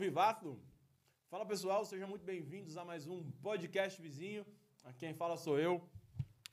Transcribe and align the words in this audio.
vivaço. 0.00 0.56
Fala 1.28 1.44
pessoal, 1.44 1.84
sejam 1.84 2.08
muito 2.08 2.24
bem-vindos 2.24 2.78
a 2.78 2.84
mais 2.86 3.06
um 3.06 3.22
podcast 3.42 4.00
vizinho. 4.00 4.46
Aqui 4.82 5.00
quem 5.00 5.12
fala 5.12 5.36
sou 5.36 5.58
eu, 5.58 5.86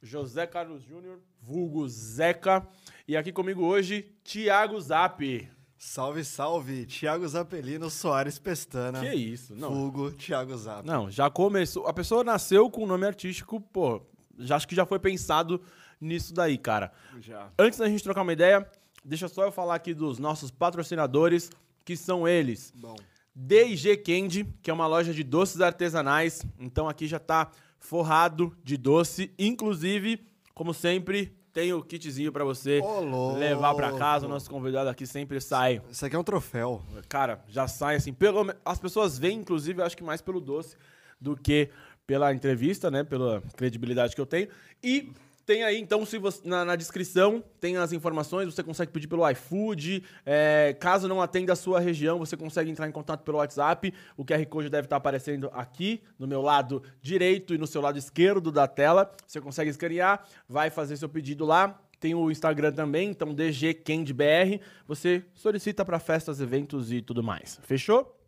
José 0.01 0.45
Carlos 0.45 0.83
Júnior, 0.83 1.21
vulgo 1.39 1.87
Zeca. 1.87 2.67
E 3.07 3.15
aqui 3.15 3.31
comigo 3.31 3.63
hoje, 3.63 4.01
Thiago 4.21 4.77
Zap. 4.81 5.49
Salve, 5.77 6.25
salve, 6.25 6.85
Thiago 6.87 7.25
Zapelino 7.25 7.89
Soares 7.89 8.37
Pestana. 8.37 8.99
Que 8.99 9.15
isso? 9.15 9.55
Não. 9.55 9.73
Vulgo 9.73 10.11
Thiago 10.11 10.57
Zap. 10.57 10.85
Não, 10.85 11.09
já 11.09 11.29
começou. 11.29 11.87
A 11.87 11.93
pessoa 11.93 12.25
nasceu 12.25 12.69
com 12.69 12.83
o 12.83 12.87
nome 12.87 13.05
artístico, 13.07 13.61
pô, 13.61 14.01
já 14.37 14.57
acho 14.57 14.67
que 14.67 14.75
já 14.75 14.85
foi 14.85 14.99
pensado 14.99 15.61
nisso 16.01 16.33
daí, 16.33 16.57
cara. 16.57 16.91
Já. 17.21 17.49
Antes 17.57 17.79
da 17.79 17.87
gente 17.87 18.03
trocar 18.03 18.23
uma 18.23 18.33
ideia, 18.33 18.69
deixa 19.05 19.29
só 19.29 19.45
eu 19.45 19.53
falar 19.53 19.75
aqui 19.75 19.93
dos 19.93 20.19
nossos 20.19 20.51
patrocinadores, 20.51 21.49
que 21.85 21.95
são 21.95 22.27
eles. 22.27 22.73
Bom. 22.75 22.97
D&G 23.39 23.97
Candy, 23.97 24.45
que 24.63 24.71
é 24.71 24.73
uma 24.73 24.87
loja 24.87 25.13
de 25.13 25.23
doces 25.23 25.61
artesanais. 25.61 26.43
Então 26.59 26.89
aqui 26.89 27.05
já 27.05 27.19
tá 27.19 27.51
forrado 27.79 28.51
de 28.63 28.75
doce, 28.75 29.31
inclusive, 29.37 30.25
como 30.55 30.73
sempre, 30.73 31.31
tem 31.53 31.71
o 31.71 31.83
kitzinho 31.83 32.31
pra 32.31 32.43
você 32.43 32.81
Ô, 32.81 33.33
levar 33.33 33.75
pra 33.75 33.93
casa. 33.93 34.25
O 34.25 34.29
nosso 34.29 34.49
convidado 34.49 34.89
aqui 34.89 35.05
sempre 35.05 35.39
sai. 35.39 35.79
Isso 35.87 36.03
aqui 36.03 36.15
é 36.15 36.19
um 36.19 36.23
troféu. 36.23 36.81
Cara, 37.07 37.43
já 37.47 37.67
sai 37.67 37.97
assim, 37.97 38.11
pelo 38.11 38.51
as 38.65 38.79
pessoas 38.79 39.19
veem 39.19 39.39
inclusive, 39.39 39.81
eu 39.81 39.85
acho 39.85 39.95
que 39.95 40.03
mais 40.03 40.19
pelo 40.19 40.41
doce 40.41 40.75
do 41.21 41.37
que 41.37 41.69
pela 42.07 42.33
entrevista, 42.33 42.89
né, 42.89 43.03
pela 43.03 43.43
credibilidade 43.55 44.15
que 44.15 44.21
eu 44.21 44.25
tenho. 44.25 44.47
E 44.81 45.11
tem 45.47 45.63
aí, 45.63 45.79
então, 45.79 46.05
se 46.05 46.17
você, 46.17 46.41
na, 46.43 46.65
na 46.65 46.75
descrição, 46.75 47.41
tem 47.61 47.77
as 47.77 47.93
informações, 47.93 48.53
você 48.53 48.61
consegue 48.61 48.91
pedir 48.91 49.07
pelo 49.07 49.27
iFood. 49.29 50.03
é, 50.25 50.75
caso 50.77 51.07
não 51.07 51.21
atenda 51.21 51.53
a 51.53 51.55
sua 51.55 51.79
região, 51.79 52.19
você 52.19 52.35
consegue 52.35 52.69
entrar 52.69 52.85
em 52.85 52.91
contato 52.91 53.23
pelo 53.23 53.37
WhatsApp. 53.37 53.93
O 54.17 54.25
QR 54.25 54.45
Code 54.47 54.69
deve 54.69 54.87
estar 54.87 54.97
aparecendo 54.97 55.49
aqui, 55.53 56.03
no 56.19 56.27
meu 56.27 56.41
lado 56.41 56.83
direito 57.01 57.55
e 57.55 57.57
no 57.57 57.65
seu 57.65 57.81
lado 57.81 57.97
esquerdo 57.97 58.51
da 58.51 58.67
tela. 58.67 59.09
Você 59.25 59.39
consegue 59.39 59.69
escanear, 59.69 60.27
vai 60.49 60.69
fazer 60.69 60.97
seu 60.97 61.07
pedido 61.07 61.45
lá. 61.45 61.79
Tem 61.97 62.13
o 62.13 62.29
Instagram 62.29 62.73
também, 62.73 63.09
então 63.11 63.33
DGCandyBR. 63.33 64.59
Você 64.85 65.23
solicita 65.33 65.85
para 65.85 65.97
festas, 65.97 66.41
eventos 66.41 66.91
e 66.91 67.01
tudo 67.01 67.23
mais. 67.23 67.57
Fechou? 67.63 68.19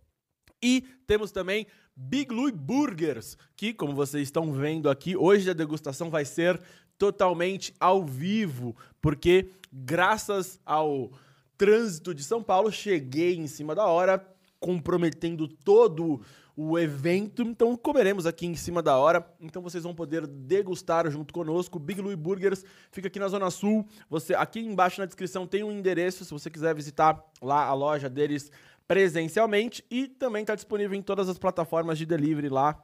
E 0.63 0.85
temos 1.05 1.31
também 1.31 1.67
Big 2.01 2.33
Louie 2.33 2.53
Burgers, 2.53 3.37
que, 3.57 3.73
como 3.73 3.93
vocês 3.93 4.23
estão 4.23 4.53
vendo 4.53 4.89
aqui, 4.89 5.17
hoje 5.17 5.49
a 5.49 5.53
degustação 5.53 6.09
vai 6.09 6.23
ser 6.23 6.59
totalmente 6.99 7.73
ao 7.79 8.03
vivo, 8.03 8.75
porque 9.01 9.49
graças 9.71 10.59
ao 10.65 11.11
trânsito 11.57 12.13
de 12.13 12.23
São 12.23 12.43
Paulo, 12.43 12.71
cheguei 12.71 13.35
em 13.35 13.47
cima 13.47 13.73
da 13.73 13.87
hora, 13.87 14.23
comprometendo 14.59 15.47
todo 15.47 16.21
o 16.55 16.77
evento. 16.77 17.41
Então 17.41 17.75
comeremos 17.77 18.25
aqui 18.25 18.45
em 18.45 18.55
cima 18.55 18.83
da 18.83 18.97
hora. 18.97 19.25
Então 19.39 19.61
vocês 19.61 19.83
vão 19.83 19.95
poder 19.95 20.27
degustar 20.27 21.09
junto 21.09 21.33
conosco. 21.33 21.79
Big 21.79 22.01
Louie 22.01 22.17
Burgers 22.17 22.65
fica 22.91 23.07
aqui 23.07 23.17
na 23.17 23.29
Zona 23.29 23.49
Sul. 23.49 23.87
Você 24.09 24.35
aqui 24.35 24.59
embaixo 24.59 24.99
na 24.99 25.05
descrição 25.05 25.47
tem 25.47 25.63
um 25.63 25.71
endereço 25.71 26.25
se 26.25 26.31
você 26.31 26.49
quiser 26.49 26.75
visitar 26.75 27.23
lá 27.41 27.65
a 27.65 27.73
loja 27.73 28.09
deles 28.09 28.51
presencialmente 28.85 29.85
e 29.89 30.07
também 30.07 30.41
está 30.41 30.55
disponível 30.55 30.97
em 30.97 31.01
todas 31.01 31.29
as 31.29 31.37
plataformas 31.37 31.97
de 31.97 32.05
delivery 32.05 32.49
lá 32.49 32.83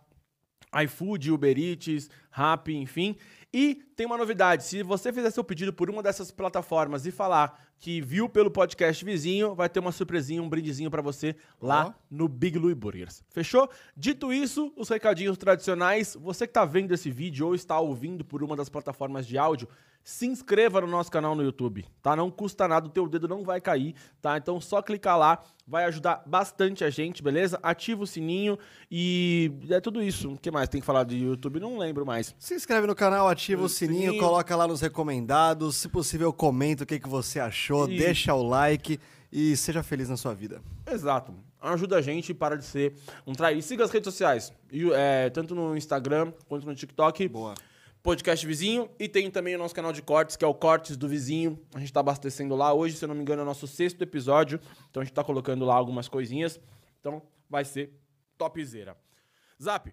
iFood, 0.83 1.31
Uber 1.31 1.57
Eats, 1.57 2.09
Rappi, 2.29 2.75
enfim. 2.75 3.15
E 3.53 3.75
tem 3.95 4.05
uma 4.05 4.17
novidade, 4.17 4.65
se 4.65 4.83
você 4.83 5.13
fizer 5.13 5.31
seu 5.31 5.43
pedido 5.43 5.71
por 5.71 5.89
uma 5.89 6.03
dessas 6.03 6.29
plataformas 6.29 7.05
e 7.05 7.11
falar 7.11 7.63
que 7.79 8.01
viu 8.01 8.27
pelo 8.27 8.51
podcast 8.51 9.03
vizinho, 9.03 9.55
vai 9.55 9.69
ter 9.69 9.79
uma 9.79 9.91
surpresinha, 9.91 10.41
um 10.41 10.49
brindezinho 10.49 10.91
pra 10.91 11.01
você 11.01 11.35
lá 11.61 11.95
no 12.09 12.27
Big 12.27 12.57
Louie 12.57 12.75
Burgers. 12.75 13.23
Fechou? 13.29 13.69
Dito 13.95 14.33
isso, 14.33 14.73
os 14.75 14.89
recadinhos 14.89 15.37
tradicionais, 15.37 16.17
você 16.19 16.47
que 16.47 16.53
tá 16.53 16.65
vendo 16.65 16.93
esse 16.93 17.09
vídeo 17.09 17.47
ou 17.47 17.55
está 17.55 17.79
ouvindo 17.79 18.25
por 18.25 18.43
uma 18.43 18.55
das 18.55 18.69
plataformas 18.69 19.25
de 19.25 19.37
áudio, 19.37 19.69
se 20.05 20.27
inscreva 20.27 20.79
no 20.79 20.85
nosso 20.85 21.11
canal 21.11 21.33
no 21.33 21.41
YouTube, 21.41 21.83
tá? 21.99 22.15
Não 22.15 22.29
custa 22.29 22.67
nada, 22.67 22.85
o 22.85 22.91
teu 22.91 23.09
dedo 23.09 23.27
não 23.27 23.43
vai 23.43 23.59
cair, 23.59 23.95
tá? 24.21 24.37
Então 24.37 24.61
só 24.61 24.79
clicar 24.79 25.17
lá, 25.17 25.41
vai 25.67 25.83
ajudar 25.85 26.21
bastante 26.27 26.83
a 26.83 26.91
gente, 26.91 27.23
beleza? 27.23 27.59
Ativa 27.63 28.03
o 28.03 28.07
sininho 28.07 28.55
e 28.89 29.51
é 29.67 29.81
tudo 29.81 30.03
isso. 30.03 30.33
O 30.33 30.37
que 30.37 30.51
mais 30.51 30.69
tem 30.69 30.79
que 30.79 30.85
falar 30.85 31.05
de 31.05 31.17
YouTube? 31.17 31.59
Não 31.59 31.79
lembro 31.79 32.05
mais. 32.05 32.35
Se 32.37 32.53
inscreve 32.53 32.85
no 32.85 32.93
canal, 32.93 33.27
ativa 33.27 33.63
o 33.63 33.67
sininho, 33.67 34.11
sininho. 34.11 34.21
coloca 34.21 34.55
lá 34.55 34.67
nos 34.67 34.79
recomendados. 34.79 35.75
Se 35.77 35.89
possível, 35.89 36.31
comenta 36.31 36.83
o 36.83 36.85
que, 36.85 36.99
que 36.99 37.09
você 37.09 37.39
achou, 37.39 37.89
Isso. 37.89 37.97
deixa 37.97 38.31
o 38.35 38.43
like 38.43 38.99
e 39.31 39.57
seja 39.57 39.81
feliz 39.81 40.07
na 40.07 40.17
sua 40.17 40.35
vida. 40.35 40.61
Exato. 40.85 41.33
Ajuda 41.59 41.97
a 41.97 42.01
gente 42.03 42.29
e 42.29 42.33
para 42.35 42.55
de 42.55 42.63
ser 42.63 42.93
um 43.25 43.33
trair. 43.33 43.59
Siga 43.63 43.83
as 43.83 43.89
redes 43.89 44.05
sociais, 44.13 44.53
e, 44.71 44.87
é, 44.93 45.31
tanto 45.31 45.55
no 45.55 45.75
Instagram 45.75 46.31
quanto 46.47 46.67
no 46.67 46.75
TikTok. 46.75 47.27
Boa. 47.27 47.55
Podcast 48.05 48.45
Vizinho. 48.45 48.87
E 48.99 49.09
tem 49.09 49.31
também 49.31 49.55
o 49.55 49.57
nosso 49.57 49.73
canal 49.73 49.91
de 49.91 49.99
cortes, 49.99 50.35
que 50.35 50.45
é 50.45 50.47
o 50.47 50.53
Cortes 50.53 50.95
do 50.95 51.09
Vizinho. 51.09 51.59
A 51.73 51.79
gente 51.79 51.91
tá 51.91 52.01
abastecendo 52.01 52.55
lá. 52.55 52.71
Hoje, 52.71 52.95
se 52.95 53.03
eu 53.03 53.07
não 53.07 53.15
me 53.15 53.21
engano, 53.23 53.41
é 53.41 53.43
o 53.43 53.47
nosso 53.47 53.65
sexto 53.65 53.99
episódio. 54.03 54.61
Então 54.91 55.01
a 55.01 55.03
gente 55.03 55.13
tá 55.15 55.23
colocando 55.23 55.65
lá 55.65 55.73
algumas 55.73 56.07
coisinhas. 56.07 56.59
Então 56.99 57.19
vai 57.49 57.65
ser 57.65 57.99
topzera. 58.37 58.95
Zap, 59.59 59.91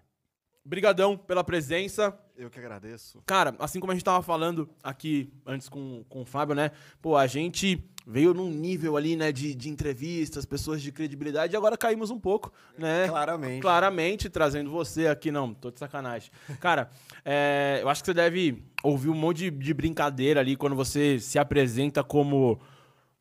brigadão 0.63 1.17
pela 1.17 1.43
presença. 1.43 2.15
Eu 2.37 2.51
que 2.51 2.59
agradeço. 2.59 3.19
Cara, 3.25 3.55
assim 3.57 3.79
como 3.79 3.91
a 3.91 3.95
gente 3.95 4.05
tava 4.05 4.21
falando 4.21 4.69
aqui 4.83 5.33
antes 5.43 5.67
com, 5.67 6.05
com 6.07 6.21
o 6.21 6.25
Fábio, 6.25 6.53
né? 6.53 6.69
Pô, 7.01 7.17
a 7.17 7.25
gente 7.25 7.83
veio 8.05 8.33
num 8.33 8.49
nível 8.49 8.97
ali, 8.97 9.15
né, 9.15 9.31
de, 9.31 9.55
de 9.55 9.69
entrevistas, 9.69 10.45
pessoas 10.45 10.81
de 10.81 10.91
credibilidade, 10.91 11.53
e 11.53 11.57
agora 11.57 11.77
caímos 11.77 12.09
um 12.09 12.19
pouco, 12.19 12.51
né? 12.77 13.07
Claramente. 13.07 13.61
Claramente, 13.61 14.29
trazendo 14.29 14.69
você 14.69 15.07
aqui, 15.07 15.31
não, 15.31 15.53
tô 15.53 15.71
de 15.71 15.79
sacanagem. 15.79 16.31
Cara, 16.59 16.89
é, 17.23 17.79
eu 17.81 17.89
acho 17.89 18.01
que 18.01 18.07
você 18.07 18.13
deve 18.13 18.63
ouvir 18.83 19.09
um 19.09 19.15
monte 19.15 19.37
de, 19.37 19.51
de 19.51 19.73
brincadeira 19.73 20.39
ali 20.39 20.55
quando 20.55 20.75
você 20.75 21.19
se 21.19 21.39
apresenta 21.39 22.03
como 22.03 22.59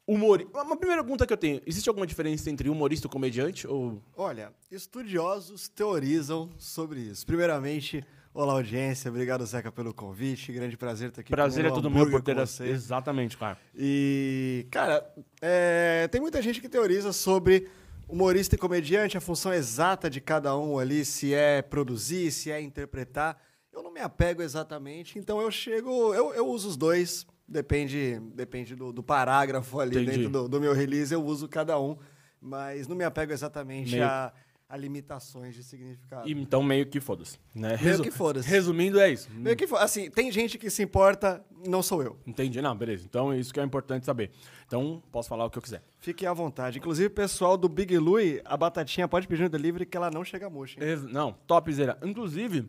humorista. 0.07 0.63
Uma 0.63 0.77
primeira 0.77 1.03
pergunta 1.03 1.27
que 1.27 1.33
eu 1.33 1.37
tenho: 1.37 1.61
existe 1.67 1.89
alguma 1.89 2.07
diferença 2.07 2.51
entre 2.51 2.69
humorista 2.69 3.07
e 3.07 3.11
comediante? 3.11 3.67
Ou. 3.67 4.03
Olha, 4.17 4.53
estudiosos 4.71 5.69
teorizam 5.69 6.51
sobre 6.59 7.01
isso. 7.01 7.25
Primeiramente, 7.27 8.05
olá 8.35 8.55
audiência, 8.55 9.11
obrigado 9.11 9.45
Zeca 9.47 9.71
pelo 9.71 9.93
convite, 9.93 10.53
grande 10.53 10.77
prazer 10.77 11.09
estar 11.11 11.21
aqui 11.21 11.31
Prazer 11.31 11.65
é 11.67 11.71
todo 11.71 11.91
meu 11.91 12.11
por 12.11 12.23
ter. 12.23 12.35
você. 12.35 12.65
Exatamente, 12.69 13.37
cara. 13.37 13.59
E, 13.75 14.67
cara, 14.71 15.07
é, 15.41 16.09
tem 16.09 16.21
muita 16.21 16.41
gente 16.41 16.61
que 16.61 16.69
teoriza 16.69 17.13
sobre 17.13 17.69
humorista 18.09 18.55
e 18.55 18.59
comediante, 18.59 19.17
a 19.17 19.21
função 19.21 19.53
exata 19.53 20.09
de 20.11 20.21
cada 20.21 20.57
um 20.57 20.79
ali, 20.79 21.05
se 21.05 21.33
é 21.35 21.63
produzir, 21.63 22.31
se 22.31 22.51
é 22.51 22.61
interpretar. 22.61 23.39
Eu 23.73 23.83
não 23.83 23.91
me 23.93 24.01
apego 24.01 24.43
exatamente, 24.43 25.19
então 25.19 25.41
eu 25.41 25.51
chego, 25.51 26.13
eu, 26.15 26.35
eu 26.35 26.47
uso 26.47 26.69
os 26.69 26.77
dois, 26.77 27.27
depende, 27.49 28.21
depende 28.35 28.75
do, 28.77 28.93
do 28.93 29.03
parágrafo 29.03 29.81
ali 29.81 29.97
Entendi. 29.97 30.11
dentro 30.19 30.31
do, 30.31 30.49
do 30.49 30.61
meu 30.61 30.75
release, 30.75 31.13
eu 31.13 31.25
uso 31.25 31.49
cada 31.49 31.81
um, 31.81 31.97
mas 32.39 32.87
não 32.87 32.95
me 32.95 33.05
apego 33.05 33.33
exatamente 33.33 33.93
Meio- 33.93 34.05
a, 34.05 34.31
a 34.73 34.77
limitações 34.79 35.55
de 35.55 35.63
significado. 35.63 36.27
Então, 36.31 36.63
meio 36.63 36.87
que 36.87 36.99
foda-se. 36.99 37.39
Né? 37.55 37.79
Meio 37.83 38.03
que 38.03 38.11
foda-se. 38.11 38.49
Resumindo, 38.49 38.99
é 38.99 39.13
isso. 39.13 39.29
Meio 39.31 39.55
que, 39.55 39.67
fo- 39.67 39.77
assim, 39.77 40.11
tem 40.11 40.33
gente 40.33 40.57
que 40.57 40.71
se 40.71 40.83
importa, 40.83 41.45
não 41.69 41.83
sou 41.83 42.03
eu. 42.03 42.19
Entendi. 42.27 42.63
Não, 42.63 42.75
beleza. 42.75 43.05
Então, 43.05 43.31
é 43.31 43.39
isso 43.39 43.53
que 43.53 43.61
é 43.61 43.63
importante 43.63 44.07
saber. 44.07 44.31
Então, 44.67 45.03
posso 45.13 45.29
falar 45.29 45.45
o 45.45 45.51
que 45.51 45.59
eu 45.59 45.63
quiser. 45.63 45.83
Fiquem 45.99 46.27
à 46.27 46.33
vontade. 46.33 46.79
Inclusive, 46.79 47.11
pessoal 47.11 47.59
do 47.59 47.69
Big 47.69 47.99
Louie, 47.99 48.41
a 48.47 48.57
batatinha 48.57 49.07
pode 49.07 49.29
pedir 49.29 49.43
no 49.43 49.51
delivery 49.51 49.85
que 49.85 49.95
ela 49.95 50.11
não 50.11 50.25
chega 50.25 50.49
murcha. 50.49 50.81
Não, 51.11 51.35
topzera. 51.47 51.99
Inclusive, 52.03 52.67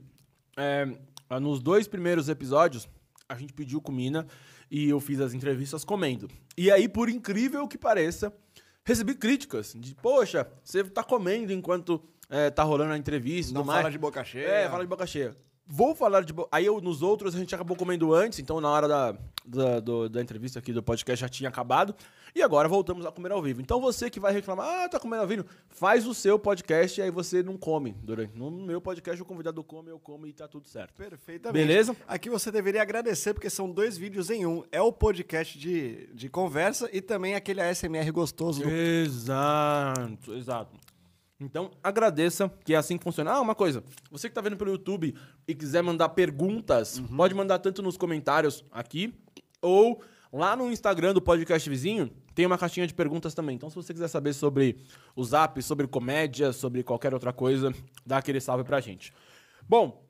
é, 0.58 0.86
nos 1.40 1.62
dois 1.62 1.88
primeiros 1.88 2.28
episódios, 2.28 2.86
a 3.30 3.36
gente 3.36 3.54
pediu 3.54 3.80
comida 3.80 4.28
e 4.70 4.90
eu 4.90 5.00
fiz 5.00 5.22
as 5.22 5.34
entrevistas 5.34 5.86
comendo. 5.86 6.28
E 6.58 6.70
aí, 6.70 6.90
por 6.90 7.08
incrível 7.08 7.66
que 7.66 7.78
pareça, 7.78 8.34
recebi 8.86 9.16
críticas 9.16 9.74
de, 9.76 9.96
poxa, 9.96 10.48
você 10.64 10.84
tá 10.84 11.04
comendo 11.04 11.52
enquanto 11.52 12.04
é, 12.30 12.50
tá 12.50 12.64
rolando 12.64 12.94
a 12.94 12.98
entrevista 12.98 13.54
Não 13.54 13.62
tudo 13.62 13.68
mais. 13.68 13.80
fala 13.82 13.92
de 13.92 13.98
boca 13.98 14.24
cheia. 14.24 14.48
É, 14.48 14.70
fala 14.70 14.84
de 14.84 14.90
boca 14.90 15.06
cheia. 15.06 15.36
Vou 15.76 15.96
falar 15.96 16.22
de. 16.24 16.34
Aí 16.52 16.68
eu, 16.68 16.80
nos 16.80 17.02
outros 17.02 17.34
a 17.34 17.40
gente 17.40 17.56
acabou 17.56 17.76
comendo 17.76 18.14
antes, 18.14 18.38
então 18.38 18.62
na 18.62 18.70
hora 18.70 18.88
da, 18.88 19.18
da, 19.44 19.80
do- 19.80 20.08
da 20.08 20.22
entrevista 20.22 20.60
aqui 20.60 20.72
do 20.72 20.84
podcast 20.84 21.20
já 21.22 21.28
tinha 21.28 21.50
acabado. 21.50 21.96
E 22.36 22.42
agora 22.44 22.68
voltamos 22.68 23.06
a 23.08 23.12
comer 23.12 23.32
ao 23.32 23.42
vivo. 23.42 23.60
Então 23.62 23.80
você 23.82 24.08
que 24.10 24.20
vai 24.20 24.32
reclamar, 24.34 24.68
ah, 24.86 24.90
tá 24.90 25.00
comendo 25.00 25.22
ao 25.24 25.28
vivo, 25.28 25.46
faz 25.70 26.06
o 26.08 26.14
seu 26.14 26.38
podcast 26.38 27.00
e 27.00 27.04
aí 27.04 27.10
você 27.12 27.42
não 27.42 27.58
come. 27.58 27.96
Durante, 28.04 28.36
no 28.38 28.50
meu 28.52 28.80
podcast 28.82 29.20
o 29.22 29.26
convidado 29.26 29.64
come, 29.64 29.90
eu 29.90 30.00
como 30.00 30.28
e 30.28 30.34
tá 30.34 30.48
tudo 30.48 30.68
certo. 30.68 30.94
Perfeitamente. 30.96 31.66
Beleza? 31.68 31.96
Aqui 32.08 32.30
você 32.30 32.52
deveria 32.52 32.82
agradecer, 32.82 33.34
porque 33.34 33.50
são 33.50 33.70
dois 33.72 33.98
vídeos 33.98 34.30
em 34.30 34.46
um. 34.46 34.64
É 34.72 34.82
o 34.82 34.92
podcast 34.92 35.58
de, 35.58 36.08
de 36.14 36.30
conversa 36.30 36.88
e 36.94 37.02
também 37.02 37.34
aquele 37.36 37.62
ASMR 37.62 38.12
gostoso. 38.12 38.64
Exato, 38.68 40.34
exato. 40.34 40.83
Então, 41.40 41.72
agradeça, 41.84 42.50
que 42.64 42.74
é 42.74 42.78
assim 42.78 42.98
que 42.98 43.04
funciona. 43.04 43.32
Ah, 43.32 43.42
uma 43.42 43.56
coisa, 43.56 43.84
você 44.10 44.30
que 44.30 44.36
tá 44.36 44.42
vendo 44.42 44.56
pelo 44.56 44.72
YouTube 44.72 45.16
e 45.48 45.56
quiser 45.56 45.82
mandar 45.82 46.10
perguntas, 46.10 47.00
pode 47.16 47.34
mandar 47.34 47.60
tanto 47.60 47.82
nos 47.82 47.98
comentários 47.98 48.64
aqui, 48.72 49.14
ou 49.62 50.02
lá 50.32 50.56
no 50.56 50.72
Instagram 50.72 51.14
do 51.14 51.22
Podcast 51.22 51.70
Vizinho, 51.70 52.12
tem 52.34 52.46
uma 52.46 52.58
caixinha 52.58 52.88
de 52.88 52.94
perguntas 52.94 53.34
também. 53.34 53.56
Então, 53.56 53.70
se 53.70 53.76
você 53.76 53.94
quiser 53.94 54.08
saber 54.08 54.34
sobre 54.34 54.78
o 55.16 55.24
Zap, 55.24 55.62
sobre 55.62 55.88
comédia, 55.88 56.52
sobre 56.54 56.84
qualquer 56.84 57.14
outra 57.14 57.34
coisa, 57.34 57.74
dá 58.06 58.18
aquele 58.18 58.40
salve 58.40 58.64
pra 58.64 58.80
gente. 58.80 59.14
Bom, 59.68 60.04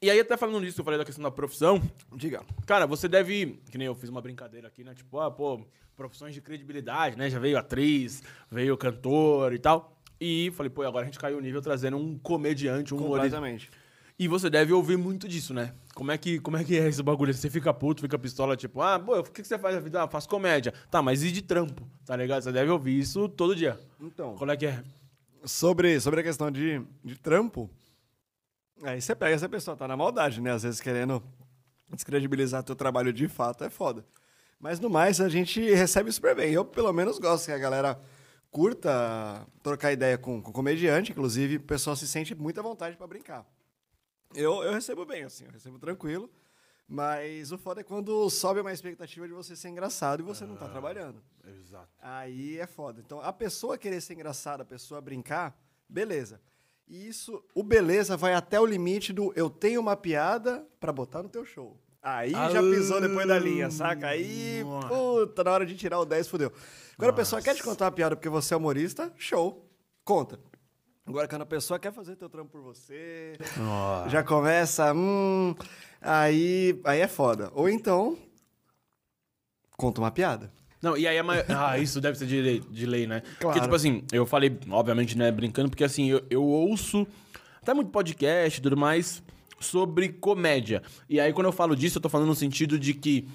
e 0.00 0.10
aí 0.10 0.20
até 0.20 0.36
falando 0.36 0.60
nisso, 0.60 0.80
eu 0.80 0.84
falei 0.84 0.98
da 0.98 1.04
questão 1.04 1.22
da 1.22 1.30
profissão. 1.30 1.80
Diga. 2.14 2.44
Cara, 2.66 2.86
você 2.86 3.08
deve. 3.08 3.58
Que 3.70 3.78
nem 3.78 3.86
eu 3.86 3.94
fiz 3.94 4.10
uma 4.10 4.20
brincadeira 4.20 4.68
aqui, 4.68 4.84
né? 4.84 4.94
Tipo, 4.94 5.18
ah, 5.18 5.30
pô, 5.30 5.66
profissões 5.96 6.34
de 6.34 6.42
credibilidade, 6.42 7.16
né? 7.16 7.30
Já 7.30 7.38
veio 7.38 7.56
atriz, 7.56 8.22
veio 8.50 8.76
cantor 8.76 9.54
e 9.54 9.58
tal. 9.58 9.95
E 10.20 10.50
falei, 10.52 10.70
pô, 10.70 10.82
agora 10.82 11.02
a 11.02 11.06
gente 11.06 11.18
caiu 11.18 11.38
o 11.38 11.40
nível 11.40 11.60
trazendo 11.60 11.96
um 11.96 12.18
comediante, 12.18 12.94
um 12.94 12.98
humorista. 12.98 13.36
Completamente. 13.36 13.70
E 14.18 14.26
você 14.26 14.48
deve 14.48 14.72
ouvir 14.72 14.96
muito 14.96 15.28
disso, 15.28 15.52
né? 15.52 15.74
Como 15.94 16.10
é 16.10 16.16
que, 16.16 16.40
como 16.40 16.56
é, 16.56 16.64
que 16.64 16.78
é 16.78 16.88
esse 16.88 17.02
bagulho? 17.02 17.34
Você 17.34 17.50
fica 17.50 17.72
puto, 17.74 18.00
fica 18.00 18.18
pistola, 18.18 18.56
tipo, 18.56 18.80
ah, 18.80 18.98
pô, 18.98 19.18
o 19.18 19.24
que, 19.24 19.42
que 19.42 19.46
você 19.46 19.58
faz 19.58 19.74
na 19.74 19.80
vida? 19.80 20.02
Ah, 20.02 20.08
faço 20.08 20.26
comédia. 20.28 20.72
Tá, 20.90 21.02
mas 21.02 21.22
e 21.22 21.30
de 21.30 21.42
trampo? 21.42 21.86
Tá 22.06 22.16
ligado? 22.16 22.42
Você 22.42 22.50
deve 22.50 22.70
ouvir 22.70 22.98
isso 22.98 23.28
todo 23.28 23.54
dia. 23.54 23.78
Então, 24.00 24.34
Qual 24.36 24.50
é 24.50 24.56
que 24.56 24.66
é? 24.66 24.82
sobre, 25.46 26.00
sobre 26.00 26.20
a 26.20 26.22
questão 26.22 26.50
de, 26.50 26.82
de 27.04 27.16
trampo, 27.16 27.70
aí 28.82 29.00
você 29.00 29.14
pega 29.14 29.34
essa 29.34 29.48
pessoa, 29.48 29.76
tá 29.76 29.86
na 29.86 29.96
maldade, 29.96 30.40
né? 30.40 30.52
Às 30.52 30.62
vezes 30.64 30.80
querendo 30.80 31.22
descredibilizar 31.88 32.62
teu 32.62 32.74
trabalho 32.74 33.12
de 33.12 33.28
fato 33.28 33.64
é 33.64 33.70
foda. 33.70 34.04
Mas 34.58 34.80
no 34.80 34.90
mais, 34.90 35.20
a 35.20 35.28
gente 35.28 35.60
recebe 35.74 36.10
super 36.10 36.34
bem. 36.34 36.52
Eu, 36.52 36.64
pelo 36.64 36.92
menos, 36.92 37.18
gosto 37.18 37.46
que 37.46 37.52
a 37.52 37.58
galera 37.58 38.00
curta 38.56 39.46
trocar 39.62 39.92
ideia 39.92 40.16
com, 40.16 40.40
com 40.40 40.50
comediante. 40.50 41.12
Inclusive, 41.12 41.56
o 41.56 41.60
pessoal 41.60 41.94
se 41.94 42.08
sente 42.08 42.34
muita 42.34 42.62
vontade 42.62 42.96
pra 42.96 43.06
brincar. 43.06 43.46
Eu, 44.34 44.62
eu 44.62 44.72
recebo 44.72 45.04
bem, 45.04 45.24
assim, 45.24 45.44
eu 45.44 45.50
recebo 45.50 45.78
tranquilo. 45.78 46.30
Mas 46.88 47.52
o 47.52 47.58
foda 47.58 47.82
é 47.82 47.84
quando 47.84 48.30
sobe 48.30 48.60
uma 48.60 48.72
expectativa 48.72 49.28
de 49.28 49.34
você 49.34 49.54
ser 49.54 49.68
engraçado 49.68 50.20
e 50.20 50.22
você 50.22 50.46
não 50.46 50.56
tá 50.56 50.70
trabalhando. 50.70 51.22
Exato. 51.46 51.90
Aí 52.00 52.58
é 52.58 52.66
foda. 52.66 53.02
Então, 53.04 53.20
a 53.20 53.30
pessoa 53.30 53.76
querer 53.76 54.00
ser 54.00 54.14
engraçada, 54.14 54.62
a 54.62 54.66
pessoa 54.66 55.02
brincar, 55.02 55.54
beleza. 55.86 56.40
E 56.88 57.08
isso, 57.08 57.44
o 57.54 57.62
beleza 57.62 58.16
vai 58.16 58.32
até 58.32 58.58
o 58.58 58.64
limite 58.64 59.12
do 59.12 59.34
eu 59.36 59.50
tenho 59.50 59.82
uma 59.82 59.96
piada 59.96 60.66
pra 60.80 60.92
botar 60.94 61.22
no 61.22 61.28
teu 61.28 61.44
show. 61.44 61.78
Aí 62.08 62.30
já 62.30 62.60
pisou 62.62 63.00
depois 63.00 63.26
da 63.26 63.36
linha, 63.36 63.68
saca? 63.68 64.06
Aí, 64.06 64.62
puta, 64.88 65.42
na 65.42 65.50
hora 65.50 65.66
de 65.66 65.74
tirar 65.74 65.98
o 65.98 66.04
10, 66.04 66.28
fudeu. 66.28 66.52
Agora 66.96 67.10
a 67.10 67.14
pessoa 67.16 67.42
quer 67.42 67.52
te 67.56 67.64
contar 67.64 67.86
uma 67.86 67.90
piada 67.90 68.14
porque 68.14 68.28
você 68.28 68.54
é 68.54 68.56
humorista, 68.56 69.12
show, 69.16 69.68
conta. 70.04 70.38
Agora, 71.04 71.26
quando 71.26 71.42
a 71.42 71.46
pessoa 71.46 71.80
quer 71.80 71.92
fazer 71.92 72.14
teu 72.14 72.28
trampo 72.28 72.50
por 72.52 72.62
você, 72.62 73.36
já 74.08 74.22
começa, 74.22 74.92
hum, 74.94 75.52
aí, 76.00 76.80
aí 76.84 77.00
é 77.00 77.08
foda. 77.08 77.50
Ou 77.54 77.68
então, 77.68 78.16
conta 79.76 80.00
uma 80.00 80.12
piada. 80.12 80.52
Não, 80.80 80.96
e 80.96 81.08
aí 81.08 81.18
a 81.18 81.24
mai... 81.24 81.44
Ah, 81.50 81.76
isso 81.76 82.00
deve 82.00 82.16
ser 82.16 82.26
de 82.26 82.40
lei, 82.40 82.60
de 82.60 82.86
lei 82.86 83.04
né? 83.08 83.20
Porque, 83.20 83.40
Claro. 83.40 83.60
tipo 83.62 83.74
assim, 83.74 84.04
eu 84.12 84.24
falei, 84.24 84.56
obviamente, 84.70 85.18
né, 85.18 85.32
brincando, 85.32 85.70
porque 85.70 85.82
assim, 85.82 86.08
eu, 86.08 86.24
eu 86.30 86.44
ouço 86.44 87.04
até 87.60 87.74
muito 87.74 87.90
podcast 87.90 88.60
e 88.60 88.62
tudo 88.62 88.76
mais 88.76 89.24
sobre 89.60 90.08
comédia. 90.10 90.82
E 91.08 91.18
aí, 91.20 91.32
quando 91.32 91.46
eu 91.46 91.52
falo 91.52 91.74
disso, 91.76 91.98
eu 91.98 92.02
tô 92.02 92.08
falando 92.08 92.28
no 92.28 92.34
sentido 92.34 92.78
de 92.78 92.92
que. 92.94 93.26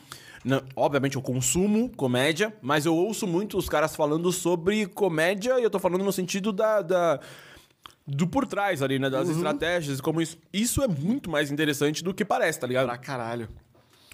não, 0.45 0.61
obviamente 0.75 1.15
eu 1.15 1.21
consumo 1.21 1.89
comédia, 1.95 2.53
mas 2.61 2.85
eu 2.85 2.95
ouço 2.95 3.25
muito 3.27 3.57
os 3.57 3.67
caras 3.69 3.95
falando 3.95 4.31
sobre 4.31 4.85
comédia 4.87 5.59
e 5.59 5.63
eu 5.63 5.69
tô 5.69 5.79
falando 5.79 6.03
no 6.03 6.11
sentido 6.11 6.51
da. 6.51 6.81
da- 6.81 7.19
do 8.07 8.27
por 8.27 8.45
trás 8.47 8.81
ali, 8.81 8.97
né? 8.97 9.09
Das 9.09 9.29
estratégias 9.29 9.99
e 9.99 10.01
como 10.01 10.21
isso. 10.21 10.37
Isso 10.51 10.81
é 10.83 10.87
muito 10.87 11.29
mais 11.29 11.51
interessante 11.51 12.03
do 12.03 12.13
que 12.13 12.25
parece, 12.25 12.59
tá 12.59 12.65
ligado? 12.67 12.87
Pra 12.87 12.97
caralho. 12.97 13.47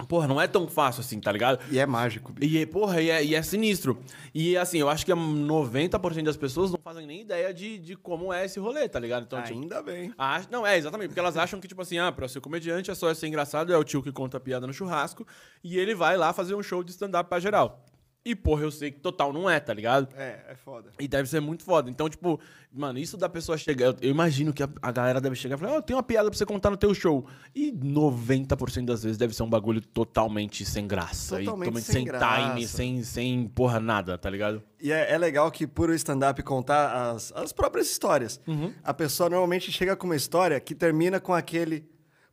Porra, 0.06 0.28
não 0.28 0.40
é 0.40 0.48
tão 0.48 0.68
fácil 0.68 1.02
assim, 1.02 1.20
tá 1.20 1.32
ligado? 1.32 1.60
E 1.72 1.80
é 1.80 1.86
mágico. 1.86 2.32
bicho. 2.32 2.56
E, 2.56 2.66
porra, 2.68 3.02
e 3.02 3.10
é, 3.10 3.24
e 3.26 3.34
é 3.34 3.42
sinistro. 3.42 3.98
E, 4.34 4.56
assim, 4.56 4.78
eu 4.78 4.90
acho 4.90 5.04
que 5.06 5.12
90% 5.12 6.24
das 6.24 6.38
pessoas 6.38 6.70
não 6.72 6.80
fazem 6.84 7.08
nem 7.08 7.22
ideia 7.22 7.52
de, 7.54 7.80
de 7.80 7.96
como 7.96 8.32
é 8.32 8.46
esse 8.46 8.60
rolê, 8.60 8.88
tá 8.88 9.00
ligado? 9.00 9.24
Então, 9.24 9.42
tipo, 9.42 9.60
Ainda 9.60 9.82
bem. 9.82 10.14
ach- 10.18 10.48
não, 10.52 10.66
é, 10.66 10.78
exatamente. 10.78 11.10
Porque 11.10 11.20
elas 11.20 11.36
acham 11.36 11.60
que, 11.60 11.68
tipo 11.68 11.82
assim, 11.82 11.98
ah, 11.98 12.12
pra 12.12 12.28
ser 12.28 12.40
comediante 12.42 12.92
é 12.92 12.96
só 12.96 13.12
ser 13.14 13.28
engraçado, 13.28 13.74
é 13.74 13.78
o 13.78 13.84
tio 13.84 14.04
que 14.04 14.12
conta 14.12 14.40
piada 14.40 14.68
no 14.68 14.74
churrasco, 14.74 15.26
e 15.64 15.78
ele 15.78 15.96
vai 15.96 16.16
lá 16.16 16.32
fazer 16.32 16.54
um 16.54 16.62
show 16.62 16.84
de 16.84 16.92
stand-up 16.92 17.28
pra 17.30 17.40
geral. 17.40 17.84
E, 18.30 18.36
porra, 18.36 18.64
eu 18.64 18.72
sei 18.72 18.92
que 18.92 19.00
total 19.00 19.32
não 19.32 19.50
é, 19.50 19.60
tá 19.60 19.74
ligado? 19.74 20.10
É, 20.16 20.40
é 20.50 20.56
foda. 20.56 20.90
E 21.00 21.08
deve 21.08 21.30
ser 21.30 21.40
muito 21.40 21.64
foda. 21.64 21.90
Então, 21.90 22.10
tipo, 22.10 22.40
mano, 22.74 23.00
isso 23.00 23.16
da 23.16 23.30
pessoa 23.30 23.58
chegar. 23.58 23.86
Eu, 23.86 23.96
eu 24.02 24.10
imagino 24.10 24.52
que 24.52 24.62
a, 24.62 24.70
a 24.82 24.92
galera 24.92 25.22
deve 25.22 25.36
chegar 25.36 25.56
e 25.56 25.60
falar: 25.60 25.72
Ó, 25.74 25.76
eu 25.78 25.82
tenho 25.82 25.96
uma 25.98 26.04
piada 26.04 26.30
pra 26.30 26.38
você 26.38 26.46
contar 26.46 26.70
no 26.70 26.78
teu 26.78 26.94
show. 26.94 27.26
E 27.56 27.72
90% 27.72 28.86
das 28.86 29.04
vezes 29.04 29.18
deve 29.18 29.34
ser 29.34 29.44
um 29.44 29.50
bagulho 29.50 29.80
totalmente 29.82 30.66
sem 30.66 30.88
graça. 30.88 31.38
Totalmente 31.38 31.46
totalmente 31.66 31.84
sem 31.86 31.94
sem, 31.96 32.06
graça. 32.06 32.50
time, 32.50 32.68
sem, 32.68 33.04
sem 33.04 33.48
porra 33.48 33.80
nada, 33.80 34.18
tá 34.18 34.30
ligado? 34.30 34.62
E 34.82 34.92
é, 34.92 35.12
é 35.14 35.18
legal 35.18 35.50
que 35.50 35.66
por 35.66 35.90
o 35.90 35.94
stand-up 35.94 36.42
contar 36.44 37.12
as, 37.12 37.32
as 37.34 37.52
próprias 37.54 37.90
histórias, 37.90 38.40
Uhum. 38.48 38.74
a 38.84 38.94
pessoa 38.94 39.30
normalmente 39.30 39.72
chega 39.72 39.96
com 39.96 40.06
uma 40.06 40.16
história 40.16 40.60
que 40.60 40.76
termina 40.76 41.20
com 41.20 41.34
aquele. 41.34 41.86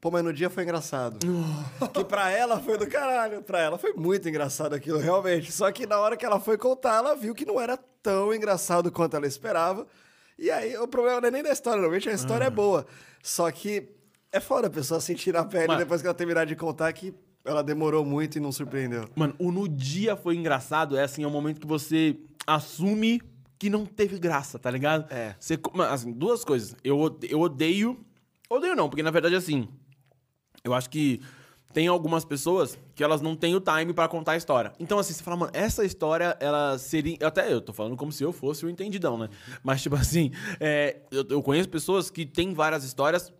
Pô, 0.05 0.11
mas 0.11 0.23
no 0.23 0.35
dia 0.35 0.51
foi 0.51 0.65
engraçado. 0.65 1.17
que 1.95 2.05
pra 2.05 2.31
ela 2.31 2.61
foi 2.61 2.77
do 2.77 2.87
caralho. 2.87 3.41
Pra 3.41 3.59
ela 3.59 3.79
foi 3.79 3.95
muito 3.95 4.29
engraçado 4.29 4.75
aquilo, 4.75 4.99
realmente. 4.99 5.51
Só 5.51 5.73
que 5.73 5.87
na 5.87 5.99
hora 5.99 6.15
que 6.15 6.27
ela 6.27 6.39
foi 6.39 6.59
contar, 6.59 6.97
ela 6.97 7.17
viu 7.17 7.35
que 7.35 7.47
não 7.47 7.59
era 7.59 7.79
tão 8.03 8.35
engraçado 8.35 8.93
quanto 8.93 9.17
ela 9.17 9.27
esperava. 9.27 9.87
E 10.39 10.51
aí 10.51 10.77
o 10.77 10.87
problema 10.87 11.23
não 11.23 11.29
é 11.29 11.31
nem 11.31 11.43
da 11.43 11.51
história, 11.51 11.79
normalmente 11.79 12.11
a 12.11 12.13
história 12.13 12.45
é 12.45 12.51
boa. 12.51 12.85
Só 13.23 13.51
que 13.51 13.89
é 14.31 14.41
foda 14.41 14.67
a 14.67 14.71
pessoa 14.71 15.01
sentir 15.01 15.33
na 15.33 15.43
pele 15.43 15.69
Mano. 15.69 15.79
depois 15.79 16.03
que 16.03 16.07
ela 16.07 16.15
terminar 16.15 16.45
de 16.45 16.55
contar 16.55 16.93
que 16.93 17.15
ela 17.43 17.65
demorou 17.65 18.05
muito 18.05 18.37
e 18.37 18.41
não 18.43 18.53
surpreendeu. 18.53 19.09
Mano, 19.17 19.35
o 19.39 19.51
no 19.51 19.67
dia 19.67 20.17
foi 20.17 20.37
engraçado, 20.37 20.99
é 20.99 21.05
assim, 21.05 21.25
é 21.25 21.27
o 21.27 21.31
momento 21.31 21.63
que 21.63 21.67
você 21.67 22.15
assume 22.47 23.23
que 23.59 23.71
não 23.71 23.87
teve 23.87 24.19
graça, 24.19 24.59
tá 24.59 24.71
ligado? 24.71 25.11
É. 25.11 25.35
Você, 25.41 25.59
assim, 25.89 26.13
duas 26.13 26.45
coisas. 26.45 26.77
Eu, 26.85 27.19
eu 27.23 27.41
odeio. 27.41 28.05
Odeio 28.51 28.77
não, 28.77 28.91
porque 28.91 29.03
na 29.03 29.11
verdade, 29.11 29.35
assim. 29.35 29.67
Eu 30.65 30.73
acho 30.73 30.89
que 30.89 31.21
tem 31.75 31.89
algumas 31.89 32.25
pessoas 32.25 32.79
que 32.95 33.05
elas 33.05 33.21
não 33.21 33.37
têm 33.37 33.55
o 33.55 33.61
time 33.61 33.93
pra 33.93 34.09
contar 34.09 34.33
a 34.33 34.37
história. 34.37 34.73
Então, 34.81 34.99
assim, 34.99 35.13
você 35.13 35.23
fala, 35.23 35.37
mano, 35.37 35.53
essa 35.55 35.85
história, 35.85 36.35
ela 36.41 36.79
seria. 36.79 37.19
Até 37.23 37.53
eu 37.53 37.61
tô 37.61 37.71
falando 37.71 37.97
como 37.97 38.11
se 38.11 38.25
eu 38.25 38.33
fosse 38.33 38.65
o 38.65 38.71
entendidão, 38.71 39.19
né? 39.19 39.29
Mas, 39.63 39.83
tipo 39.83 39.95
assim, 39.95 40.31
é, 40.59 41.03
eu, 41.11 41.27
eu 41.29 41.43
conheço 41.43 41.69
pessoas 41.69 42.09
que 42.09 42.25
têm 42.25 42.55
várias 42.55 42.83
histórias. 42.83 43.31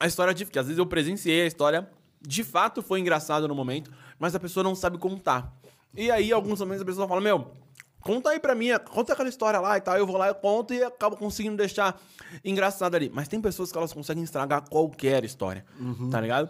A 0.00 0.08
história 0.08 0.34
de. 0.34 0.44
Que 0.44 0.58
às 0.58 0.66
vezes 0.66 0.78
eu 0.78 0.86
presenciei 0.86 1.42
a 1.42 1.46
história, 1.46 1.88
de 2.20 2.42
fato 2.42 2.82
foi 2.82 2.98
engraçado 2.98 3.46
no 3.46 3.54
momento, 3.54 3.92
mas 4.18 4.34
a 4.34 4.40
pessoa 4.40 4.64
não 4.64 4.74
sabe 4.74 4.98
contar. 4.98 5.56
E 5.94 6.10
aí, 6.10 6.32
alguns 6.32 6.58
momentos 6.58 6.82
a 6.82 6.84
pessoa 6.84 7.06
fala, 7.06 7.20
meu. 7.20 7.52
Conta 8.06 8.30
aí 8.30 8.38
pra 8.38 8.54
mim, 8.54 8.68
conta 8.88 9.14
aquela 9.14 9.28
história 9.28 9.58
lá 9.58 9.76
e 9.76 9.80
tal. 9.80 9.96
Eu 9.96 10.06
vou 10.06 10.16
lá, 10.16 10.28
eu 10.28 10.34
conto 10.36 10.72
e 10.72 10.80
acabo 10.84 11.16
conseguindo 11.16 11.56
deixar 11.56 12.00
engraçado 12.44 12.94
ali. 12.94 13.10
Mas 13.12 13.26
tem 13.26 13.40
pessoas 13.40 13.72
que 13.72 13.76
elas 13.76 13.92
conseguem 13.92 14.22
estragar 14.22 14.62
qualquer 14.70 15.24
história, 15.24 15.66
tá 16.10 16.20
ligado? 16.20 16.48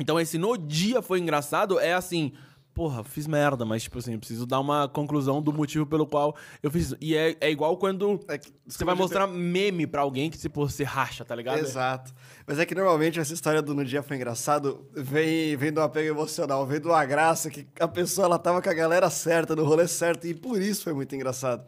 Então 0.00 0.18
esse 0.18 0.36
no 0.36 0.56
dia 0.58 1.00
foi 1.00 1.20
engraçado 1.20 1.78
é 1.78 1.94
assim, 1.94 2.32
porra, 2.78 3.02
fiz 3.02 3.26
merda, 3.26 3.64
mas 3.64 3.82
tipo 3.82 3.98
assim, 3.98 4.12
eu 4.12 4.20
preciso 4.20 4.46
dar 4.46 4.60
uma 4.60 4.88
conclusão 4.88 5.42
do 5.42 5.52
motivo 5.52 5.84
pelo 5.84 6.06
qual 6.06 6.36
eu 6.62 6.70
fiz. 6.70 6.86
isso. 6.86 6.96
E 7.00 7.16
é, 7.16 7.36
é 7.40 7.50
igual 7.50 7.76
quando 7.76 8.20
É 8.28 8.38
que- 8.38 8.52
você 8.64 8.84
vai 8.84 8.94
mostrar 8.94 9.26
meme 9.26 9.84
pra 9.84 10.02
alguém 10.02 10.30
que 10.30 10.38
tipo, 10.38 10.60
você 10.68 10.84
racha, 10.84 11.24
tá 11.24 11.34
ligado? 11.34 11.58
Exato. 11.58 12.14
Mas 12.46 12.60
é 12.60 12.64
que 12.64 12.76
normalmente 12.76 13.18
essa 13.18 13.34
história 13.34 13.60
do 13.60 13.74
No 13.74 13.84
Dia 13.84 14.00
Foi 14.00 14.14
Engraçado 14.16 14.86
vem, 14.94 15.56
vem 15.56 15.72
de 15.72 15.80
um 15.80 15.82
apego 15.82 16.08
emocional, 16.16 16.64
vem 16.64 16.80
de 16.80 16.86
uma 16.86 17.04
graça 17.04 17.50
que 17.50 17.66
a 17.80 17.88
pessoa 17.88 18.26
ela 18.26 18.38
tava 18.38 18.62
com 18.62 18.70
a 18.70 18.74
galera 18.74 19.10
certa, 19.10 19.56
no 19.56 19.64
rolê 19.64 19.88
certo, 19.88 20.28
e 20.28 20.32
por 20.32 20.62
isso 20.62 20.84
foi 20.84 20.92
muito 20.92 21.12
engraçado. 21.16 21.66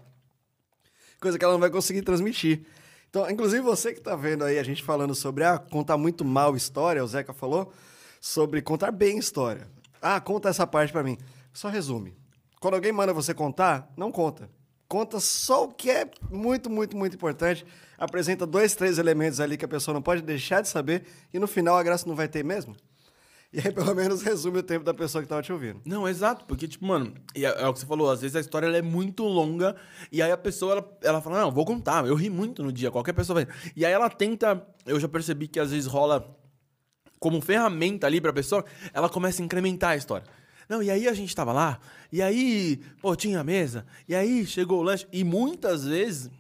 Coisa 1.21 1.37
que 1.37 1.45
ela 1.45 1.55
não 1.55 1.61
vai 1.61 1.71
conseguir 1.71 2.03
transmitir. 2.03 2.63
Então, 3.09 3.29
inclusive 3.29 3.63
você 3.63 3.93
que 3.93 4.01
tá 4.01 4.15
vendo 4.15 4.45
aí 4.45 4.61
a 4.61 4.63
gente 4.63 4.81
falando 4.85 5.13
sobre 5.17 5.43
ah, 5.43 5.59
contar 5.59 5.97
muito 5.99 6.25
mal 6.25 6.55
história, 6.55 7.03
o 7.03 7.09
Zeca 7.09 7.33
falou, 7.33 7.73
sobre 8.21 8.63
contar 8.63 8.93
bem 8.93 9.19
história. 9.19 9.67
Ah, 10.01 10.21
conta 10.21 10.49
essa 10.49 10.67
parte 10.67 10.93
pra 10.93 11.03
mim. 11.03 11.19
Só 11.53 11.69
resume. 11.69 12.17
Quando 12.61 12.75
alguém 12.75 12.93
manda 12.93 13.13
você 13.13 13.33
contar, 13.33 13.93
não 13.97 14.13
conta. 14.13 14.51
Conta 14.89 15.21
só 15.21 15.65
o 15.65 15.69
que 15.69 15.91
é 15.91 16.11
muito, 16.31 16.69
muito, 16.69 16.97
muito 16.97 17.15
importante. 17.15 17.65
Apresenta 17.97 18.47
dois, 18.47 18.75
três 18.75 18.99
elementos 18.99 19.41
ali 19.41 19.57
que 19.57 19.65
a 19.65 19.69
pessoa 19.69 19.95
não 19.95 20.03
pode 20.03 20.23
deixar 20.23 20.61
de 20.61 20.69
saber 20.69 21.05
e 21.33 21.39
no 21.39 21.47
final 21.47 21.77
a 21.77 21.83
graça 21.83 22.09
não 22.09 22.17
vai 22.17 22.29
ter 22.29 22.45
mesmo. 22.45 22.75
E 23.53 23.59
aí, 23.59 23.71
pelo 23.73 23.95
menos, 23.95 24.23
resume 24.23 24.59
o 24.59 24.63
tempo 24.63 24.85
da 24.85 24.95
pessoa 24.95 25.23
que 25.23 25.29
tava 25.29 25.43
te 25.43 25.53
ouvindo. 25.53 25.81
Não, 25.85 26.09
exato, 26.09 26.45
porque, 26.45 26.69
tipo, 26.69 26.87
mano, 26.87 27.15
é, 27.35 27.43
é 27.43 27.67
o 27.67 27.73
que 27.73 27.81
você 27.81 27.87
falou, 27.87 28.11
às 28.11 28.21
vezes 28.21 28.37
a 28.37 28.41
história 28.41 28.67
ela 28.67 28.77
é 28.77 28.83
muito 28.83 29.25
longa, 29.25 29.75
e 30.11 30.23
aí 30.23 30.31
a 30.31 30.37
pessoa, 30.37 30.73
ela, 30.73 30.99
ela 31.03 31.21
fala, 31.21 31.41
não, 31.41 31.51
vou 31.51 31.65
contar, 31.65 32.07
eu 32.07 32.15
ri 32.15 32.31
muito 32.31 32.63
no 32.63 32.73
dia, 32.73 32.91
qualquer 32.91 33.13
pessoa 33.13 33.45
vai. 33.45 33.55
E 33.75 33.85
aí 33.85 33.93
ela 33.93 34.09
tenta, 34.09 34.65
eu 34.87 35.01
já 35.01 35.09
percebi 35.09 35.49
que 35.49 35.59
às 35.59 35.73
vezes 35.73 35.87
rola 35.87 36.37
como 37.21 37.41
ferramenta 37.41 38.07
ali 38.09 38.21
pra 38.21 38.33
pessoa, 38.33 38.65
ela 38.93 39.09
começa 39.09 39.41
a 39.41 39.45
incrementar 39.45 39.91
a 39.91 39.97
história. 39.97 40.27
Não, 40.69 40.83
e 40.83 40.91
aí 40.91 41.07
a 41.07 41.13
gente 41.13 41.35
tava 41.37 41.53
lá, 41.53 41.79
e 42.11 42.23
aí, 42.23 42.81
pô, 43.03 43.15
tinha 43.15 43.41
a 43.41 43.45
mesa, 43.45 43.85
e 44.09 44.15
aí 44.15 44.47
chegou 44.47 44.79
o 44.81 44.83
lanche, 44.83 45.07
e 45.13 45.23
muitas 45.23 45.85
vezes 45.85 46.31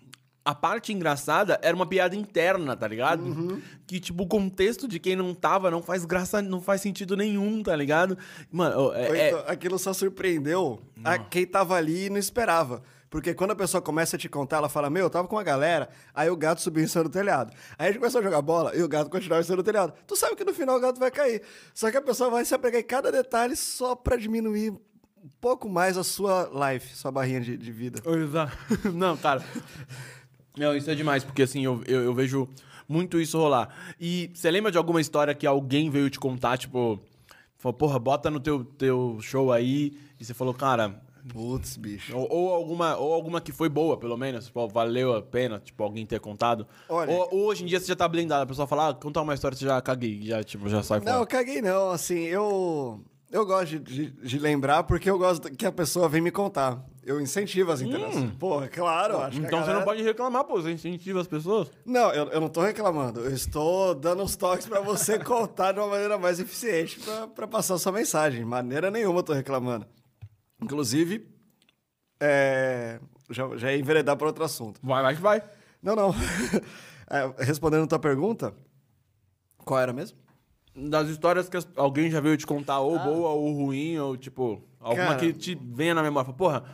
a 0.45 0.55
parte 0.55 0.93
engraçada 0.93 1.59
era 1.63 1.77
uma 1.77 1.85
piada 1.85 2.17
interna, 2.17 2.75
tá 2.77 2.89
ligado? 2.89 3.25
Uhum. 3.25 3.61
Que, 3.87 4.01
tipo, 4.01 4.23
o 4.23 4.27
contexto 4.27 4.89
de 4.89 4.99
quem 4.99 5.15
não 5.15 5.35
tava 5.35 5.71
não 5.71 5.83
faz 5.83 6.05
graça, 6.05 6.41
não 6.41 6.61
faz 6.63 6.81
sentido 6.81 7.17
nenhum, 7.17 7.63
tá 7.63 7.77
ligado? 7.77 8.17
Mano, 8.51 8.93
é, 8.95 9.19
é- 9.19 9.29
então, 9.29 9.45
aquilo 9.47 9.79
só 9.79 9.93
surpreendeu 9.93 10.81
a 11.05 11.19
quem 11.19 11.47
tava 11.47 11.75
ali 11.75 12.07
e 12.07 12.11
não 12.11 12.17
esperava. 12.17 12.83
Porque 13.11 13.35
quando 13.35 13.51
a 13.51 13.57
pessoa 13.57 13.83
começa 13.83 14.15
a 14.15 14.19
te 14.19 14.29
contar, 14.29 14.59
ela 14.59 14.69
fala, 14.69 14.89
meu, 14.89 15.07
eu 15.07 15.11
tava 15.11 15.27
com 15.27 15.35
uma 15.35 15.43
galera, 15.43 15.91
aí 16.15 16.31
o 16.31 16.37
gato 16.37 16.63
subiu 16.63 16.85
em 16.85 16.87
cima 16.87 17.03
do 17.03 17.11
telhado. 17.11 17.53
Aí 17.77 17.89
a 17.89 17.91
gente 17.91 17.99
começou 17.99 18.21
a 18.21 18.23
jogar 18.23 18.41
bola 18.41 18.75
e 18.77 18.83
o 18.83 18.89
gato 18.89 19.11
continuava 19.11 19.43
em 19.43 19.45
cima 19.45 19.57
do 19.57 19.65
telhado. 19.65 19.93
Tu 20.07 20.15
sabe 20.15 20.37
que 20.37 20.45
no 20.45 20.55
final 20.55 20.77
o 20.77 20.81
gato 20.81 21.01
vai 21.01 21.11
cair. 21.11 21.43
Só 21.75 21.91
que 21.91 21.97
a 21.97 22.03
pessoa 22.03 22.31
vai 22.31 22.45
se 22.45 22.55
apegar 22.55 22.81
em 22.81 22.85
cada 22.85 23.11
detalhe 23.11 23.57
só 23.57 23.97
pra 23.97 24.17
diminuir 24.17 24.71
um 24.71 25.29
pouco 25.41 25.69
mais 25.69 25.99
a 25.99 26.05
sua 26.05 26.49
life, 26.73 26.97
sua 26.97 27.11
barrinha 27.11 27.41
de, 27.41 27.57
de 27.57 27.73
vida. 27.73 28.01
Exato. 28.09 28.57
Não, 28.95 29.17
cara. 29.17 29.43
Não, 30.57 30.77
isso 30.77 30.89
é 30.89 30.95
demais, 30.95 31.25
porque 31.25 31.43
assim, 31.43 31.65
eu, 31.65 31.83
eu, 31.87 32.05
eu 32.05 32.15
vejo 32.15 32.49
muito 32.89 33.21
isso 33.21 33.37
rolar. 33.37 33.75
E 34.01 34.31
você 34.33 34.49
lembra 34.51 34.71
de 34.71 34.79
alguma 34.79 35.01
história 35.01 35.35
que 35.35 35.47
alguém 35.47 35.91
veio 35.91 36.09
te 36.09 36.19
contar, 36.19 36.59
tipo, 36.59 37.03
falou, 37.59 37.75
porra, 37.75 37.99
bota 37.99 38.31
no 38.31 38.39
teu, 38.39 38.65
teu 38.65 39.19
show 39.21 39.53
aí, 39.53 39.99
e 40.19 40.25
você 40.25 40.33
falou, 40.33 40.55
cara. 40.55 41.10
Putz, 41.29 41.77
bicho. 41.77 42.17
Ou, 42.17 42.27
ou 42.31 42.55
alguma, 42.55 42.97
ou 42.97 43.13
alguma 43.13 43.41
que 43.41 43.53
foi 43.53 43.69
boa, 43.69 43.97
pelo 43.97 44.17
menos, 44.17 44.47
tipo, 44.47 44.67
valeu 44.69 45.15
a 45.17 45.23
pena, 45.23 45.61
tipo, 45.61 45.83
alguém 45.83 46.05
ter 46.07 46.21
contado. 46.21 46.67
Olha- 46.89 47.11
ou, 47.13 47.29
ou 47.33 47.47
hoje 47.47 47.63
em 47.65 47.67
dia 47.67 47.79
você 47.81 47.87
já 47.87 47.97
tá 47.97 48.09
blindado, 48.09 48.43
a 48.43 48.47
pessoa 48.47 48.67
fala, 48.67 48.89
ah, 48.91 48.95
contar 48.95 49.23
uma 49.23 49.35
história, 49.35 49.57
você 49.57 49.65
já 49.65 49.81
caguei, 49.81 50.21
já, 50.23 50.43
tipo, 50.43 50.69
já 50.69 50.83
sai 50.83 51.01
Não, 51.01 51.13
fora. 51.15 51.27
caguei 51.27 51.61
não, 51.63 51.91
assim, 51.91 52.19
eu... 52.21 53.01
Eu 53.33 53.47
gosto 53.47 53.79
de, 53.79 53.79
de- 53.79 54.11
de 54.27 54.39
lembrar 54.41 54.83
porque 54.83 55.09
eu 55.09 55.17
gosto 55.17 55.53
que 55.55 55.65
a 55.65 55.71
pessoa 55.71 56.09
vem 56.09 56.21
me 56.21 56.33
contar. 56.33 56.85
Eu 57.05 57.21
incentivo 57.21 57.71
as 57.71 57.81
interações. 57.81 58.33
Porra, 58.33 58.67
claro, 58.67 59.19
acho 59.19 59.39
Então 59.39 59.51
você 59.51 59.57
não 59.59 59.67
galera- 59.67 59.85
pode 59.85 60.03
reclamar, 60.03 60.43
pô, 60.43 60.61
você 60.61 60.73
incentiva 60.73 61.21
as 61.21 61.29
pessoas. 61.29 61.71
Não, 61.87 62.11
eu, 62.13 62.25
eu 62.27 62.41
não 62.41 62.49
tô 62.49 62.61
reclamando. 62.61 63.21
Eu 63.21 63.31
estou 63.33 63.95
dando 63.95 64.25
uns 64.25 64.35
toques 64.35 64.67
pra 64.67 64.81
você 64.81 65.17
contar 65.23 65.71
de 65.71 65.79
uma 65.79 65.87
maneira 65.87 66.19
mais 66.19 66.41
eficiente 66.41 66.99
pra- 66.99 67.29
pra 67.29 67.47
passar 67.47 67.79
sua 67.79 67.93
mensagem. 67.93 68.45
Maneira 68.45 68.91
nenhuma 68.91 69.21
eu 69.21 69.23
tô 69.23 69.33
reclamando. 69.33 69.87
Inclusive, 70.61 71.27
é, 72.21 73.01
já, 73.31 73.57
já 73.57 73.73
ia 73.73 73.79
enveredar 73.79 74.17
para 74.17 74.27
outro 74.27 74.45
assunto. 74.45 74.81
Vai, 74.83 75.03
vai 75.03 75.15
que 75.15 75.21
vai. 75.23 75.43
Não, 75.83 75.97
não. 75.97 76.15
É, 77.13 77.45
respondendo 77.45 77.83
a 77.83 77.87
tua 77.89 77.99
pergunta, 77.99 78.55
qual 79.65 79.81
era 79.81 79.93
mesmo? 79.93 80.17
Das 80.77 81.09
histórias 81.09 81.49
que 81.49 81.59
alguém 81.75 82.09
já 82.09 82.21
veio 82.21 82.37
te 82.37 82.47
contar, 82.47 82.79
ou 82.79 82.97
boa, 83.01 83.31
ou 83.31 83.53
ruim, 83.53 83.99
ou 83.99 84.17
tipo, 84.17 84.63
alguma 84.79 85.09
Cara. 85.09 85.19
que 85.19 85.33
te 85.33 85.57
venha 85.61 85.93
na 85.93 86.05
memória. 86.05 86.27
Fala, 86.27 86.39
Porra, 86.39 86.65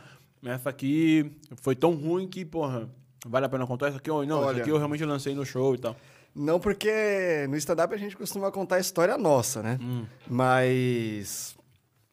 essa 0.45 0.69
aqui 0.69 1.35
foi 1.55 1.75
tão 1.75 1.95
ruim 1.95 2.27
que, 2.27 2.45
porra, 2.45 2.87
vale 3.25 3.47
a 3.47 3.49
pena 3.49 3.65
contar 3.65 3.87
isso 3.87 3.97
aqui? 3.97 4.11
Ou 4.11 4.23
não, 4.27 4.41
Olha. 4.41 4.51
isso 4.51 4.61
aqui 4.61 4.69
eu 4.69 4.77
realmente 4.77 5.03
lancei 5.05 5.33
no 5.33 5.43
show 5.43 5.73
e 5.73 5.79
tal. 5.79 5.95
Não, 6.35 6.59
porque 6.59 7.47
no 7.49 7.57
stand-up 7.57 7.91
a 7.91 7.97
gente 7.97 8.15
costuma 8.15 8.51
contar 8.51 8.75
a 8.75 8.79
história 8.79 9.17
nossa, 9.17 9.63
né? 9.63 9.79
Mas. 10.27 11.56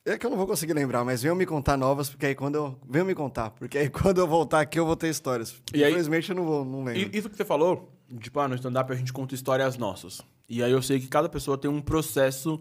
É 0.07 0.19
que 0.19 0.27
eu 0.27 0.31
não 0.31 0.37
vou 0.37 0.47
conseguir 0.47 0.75
lembrar, 0.75 1.03
mas 1.03 1.23
venham 1.23 1.35
me 1.35 1.47
contar 1.47 1.77
novas, 1.79 2.11
porque 2.11 2.27
aí 2.27 2.35
quando 2.35 2.57
eu. 2.57 2.79
Venham 2.87 3.07
me 3.07 3.15
contar, 3.15 3.51
porque 3.51 3.79
aí 3.79 3.89
quando 3.91 4.19
eu 4.19 4.27
voltar 4.27 4.61
aqui 4.61 4.79
eu 4.79 4.85
vou 4.85 4.97
ter 4.97 5.09
histórias. 5.09 5.55
E 5.73 5.83
aí- 5.83 5.91
Infelizmente 5.93 6.29
eu 6.31 6.37
não 6.37 6.45
vou, 6.45 6.65
não 6.65 6.85
lembro. 6.85 7.15
E 7.15 7.19
isso 7.19 7.31
que 7.31 7.37
você 7.37 7.45
falou, 7.45 7.91
tipo, 8.21 8.39
ah, 8.39 8.47
no 8.49 8.55
stand-up 8.55 8.93
a 8.93 8.97
gente 8.97 9.13
conta 9.13 9.35
histórias 9.35 9.79
nossas. 9.79 10.21
E 10.49 10.63
aí 10.63 10.71
eu 10.71 10.83
sei 10.83 11.01
que 11.01 11.07
cada 11.09 11.29
pessoa 11.29 11.57
tem 11.57 11.71
um 11.71 11.81
processo 11.81 12.61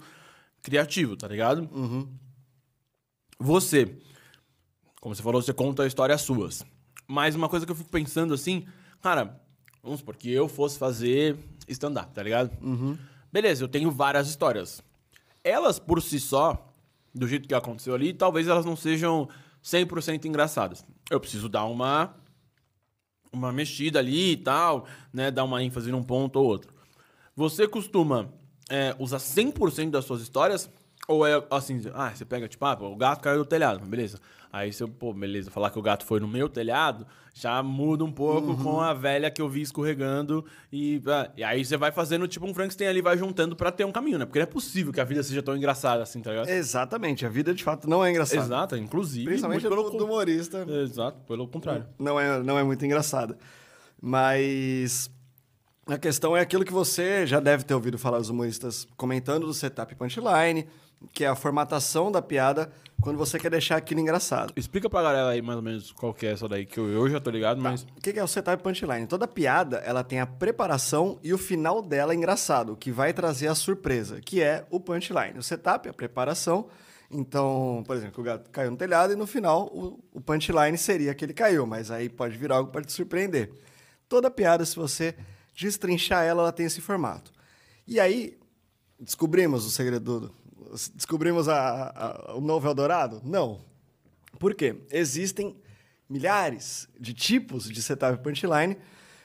criativo, 0.62 1.18
tá 1.18 1.28
ligado? 1.28 1.68
Você, 3.40 3.98
como 5.02 5.14
você 5.14 5.22
falou, 5.22 5.42
você 5.42 5.54
conta 5.54 5.86
histórias 5.86 6.22
suas. 6.22 6.64
Mas 7.06 7.36
uma 7.36 7.50
coisa 7.50 7.66
que 7.66 7.72
eu 7.72 7.76
fico 7.76 7.90
pensando 7.90 8.34
assim, 8.34 8.66
cara, 9.02 9.38
vamos 9.82 10.00
supor 10.00 10.16
que 10.16 10.32
eu 10.32 10.48
fosse 10.48 10.78
fazer 10.80 11.38
stand-up, 11.68 12.14
tá 12.14 12.24
ligado? 12.24 12.52
Beleza, 13.32 13.62
eu 13.66 13.68
tenho 13.68 13.92
várias 13.92 14.30
histórias. 14.30 14.82
Elas 15.44 15.78
por 15.78 16.02
si 16.02 16.22
só, 16.22 16.73
do 17.14 17.28
jeito 17.28 17.48
que 17.48 17.54
aconteceu 17.54 17.94
ali, 17.94 18.14
talvez 18.14 18.48
elas 18.48 18.66
não 18.66 18.76
sejam 18.76 19.30
100% 19.64 20.26
engraçadas. 20.26 20.86
Eu 21.10 21.20
preciso 21.20 21.48
dar 21.48 21.66
uma 21.66 22.16
uma 23.32 23.52
mexida 23.52 23.98
ali 23.98 24.34
e 24.34 24.38
tal, 24.38 24.86
né? 25.12 25.32
Dar 25.32 25.44
uma 25.44 25.64
ênfase 25.64 25.92
num 25.92 26.04
ponto 26.04 26.38
ou 26.38 26.46
outro. 26.46 26.72
Você 27.36 27.68
costuma 27.68 28.32
é, 28.70 28.96
usar 29.00 29.18
100% 29.18 29.90
das 29.90 30.06
suas 30.06 30.22
histórias? 30.22 30.70
Ou 31.08 31.26
é 31.28 31.44
assim, 31.52 31.82
ah, 31.94 32.12
você 32.14 32.24
pega, 32.24 32.48
tipo, 32.48 32.64
ah, 32.66 32.78
o 32.80 32.96
gato 32.96 33.22
caiu 33.22 33.40
do 33.40 33.46
telhado, 33.46 33.86
beleza. 33.86 34.20
Aí 34.52 34.72
você, 34.72 34.86
pô, 34.88 35.12
beleza, 35.12 35.52
falar 35.52 35.70
que 35.70 35.80
o 35.80 35.82
gato 35.82 36.06
foi 36.06 36.20
no 36.20 36.28
meu 36.28 36.48
telhado, 36.48 37.06
já 37.34 37.62
muda 37.62 38.06
um 38.06 38.12
pouco 38.12 38.56
com 38.62 38.80
a 38.80 38.94
velha 38.94 39.30
que 39.30 39.42
eu 39.42 39.50
vi 39.50 39.62
escorregando. 39.62 40.46
E, 40.72 41.02
ah, 41.08 41.30
e 41.36 41.44
aí 41.44 41.66
você 41.66 41.76
vai 41.76 41.92
fazendo, 41.92 42.28
tipo, 42.28 42.46
um 42.46 42.54
Frankenstein 42.54 42.88
ali, 42.88 43.02
vai 43.02 43.18
juntando 43.18 43.56
pra 43.56 43.72
ter 43.72 43.84
um 43.84 43.92
caminho, 43.92 44.20
né? 44.20 44.26
Porque 44.26 44.40
não 44.40 44.44
é 44.44 44.48
possível 44.48 44.94
que 44.94 45.02
a 45.02 45.04
vida 45.04 45.22
seja 45.24 45.42
tão 45.42 45.58
engraçada 45.58 46.04
assim, 46.04 46.22
tá 46.22 46.30
ligado? 46.30 46.50
Exatamente, 46.50 47.26
a 47.26 47.30
vida 47.30 47.54
de 47.54 47.64
fato 47.64 47.90
não 47.90 48.06
é 48.06 48.12
engraçada. 48.12 48.42
Exato, 48.42 48.78
inclusive. 48.78 49.26
Principalmente 49.26 49.64
pelo 49.68 49.90
do 49.90 50.06
humorista. 50.06 50.66
Exato, 50.70 51.20
pelo 51.28 51.48
contrário. 51.48 51.86
Não 52.00 52.20
é, 52.20 52.42
não 52.42 52.58
é 52.58 52.64
muito 52.64 52.86
engraçada. 52.86 53.38
Mas 54.00 55.10
a 55.88 55.98
questão 55.98 56.38
é 56.38 56.42
aquilo 56.42 56.64
que 56.64 56.72
você 56.72 57.26
já 57.26 57.40
deve 57.40 57.64
ter 57.64 57.74
ouvido 57.74 57.98
falar 57.98 58.20
os 58.20 58.30
humoristas 58.30 58.88
comentando 58.96 59.48
do 59.48 59.54
setup 59.54 59.94
punchline, 59.96 60.68
que 61.12 61.24
é 61.24 61.28
a 61.28 61.36
formatação 61.36 62.12
da 62.12 62.22
piada 62.22 62.72
quando 63.02 63.18
você 63.18 63.38
quer 63.38 63.50
deixar 63.52 63.76
aquilo 63.76 64.00
engraçado. 64.00 64.54
Explica 64.56 64.90
pra 64.90 65.02
galera 65.02 65.30
aí 65.30 65.42
mais 65.42 65.58
ou 65.58 65.62
menos 65.64 65.92
qual 65.92 66.14
que 66.14 66.26
é 66.26 66.32
essa 66.32 66.48
daí, 66.48 66.66
que 66.66 66.80
eu, 66.80 66.88
eu 66.88 67.10
já 67.10 67.20
tô 67.20 67.30
ligado, 67.30 67.62
mas. 67.62 67.84
O 67.84 68.02
que 68.02 68.14
que 68.14 68.20
é 68.20 68.24
o 68.24 68.28
setup 68.28 68.64
punchline? 68.64 69.06
Toda 69.08 69.28
piada, 69.28 69.78
ela 69.78 70.04
tem 70.04 70.20
a 70.22 70.26
preparação 70.26 71.20
e 71.22 71.34
o 71.34 71.38
final 71.38 71.82
dela 71.82 72.14
é 72.14 72.16
engraçado, 72.16 72.78
que 72.78 72.92
vai 72.92 73.12
trazer 73.12 73.48
a 73.48 73.56
surpresa, 73.56 74.22
que 74.22 74.42
é 74.42 74.66
o 74.70 74.80
punchline. 74.80 75.38
O 75.38 75.44
setup 75.44 75.88
é 75.88 75.92
a 75.92 75.94
preparação. 75.94 76.68
Então, 77.12 77.84
por 77.86 77.96
exemplo, 77.96 78.22
o 78.22 78.24
gato 78.24 78.50
caiu 78.50 78.72
no 78.72 78.78
telhado 78.78 79.14
e 79.14 79.16
no 79.16 79.28
final 79.28 79.68
o, 79.68 80.00
o 80.14 80.20
punchline 80.22 80.78
seria 80.78 81.14
que 81.14 81.24
ele 81.24 81.34
caiu, 81.34 81.68
mas 81.68 81.92
aí 81.92 82.10
pode 82.10 82.36
vir 82.38 82.52
algo 82.52 82.72
para 82.72 82.82
te 82.82 82.92
surpreender. 82.92 83.52
Toda 84.10 84.32
piada, 84.32 84.66
se 84.66 84.76
você 84.76 85.14
destrinchar 85.56 86.24
ela, 86.24 86.42
ela 86.42 86.52
tem 86.52 86.66
esse 86.66 86.82
formato. 86.82 87.32
E 87.86 88.00
aí, 88.00 88.36
descobrimos 89.00 89.66
o 89.66 89.70
segredo, 89.70 90.22
do- 90.22 90.36
descobrimos 90.96 91.48
a- 91.48 91.92
a- 92.30 92.36
o 92.36 92.42
novo 92.42 92.68
Eldorado? 92.68 93.22
Não. 93.24 93.62
Por 94.40 94.54
quê? 94.56 94.76
Existem 94.92 95.56
milhares 96.10 96.88
de 97.00 97.14
tipos 97.14 97.70
de 97.70 97.82
setup 97.82 98.22
punchline, 98.24 98.78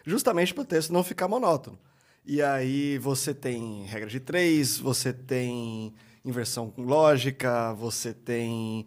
justamente 0.04 0.54
para 0.54 0.62
o 0.62 0.66
texto 0.66 0.92
não 0.92 1.02
ficar 1.02 1.28
monótono. 1.28 1.78
E 2.24 2.42
aí 2.42 2.98
você 2.98 3.32
tem 3.34 3.84
regra 3.84 4.08
de 4.08 4.20
três, 4.20 4.78
você 4.78 5.12
tem 5.12 5.94
inversão 6.24 6.70
com 6.70 6.82
lógica, 6.82 7.72
você 7.74 8.12
tem 8.12 8.86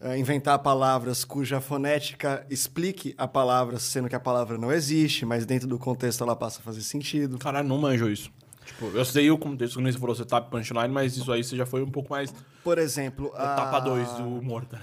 eh, 0.00 0.16
inventar 0.16 0.56
palavras 0.60 1.24
cuja 1.24 1.60
fonética 1.60 2.46
explique 2.48 3.14
a 3.18 3.26
palavra, 3.26 3.80
sendo 3.80 4.08
que 4.08 4.14
a 4.14 4.20
palavra 4.20 4.56
não 4.56 4.70
existe, 4.72 5.26
mas 5.26 5.44
dentro 5.44 5.66
do 5.66 5.76
contexto 5.76 6.22
ela 6.22 6.36
passa 6.36 6.60
a 6.60 6.62
fazer 6.62 6.82
sentido. 6.82 7.36
Caralho, 7.38 7.66
não 7.68 7.78
manjo 7.78 8.08
isso. 8.08 8.30
Tipo, 8.68 8.86
eu 8.96 9.04
sei 9.04 9.30
o 9.30 9.38
contexto 9.38 9.76
que 9.76 9.82
nem 9.82 9.92
você 9.92 9.98
falou, 9.98 10.14
setup 10.14 10.50
punchline, 10.50 10.88
mas 10.88 11.16
isso 11.16 11.32
aí 11.32 11.42
você 11.42 11.56
já 11.56 11.66
foi 11.66 11.82
um 11.82 11.90
pouco 11.90 12.10
mais 12.10 12.32
Por 12.62 12.78
exemplo, 12.78 13.28
etapa 13.34 13.78
a... 13.78 13.80
2 13.80 14.12
do 14.12 14.38
humor. 14.38 14.64
tá? 14.66 14.78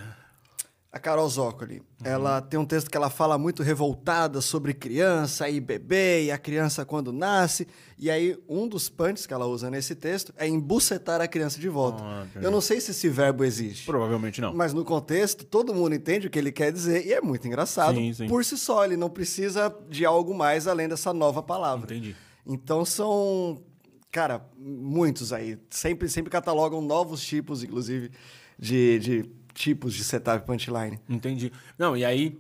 A 0.92 1.00
Carol 1.00 1.28
Zócoli, 1.28 1.84
ela 2.06 2.40
tem 2.42 2.58
um 2.58 2.64
texto 2.66 2.90
que 2.90 2.96
ela 2.96 3.10
fala 3.10 3.38
muito 3.38 3.62
revoltada 3.62 4.40
sobre 4.40 4.74
criança 4.74 5.50
e 5.50 5.60
bebê 5.60 6.24
e 6.24 6.32
a 6.32 6.38
criança 6.38 6.86
quando 6.86 7.12
nasce. 7.12 7.68
E 7.98 8.10
aí, 8.10 8.38
um 8.48 8.66
dos 8.66 8.88
punches 8.88 9.28
que 9.28 9.34
ela 9.34 9.46
usa 9.46 9.70
nesse 9.70 9.94
texto 9.94 10.34
é 10.38 10.48
embucetar 10.48 11.20
a 11.20 11.28
criança 11.28 11.60
de 11.60 11.68
volta. 11.68 12.02
Ah. 12.02 12.26
Eu 12.42 12.50
não 12.50 12.62
sei 12.62 12.80
se 12.80 12.92
esse 12.92 13.10
verbo 13.10 13.44
existe. 13.44 13.86
Provavelmente 13.86 14.40
não. 14.40 14.54
Mas 14.54 14.74
no 14.74 14.86
contexto, 14.86 15.44
todo 15.44 15.76
mundo 15.76 15.94
entende 15.94 16.28
o 16.28 16.30
que 16.30 16.40
ele 16.40 16.52
quer 16.52 16.72
dizer 16.72 17.06
e 17.06 17.12
é 17.12 17.20
muito 17.20 17.46
engraçado. 17.46 17.96
Sim, 17.96 18.14
sim. 18.14 18.28
Por 18.28 18.46
si 18.46 18.58
só, 18.58 18.86
ele 18.86 18.96
não 18.96 19.10
precisa 19.10 19.76
de 19.90 20.06
algo 20.06 20.34
mais 20.34 20.66
além 20.66 20.88
dessa 20.88 21.14
nova 21.14 21.44
palavra. 21.44 21.94
Entendi. 21.94 22.16
Então 22.48 22.86
são, 22.86 23.62
cara, 24.16 24.42
muitos 24.58 25.34
aí. 25.34 25.58
Sempre, 25.70 26.08
sempre 26.08 26.32
catalogam 26.32 26.80
novos 26.80 27.22
tipos, 27.22 27.66
inclusive, 27.66 28.12
de, 28.58 28.98
de 28.98 29.30
tipos 29.54 29.94
de 29.94 30.06
setup 30.06 30.46
punchline. 30.46 30.98
Entendi. 31.10 31.52
Não, 31.78 31.98
e 31.98 32.06
aí, 32.06 32.40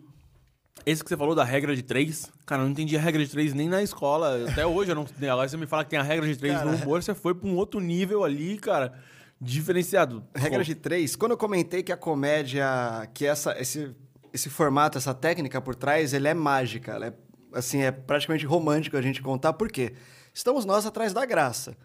esse 0.86 1.04
que 1.04 1.10
você 1.10 1.18
falou 1.18 1.36
da 1.36 1.44
regra 1.44 1.76
de 1.76 1.84
três, 1.84 2.32
cara, 2.46 2.62
eu 2.62 2.66
não 2.68 2.72
entendi 2.72 2.96
a 2.96 3.02
regra 3.02 3.22
de 3.22 3.30
três 3.30 3.54
nem 3.54 3.68
na 3.68 3.84
escola. 3.84 4.50
Até 4.50 4.64
hoje 4.66 4.92
eu 4.92 4.96
não. 4.96 5.06
Agora 5.30 5.50
você 5.50 5.58
me 5.58 5.68
fala 5.68 5.84
que 5.84 5.90
tem 5.90 6.00
a 6.00 6.04
regra 6.04 6.26
de 6.26 6.38
três 6.38 6.56
Cara, 6.56 6.72
no 6.72 6.78
humor, 6.78 7.04
você 7.04 7.14
foi 7.14 7.36
pra 7.36 7.50
um 7.50 7.58
outro 7.58 7.82
nível 7.82 8.24
ali, 8.24 8.58
cara, 8.58 8.94
diferenciado. 9.42 10.24
Regra 10.34 10.64
de 10.64 10.76
três, 10.76 11.14
quando 11.18 11.32
eu 11.32 11.38
comentei 11.38 11.84
que 11.84 11.92
a 11.92 11.98
comédia, 11.98 12.66
que 13.14 13.26
essa, 13.26 13.54
esse, 13.60 13.94
esse 14.32 14.50
formato, 14.50 14.98
essa 14.98 15.14
técnica 15.14 15.60
por 15.60 15.76
trás, 15.76 16.14
ele 16.14 16.30
é 16.30 16.34
mágica, 16.34 16.94
ela 16.94 17.08
é, 17.08 17.14
assim, 17.52 17.82
é 17.82 17.92
praticamente 17.92 18.46
romântico 18.46 18.96
a 18.96 19.02
gente 19.02 19.22
contar, 19.22 19.52
por 19.52 19.70
quê? 19.70 19.92
Estamos 20.36 20.66
nós 20.66 20.86
atrás 20.86 21.14
da 21.14 21.26
graça. 21.26 21.78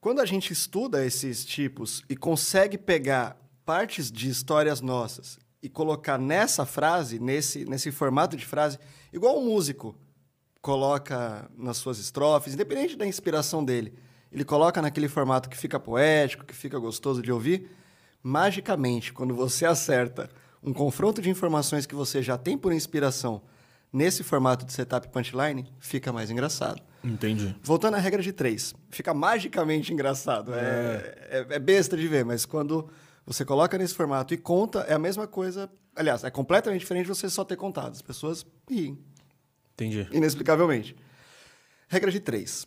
Quando 0.00 0.20
a 0.20 0.26
gente 0.26 0.52
estuda 0.52 1.06
esses 1.06 1.44
tipos 1.44 2.02
e 2.10 2.16
consegue 2.16 2.76
pegar 2.76 3.36
partes 3.64 4.10
de 4.10 4.28
histórias 4.28 4.80
nossas 4.80 5.38
e 5.62 5.68
colocar 5.68 6.18
nessa 6.18 6.66
frase, 6.66 7.20
nesse, 7.20 7.64
nesse 7.64 7.92
formato 7.92 8.36
de 8.36 8.44
frase, 8.44 8.76
igual 9.12 9.38
um 9.38 9.44
músico. 9.44 9.94
coloca 10.60 11.48
nas 11.56 11.76
suas 11.76 12.00
estrofes, 12.00 12.54
independente 12.54 12.96
da 12.96 13.06
inspiração 13.06 13.64
dele, 13.64 13.96
ele 14.32 14.44
coloca 14.44 14.82
naquele 14.82 15.06
formato 15.06 15.48
que 15.48 15.56
fica 15.56 15.78
poético, 15.78 16.44
que 16.44 16.56
fica 16.56 16.76
gostoso 16.80 17.22
de 17.22 17.30
ouvir, 17.30 17.70
magicamente, 18.20 19.12
quando 19.12 19.32
você 19.32 19.64
acerta 19.64 20.28
um 20.60 20.72
confronto 20.72 21.22
de 21.22 21.30
informações 21.30 21.86
que 21.86 21.94
você 21.94 22.20
já 22.20 22.36
tem 22.36 22.58
por 22.58 22.72
inspiração 22.72 23.42
nesse 23.92 24.24
formato 24.24 24.66
de 24.66 24.72
setup 24.72 25.06
punchline, 25.06 25.72
fica 25.78 26.12
mais 26.12 26.32
engraçado. 26.32 26.82
Entendi. 27.06 27.54
Voltando 27.62 27.94
à 27.94 27.98
regra 27.98 28.20
de 28.20 28.32
três, 28.32 28.74
fica 28.90 29.14
magicamente 29.14 29.92
engraçado. 29.92 30.52
É, 30.54 31.14
é, 31.30 31.46
é 31.50 31.58
besta 31.58 31.96
de 31.96 32.08
ver, 32.08 32.24
mas 32.24 32.44
quando 32.44 32.88
você 33.24 33.44
coloca 33.44 33.78
nesse 33.78 33.94
formato 33.94 34.34
e 34.34 34.36
conta, 34.36 34.80
é 34.80 34.94
a 34.94 34.98
mesma 34.98 35.26
coisa. 35.26 35.70
Aliás, 35.94 36.24
é 36.24 36.30
completamente 36.30 36.80
diferente 36.80 37.04
de 37.04 37.08
você 37.08 37.30
só 37.30 37.44
ter 37.44 37.56
contado. 37.56 37.92
As 37.92 38.02
pessoas 38.02 38.44
riem, 38.68 38.98
Entendi. 39.74 40.08
inexplicavelmente. 40.12 40.96
Regra 41.88 42.10
de 42.10 42.20
três. 42.20 42.66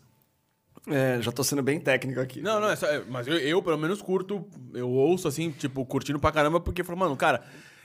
É, 0.87 1.21
já 1.21 1.31
tô 1.31 1.43
sendo 1.43 1.61
bem 1.61 1.79
técnico 1.79 2.19
aqui. 2.19 2.41
Não, 2.41 2.59
não, 2.59 2.69
é 2.69 2.75
só, 2.75 2.87
é, 2.87 3.03
mas 3.07 3.27
eu, 3.27 3.37
eu, 3.37 3.61
pelo 3.61 3.77
menos 3.77 4.01
curto, 4.01 4.47
eu 4.73 4.89
ouço 4.89 5.27
assim, 5.27 5.51
tipo, 5.51 5.85
curtindo 5.85 6.19
pra 6.19 6.31
caramba, 6.31 6.59
porque 6.59 6.83
falo, 6.83 6.97
mano, 6.97 7.15
cara, 7.17 7.43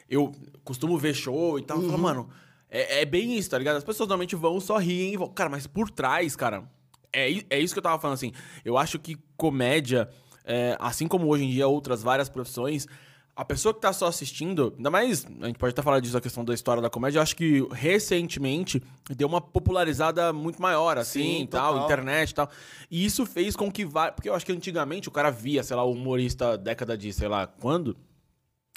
eu 0.09 0.33
costumo 0.63 0.97
ver 0.97 1.15
show 1.15 1.59
e 1.59 1.63
tal, 1.63 1.83
eu 1.83 1.89
falo, 1.89 2.03
mano, 2.03 2.31
é, 2.75 3.03
é 3.03 3.05
bem 3.05 3.39
isso, 3.39 3.49
tá 3.49 3.57
ligado? 3.57 3.77
As 3.77 3.85
pessoas 3.85 4.09
normalmente 4.09 4.35
vão, 4.35 4.59
só 4.59 4.77
riem 4.79 5.15
e 5.15 5.17
vão, 5.17 5.29
cara, 5.29 5.49
mas 5.49 5.65
por 5.65 5.89
trás, 5.89 6.35
cara, 6.35 6.65
é, 7.13 7.45
é 7.49 7.61
isso 7.61 7.73
que 7.73 7.79
eu 7.79 7.83
tava 7.83 8.01
falando, 8.01 8.15
assim, 8.15 8.33
eu 8.65 8.77
acho 8.77 8.99
que 8.99 9.17
comédia, 9.37 10.09
é, 10.45 10.77
assim 10.81 11.07
como 11.07 11.29
hoje 11.29 11.45
em 11.45 11.51
dia 11.51 11.69
outras 11.69 12.03
várias 12.03 12.29
profissões, 12.29 12.89
a 13.37 13.45
pessoa 13.45 13.75
que 13.75 13.81
tá 13.81 13.93
só 13.93 14.07
assistindo, 14.07 14.73
ainda 14.77 14.91
mais, 14.91 15.25
a 15.41 15.47
gente 15.47 15.59
pode 15.59 15.73
até 15.73 15.83
falar 15.83 16.01
disso, 16.01 16.17
a 16.17 16.21
questão 16.21 16.45
da 16.45 16.55
história 16.55 16.83
da 16.83 16.91
comédia, 16.91 17.19
eu 17.19 17.23
acho 17.23 17.37
que 17.37 17.67
recentemente 17.73 18.83
deu 19.11 19.27
uma 19.27 19.41
popularizada 19.41 20.33
muito 20.33 20.61
maior, 20.63 20.99
assim, 20.99 21.39
Sim, 21.39 21.47
tal, 21.47 21.73
total. 21.75 21.85
internet 21.85 22.31
e 22.31 22.35
tal. 22.35 22.51
E 22.91 23.05
isso 23.05 23.27
fez 23.27 23.57
com 23.57 23.71
que 23.73 23.85
vá. 23.85 24.13
Porque 24.13 24.29
eu 24.29 24.35
acho 24.35 24.47
que 24.47 24.53
antigamente 24.53 25.09
o 25.09 25.11
cara 25.11 25.31
via, 25.31 25.65
sei 25.65 25.75
lá, 25.75 25.83
o 25.83 25.93
humorista 25.93 26.57
década 26.57 26.97
de, 26.97 27.13
sei 27.13 27.27
lá, 27.27 27.47
quando. 27.47 27.97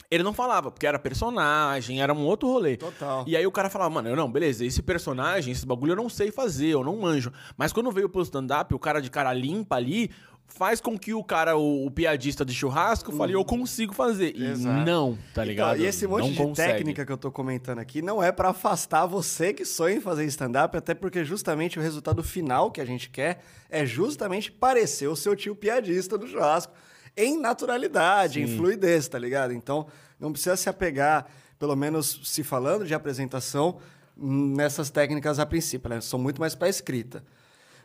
Ele 0.10 0.24
não 0.24 0.34
falava, 0.34 0.72
porque 0.72 0.88
era 0.88 0.98
personagem, 0.98 2.02
era 2.02 2.14
um 2.14 2.26
outro 2.26 2.48
rolê. 2.48 2.78
Total. 2.78 3.26
E 3.28 3.36
aí 3.36 3.46
o 3.46 3.52
cara 3.52 3.70
falava, 3.70 3.90
mano, 3.90 4.08
eu 4.08 4.16
não, 4.16 4.32
beleza, 4.32 4.66
esse 4.66 4.82
personagem, 4.82 5.52
esse 5.52 5.66
bagulho 5.66 5.92
eu 5.92 5.96
não 5.98 6.08
sei 6.08 6.32
fazer, 6.32 6.68
eu 6.68 6.84
não 6.84 6.96
manjo. 6.98 7.32
Mas 7.58 7.74
quando 7.74 7.92
veio 7.92 8.08
pro 8.08 8.22
stand-up, 8.22 8.74
o 8.74 8.80
cara 8.80 9.02
de 9.02 9.10
cara 9.10 9.34
limpa 9.34 9.76
ali, 9.76 10.10
faz 10.48 10.80
com 10.80 10.98
que 10.98 11.14
o 11.14 11.22
cara, 11.24 11.58
o, 11.58 11.86
o 11.86 11.92
piadista 11.92 12.46
de 12.46 12.54
churrasco, 12.54 13.12
fale, 13.12 13.34
eu 13.34 13.44
consigo 13.44 13.94
fazer. 13.94 14.34
E. 14.36 14.46
Exato. 14.46 14.86
não, 14.86 15.18
tá 15.34 15.44
ligado? 15.44 15.76
Então, 15.76 15.86
e 15.86 15.88
esse 15.90 16.08
monte 16.08 16.22
não 16.24 16.32
de 16.32 16.38
consegue. 16.38 16.74
técnica 16.74 17.06
que 17.06 17.12
eu 17.12 17.18
tô 17.18 17.30
comentando 17.30 17.80
aqui 17.80 18.02
não 18.02 18.24
é 18.24 18.32
pra 18.32 18.50
afastar 18.50 19.06
você 19.06 19.54
que 19.54 19.66
sonha 19.66 19.98
em 19.98 20.02
fazer 20.02 20.24
stand-up, 20.26 20.76
até 20.78 20.94
porque 20.94 21.26
justamente 21.26 21.78
o 21.78 21.82
resultado 21.82 22.24
final 22.24 22.72
que 22.72 22.80
a 22.80 22.86
gente 22.86 23.10
quer 23.10 23.42
é 23.70 23.86
justamente 23.86 24.52
parecer 24.52 25.08
o 25.08 25.16
seu 25.16 25.36
tio 25.36 25.54
piadista 25.54 26.18
do 26.18 26.28
churrasco 26.28 26.74
em 27.18 27.40
naturalidade, 27.40 28.40
em 28.40 28.56
fluidez, 28.56 29.08
tá 29.08 29.18
ligado? 29.18 29.52
Então, 29.52 29.88
não 30.20 30.32
precisa 30.32 30.56
se 30.56 30.70
apegar, 30.70 31.26
pelo 31.58 31.76
menos 31.76 32.22
se 32.24 32.44
falando 32.44 32.86
de 32.86 32.94
apresentação, 32.94 33.80
nessas 34.16 34.90
técnicas 34.90 35.40
a 35.40 35.46
princípio, 35.46 35.90
né? 35.90 36.00
São 36.00 36.20
muito 36.20 36.40
mais 36.40 36.56
pra 36.56 36.70
escrita. 36.70 37.24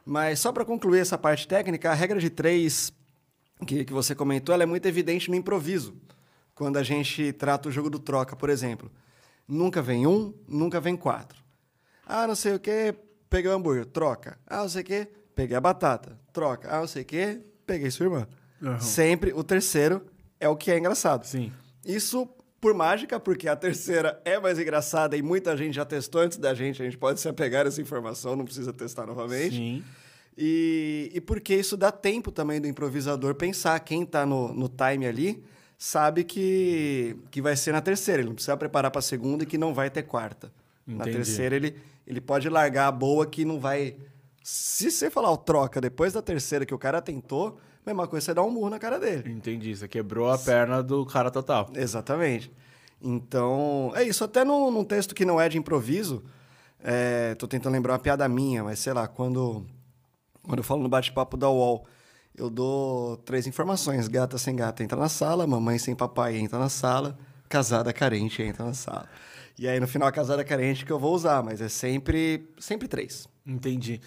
Mas 0.05 0.41
só 0.41 0.53
para 0.53 0.65
concluir 0.65 1.01
essa 1.01 1.17
parte 1.17 1.49
técnica, 1.49 1.91
a 1.91 1.95
regra 1.95 2.21
de 2.21 2.31
três 2.31 2.93
que, 3.67 3.85
que 3.85 3.93
você 3.93 4.15
comentou, 4.15 4.55
ela 4.55 4.63
é 4.63 4.67
muito 4.67 4.87
evidente 4.87 5.31
no 5.31 5.37
improviso. 5.37 5.95
Quando 6.55 6.77
a 6.77 6.83
gente 6.83 7.33
trata 7.33 7.69
o 7.69 7.73
jogo 7.73 7.89
do 7.89 7.99
troca, 7.99 8.37
por 8.37 8.51
exemplo. 8.51 8.91
Nunca 9.47 9.83
vem 9.83 10.07
um, 10.07 10.35
nunca 10.47 10.81
vem 10.81 10.97
quatro. 10.97 11.43
Ah, 12.07 12.27
não 12.27 12.35
sei 12.35 12.55
o 12.55 12.61
que, 12.61 12.95
peguei 13.29 13.51
o 13.51 13.55
hambúrguer, 13.55 13.87
troca. 13.87 14.39
Ah, 14.47 14.59
não 14.59 14.69
sei 14.69 14.83
o 14.83 14.85
que, 14.85 15.09
peguei 15.35 15.57
a 15.57 15.61
batata, 15.61 16.19
troca. 16.33 16.69
Ah, 16.71 16.81
não 16.81 16.87
sei 16.87 17.03
o 17.03 17.05
que, 17.05 17.41
peguei 17.67 17.91
sua 17.91 18.07
irmã. 18.07 18.29
Sempre 18.81 19.33
o 19.33 19.43
terceiro 19.43 20.03
é 20.39 20.49
o 20.49 20.57
que 20.57 20.71
é 20.71 20.79
engraçado. 20.79 21.25
Sim. 21.25 21.53
Isso 21.85 22.29
por 22.61 22.75
mágica, 22.75 23.19
porque 23.19 23.49
a 23.49 23.57
terceira 23.57 24.21
é 24.25 24.39
mais 24.39 24.59
engraçada 24.59 25.17
e 25.17 25.23
muita 25.23 25.57
gente 25.57 25.75
já 25.75 25.85
testou 25.85 26.21
antes 26.21 26.39
da 26.39 26.55
gente, 26.55 26.81
a 26.81 26.85
gente 26.85 26.97
pode 26.97 27.21
se 27.21 27.29
apegar 27.29 27.67
a 27.67 27.69
essa 27.69 27.83
informação, 27.83 28.37
não 28.37 28.45
precisa 28.45 28.73
testar 28.73 29.05
novamente. 29.05 29.57
Sim. 29.57 29.85
E, 30.39 31.11
e 31.13 31.21
porque 31.21 31.55
isso 31.55 31.77
dá 31.77 31.91
tempo 31.91 32.31
também 32.31 32.61
do 32.61 32.69
improvisador 32.69 33.35
pensar. 33.35 33.79
Quem 33.81 34.05
está 34.05 34.25
no, 34.25 34.55
no 34.55 34.69
time 34.69 35.07
ali 35.07 35.45
sabe 35.77 36.23
que, 36.23 37.17
que 37.31 37.43
vai 37.43 37.57
ser 37.57 37.73
na 37.73 37.81
terceira. 37.81 38.23
Ele 38.23 38.29
não 38.29 38.35
precisa 38.35 38.57
preparar 38.57 38.91
para 38.91 39.01
a 39.01 39.03
segunda 39.03 39.43
e 39.43 39.47
que 39.47 39.59
não 39.59 39.75
vai 39.75 39.91
ter 39.91 40.05
quarta. 40.05 40.53
Na 40.87 41.03
Entendi. 41.03 41.17
terceira, 41.17 41.57
ele, 41.57 41.77
ele 42.07 42.21
pode 42.21 42.49
largar 42.49 42.87
a 42.87 42.93
boa 42.93 43.27
que 43.27 43.45
não 43.45 43.59
vai. 43.59 43.97
Se 44.43 44.91
você 44.91 45.11
falar 45.11 45.31
o 45.33 45.37
troca 45.37 45.81
depois 45.81 46.13
da 46.13 46.23
terceira 46.23 46.65
que 46.65 46.75
o 46.75 46.79
cara 46.79 47.03
tentou, 47.03 47.59
mesma 47.87 48.07
coisa, 48.07 48.27
você 48.27 48.35
dá 48.35 48.43
um 48.43 48.51
murro 48.51 48.71
na 48.71 48.79
cara 48.79 48.99
dele. 48.99 49.31
Entendi. 49.33 49.75
Você 49.75 49.89
quebrou 49.89 50.31
a 50.31 50.39
perna 50.39 50.83
do 50.83 51.05
cara 51.07 51.31
total. 51.31 51.71
Exatamente. 51.75 52.53
Então, 53.01 53.93
é 53.95 54.03
isso. 54.05 54.23
Até 54.23 54.45
num, 54.45 54.71
num 54.71 54.85
texto 54.85 55.15
que 55.15 55.25
não 55.25 55.41
é 55.41 55.49
de 55.49 55.59
improviso, 55.59 56.23
é, 56.83 57.35
tô 57.35 57.49
tentando 57.49 57.73
lembrar 57.73 57.95
uma 57.95 57.99
piada 57.99 58.29
minha, 58.29 58.63
mas 58.63 58.79
sei 58.79 58.93
lá, 58.93 59.09
quando, 59.09 59.67
quando 60.43 60.59
eu 60.59 60.65
falo 60.65 60.83
no 60.83 60.89
bate-papo 60.89 61.37
da 61.37 61.51
UOL, 61.51 61.85
eu 62.37 62.49
dou 62.49 63.17
três 63.19 63.47
informações. 63.47 64.09
Gata 64.09 64.39
sem 64.39 64.55
gata 64.55 64.83
entra 64.83 64.99
na 64.99 65.09
sala, 65.09 65.47
mamãe 65.47 65.79
sem 65.79 65.95
papai 65.95 66.37
entra 66.37 66.59
na 66.59 66.69
sala, 66.69 67.19
casada 67.49 67.93
carente 67.93 68.43
entra 68.43 68.65
na 68.65 68.75
sala. 68.75 69.09
E 69.59 69.69
aí, 69.69 69.79
no 69.79 69.87
final, 69.87 70.09
a 70.09 70.13
casada 70.13 70.43
carente 70.43 70.85
que 70.85 70.91
eu 70.91 70.99
vou 70.99 71.15
usar, 71.15 71.43
mas 71.43 71.61
é 71.61 71.69
sempre, 71.69 72.49
sempre 72.59 72.89
três. 72.89 73.29
Entendi. 73.47 74.01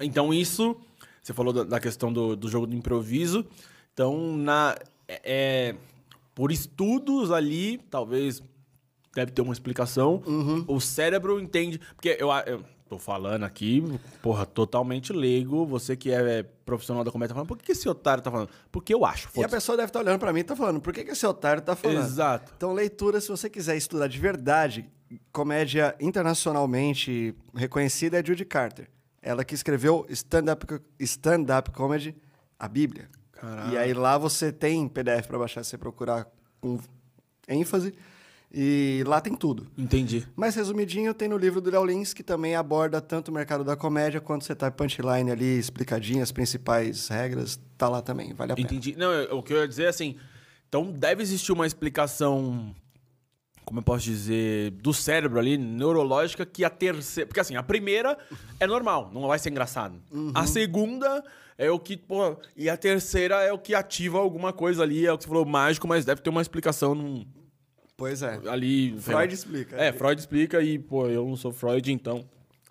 Então, 0.00 0.32
isso. 0.32 0.76
Você 1.22 1.32
falou 1.32 1.52
da- 1.52 1.80
questão 1.80 2.12
do, 2.12 2.34
do 2.36 2.48
jogo 2.48 2.66
do 2.66 2.74
improviso. 2.74 3.46
Então, 3.92 4.36
na. 4.36 4.76
É, 5.08 5.20
é, 5.24 5.74
por 6.34 6.52
estudos 6.52 7.30
ali, 7.30 7.78
talvez 7.90 8.42
deve 9.14 9.32
ter 9.32 9.42
uma 9.42 9.52
explicação. 9.52 10.22
O 10.66 10.80
cérebro 10.80 11.40
entende. 11.40 11.80
Porque 11.96 12.16
eu, 12.18 12.28
eu 12.46 12.64
tô 12.88 12.98
falando 12.98 13.44
aqui, 13.44 13.82
porra, 14.22 14.46
totalmente 14.46 15.12
leigo. 15.12 15.66
Você 15.66 15.96
que 15.96 16.10
é 16.12 16.42
profissional 16.64 17.02
da 17.04 17.10
comédia 17.10 17.30
tá 17.30 17.34
falando, 17.34 17.48
por 17.48 17.58
que 17.58 17.72
esse 17.72 17.88
otário 17.88 18.22
tá 18.22 18.30
falando? 18.30 18.48
Porque 18.70 18.94
eu 18.94 19.04
acho. 19.04 19.28
E 19.36 19.44
a 19.44 19.48
pessoa 19.48 19.76
deve 19.76 19.88
estar 19.90 19.98
olhando 20.00 20.18
pra 20.20 20.32
mim 20.32 20.40
e 20.40 20.44
tá 20.44 20.54
falando, 20.56 20.80
por 20.80 20.92
que, 20.92 21.04
que 21.04 21.10
esse 21.10 21.26
otário 21.26 21.60
tá 21.60 21.74
falando? 21.76 21.98
Exato. 22.04 22.52
Então, 22.56 22.72
leitura, 22.72 23.20
se 23.20 23.28
você 23.28 23.50
quiser 23.50 23.76
estudar 23.76 24.06
de 24.06 24.18
verdade, 24.18 24.88
comédia 25.32 25.94
internacionalmente 26.00 27.34
reconhecida 27.54 28.18
é 28.20 28.24
Judy 28.24 28.44
Carter. 28.44 28.88
Ela 29.22 29.44
que 29.44 29.54
escreveu 29.54 30.06
stand-up 30.08 30.66
stand 30.98 31.44
-up 31.44 31.70
comedy, 31.72 32.14
a 32.58 32.66
Bíblia. 32.68 33.08
Caralho. 33.32 33.72
E 33.72 33.78
aí 33.78 33.92
lá 33.94 34.16
você 34.18 34.50
tem 34.52 34.88
PDF 34.88 35.26
para 35.26 35.38
baixar, 35.38 35.62
se 35.64 35.70
você 35.70 35.78
procurar 35.78 36.26
com 36.60 36.78
ênfase. 37.48 37.94
E 38.52 39.04
lá 39.06 39.20
tem 39.20 39.34
tudo. 39.36 39.68
Entendi. 39.78 40.26
Mais 40.34 40.56
resumidinho, 40.56 41.14
tem 41.14 41.28
no 41.28 41.38
livro 41.38 41.60
do 41.60 41.70
Léo 41.70 41.84
Lins, 41.84 42.12
que 42.12 42.22
também 42.22 42.56
aborda 42.56 43.00
tanto 43.00 43.28
o 43.28 43.32
mercado 43.32 43.62
da 43.62 43.76
comédia 43.76 44.20
quanto 44.20 44.44
você 44.44 44.54
tá 44.56 44.68
punchline 44.72 45.30
ali, 45.30 45.56
explicadinho, 45.58 46.20
as 46.22 46.32
principais 46.32 47.06
regras. 47.08 47.60
Tá 47.78 47.88
lá 47.88 48.02
também, 48.02 48.32
vale 48.34 48.52
a 48.52 48.56
pena. 48.56 48.66
Entendi. 48.66 48.96
Não, 48.96 49.12
eu- 49.12 49.38
o 49.38 49.42
que 49.42 49.52
eu 49.52 49.58
ia 49.58 49.68
dizer 49.68 49.84
é 49.84 49.88
assim. 49.88 50.16
Então 50.68 50.90
deve 50.90 51.22
existir 51.22 51.52
uma 51.52 51.64
explicação. 51.66 52.74
Como 53.70 53.78
eu 53.78 53.84
posso 53.84 54.02
dizer? 54.02 54.72
Do 54.72 54.92
cérebro 54.92 55.38
ali, 55.38 55.56
neurológica, 55.56 56.44
que 56.44 56.64
a 56.64 56.68
terceira. 56.68 57.28
Porque 57.28 57.38
assim, 57.38 57.54
a 57.54 57.62
primeira 57.62 58.18
é 58.58 58.66
normal, 58.66 59.12
não 59.14 59.28
vai 59.28 59.38
ser 59.38 59.48
engraçado. 59.50 59.94
A 60.34 60.44
segunda 60.44 61.22
é 61.56 61.70
o 61.70 61.78
que. 61.78 61.96
Pô, 61.96 62.36
e 62.56 62.68
a 62.68 62.76
terceira 62.76 63.36
é 63.44 63.52
o 63.52 63.58
que 63.60 63.72
ativa 63.72 64.18
alguma 64.18 64.52
coisa 64.52 64.82
ali, 64.82 65.06
é 65.06 65.12
o 65.12 65.16
que 65.16 65.22
você 65.22 65.28
falou 65.28 65.46
mágico, 65.46 65.86
mas 65.86 66.04
deve 66.04 66.20
ter 66.20 66.30
uma 66.30 66.42
explicação 66.42 66.96
num- 66.96 67.24
Pois 67.96 68.22
é. 68.22 68.40
ali. 68.48 68.98
Freud 68.98 69.32
explica. 69.32 69.76
É, 69.76 69.92
Freud 69.92 70.18
explica 70.18 70.60
e, 70.60 70.76
pô, 70.76 71.06
eu 71.06 71.24
não 71.24 71.36
sou 71.36 71.52
Freud, 71.52 71.92
então. 71.92 72.24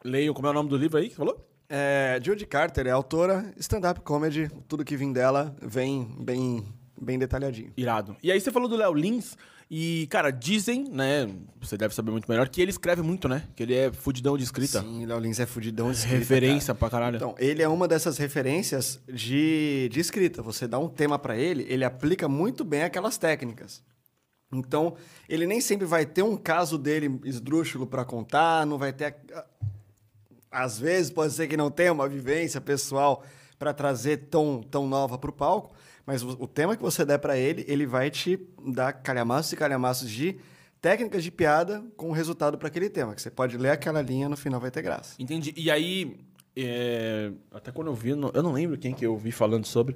Leio, 0.03 0.33
como 0.33 0.47
é 0.47 0.49
o 0.49 0.53
nome 0.53 0.67
do 0.67 0.75
livro 0.75 0.97
aí 0.97 1.05
que 1.05 1.11
você 1.11 1.17
falou? 1.19 1.47
É, 1.69 2.19
Judy 2.21 2.45
Carter 2.45 2.87
é 2.87 2.91
autora, 2.91 3.53
stand-up 3.57 4.01
comedy, 4.01 4.51
tudo 4.67 4.83
que 4.83 4.97
vem 4.97 5.13
dela 5.13 5.55
vem 5.61 6.13
bem, 6.19 6.65
bem 6.99 7.17
detalhadinho. 7.17 7.71
Irado. 7.77 8.17
E 8.21 8.29
aí 8.33 8.41
você 8.41 8.51
falou 8.51 8.67
do 8.67 8.75
Léo 8.75 8.93
Lins, 8.93 9.37
e, 9.71 10.07
cara, 10.09 10.31
dizem, 10.31 10.85
né? 10.89 11.29
Você 11.61 11.77
deve 11.77 11.93
saber 11.93 12.09
muito 12.09 12.29
melhor, 12.29 12.49
que 12.49 12.59
ele 12.59 12.71
escreve 12.71 13.03
muito, 13.03 13.29
né? 13.29 13.43
Que 13.55 13.61
ele 13.63 13.75
é 13.75 13.91
fudidão 13.91 14.35
de 14.35 14.43
escrita. 14.43 14.81
Sim, 14.81 15.05
Léo 15.05 15.19
Lins 15.19 15.39
é 15.39 15.45
fudidão 15.45 15.91
de 15.91 15.97
escrita, 15.97 16.17
Referência 16.17 16.73
cara. 16.73 16.79
pra 16.79 16.89
caralho. 16.89 17.15
Então, 17.17 17.35
ele 17.37 17.61
é 17.61 17.67
uma 17.67 17.87
dessas 17.87 18.17
referências 18.17 18.99
de, 19.07 19.87
de 19.91 19.99
escrita. 19.99 20.41
Você 20.41 20.67
dá 20.67 20.79
um 20.79 20.89
tema 20.89 21.19
pra 21.19 21.37
ele, 21.37 21.65
ele 21.69 21.85
aplica 21.85 22.27
muito 22.27 22.63
bem 22.63 22.81
aquelas 22.81 23.17
técnicas. 23.17 23.83
Então, 24.51 24.95
ele 25.27 25.45
nem 25.45 25.61
sempre 25.61 25.85
vai 25.85 26.05
ter 26.05 26.23
um 26.23 26.35
caso 26.35 26.75
dele 26.75 27.19
esdrúxulo 27.23 27.85
pra 27.85 28.03
contar, 28.03 28.65
não 28.65 28.79
vai 28.79 28.91
ter. 28.91 29.15
Às 30.49 30.79
vezes 30.79 31.11
pode 31.11 31.33
ser 31.33 31.47
que 31.47 31.55
não 31.55 31.69
tenha 31.69 31.93
uma 31.93 32.09
vivência 32.09 32.59
pessoal 32.59 33.23
pra 33.59 33.71
trazer 33.71 34.17
tão, 34.31 34.63
tão 34.63 34.87
nova 34.87 35.17
pro 35.19 35.31
palco, 35.31 35.75
mas 36.09 36.23
o, 36.23 36.29
o 36.39 36.47
tema 36.47 36.75
que 36.75 36.81
você 36.81 37.05
der 37.05 37.19
pra 37.19 37.37
ele, 37.37 37.63
ele 37.67 37.85
vai 37.85 38.09
te 38.09 38.39
dar 38.67 38.91
calhamaços 38.93 39.53
e 39.53 39.55
calhamaços 39.55 40.09
de 40.09 40.37
técnicas 40.81 41.23
de 41.23 41.29
piada 41.29 41.83
com 41.95 42.11
resultado 42.11 42.57
para 42.57 42.67
aquele 42.67 42.89
tema. 42.89 43.13
Que 43.13 43.21
você 43.21 43.29
pode 43.29 43.55
ler 43.57 43.69
aquela 43.69 44.01
linha, 44.01 44.27
no 44.27 44.35
final 44.35 44.59
vai 44.59 44.71
ter 44.71 44.81
graça. 44.81 45.13
Entendi. 45.19 45.53
E 45.55 45.69
aí, 45.69 46.17
é, 46.57 47.31
até 47.51 47.71
quando 47.71 47.89
eu 47.89 47.93
vi, 47.93 48.09
eu 48.09 48.15
não- 48.15 48.51
lembro 48.51 48.75
quem 48.75 48.91
que 48.91 49.05
eu 49.05 49.15
vi 49.17 49.31
falando 49.31 49.65
sobre, 49.67 49.95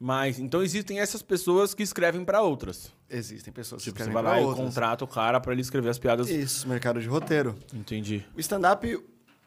mas 0.00 0.40
então 0.40 0.60
existem 0.60 0.98
essas 0.98 1.22
pessoas 1.22 1.72
que 1.72 1.84
escrevem 1.84 2.24
pra 2.24 2.42
outras. 2.42 2.92
Existem 3.08 3.52
pessoas 3.52 3.80
Tipo, 3.80 3.96
que 3.96 4.02
você 4.02 4.08
escrevem 4.10 4.24
vai 4.30 4.40
lá 4.40 4.44
e 4.44 4.44
outras. 4.44 4.66
contrata 4.66 5.04
o 5.04 5.06
cara 5.06 5.38
pra 5.38 5.52
ele 5.52 5.60
escrever 5.60 5.88
as 5.88 5.98
piadas. 6.00 6.28
Isso, 6.28 6.68
mercado 6.68 7.00
de 7.00 7.06
roteiro. 7.06 7.54
Entendi. 7.72 8.24
O 8.36 8.40
stand-up, 8.40 8.98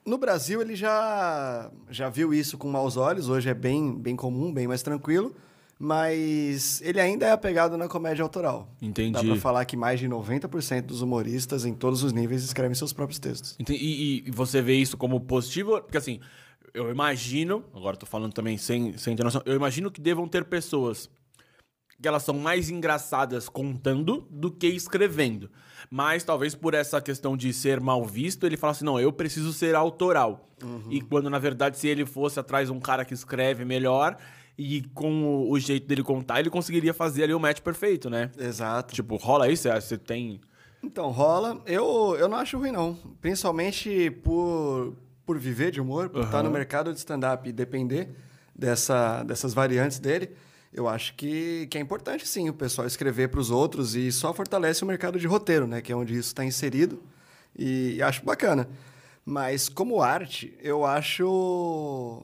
no 0.05 0.17
Brasil, 0.17 0.61
ele 0.61 0.73
já, 0.75 1.69
já 1.89 2.07
viu 2.07 2.33
isso 2.33 2.57
com 2.57 2.69
maus 2.69 2.95
olhos. 2.95 3.27
Hoje 3.27 3.49
é 3.49 3.53
bem, 3.53 3.93
bem 3.93 4.15
comum, 4.15 4.53
bem 4.53 4.67
mais 4.67 4.81
tranquilo. 4.81 5.35
Mas 5.79 6.81
ele 6.81 6.99
ainda 6.99 7.25
é 7.27 7.31
apegado 7.31 7.77
na 7.77 7.87
comédia 7.87 8.23
autoral. 8.23 8.67
Entendi. 8.81 9.11
Dá 9.13 9.23
pra 9.23 9.35
falar 9.35 9.65
que 9.65 9.77
mais 9.77 9.99
de 9.99 10.07
90% 10.07 10.81
dos 10.81 11.01
humoristas, 11.01 11.65
em 11.65 11.73
todos 11.73 12.03
os 12.03 12.11
níveis, 12.13 12.43
escrevem 12.43 12.73
seus 12.75 12.91
próprios 12.93 13.19
textos. 13.19 13.55
E, 13.69 14.23
e- 14.27 14.31
você 14.31 14.61
vê 14.61 14.75
isso 14.75 14.97
como 14.97 15.19
positivo? 15.21 15.79
Porque 15.81 15.97
assim, 15.97 16.19
eu 16.73 16.89
imagino, 16.89 17.63
agora 17.73 17.95
tô 17.95 18.05
falando 18.05 18.33
também 18.33 18.57
sem, 18.57 18.97
sem 18.97 19.15
ter 19.15 19.23
noção, 19.23 19.41
eu 19.45 19.55
imagino 19.55 19.91
que 19.91 20.01
devam 20.01 20.27
ter 20.27 20.45
pessoas 20.45 21.09
que 21.99 22.07
elas 22.07 22.21
são 22.21 22.37
mais 22.37 22.69
engraçadas 22.69 23.49
contando 23.49 24.27
do 24.29 24.51
que 24.51 24.67
escrevendo. 24.67 25.49
Mas 25.89 26.23
talvez 26.23 26.53
por 26.53 26.73
essa 26.75 27.01
questão 27.01 27.35
de 27.37 27.51
ser 27.53 27.79
mal 27.79 28.05
visto, 28.05 28.45
ele 28.45 28.57
fala 28.57 28.71
assim: 28.71 28.85
não, 28.85 28.99
eu 28.99 29.11
preciso 29.11 29.51
ser 29.53 29.73
autoral. 29.73 30.47
E 30.89 31.01
quando 31.01 31.29
na 31.29 31.39
verdade, 31.39 31.77
se 31.77 31.87
ele 31.87 32.05
fosse 32.05 32.39
atrás 32.39 32.67
de 32.67 32.73
um 32.73 32.79
cara 32.79 33.03
que 33.05 33.13
escreve 33.13 33.63
melhor 33.65 34.15
e 34.57 34.81
com 34.93 35.23
o, 35.23 35.51
o 35.51 35.59
jeito 35.59 35.85
dele 35.87 36.01
contar, 36.03 36.39
ele 36.39 36.49
conseguiria 36.49 36.93
fazer 36.93 37.23
ali 37.23 37.33
o 37.33 37.39
match 37.39 37.59
perfeito, 37.61 38.09
né? 38.09 38.31
Exato. 38.37 38.93
Tipo, 38.95 39.15
rola 39.17 39.49
isso? 39.49 39.63
Você- 39.69 39.81
Você 39.81 39.97
tem. 39.97 40.41
Então, 40.83 41.09
rola. 41.11 41.61
Eu, 41.65 42.15
eu 42.19 42.27
não 42.27 42.37
acho 42.37 42.57
ruim, 42.57 42.71
não. 42.71 42.95
Principalmente 43.21 44.09
por, 44.23 44.95
por 45.25 45.37
viver 45.37 45.71
de 45.71 45.79
humor, 45.81 46.09
por 46.09 46.23
estar 46.23 46.41
no 46.43 46.49
mercado 46.51 46.91
de 46.91 46.97
stand-up 46.99 47.47
e 47.47 47.51
depender 47.51 48.09
dessa, 48.55 49.23
dessas 49.23 49.53
variantes 49.53 49.99
dele. 49.99 50.31
Eu 50.73 50.87
acho 50.87 51.13
que, 51.15 51.65
que 51.67 51.77
é 51.77 51.81
importante, 51.81 52.27
sim, 52.27 52.49
o 52.49 52.53
pessoal 52.53 52.85
escrever 52.87 53.29
para 53.29 53.39
os 53.39 53.49
outros 53.49 53.95
e 53.95 54.11
só 54.11 54.33
fortalece 54.33 54.83
o 54.83 54.87
mercado 54.87 55.17
de 55.19 55.25
roteiro, 55.25 55.65
né? 55.65 55.81
Que 55.81 55.91
é 55.91 55.95
onde 55.95 56.13
isso 56.13 56.27
está 56.29 56.43
inserido. 56.45 57.01
E 57.57 58.01
acho 58.01 58.23
bacana. 58.23 58.67
Mas, 59.25 59.67
como 59.69 60.01
arte, 60.01 60.53
eu 60.61 60.85
acho. 60.85 62.23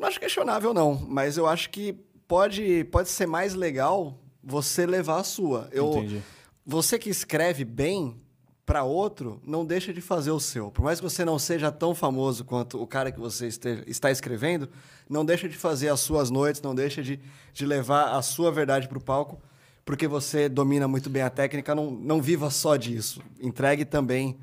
Não 0.00 0.08
acho 0.08 0.18
questionável, 0.18 0.72
não. 0.72 0.94
Mas 1.08 1.36
eu 1.36 1.46
acho 1.46 1.68
que 1.70 1.92
pode, 2.26 2.84
pode 2.84 3.08
ser 3.08 3.26
mais 3.26 3.54
legal 3.54 4.18
você 4.42 4.86
levar 4.86 5.18
a 5.20 5.24
sua. 5.24 5.68
Eu, 5.72 5.90
Entendi. 5.90 6.22
você 6.64 6.98
que 6.98 7.10
escreve 7.10 7.64
bem 7.64 8.16
para 8.64 8.84
outro, 8.84 9.40
não 9.44 9.66
deixa 9.66 9.92
de 9.92 10.00
fazer 10.00 10.30
o 10.30 10.38
seu. 10.38 10.70
Por 10.70 10.82
mais 10.82 11.00
que 11.00 11.04
você 11.04 11.24
não 11.24 11.38
seja 11.40 11.72
tão 11.72 11.92
famoso 11.94 12.44
quanto 12.44 12.80
o 12.80 12.86
cara 12.86 13.10
que 13.10 13.18
você 13.18 13.46
este- 13.48 13.82
está 13.88 14.10
escrevendo, 14.12 14.68
não 15.08 15.24
deixa 15.24 15.48
de 15.48 15.56
fazer 15.56 15.88
as 15.88 15.98
suas 16.00 16.30
noites, 16.30 16.62
não 16.62 16.72
deixa 16.74 17.02
de, 17.02 17.18
de 17.52 17.66
levar 17.66 18.14
a 18.16 18.22
sua 18.22 18.52
verdade 18.52 18.86
para 18.86 18.96
o 18.96 19.00
palco, 19.00 19.40
porque 19.84 20.06
você 20.06 20.48
domina 20.48 20.86
muito 20.86 21.10
bem 21.10 21.22
a 21.22 21.28
técnica, 21.30 21.74
não, 21.74 21.90
não 21.90 22.22
viva 22.22 22.48
só 22.48 22.76
disso. 22.76 23.20
Entregue 23.40 23.84
também 23.84 24.38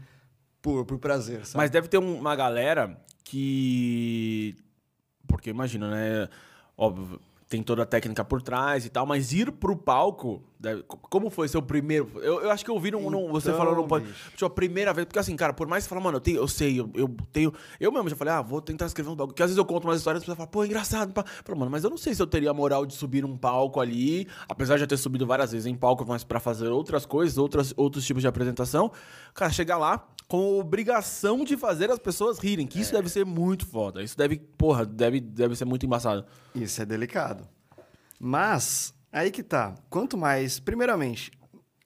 por, 0.62 0.84
por 0.86 1.00
prazer, 1.00 1.46
sabe? 1.46 1.58
Mas 1.58 1.72
deve 1.72 1.88
ter 1.88 1.98
um- 1.98 2.20
uma 2.20 2.36
galera 2.36 3.00
que. 3.24 4.56
Porque 5.28 5.50
imagina, 5.50 5.90
né? 5.90 6.28
Óbvio, 6.78 7.20
tem 7.50 7.64
toda 7.64 7.84
a 7.84 7.86
técnica 7.86 8.26
por 8.26 8.42
trás 8.42 8.86
e 8.86 8.90
tal, 8.90 9.06
mas 9.06 9.32
ir 9.32 9.52
pro 9.54 9.76
palco. 9.76 10.44
deve- 10.60 10.84
Como 10.84 11.30
foi 11.30 11.48
seu 11.48 11.62
primeiro. 11.62 12.10
Eu, 12.16 12.42
eu 12.42 12.52
acho 12.52 12.66
que 12.66 12.70
eu 12.70 12.78
vi 12.80 12.92
num, 12.92 13.10
num- 13.10 13.30
você 13.32 13.50
Então, 13.50 13.58
falou 13.66 13.76
no. 13.88 14.02
Tipo, 14.32 14.46
a 14.46 14.50
primeira 14.50 14.92
vez. 14.94 15.06
Porque 15.06 15.18
assim, 15.20 15.36
cara, 15.36 15.54
por 15.54 15.66
mais 15.68 15.84
que 15.84 15.88
você 15.88 15.90
fala, 15.90 16.02
mano, 16.02 16.18
eu, 16.18 16.22
tenho, 16.22 16.38
eu 16.38 16.48
sei, 16.48 16.80
eu, 16.80 16.90
eu 16.94 17.16
tenho. 17.32 17.54
Eu 17.80 17.92
mesmo 17.92 18.10
já 18.10 18.16
falei, 18.16 18.34
ah, 18.34 18.42
vou 18.42 18.60
tentar 18.62 18.86
escrever 18.88 19.10
um 19.10 19.16
bagulho. 19.16 19.30
Porque 19.34 19.44
às 19.44 19.50
vezes 19.50 19.58
eu 19.58 19.64
conto 19.66 19.86
umas 19.88 19.98
histórias 20.00 20.22
e 20.22 20.26
pessoas 20.26 20.38
falam, 20.38 20.52
pô, 20.52 20.66
engraçado. 20.66 21.14
Pá. 21.14 21.24
Falo, 21.46 21.58
mano, 21.60 21.72
mas 21.72 21.84
eu 21.84 21.90
não 21.90 21.98
sei 21.98 22.14
se 22.14 22.22
eu 22.22 22.28
teria 22.28 22.50
a 22.52 22.54
moral 22.54 22.86
de 22.86 22.94
subir 22.96 23.22
num 23.22 23.38
palco 23.38 23.80
ali. 23.80 24.28
Apesar 24.50 24.76
de 24.76 24.82
já 24.82 24.88
ter 24.88 24.98
subido 24.98 25.26
várias 25.26 25.52
vezes 25.54 25.66
em 25.68 25.76
palco, 25.76 26.04
mas 26.08 26.24
pra 26.26 26.40
fazer 26.40 26.68
outras 26.68 27.06
coisas, 27.06 27.38
outras, 27.38 27.74
outros 27.78 28.06
tipos 28.06 28.22
de 28.22 28.28
apresentação. 28.28 28.92
Cara, 29.34 29.52
chegar 29.54 29.78
lá 29.78 30.06
com 30.28 30.60
obrigação 30.60 31.44
de 31.44 31.56
fazer 31.56 31.90
as 31.90 32.00
pessoas 32.00 32.38
rirem. 32.38 32.68
Que 32.68 32.80
isso 32.82 32.92
deve 32.92 33.10
ser 33.10 33.26
muito 33.26 33.66
foda. 33.66 34.04
Isso 34.04 34.18
deve, 34.18 34.38
porra, 34.38 34.86
deve, 34.86 35.20
deve 35.20 35.56
ser 35.56 35.66
muito 35.66 35.86
embaçado. 35.86 36.26
Isso 36.54 36.82
é 36.82 36.86
delicado. 36.86 37.48
Mas, 38.20 38.94
aí 39.12 39.32
que 39.32 39.44
tá. 39.44 39.76
Quanto 39.90 40.18
mais. 40.18 40.60
Primeiramente, 40.60 41.32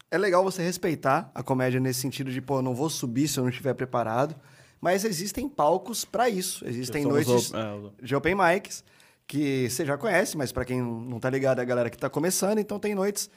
é 0.09 0.17
legal 0.17 0.43
você 0.43 0.63
respeitar 0.63 1.31
a 1.35 1.43
comédia 1.43 1.79
nesse 1.79 2.01
sentido 2.01 2.31
de, 2.31 2.41
pô, 2.41 2.61
não 2.61 2.73
vou 2.73 2.89
subir 2.89 3.27
se 3.27 3.39
eu 3.39 3.43
não 3.43 3.49
estiver 3.49 3.73
preparado. 3.73 4.35
Mas 4.79 5.05
existem 5.05 5.47
palcos 5.47 6.03
para 6.03 6.27
isso. 6.27 6.67
Existem 6.67 7.05
noites 7.05 7.53
é, 7.53 8.03
de 8.03 8.15
open 8.15 8.35
mics 8.35 8.83
que 9.27 9.69
você 9.69 9.85
já 9.85 9.97
conhece, 9.97 10.35
mas 10.35 10.51
para 10.51 10.65
quem 10.65 10.81
não 10.81 11.17
tá 11.17 11.29
ligado 11.29 11.59
é 11.59 11.61
a 11.61 11.65
galera 11.65 11.89
que 11.89 11.97
tá 11.97 12.09
começando, 12.09 12.57
então 12.57 12.77
tem 12.77 12.93
noites 12.93 13.29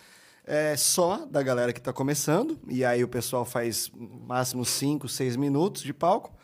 é, 0.46 0.76
só 0.76 1.24
da 1.26 1.42
galera 1.42 1.72
que 1.72 1.80
tá 1.80 1.92
começando, 1.92 2.58
e 2.68 2.84
aí 2.84 3.02
o 3.02 3.08
pessoal 3.08 3.44
faz 3.44 3.90
máximo 3.94 4.64
5, 4.64 5.08
6 5.08 5.36
minutos 5.36 5.82
de 5.82 5.94
palco. 5.94 6.34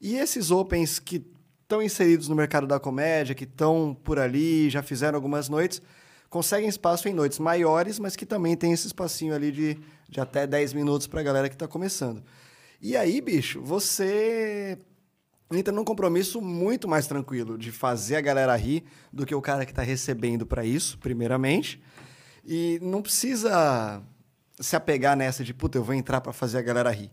E 0.00 0.16
esses 0.16 0.50
opens 0.50 0.98
que 0.98 1.24
estão 1.62 1.82
inseridos 1.82 2.26
no 2.28 2.34
mercado 2.34 2.66
da 2.66 2.80
comédia, 2.80 3.34
que 3.34 3.44
estão 3.44 3.96
por 4.02 4.18
ali, 4.18 4.70
já 4.70 4.82
fizeram 4.82 5.16
algumas 5.16 5.48
noites, 5.48 5.82
conseguem 6.28 6.68
espaço 6.68 7.08
em 7.08 7.12
noites 7.12 7.38
maiores, 7.38 7.98
mas 7.98 8.16
que 8.16 8.24
também 8.24 8.56
tem 8.56 8.72
esse 8.72 8.86
espacinho 8.86 9.34
ali 9.34 9.52
de, 9.52 9.78
de 10.08 10.20
até 10.20 10.46
10 10.46 10.72
minutos 10.72 11.06
para 11.06 11.20
a 11.20 11.22
galera 11.22 11.48
que 11.48 11.54
está 11.54 11.68
começando. 11.68 12.22
E 12.80 12.96
aí, 12.96 13.20
bicho, 13.20 13.60
você 13.60 14.78
entra 15.52 15.72
num 15.72 15.84
compromisso 15.84 16.40
muito 16.40 16.88
mais 16.88 17.06
tranquilo 17.06 17.58
de 17.58 17.70
fazer 17.70 18.16
a 18.16 18.20
galera 18.20 18.56
rir 18.56 18.84
do 19.12 19.26
que 19.26 19.34
o 19.34 19.42
cara 19.42 19.66
que 19.66 19.72
está 19.72 19.82
recebendo 19.82 20.46
para 20.46 20.64
isso, 20.64 20.96
primeiramente. 20.98 21.82
E 22.52 22.80
não 22.82 23.00
precisa 23.00 24.02
se 24.58 24.74
apegar 24.74 25.16
nessa 25.16 25.44
de, 25.44 25.54
puta, 25.54 25.78
eu 25.78 25.84
vou 25.84 25.94
entrar 25.94 26.20
para 26.20 26.32
fazer 26.32 26.58
a 26.58 26.62
galera 26.62 26.90
rir. 26.90 27.08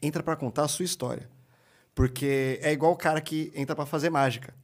Entra 0.00 0.22
para 0.22 0.34
contar 0.34 0.64
a 0.64 0.68
sua 0.68 0.86
história. 0.86 1.28
Porque 1.94 2.58
é 2.62 2.72
igual 2.72 2.92
o 2.92 2.96
cara 2.96 3.20
que 3.20 3.52
entra 3.54 3.76
para 3.76 3.84
fazer 3.84 4.08
mágica. 4.08 4.54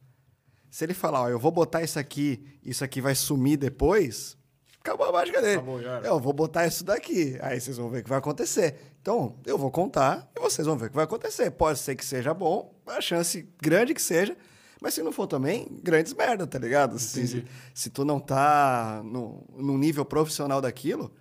Se 0.71 0.83
ele 0.83 0.95
falar, 0.95 1.21
ó, 1.21 1.29
eu 1.29 1.37
vou 1.37 1.51
botar 1.51 1.83
isso 1.83 1.99
aqui, 1.99 2.43
isso 2.63 2.83
aqui 2.83 2.99
vai 3.01 3.13
sumir 3.13 3.55
depois, 3.55 4.35
acabou 4.79 5.05
a 5.05 5.11
mágica 5.11 5.39
dele. 5.43 5.57
Acabou. 5.57 5.79
Eu 5.79 6.19
vou 6.19 6.33
botar 6.33 6.65
isso 6.65 6.83
daqui, 6.83 7.37
aí 7.39 7.61
vocês 7.61 7.77
vão 7.77 7.91
ver 7.91 7.99
o 7.99 8.03
que 8.03 8.09
vai 8.09 8.17
acontecer. 8.17 8.75
Então, 8.99 9.35
eu 9.45 9.59
vou 9.59 9.69
contar 9.69 10.27
e 10.35 10.39
vocês 10.39 10.65
vão 10.65 10.75
ver 10.75 10.87
o 10.87 10.89
que 10.89 10.95
vai 10.95 11.05
acontecer. 11.05 11.51
Pode 11.51 11.77
ser 11.77 11.95
que 11.95 12.03
seja 12.03 12.33
bom, 12.33 12.73
a 12.87 12.99
chance 12.99 13.47
grande 13.61 13.93
que 13.93 14.01
seja, 14.01 14.35
mas 14.85 14.93
se 14.93 15.01
não 15.01 15.11
for 15.11 15.25
também, 15.25 15.67
grandes 15.81 16.13
merda, 16.13 16.45
tá 16.45 16.59
ligado? 16.59 16.99
Se, 16.99 17.27
se, 17.27 17.45
se 17.73 17.89
tu 17.89 18.05
não 18.05 18.19
tá 18.19 19.01
no, 19.03 19.43
no 19.57 19.79
nível 19.79 20.05
profissional 20.05 20.61
daquilo, 20.61 21.11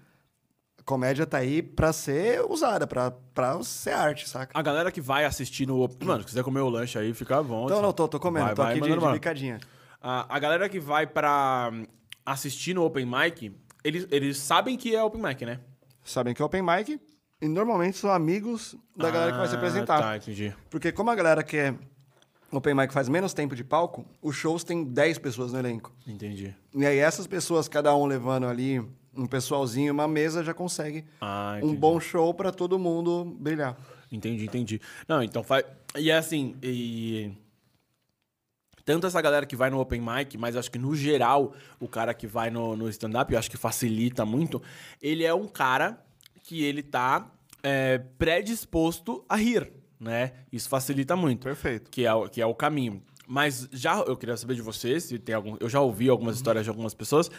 a 0.79 0.83
comédia 0.83 1.25
tá 1.25 1.39
aí 1.39 1.63
pra 1.63 1.91
ser 1.91 2.45
usada, 2.45 2.87
pra, 2.87 3.11
pra 3.11 3.63
ser 3.63 3.93
arte, 3.93 4.29
saca? 4.29 4.53
A 4.53 4.61
galera 4.61 4.93
que 4.93 5.01
vai 5.01 5.25
assistir 5.25 5.65
no. 5.67 5.89
Mano, 6.05 6.21
se 6.21 6.27
quiser 6.27 6.45
comer 6.45 6.61
o 6.61 6.69
lanche 6.69 6.99
aí, 6.99 7.15
fica 7.15 7.43
bom. 7.43 7.65
Então, 7.65 7.81
não, 7.81 7.91
tô, 7.91 8.07
tô 8.07 8.21
comendo, 8.21 8.45
Vai, 8.45 8.55
tô 8.55 8.61
vai, 8.63 8.73
aqui 8.73 8.81
de, 8.81 8.81
mandando 8.83 9.01
de 9.01 9.05
bala. 9.07 9.15
bicadinha. 9.15 9.59
A, 9.99 10.37
a 10.37 10.39
galera 10.39 10.69
que 10.69 10.79
vai 10.79 11.07
pra 11.07 11.71
hum, 11.73 11.87
assistir 12.27 12.75
no 12.75 12.85
Open 12.85 13.07
Mic, 13.07 13.51
eles, 13.83 14.07
eles 14.11 14.37
sabem 14.37 14.77
que 14.77 14.95
é 14.95 15.03
Open 15.03 15.23
Mic, 15.23 15.43
né? 15.47 15.59
Sabem 16.05 16.35
que 16.35 16.43
é 16.43 16.45
open 16.45 16.61
mic 16.61 17.01
e 17.41 17.49
normalmente 17.49 17.97
são 17.97 18.11
amigos 18.11 18.77
da 18.95 19.11
galera 19.11 19.33
que 19.33 19.39
vai 19.39 19.49
se 19.49 19.55
Ah, 19.55 19.57
apresentar. 19.57 20.03
Tá, 20.03 20.17
entendi. 20.19 20.55
Porque 20.69 20.93
como 20.93 21.09
a 21.11 21.15
galera 21.15 21.43
que 21.43 21.57
é 21.57 21.75
open 22.57 22.75
mic 22.75 22.93
faz 22.93 23.09
menos 23.09 23.33
tempo 23.33 23.55
de 23.55 23.65
palco, 23.65 24.05
os 24.23 24.37
shows 24.37 24.65
têm 24.65 24.85
10 24.85 25.19
pessoas 25.19 25.53
no 25.53 25.59
elenco. 25.59 25.93
Entendi. 26.07 26.55
E 26.75 26.87
aí 26.87 26.99
essas 26.99 27.27
pessoas, 27.27 27.69
cada 27.69 27.95
um 27.95 28.07
levando 28.07 28.47
ali 28.47 28.81
um 29.17 29.27
pessoalzinho, 29.27 29.93
uma 29.93 30.09
mesa, 30.09 30.43
já 30.43 30.53
consegue 30.53 31.05
Ah, 31.21 31.59
um 31.63 31.75
bom 31.75 32.01
show 32.01 32.35
pra 32.35 32.51
todo 32.51 32.79
mundo 32.79 33.25
brilhar. 33.39 33.77
Entendi, 34.11 34.45
entendi. 34.45 34.81
Não, 35.09 35.23
então 35.23 35.43
faz. 35.43 35.65
E 35.97 36.11
é 36.11 36.17
assim, 36.17 36.57
e. 36.63 37.33
Tanto 38.85 39.07
essa 39.07 39.21
galera 39.21 39.47
que 39.47 39.57
vai 39.57 39.71
no 39.71 39.81
Open 39.81 40.01
Mic, 40.01 40.37
mas 40.37 40.57
acho 40.57 40.71
que 40.71 40.79
no 40.79 40.95
geral, 40.95 41.55
o 41.81 41.89
cara 41.89 42.13
que 42.13 42.27
vai 42.27 42.51
no, 42.51 42.77
no 42.77 42.89
stand-up, 42.91 43.33
eu 43.33 43.39
acho 43.39 43.51
que 43.51 43.57
facilita 43.57 44.27
muito. 44.27 44.63
Ele 45.01 45.25
é 45.25 45.33
um 45.33 45.49
cara 45.49 46.05
que 46.43 46.63
ele 46.63 46.83
tá 46.83 47.33
é, 47.63 47.97
predisposto 48.19 49.25
a 49.27 49.37
rir, 49.37 49.73
né? 50.01 50.33
Isso 50.53 50.69
facilita 50.69 51.15
muito. 51.17 51.43
Perfeito. 51.45 51.91
Que 51.91 52.05
é, 52.07 52.13
o- 52.15 52.29
que 52.29 52.41
é 52.41 52.47
o 52.47 52.55
caminho. 52.55 53.03
Mas 53.27 53.69
já 53.73 53.97
eu 54.01 54.17
queria 54.19 54.37
saber 54.37 54.55
de 54.55 54.61
você, 54.61 55.01
se 55.01 55.19
tem 55.19 55.35
algum. 55.35 55.57
Eu 55.59 55.69
já 55.69 55.81
ouvi 55.81 56.11
algumas 56.11 56.37
histórias 56.37 56.63
de 56.65 56.69
algumas 56.69 56.93
pessoas, 56.93 57.31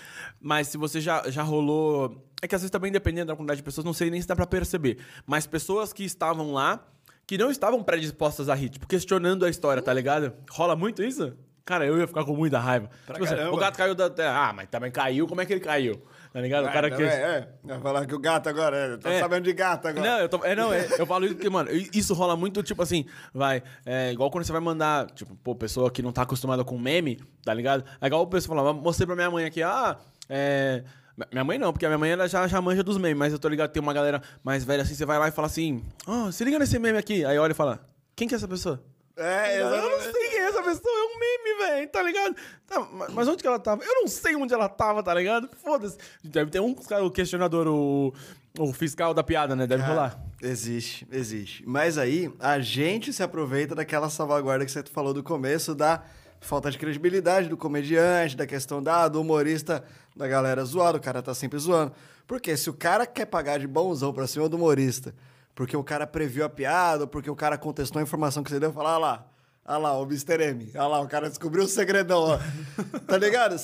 mas 0.42 0.68
se 0.68 0.78
você 0.78 1.00
já, 1.00 1.30
já 1.30 1.44
rolou. 1.44 2.24
É 2.42 2.48
que 2.48 2.56
às 2.56 2.62
vezes 2.62 2.72
também, 2.72 2.92
dependendo 2.92 3.28
da 3.28 3.36
quantidade 3.36 3.58
de 3.60 3.64
pessoas, 3.64 3.86
não 3.86 3.94
sei 3.94 4.10
nem 4.10 4.20
se 4.20 4.28
dá 4.28 4.36
pra 4.36 4.48
perceber. 4.48 4.98
Mas 5.28 5.46
pessoas 5.46 5.94
que 5.94 6.04
estavam 6.04 6.52
lá, 6.54 6.84
que 7.28 7.38
não 7.38 7.52
estavam 7.52 7.84
predispostas 7.84 8.50
a 8.50 8.56
rir, 8.56 8.70
tipo, 8.70 8.88
questionando 8.88 9.46
a 9.46 9.50
história, 9.50 9.82
tá 9.82 9.94
ligado? 9.94 10.34
Rola 10.50 10.76
muito 10.76 11.04
isso? 11.04 11.34
Cara, 11.64 11.86
eu 11.86 11.98
ia 12.00 12.08
ficar 12.08 12.24
com 12.24 12.36
muita 12.36 12.60
raiva. 12.60 12.90
Tipo 13.08 13.24
assim, 13.24 13.36
o 13.52 13.58
gato 13.58 13.78
caiu 13.78 13.94
da. 13.96 14.06
Ah, 14.32 14.54
mas 14.54 14.68
também 14.70 14.92
caiu, 14.92 15.28
como 15.28 15.42
é 15.42 15.46
que 15.46 15.54
ele 15.54 15.60
caiu? 15.62 16.02
Tá 16.36 16.42
ligado? 16.42 16.66
O 16.68 16.70
cara 16.70 16.92
que. 16.92 17.02
É, 17.02 17.06
é. 17.08 17.48
Vai 17.64 17.80
falar 17.80 18.06
que 18.06 18.14
o 18.14 18.20
gato 18.20 18.50
agora, 18.50 18.76
é, 18.76 18.98
tá 18.98 19.10
É. 19.10 19.20
sabendo 19.22 19.46
de 19.46 19.54
gato 19.54 19.88
agora. 19.88 20.06
Não, 20.06 20.20
eu, 20.20 20.28
tô, 20.28 20.44
é, 20.44 20.54
não 20.54 20.74
é, 20.74 20.86
eu 21.00 21.06
falo 21.06 21.24
isso 21.24 21.36
porque, 21.36 21.50
mano, 21.50 21.70
isso 21.72 22.14
rola 22.14 22.36
muito, 22.36 22.62
tipo 22.62 22.84
assim, 22.84 23.06
vai, 23.34 23.64
é 23.86 24.12
igual 24.12 24.30
quando 24.30 24.44
você 24.44 24.52
vai 24.52 24.60
mandar, 24.60 25.10
tipo, 25.12 25.34
pô, 25.38 25.56
pessoa 25.56 25.90
que 25.90 26.02
não 26.02 26.12
tá 26.12 26.24
acostumada 26.24 26.62
com 26.66 26.78
meme, 26.78 27.22
tá 27.42 27.54
ligado? 27.54 27.86
É 28.02 28.08
igual 28.08 28.22
o 28.22 28.28
pessoal 28.28 28.58
fala, 28.58 28.74
mostrei 28.74 29.08
pra 29.08 29.16
minha 29.16 29.32
mãe 29.32 29.46
aqui, 29.46 29.64
ah, 29.64 29.96
é. 30.28 30.84
Minha 31.32 31.46
mãe 31.46 31.58
não, 31.58 31.72
porque 31.72 31.86
a 31.86 31.88
minha 31.90 31.98
mãe 31.98 32.12
ela 32.12 32.28
já, 32.28 32.46
já 32.50 32.60
manja 32.62 32.84
dos 32.84 32.98
memes, 32.98 33.18
mas 33.18 33.32
eu 33.32 33.40
tô 33.40 33.48
ligado, 33.48 33.72
tem 33.72 33.82
uma 33.82 33.94
galera 33.94 34.22
mais 34.44 34.66
velha 34.66 34.84
assim, 34.84 34.94
você 34.94 35.06
vai 35.06 35.18
lá 35.18 35.30
e 35.30 35.32
fala 35.32 35.46
assim, 35.46 35.82
ó, 36.06 36.30
se 36.32 36.44
liga 36.44 36.60
nesse 36.60 36.78
meme 36.78 36.98
aqui. 36.98 37.24
Aí 37.24 37.40
olha 37.40 37.54
e 37.54 37.56
fala, 37.56 37.80
quem 38.14 38.28
que 38.28 38.36
é 38.36 38.38
essa 38.38 38.46
pessoa? 38.50 38.84
É, 39.16 39.62
Eu 39.62 39.70
não 39.70 40.02
sei 40.02 40.12
é 40.12 40.25
pessoa, 40.66 40.94
é 40.94 41.04
um 41.04 41.20
meme, 41.20 41.60
velho, 41.60 41.90
tá 41.90 42.02
ligado? 42.04 42.36
Tá, 42.68 42.80
ma- 42.80 43.08
mas 43.12 43.28
onde 43.28 43.42
que 43.42 43.48
ela 43.48 43.60
tava? 43.60 43.84
Eu 43.84 44.02
não 44.02 44.08
sei 44.08 44.36
onde 44.36 44.54
ela 44.54 44.68
tava, 44.68 45.02
tá 45.04 45.14
ligado? 45.14 45.50
Foda-se. 45.64 45.98
Deve 46.24 46.52
ter 46.52 46.60
um 46.60 46.76
o 47.04 47.12
questionador, 47.12 47.68
o, 47.68 48.14
o 48.60 48.74
fiscal 48.74 49.14
da 49.14 49.24
piada, 49.24 49.56
né? 49.56 49.66
Deve 49.66 49.84
rolar. 49.84 50.20
Existe, 50.42 51.08
existe. 51.12 51.64
Mas 51.66 51.98
aí, 51.98 52.32
a 52.40 52.60
gente 52.60 53.14
se 53.14 53.24
aproveita 53.24 53.74
daquela 53.74 54.10
salvaguarda 54.10 54.66
que 54.66 54.72
você 54.72 54.84
falou 54.84 55.14
do 55.14 55.24
começo, 55.24 55.74
da 55.74 56.04
falta 56.42 56.70
de 56.70 56.78
credibilidade 56.78 57.48
do 57.50 57.58
comediante, 57.58 58.36
da 58.36 58.46
questão 58.46 58.84
da, 58.84 59.08
do 59.08 59.22
humorista, 59.22 59.84
da 60.16 60.28
galera 60.28 60.64
zoada, 60.66 60.98
o 60.98 61.02
cara 61.02 61.22
tá 61.22 61.34
sempre 61.34 61.58
zoando. 61.58 61.92
Porque 62.28 62.56
se 62.58 62.70
o 62.70 62.74
cara 62.74 63.06
quer 63.08 63.26
pagar 63.26 63.60
de 63.60 63.68
bonzão 63.68 64.14
pra 64.14 64.28
cima 64.28 64.48
do 64.50 64.56
humorista, 64.58 65.16
porque 65.56 65.76
o 65.76 65.84
cara 65.84 66.06
previu 66.06 66.44
a 66.46 66.50
piada, 66.50 67.08
porque 67.08 67.30
o 67.30 67.36
cara 67.36 67.58
contestou 67.58 68.00
a 68.00 68.04
informação 68.04 68.44
que 68.44 68.50
você 68.52 68.60
deu, 68.60 68.74
falar, 68.74 68.94
ah 68.94 68.98
lá, 68.98 69.28
ah 69.66 69.78
lá, 69.78 69.98
o 70.00 70.04
Mr. 70.04 70.42
M, 70.42 70.72
ah 70.76 70.88
lá, 70.88 71.02
o 71.02 71.08
cara 71.08 71.28
descobriu 71.30 71.64
o 71.64 71.68
segredão, 71.68 72.20
ó. 72.22 72.40
tá 73.08 73.18
ligado? 73.18 73.56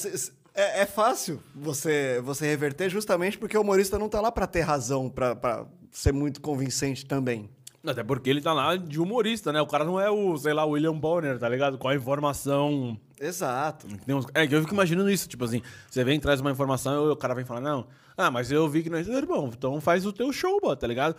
É, 0.54 0.82
é 0.82 0.86
fácil 0.86 1.42
você, 1.56 2.20
você 2.24 2.46
reverter 2.46 2.90
justamente 2.90 3.38
porque 3.38 3.58
o 3.58 3.62
humorista 3.62 3.98
não 4.00 4.10
tá 4.10 4.20
lá 4.20 4.32
pra 4.32 4.48
ter 4.48 4.62
razão, 4.62 5.10
pra, 5.10 5.36
pra 5.36 5.66
ser 5.92 6.12
muito 6.12 6.42
convincente 6.42 7.06
também. 7.06 7.50
Até 7.86 8.04
porque 8.04 8.30
ele 8.30 8.42
tá 8.42 8.54
lá 8.54 8.76
de 8.76 9.00
humorista, 9.00 9.52
né? 9.52 9.60
O 9.62 9.66
cara 9.66 9.84
não 9.84 10.00
é 10.00 10.10
o, 10.10 10.38
sei 10.38 10.54
lá, 10.54 10.64
William 10.66 10.94
Bonner, 10.96 11.40
tá 11.40 11.50
ligado? 11.50 11.78
Com 11.80 11.88
a 11.88 11.96
informação. 11.96 12.96
Exato. 13.20 13.88
Uns- 14.08 14.28
É 14.36 14.46
que 14.46 14.54
eu 14.54 14.62
fico 14.62 14.74
imaginando 14.74 15.10
isso, 15.10 15.28
tipo 15.28 15.44
assim, 15.46 15.62
você 15.90 16.04
vem, 16.04 16.20
traz 16.20 16.42
uma 16.42 16.52
informação 16.52 17.08
e 17.08 17.12
o 17.12 17.16
cara 17.16 17.34
vem 17.34 17.44
falar, 17.46 17.62
não, 17.62 17.88
ah, 18.16 18.30
mas 18.30 18.52
eu 18.52 18.68
vi 18.70 18.84
que 18.84 18.90
não 18.90 18.98
é. 18.98 19.02
Irmão, 19.02 19.50
então 19.52 19.82
faz 19.82 20.06
o 20.06 20.14
teu 20.14 20.32
show, 20.32 20.60
bó, 20.62 20.76
tá 20.76 20.86
ligado? 20.86 21.16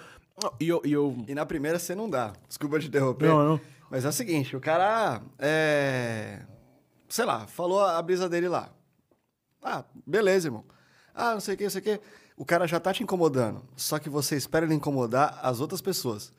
E 0.60 0.68
eu. 0.68 0.80
E 0.84 0.92
eu... 0.92 1.16
E 1.26 1.34
na 1.34 1.44
primeira 1.44 1.78
você 1.78 1.94
não 1.94 2.08
dá. 2.08 2.32
Desculpa 2.46 2.78
te 2.78 2.86
interromper. 2.86 3.28
Não, 3.28 3.44
não. 3.44 3.60
Mas 3.92 4.06
é 4.06 4.08
o 4.08 4.12
seguinte, 4.12 4.56
o 4.56 4.60
cara 4.60 5.20
é. 5.38 6.40
Sei 7.10 7.26
lá, 7.26 7.46
falou 7.46 7.84
a 7.84 8.00
brisa 8.00 8.26
dele 8.26 8.48
lá. 8.48 8.70
Ah, 9.62 9.84
beleza, 10.06 10.48
irmão. 10.48 10.64
Ah, 11.14 11.34
não 11.34 11.40
sei 11.40 11.56
o 11.56 11.58
que, 11.58 11.64
não 11.64 11.70
sei 11.70 11.80
o 11.82 11.84
que. 11.84 12.00
O 12.34 12.46
cara 12.46 12.66
já 12.66 12.80
tá 12.80 12.90
te 12.90 13.02
incomodando. 13.02 13.62
Só 13.76 13.98
que 13.98 14.08
você 14.08 14.34
espera 14.34 14.64
ele 14.64 14.72
incomodar 14.72 15.38
as 15.42 15.60
outras 15.60 15.82
pessoas. 15.82 16.32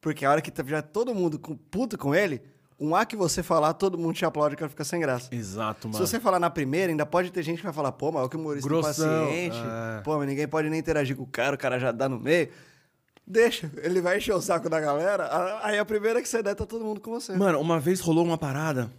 Porque 0.00 0.24
a 0.24 0.30
hora 0.30 0.40
que 0.40 0.50
já 0.66 0.80
todo 0.80 1.14
mundo 1.14 1.38
com, 1.38 1.54
puto 1.54 1.98
com 1.98 2.14
ele, 2.14 2.40
um 2.80 2.96
A 2.96 3.04
que 3.04 3.16
você 3.16 3.42
falar, 3.42 3.74
todo 3.74 3.98
mundo 3.98 4.14
te 4.14 4.24
aplaude 4.24 4.54
e 4.54 4.56
o 4.56 4.58
cara 4.58 4.70
fica 4.70 4.82
sem 4.82 4.98
graça. 4.98 5.28
Exato, 5.30 5.88
mano. 5.88 5.98
Se 6.06 6.10
você 6.10 6.18
falar 6.18 6.40
na 6.40 6.48
primeira, 6.48 6.90
ainda 6.90 7.04
pode 7.04 7.30
ter 7.30 7.42
gente 7.42 7.58
que 7.58 7.64
vai 7.64 7.72
falar, 7.74 7.92
pô, 7.92 8.10
mas 8.12 8.22
é 8.22 8.24
o 8.24 8.28
que 8.30 8.36
humorista 8.36 8.66
Grossão, 8.66 9.26
paciente. 9.26 9.56
é. 9.58 10.00
Pô, 10.00 10.16
mas 10.16 10.26
ninguém 10.26 10.48
pode 10.48 10.70
nem 10.70 10.80
interagir 10.80 11.14
com 11.14 11.24
o 11.24 11.26
cara, 11.26 11.54
o 11.54 11.58
cara 11.58 11.78
já 11.78 11.92
dá 11.92 12.08
no 12.08 12.18
meio. 12.18 12.48
Deixa, 13.26 13.70
ele 13.82 14.00
vai 14.02 14.18
encher 14.18 14.34
o 14.34 14.40
saco 14.40 14.68
da 14.68 14.78
galera, 14.78 15.28
aí 15.62 15.78
a 15.78 15.84
primeira 15.84 16.20
que 16.20 16.28
você 16.28 16.42
der, 16.42 16.54
tá 16.54 16.66
todo 16.66 16.84
mundo 16.84 17.00
com 17.00 17.10
você. 17.10 17.34
Mano, 17.36 17.58
uma 17.60 17.80
vez 17.80 18.00
rolou 18.00 18.24
uma 18.24 18.36
parada 18.36 18.90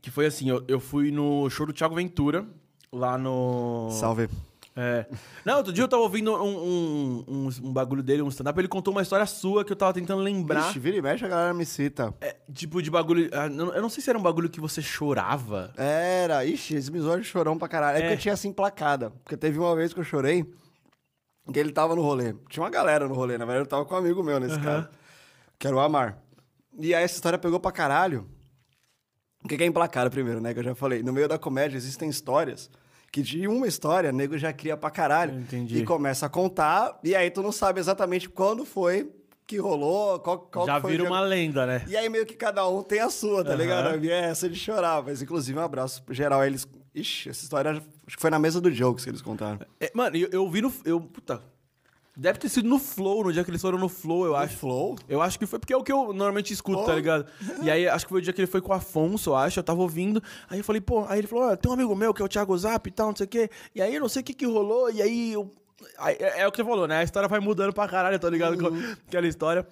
que 0.00 0.10
foi 0.10 0.26
assim, 0.26 0.48
eu, 0.48 0.62
eu 0.68 0.78
fui 0.78 1.10
no 1.10 1.48
show 1.50 1.66
do 1.66 1.72
Thiago 1.72 1.94
Ventura, 1.96 2.46
lá 2.92 3.18
no... 3.18 3.88
Salve. 3.90 4.28
É. 4.78 5.06
Não, 5.44 5.56
outro 5.56 5.72
dia 5.72 5.82
eu 5.82 5.88
tava 5.88 6.02
ouvindo 6.02 6.32
um, 6.36 6.44
um, 6.58 7.24
um, 7.26 7.48
um 7.64 7.72
bagulho 7.72 8.02
dele, 8.02 8.20
um 8.22 8.28
stand-up, 8.28 8.60
ele 8.60 8.68
contou 8.68 8.92
uma 8.92 9.00
história 9.02 9.24
sua 9.24 9.64
que 9.64 9.72
eu 9.72 9.76
tava 9.76 9.94
tentando 9.94 10.20
lembrar. 10.22 10.68
Ixi, 10.68 10.78
vira 10.78 10.96
e 10.98 11.02
mexe, 11.02 11.24
a 11.24 11.28
galera 11.28 11.54
me 11.54 11.64
cita. 11.64 12.12
É, 12.20 12.36
tipo, 12.52 12.82
de 12.82 12.90
bagulho... 12.90 13.30
ah, 13.32 13.46
Eu 13.46 13.80
não 13.82 13.88
sei 13.88 14.02
se 14.04 14.10
era 14.10 14.18
um 14.18 14.22
bagulho 14.22 14.50
que 14.50 14.60
você 14.60 14.82
chorava. 14.82 15.72
Era, 15.78 16.44
ixi, 16.44 16.74
esse 16.76 16.90
episódio 16.90 17.24
chorão 17.24 17.56
pra 17.58 17.68
caralho. 17.68 17.98
É, 17.98 18.02
É. 18.04 18.08
que 18.08 18.14
eu 18.14 18.18
tinha 18.18 18.34
assim 18.34 18.52
placada. 18.52 19.10
Porque 19.24 19.36
teve 19.36 19.58
uma 19.58 19.74
vez 19.74 19.94
que 19.94 19.98
eu 20.00 20.04
chorei, 20.04 20.44
que 21.52 21.58
ele 21.58 21.72
tava 21.72 21.94
no 21.94 22.02
rolê. 22.02 22.34
Tinha 22.48 22.62
uma 22.62 22.70
galera 22.70 23.08
no 23.08 23.14
rolê, 23.14 23.38
na 23.38 23.44
verdade 23.44 23.66
eu 23.66 23.70
tava 23.70 23.84
com 23.84 23.94
um 23.94 23.98
amigo 23.98 24.22
meu 24.22 24.38
nesse 24.40 24.58
caso. 24.60 24.88
Que 25.58 25.66
era 25.66 25.76
o 25.76 25.80
Amar. 25.80 26.18
E 26.78 26.94
aí 26.94 27.04
essa 27.04 27.14
história 27.14 27.38
pegou 27.38 27.58
pra 27.58 27.72
caralho. 27.72 28.28
O 29.44 29.48
que 29.48 29.62
é 29.62 29.66
emplacado 29.66 30.10
primeiro, 30.10 30.40
né? 30.40 30.52
Que 30.52 30.60
eu 30.60 30.64
já 30.64 30.74
falei. 30.74 31.02
No 31.02 31.12
meio 31.12 31.28
da 31.28 31.38
comédia 31.38 31.76
existem 31.76 32.08
histórias 32.08 32.68
que 33.12 33.22
de 33.22 33.48
uma 33.48 33.66
história, 33.66 34.10
o 34.10 34.12
nego 34.12 34.36
já 34.36 34.52
cria 34.52 34.76
pra 34.76 34.90
caralho. 34.90 35.40
Entendi. 35.40 35.78
E 35.78 35.84
começa 35.84 36.26
a 36.26 36.28
contar, 36.28 36.98
e 37.02 37.14
aí 37.14 37.30
tu 37.30 37.42
não 37.42 37.50
sabe 37.50 37.80
exatamente 37.80 38.28
quando 38.28 38.64
foi 38.64 39.10
que 39.46 39.58
rolou, 39.58 40.18
qual, 40.18 40.40
qual 40.40 40.66
Já 40.66 40.78
vira 40.80 41.04
uma 41.04 41.20
lenda, 41.20 41.64
né? 41.64 41.84
e 41.86 41.96
aí 41.96 42.08
meio 42.08 42.26
que 42.26 42.34
cada 42.34 42.68
um 42.68 42.82
tem 42.82 43.00
a 43.00 43.08
sua, 43.08 43.44
tá 43.44 43.50
Aham. 43.52 43.58
ligado? 43.58 43.86
A 43.88 43.96
minha 43.96 44.12
é 44.12 44.24
essa 44.24 44.48
de 44.50 44.56
chorar. 44.58 45.02
Mas 45.02 45.22
inclusive 45.22 45.58
um 45.58 45.62
abraço 45.62 46.02
geral. 46.10 46.44
Eles. 46.44 46.66
Ixi, 46.96 47.28
essa 47.28 47.42
história 47.44 47.70
acho 47.72 48.16
que 48.16 48.20
foi 48.20 48.30
na 48.30 48.38
mesa 48.38 48.60
do 48.60 48.70
Jokes 48.72 49.04
que 49.04 49.10
eles 49.10 49.22
contaram. 49.22 49.60
É, 49.78 49.90
mano, 49.94 50.16
eu, 50.16 50.28
eu 50.32 50.50
vi 50.50 50.62
no... 50.62 50.72
Eu, 50.84 51.00
puta... 51.00 51.42
Deve 52.18 52.38
ter 52.38 52.48
sido 52.48 52.66
no 52.66 52.78
Flow, 52.78 53.24
no 53.24 53.32
dia 53.32 53.44
que 53.44 53.50
eles 53.50 53.60
foram 53.60 53.76
no 53.76 53.90
Flow, 53.90 54.24
eu 54.24 54.34
acho. 54.34 54.56
Flow? 54.56 54.96
Eu 55.06 55.20
acho 55.20 55.38
que 55.38 55.44
foi 55.44 55.58
porque 55.58 55.74
é 55.74 55.76
o 55.76 55.82
que 55.82 55.92
eu 55.92 56.14
normalmente 56.14 56.50
escuto, 56.50 56.78
Pô. 56.78 56.86
tá 56.86 56.94
ligado? 56.94 57.26
E 57.60 57.70
aí, 57.70 57.86
acho 57.86 58.06
que 58.06 58.08
foi 58.08 58.20
o 58.20 58.22
dia 58.22 58.32
que 58.32 58.40
ele 58.40 58.46
foi 58.46 58.62
com 58.62 58.72
o 58.72 58.74
Afonso, 58.74 59.30
eu 59.30 59.36
acho. 59.36 59.58
Eu 59.58 59.62
tava 59.62 59.82
ouvindo. 59.82 60.22
Aí 60.48 60.58
eu 60.58 60.64
falei, 60.64 60.80
pô, 60.80 61.04
aí 61.08 61.18
ele 61.18 61.26
falou: 61.26 61.50
ó, 61.50 61.56
tem 61.56 61.70
um 61.70 61.74
amigo 61.74 61.94
meu 61.94 62.14
que 62.14 62.22
é 62.22 62.24
o 62.24 62.28
Thiago 62.28 62.56
Zap 62.56 62.88
e 62.88 62.90
tal, 62.90 63.08
não 63.08 63.16
sei 63.16 63.26
o 63.26 63.28
quê. 63.28 63.50
E 63.74 63.82
aí 63.82 63.94
eu 63.94 64.00
não 64.00 64.08
sei 64.08 64.22
o 64.22 64.24
que 64.24 64.32
que 64.32 64.46
rolou. 64.46 64.90
E 64.90 65.02
aí 65.02 65.34
eu. 65.34 65.54
aí, 65.98 66.16
é, 66.18 66.40
é 66.40 66.48
o 66.48 66.50
que 66.50 66.56
você 66.56 66.64
falou, 66.64 66.88
né? 66.88 67.00
A 67.00 67.04
história 67.04 67.28
vai 67.28 67.38
mudando 67.38 67.74
pra 67.74 67.86
caralho, 67.86 68.18
tá 68.18 68.30
ligado? 68.30 68.56
Com 68.56 68.74
Aquela 69.06 69.28
história. 69.28 69.68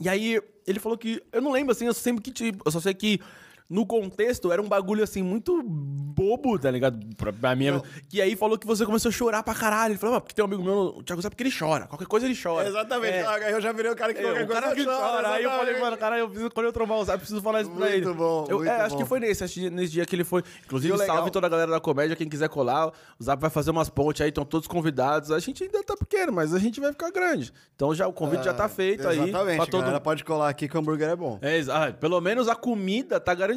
E 0.00 0.08
aí 0.08 0.40
ele 0.66 0.80
falou 0.80 0.98
que. 0.98 1.22
Eu 1.30 1.40
não 1.40 1.52
lembro 1.52 1.70
assim, 1.70 1.86
eu 1.86 1.94
sempre 1.94 2.24
que. 2.24 2.32
Tipo, 2.32 2.60
eu 2.66 2.72
só 2.72 2.80
sei 2.80 2.92
que. 2.92 3.20
No 3.68 3.86
contexto, 3.86 4.52
era 4.52 4.60
um 4.60 4.68
bagulho 4.68 5.02
assim, 5.02 5.22
muito 5.22 5.62
bobo, 5.62 6.58
tá 6.58 6.70
ligado? 6.70 6.98
Pra, 7.16 7.32
pra 7.32 7.56
mim. 7.56 7.66
E 8.12 8.20
aí 8.20 8.36
falou 8.36 8.58
que 8.58 8.66
você 8.66 8.84
começou 8.84 9.08
a 9.08 9.12
chorar 9.12 9.42
pra 9.42 9.54
caralho. 9.54 9.92
Ele 9.92 9.98
falou, 9.98 10.16
ah, 10.16 10.20
porque 10.20 10.34
tem 10.34 10.44
um 10.44 10.46
amigo 10.48 10.62
meu, 10.62 10.76
o 10.98 11.02
Thiago 11.02 11.22
Zap, 11.22 11.34
porque 11.34 11.42
ele 11.42 11.54
chora. 11.56 11.86
Qualquer 11.86 12.06
coisa 12.06 12.26
ele 12.26 12.38
chora. 12.40 12.68
Exatamente. 12.68 13.14
É. 13.14 13.26
Ah, 13.26 13.50
Eu 13.50 13.60
já 13.60 13.72
virei 13.72 13.90
o 13.90 13.96
cara 13.96 14.12
que 14.12 14.20
É, 14.20 14.22
qualquer 14.24 14.42
o 14.42 14.46
coisa 14.46 14.60
cara 14.62 14.74
que 14.74 14.84
chora. 14.84 15.28
Aí 15.30 15.44
eu 15.44 15.50
falei, 15.50 15.62
exatamente. 15.74 15.80
mano, 15.80 15.96
cara, 15.96 16.18
eu 16.18 16.50
quando 16.50 16.66
eu 16.66 16.72
trombar 16.72 16.98
o 16.98 17.04
Zap, 17.04 17.18
preciso 17.18 17.40
falar 17.40 17.62
isso 17.62 17.70
pra 17.70 17.80
Muito 17.88 17.94
ele. 18.08 18.14
bom, 18.14 18.46
Eu- 18.50 18.58
muito 18.58 18.70
é, 18.70 18.80
acho 18.82 18.94
bom. 18.96 19.02
que 19.02 19.08
foi 19.08 19.20
nesse, 19.20 19.42
acho 19.44 19.54
que 19.54 19.70
nesse 19.70 19.92
dia 19.92 20.04
que 20.04 20.14
ele 20.14 20.24
foi. 20.24 20.42
Inclusive, 20.66 20.96
salve 20.98 21.30
toda 21.30 21.46
a 21.46 21.50
galera 21.50 21.70
da 21.70 21.80
comédia, 21.80 22.14
quem 22.14 22.28
quiser 22.28 22.48
colar. 22.50 22.88
O 23.18 23.24
Zap 23.24 23.40
vai 23.40 23.50
fazer 23.50 23.70
umas 23.70 23.88
pontes 23.88 24.20
aí, 24.20 24.28
estão 24.28 24.44
todos 24.44 24.68
convidados. 24.68 25.30
A 25.30 25.38
gente 25.38 25.64
ainda 25.64 25.82
tá 25.82 25.96
pequeno, 25.96 26.32
mas 26.32 26.52
a 26.52 26.58
gente 26.58 26.78
vai 26.80 26.92
ficar 26.92 27.10
grande. 27.10 27.52
Então 27.74 27.94
já 27.94 28.06
o 28.06 28.12
convite 28.12 28.44
já 28.44 28.52
tá 28.52 28.68
feito 28.68 29.08
aí. 29.08 29.18
Exatamente. 29.30 29.56
Pra 29.56 29.64
A 29.64 29.66
todo 29.66 29.80
galera 29.80 30.00
pode 30.00 30.24
colar 30.24 30.48
aqui 30.50 30.68
que 30.68 30.76
o 30.76 30.80
hambúrguer 30.80 31.08
é 31.08 31.16
bom. 31.16 31.38
é, 31.40 31.56
exa- 31.56 31.86
ah, 31.88 31.92
pelo 31.92 32.20
menos 32.20 32.48
a 32.48 32.54
comida 32.54 33.18
tá 33.18 33.32
garantida. 33.34 33.51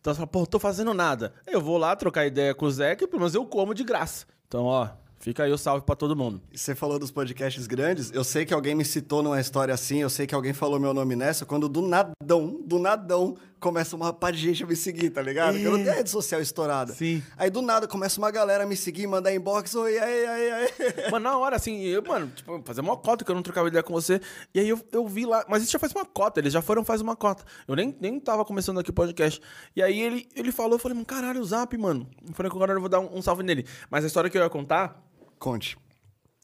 Então 0.00 0.12
você 0.12 0.18
fala, 0.18 0.26
pô, 0.26 0.46
tô 0.46 0.58
fazendo 0.58 0.92
nada. 0.94 1.32
Eu 1.46 1.60
vou 1.60 1.78
lá 1.78 1.94
trocar 1.96 2.26
ideia 2.26 2.54
com 2.54 2.66
o 2.66 2.70
Zé, 2.70 2.94
que 2.96 3.06
pelo 3.06 3.20
menos 3.20 3.34
eu 3.34 3.44
como 3.44 3.74
de 3.74 3.84
graça. 3.84 4.26
Então, 4.48 4.64
ó, 4.64 4.88
fica 5.18 5.44
aí 5.44 5.52
o 5.52 5.58
salve 5.58 5.84
pra 5.84 5.94
todo 5.94 6.16
mundo. 6.16 6.40
Você 6.54 6.74
falou 6.74 6.98
dos 6.98 7.10
podcasts 7.10 7.66
grandes. 7.66 8.10
Eu 8.12 8.24
sei 8.24 8.44
que 8.44 8.52
alguém 8.52 8.74
me 8.74 8.84
citou 8.84 9.22
numa 9.22 9.40
história 9.40 9.72
assim. 9.72 9.98
Eu 9.98 10.10
sei 10.10 10.26
que 10.26 10.34
alguém 10.34 10.52
falou 10.52 10.78
meu 10.78 10.92
nome 10.92 11.16
nessa. 11.16 11.46
Quando 11.46 11.68
do 11.68 11.82
nadão, 11.82 12.60
do 12.64 12.78
nadão, 12.78 13.36
começa 13.62 13.94
uma 13.96 14.12
pá 14.12 14.30
de 14.30 14.38
gente 14.38 14.64
a 14.64 14.66
me 14.66 14.74
seguir, 14.76 15.10
tá 15.10 15.22
ligado? 15.22 15.52
Porque 15.52 15.66
eu 15.66 15.70
não 15.72 15.82
tenho 15.82 15.94
rede 15.94 16.10
social 16.10 16.40
estourada. 16.40 16.92
Sim. 16.92 17.22
Aí 17.36 17.48
do 17.48 17.62
nada 17.62 17.86
começa 17.86 18.18
uma 18.20 18.30
galera 18.30 18.64
a 18.64 18.66
me 18.66 18.76
seguir, 18.76 19.06
mandar 19.06 19.32
inbox. 19.32 19.74
Oi, 19.76 19.98
aí, 19.98 20.26
aí, 20.26 20.50
aí. 20.52 21.10
Mano, 21.10 21.22
na 21.30 21.38
hora, 21.38 21.56
assim, 21.56 21.80
eu, 21.84 22.02
mano, 22.02 22.26
tipo, 22.34 22.60
fazer 22.64 22.80
uma 22.80 22.96
cota 22.96 23.24
que 23.24 23.30
eu 23.30 23.34
não 23.34 23.42
trocava 23.42 23.68
ideia 23.68 23.82
com 23.82 23.92
você. 23.92 24.20
E 24.52 24.58
aí 24.60 24.68
eu, 24.68 24.80
eu 24.92 25.06
vi 25.06 25.24
lá, 25.24 25.44
mas 25.48 25.62
isso 25.62 25.70
já 25.72 25.78
faz 25.78 25.92
uma 25.92 26.04
cota, 26.04 26.40
eles 26.40 26.52
já 26.52 26.60
foram 26.60 26.84
faz 26.84 27.00
uma 27.00 27.14
cota. 27.16 27.44
Eu 27.68 27.76
nem, 27.76 27.96
nem 28.00 28.18
tava 28.18 28.44
começando 28.44 28.80
aqui 28.80 28.90
o 28.90 28.92
podcast. 28.92 29.40
E 29.76 29.82
aí 29.82 30.00
ele, 30.00 30.28
ele 30.34 30.50
falou, 30.50 30.72
eu 30.72 30.78
falei, 30.80 30.94
mano, 30.96 31.06
caralho, 31.06 31.40
o 31.40 31.44
zap, 31.44 31.76
mano. 31.78 32.06
Eu 32.28 32.34
falei 32.34 32.50
que 32.50 32.56
agora 32.56 32.72
eu 32.72 32.80
vou 32.80 32.88
dar 32.88 32.98
um, 33.00 33.16
um 33.18 33.22
salve 33.22 33.42
nele. 33.44 33.64
Mas 33.88 34.02
a 34.02 34.06
história 34.08 34.28
que 34.28 34.36
eu 34.36 34.42
ia 34.42 34.50
contar, 34.50 35.00
Conte. 35.38 35.78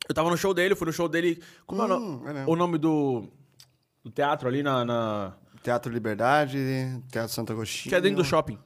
eu 0.08 0.14
tava 0.14 0.30
no 0.30 0.36
show 0.36 0.54
dele, 0.54 0.74
fui 0.76 0.86
no 0.86 0.92
show 0.92 1.08
dele. 1.08 1.42
Como 1.66 1.82
é 1.82 1.84
o 1.84 1.88
no- 1.88 1.96
Hum, 1.98 2.22
é 2.28 2.44
o 2.46 2.54
nome 2.56 2.78
do, 2.78 3.28
do 4.04 4.10
teatro 4.10 4.46
ali 4.48 4.62
na. 4.62 4.84
na- 4.84 5.36
Teatro 5.62 5.92
Liberdade, 5.92 6.58
Teatro 7.10 7.32
Santo 7.32 7.52
Agostinho. 7.52 7.90
que 7.90 7.94
é 7.96 8.00
dentro 8.00 8.18
do 8.18 8.24
shopping, 8.24 8.58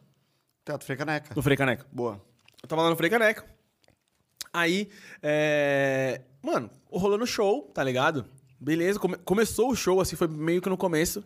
Teatro 0.64 0.85
Frei 0.87 0.96
Caneca. 0.96 1.33
no 1.35 1.42
Frei 1.42 1.57
Caneca. 1.57 1.87
Boa. 1.90 2.20
Eu 2.62 2.68
tava 2.68 2.83
lá 2.83 2.90
no 2.90 2.96
Frei 2.96 3.11
Caneca. 3.11 3.44
Aí, 4.52 4.88
é... 5.22 6.20
Mano, 6.42 6.70
rolando 6.90 7.26
show, 7.26 7.70
tá 7.74 7.83
ligado? 7.83 8.26
Beleza, 8.61 8.98
come- 8.98 9.16
começou 9.24 9.70
o 9.70 9.74
show, 9.76 10.00
assim, 10.00 10.14
foi 10.14 10.28
meio 10.28 10.61
que 10.61 10.68
no 10.68 10.76
começo. 10.76 11.24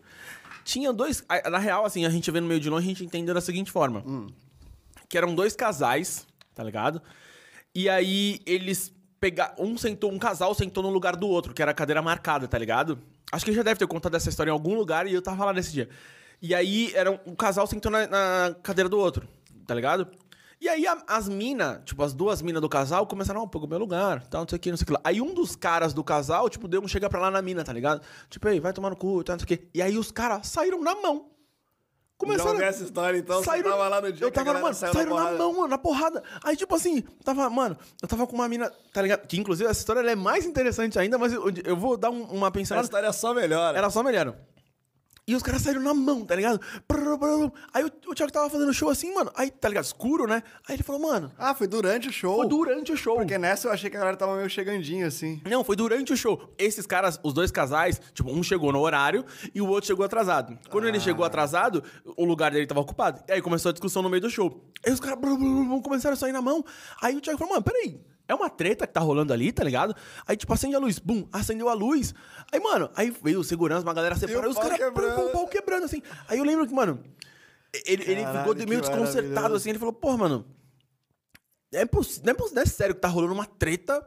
Tinha 0.65 0.93
dois... 0.93 1.25
Na 1.51 1.59
real, 1.59 1.85
assim, 1.85 2.07
a 2.07 2.11
gente 2.11 2.31
vendo 2.31 2.47
meio 2.47 2.61
de 2.61 2.71
longe, 2.71 2.87
a 2.87 2.89
gente 2.89 3.05
entendeu 3.05 3.35
da 3.35 3.41
seguinte 3.41 3.71
forma. 3.71 4.05
Que 5.09 5.19
eram 5.19 5.35
dois 5.35 5.55
casais, 5.57 6.27
tá 6.55 6.63
ligado? 6.63 7.03
E 7.75 7.89
aí, 7.89 8.41
eles 8.47 8.93
pegaram... 9.21 9.55
Um 9.59 9.77
sentou, 9.77 10.11
um 10.13 10.19
casal 10.19 10.55
sentou 10.55 10.83
no 10.83 10.91
lugar 10.91 11.17
do 11.17 11.27
outro, 11.29 11.53
que 11.53 11.61
era 11.61 11.73
a 11.73 11.75
cadeira 11.75 12.01
marcada, 12.01 12.47
tá 12.49 12.57
ligado? 12.57 12.99
Acho 13.33 13.45
que 13.45 13.53
já 13.53 13.63
deve 13.63 13.79
ter 13.79 13.87
contado 13.87 14.15
essa 14.15 14.29
história 14.29 14.51
em 14.51 14.53
algum 14.53 14.75
lugar 14.75 15.07
e 15.07 15.13
eu 15.15 15.23
tava 15.23 15.45
lá 15.45 15.53
nesse 15.53 15.73
dia. 15.73 15.89
E 16.41 16.55
aí, 16.55 16.93
era 16.95 17.11
um, 17.11 17.19
um 17.27 17.35
casal 17.35 17.67
sentou 17.67 17.91
na, 17.91 18.07
na 18.07 18.55
cadeira 18.63 18.89
do 18.89 18.99
outro, 18.99 19.27
tá 19.67 19.75
ligado? 19.75 20.07
E 20.61 20.69
aí 20.69 20.87
a- 20.87 21.03
as 21.07 21.29
minas, 21.29 21.81
tipo, 21.85 22.03
as 22.03 22.15
duas 22.15 22.41
minas 22.41 22.63
do 22.63 22.69
casal 22.69 23.07
começaram, 23.07 23.43
ó, 23.43 23.47
pegou 23.47 23.69
meu 23.69 23.79
lugar, 23.79 24.27
tal, 24.27 24.43
não 24.43 24.49
sei 24.49 24.57
o 24.57 24.61
que, 24.61 24.71
não 24.71 24.77
sei 24.77 24.85
o 24.85 24.87
que 24.87 24.93
lá. 24.93 25.01
Aí 25.05 25.21
um 25.21 25.35
dos 25.35 25.55
caras 25.57 25.93
do 25.93 26.03
casal, 26.05 26.49
tipo, 26.49 26.67
deu 26.69 26.81
um 26.83 26.89
chega 26.89 27.11
pra 27.11 27.21
lá 27.21 27.31
na 27.31 27.43
mina, 27.43 27.63
tá 27.65 27.73
ligado? 27.73 28.01
Tipo, 28.31 28.49
ei, 28.49 28.61
vai 28.61 28.73
tomar 28.73 28.91
no 28.91 28.97
cu, 28.97 29.23
tal, 29.25 29.35
não 29.37 29.47
sei 29.47 29.57
o 29.57 29.59
que. 29.59 29.69
E 29.75 29.83
aí 29.83 29.99
os 29.99 30.11
caras 30.11 30.47
saíram 30.47 30.81
na 30.83 30.95
mão. 30.95 31.27
Já 32.39 32.45
ouvi 32.45 32.63
essa 32.65 32.83
história, 32.85 33.19
então, 33.19 33.43
você 33.43 33.63
tava 33.63 33.89
lá 33.89 34.01
no 34.01 34.11
dia 34.13 34.27
eu 34.27 34.33
que 34.33 34.39
a 34.41 34.45
tava, 34.45 34.59
mano, 34.59 34.75
saiu 34.75 34.93
saíram 34.95 35.11
na, 35.15 35.17
porrada. 35.21 35.39
mão, 35.39 35.53
mano, 35.53 35.69
na 35.69 35.79
porrada. 35.79 36.23
Aí, 36.43 36.57
tipo 36.57 36.75
assim, 36.75 37.03
tava, 37.23 37.51
mano, 37.51 37.77
eu 38.03 38.09
tava 38.09 38.27
com 38.27 38.35
uma 38.35 38.49
mina, 38.49 38.73
tá 38.93 39.03
ligado? 39.03 39.27
Que 39.27 39.39
inclusive 39.39 39.69
essa 39.69 39.81
história 39.81 40.01
é 40.11 40.15
mais 40.17 40.47
interessante 40.47 40.99
ainda, 40.99 41.19
mas 41.19 41.33
eu, 41.35 41.45
eu 41.65 41.77
vou 41.77 41.97
dar 41.97 42.09
um- 42.11 42.25
uma 42.25 42.47
A 42.47 42.51
pincelada. 42.51 42.87
história 42.87 43.13
só 43.13 43.35
melhora. 43.35 43.77
Era 43.77 43.91
só 43.91 44.03
melhor. 44.03 44.35
E 45.29 45.35
os 45.35 45.43
caras 45.43 45.63
saíram 45.63 45.81
na 45.83 45.93
mão, 45.93 46.25
tá 46.25 46.37
ligado? 46.37 46.61
Aí 47.75 47.85
o, 47.85 47.91
o 48.11 48.15
Thiago 48.15 48.33
tava 48.33 48.49
fazendo 48.49 48.73
show 48.73 48.89
assim, 48.89 49.13
mano. 49.13 49.31
Aí, 49.35 49.51
tá 49.51 49.69
ligado? 49.69 49.85
Escuro, 49.85 50.25
né? 50.27 50.41
Aí 50.69 50.77
ele 50.77 50.85
falou, 50.85 51.03
mano, 51.03 51.33
Ah, 51.37 51.53
foi 51.53 51.67
durante 51.67 52.09
o 52.09 52.13
show. 52.13 52.37
foi 52.37 52.47
durante 52.49 52.93
o 52.93 52.97
show. 52.97 53.17
Porque 53.17 53.37
nessa 53.37 53.67
eu 53.67 53.73
achei 53.73 53.91
que 53.91 53.97
a 53.97 53.99
galera 54.01 54.17
tava 54.17 54.37
meio 54.37 54.49
chegandinho, 54.49 55.05
assim. 55.05 55.43
Não, 55.45 55.65
foi 55.65 55.75
durante 55.75 56.13
o 56.13 56.17
show. 56.17 56.55
Esses 56.57 56.87
caras, 56.87 57.19
os 57.25 57.33
dois 57.33 57.51
casais, 57.51 58.01
tipo, 58.15 58.31
um 58.31 58.41
chegou 58.41 58.71
no 58.73 58.79
horário 58.79 59.25
e 59.53 59.61
o 59.61 59.67
outro 59.69 59.89
chegou 59.89 60.05
atrasado. 60.07 60.57
Quando 60.71 60.87
ele 60.87 61.01
chegou 61.01 61.25
atrasado, 61.25 61.83
o 62.17 62.25
lugar 62.25 62.53
dele 62.53 62.67
tava 62.67 62.81
ocupado. 62.81 63.21
E 63.29 63.33
aí 63.33 63.43
começou 63.43 63.71
a 63.71 63.73
discussão 63.73 64.03
no 64.03 64.09
meio 64.09 64.21
do 64.23 64.31
show. 64.31 64.65
Aí 64.87 64.93
os 64.93 65.01
caras 65.01 65.19
começaram 65.83 66.15
a 66.15 66.17
sair 66.17 66.33
na 66.33 66.41
mão. 66.41 66.65
Aí 67.03 67.17
o 67.17 67.21
Thiago 67.21 67.37
falou, 67.39 67.55
mano, 67.55 67.65
peraí. 67.65 68.01
É 68.29 68.35
uma 68.35 68.51
treta 68.51 68.87
que 68.87 68.93
tá 68.93 69.01
rolando 69.01 69.33
ali, 69.33 69.53
tá 69.53 69.63
ligado? 69.63 69.95
Aí, 70.27 70.37
tipo, 70.37 70.53
acende 70.53 70.75
a 70.75 70.79
luz. 70.79 70.99
Bum, 70.99 71.29
acendeu 71.33 71.69
a 71.69 71.75
luz. 71.75 72.15
Aí, 72.53 72.59
mano, 72.61 72.91
aí 72.97 73.11
veio 73.23 73.41
o 73.41 73.45
segurança, 73.45 73.87
uma 73.87 73.95
galera 73.95 74.17
separou. 74.17 74.45
o 74.45 74.47
E 74.47 74.51
os 74.51 74.59
caras, 74.59 74.79
pum, 74.93 75.15
pum, 75.15 75.33
pau 75.33 75.49
quebrando, 75.49 75.85
assim. 75.85 76.03
Aí 76.29 76.39
eu 76.39 76.45
lembro 76.45 76.67
que, 76.67 76.75
mano, 76.75 77.03
ele, 77.87 78.03
ele 78.05 78.23
Caralho, 78.23 78.39
ficou 78.51 78.69
meio 78.69 78.81
desconcertado, 78.81 79.55
assim. 79.55 79.71
Ele 79.71 79.79
falou, 79.79 79.95
pô, 79.95 80.17
mano, 80.17 80.45
é 81.73 81.85
não, 81.85 82.33
é 82.33 82.55
não 82.55 82.63
é 82.63 82.67
sério 82.67 82.95
que 82.95 83.01
tá 83.01 83.09
rolando 83.09 83.35
uma 83.35 83.47
treta 83.47 84.05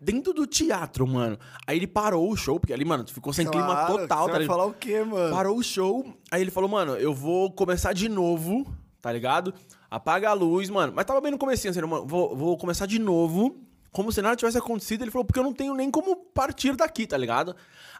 dentro 0.00 0.32
do 0.32 0.46
teatro, 0.46 1.06
mano. 1.06 1.38
Aí 1.66 1.76
ele 1.76 1.86
parou 1.86 2.30
o 2.30 2.36
show, 2.36 2.58
porque 2.58 2.72
ali, 2.72 2.84
mano, 2.84 3.06
ficou 3.08 3.32
sem 3.32 3.46
clima 3.46 3.66
Claro, 3.66 3.98
total, 3.98 4.06
você 4.06 4.08
tá 4.08 4.32
vai 4.32 4.40
ligado? 4.40 4.46
falar 4.56 4.66
o 4.66 4.74
quê, 4.74 5.02
mano? 5.02 5.34
Parou 5.34 5.56
o 5.56 5.62
show, 5.62 6.14
aí 6.30 6.40
ele 6.42 6.50
falou, 6.50 6.68
mano, 6.68 6.96
eu 6.96 7.14
vou 7.14 7.50
começar 7.52 7.92
de 7.92 8.08
novo, 8.08 8.66
tá 9.04 9.12
ligado? 9.12 9.52
Apaga 9.90 10.30
a 10.30 10.32
luz, 10.32 10.70
mano. 10.70 10.94
Mas 10.96 11.04
tava 11.04 11.20
bem 11.20 11.30
no 11.30 11.36
comecinho, 11.36 11.70
assim, 11.70 11.82
mano, 11.82 12.06
vou, 12.06 12.34
vou 12.34 12.56
começar 12.56 12.86
de 12.86 12.98
novo, 12.98 13.60
como 13.92 14.10
se 14.10 14.22
nada 14.22 14.34
tivesse 14.34 14.56
acontecido. 14.56 15.02
Ele 15.02 15.10
falou, 15.10 15.26
porque 15.26 15.38
eu 15.38 15.44
não 15.44 15.52
tenho 15.52 15.74
nem 15.74 15.90
como 15.90 16.16
partir 16.16 16.74
daqui, 16.74 17.06
tá 17.06 17.18
ligado? 17.18 17.54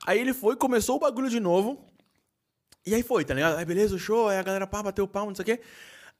Aí 0.07 0.19
ele 0.19 0.33
foi, 0.33 0.57
começou 0.57 0.97
o 0.97 0.99
bagulho 0.99 1.29
de 1.29 1.39
novo, 1.39 1.79
e 2.87 2.95
aí 2.95 3.03
foi, 3.03 3.23
tá 3.23 3.35
ligado? 3.35 3.59
Aí 3.59 3.67
beleza, 3.67 3.95
o 3.95 3.99
show, 3.99 4.29
aí 4.29 4.39
a 4.39 4.43
galera 4.43 4.67
pá, 4.67 4.83
bateu 4.83 5.05
o 5.05 5.09
palmo, 5.09 5.29
não 5.31 5.37
sei 5.37 5.43
o 5.43 5.47
quê. 5.47 5.61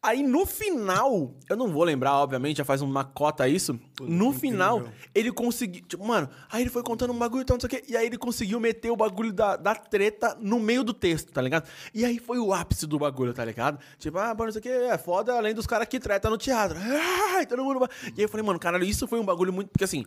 Aí 0.05 0.23
no 0.23 0.45
final, 0.45 1.35
eu 1.49 1.57
não 1.57 1.73
vou 1.73 1.83
lembrar, 1.83 2.13
obviamente, 2.19 2.59
já 2.59 2.65
faz 2.65 2.83
uma 2.83 3.05
cota 3.05 3.49
isso. 3.49 3.81
no 4.03 4.35
final, 4.35 4.85
ele 5.15 5.33
conseguiu. 5.33 5.83
Tipo, 5.87 6.07
mano, 6.07 6.29
aí 6.53 6.63
ele 6.63 6.69
foi 6.69 6.83
contando 6.83 7.11
um 7.11 7.19
bagulho 7.19 7.41
e 7.41 7.45
tal, 7.47 7.57
não 7.57 7.61
sei 7.63 7.67
o 7.67 7.71
quê. 7.71 7.85
E 7.89 7.97
aí 7.97 8.05
ele 8.05 8.19
conseguiu 8.19 8.61
meter 8.61 8.91
o 8.91 8.97
bagulho 8.97 9.33
da, 9.33 9.57
da 9.57 9.75
treta 9.75 10.37
no 10.39 10.61
meio 10.61 10.85
do 10.85 10.93
texto, 10.93 11.33
tá 11.33 11.41
ligado? 11.41 11.67
E 11.95 12.05
aí 12.05 12.19
foi 12.19 12.39
o 12.39 12.53
ápice 12.53 12.87
do 12.87 12.99
bagulho, 12.99 13.33
tá 13.33 13.47
ligado? 13.47 13.79
Tipo, 13.99 14.19
ah, 14.19 14.35
mano, 14.35 14.51
isso 14.51 14.59
aqui 14.59 14.69
é 14.69 14.99
foda, 14.99 15.33
além 15.33 15.55
dos 15.55 15.67
caras 15.67 15.89
que 15.89 15.99
treta 15.99 16.29
no 16.29 16.37
teatro. 16.37 16.77
Ai, 17.33 17.47
todo 17.47 17.65
mundo. 17.65 17.89
E 18.05 18.07
aí 18.09 18.23
eu 18.25 18.29
falei, 18.29 18.45
mano, 18.45 18.59
caralho, 18.59 18.85
isso 18.85 19.09
foi 19.09 19.19
um 19.19 19.25
bagulho 19.25 19.55
muito. 19.55 19.71
Porque 19.71 19.85
assim. 19.85 20.05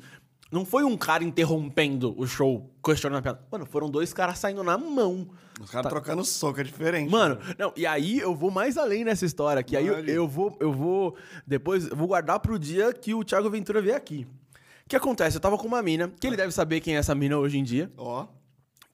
Não 0.52 0.66
foi 0.66 0.84
um 0.84 0.96
cara 0.96 1.24
interrompendo 1.24 2.14
o 2.18 2.26
show, 2.26 2.70
questionando 2.84 3.20
a 3.20 3.22
piada. 3.22 3.42
Mano, 3.52 3.66
foram 3.66 3.90
dois 3.90 4.14
caras 4.14 4.40
saindo 4.40 4.64
na 4.64 4.78
mão. 4.78 5.28
Os 5.60 5.70
caras 5.70 5.92
trocando 5.92 6.24
soco, 6.24 6.62
é 6.62 6.64
diferente. 6.64 7.10
Mano, 7.10 7.38
não, 7.58 7.74
e 7.76 7.86
aí 7.86 8.20
eu 8.20 8.36
vou 8.36 8.52
mais 8.52 8.78
além 8.78 9.04
nessa 9.04 9.26
história, 9.26 9.62
que 9.64 9.76
aí 9.76 9.88
eu, 9.88 10.00
eu 10.06 10.28
vou, 10.28 10.56
eu 10.60 10.72
vou, 10.72 11.16
depois, 11.46 11.88
eu 11.88 11.96
vou 11.96 12.08
guardar 12.08 12.40
pro 12.40 12.58
dia 12.58 12.94
que 12.94 13.14
o 13.14 13.24
Thiago 13.24 13.50
Ventura 13.50 13.82
vier 13.82 13.96
aqui. 13.96 14.26
O 14.86 14.90
que 14.90 14.96
acontece? 14.96 15.36
Eu 15.36 15.42
tava 15.42 15.58
com 15.58 15.68
uma 15.68 15.82
mina, 15.82 16.14
que 16.20 16.26
ele 16.26 16.38
deve 16.38 16.54
saber 16.54 16.80
quem 16.80 16.96
é 16.96 17.00
essa 17.00 17.14
mina 17.14 17.38
hoje 17.38 17.58
em 17.58 17.64
dia, 17.64 17.92
Ó. 17.98 18.26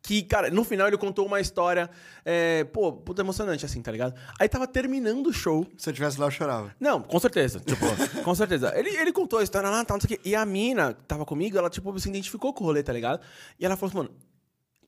que, 0.03 0.21
cara, 0.21 0.49
no 0.49 0.65
final 0.65 0.87
ele 0.87 0.97
contou 0.97 1.25
uma 1.25 1.39
história, 1.39 1.89
é, 2.25 2.65
pô, 2.65 2.91
puta 2.91 3.21
emocionante, 3.21 3.65
assim, 3.65 3.81
tá 3.81 3.89
ligado? 3.89 4.13
Aí 4.37 4.49
tava 4.49 4.67
terminando 4.67 5.27
o 5.27 5.33
show, 5.33 5.65
Se 5.77 5.89
eu 5.89 5.93
tivesse 5.93 6.19
lá, 6.19 6.27
eu 6.27 6.31
chorava. 6.31 6.75
não, 6.77 7.01
com 7.01 7.17
certeza. 7.21 7.61
Tipo, 7.61 7.85
com 8.21 8.35
certeza. 8.35 8.77
Ele, 8.77 8.89
ele 8.89 9.13
contou 9.13 9.39
a 9.39 9.43
história 9.43 9.69
lá, 9.69 9.85
tal, 9.85 9.95
não 9.95 10.01
sei 10.01 10.17
o 10.17 10.19
quê. 10.19 10.29
E 10.29 10.35
a 10.35 10.45
mina 10.45 10.93
que 10.93 11.03
tava 11.05 11.25
comigo, 11.25 11.57
ela, 11.57 11.69
tipo, 11.69 11.97
se 11.97 12.09
identificou 12.09 12.53
com 12.53 12.65
o 12.65 12.67
rolê, 12.67 12.83
tá 12.83 12.91
ligado? 12.91 13.21
E 13.57 13.65
ela 13.65 13.77
falou 13.77 13.89
assim, 13.89 13.97
mano, 13.97 14.11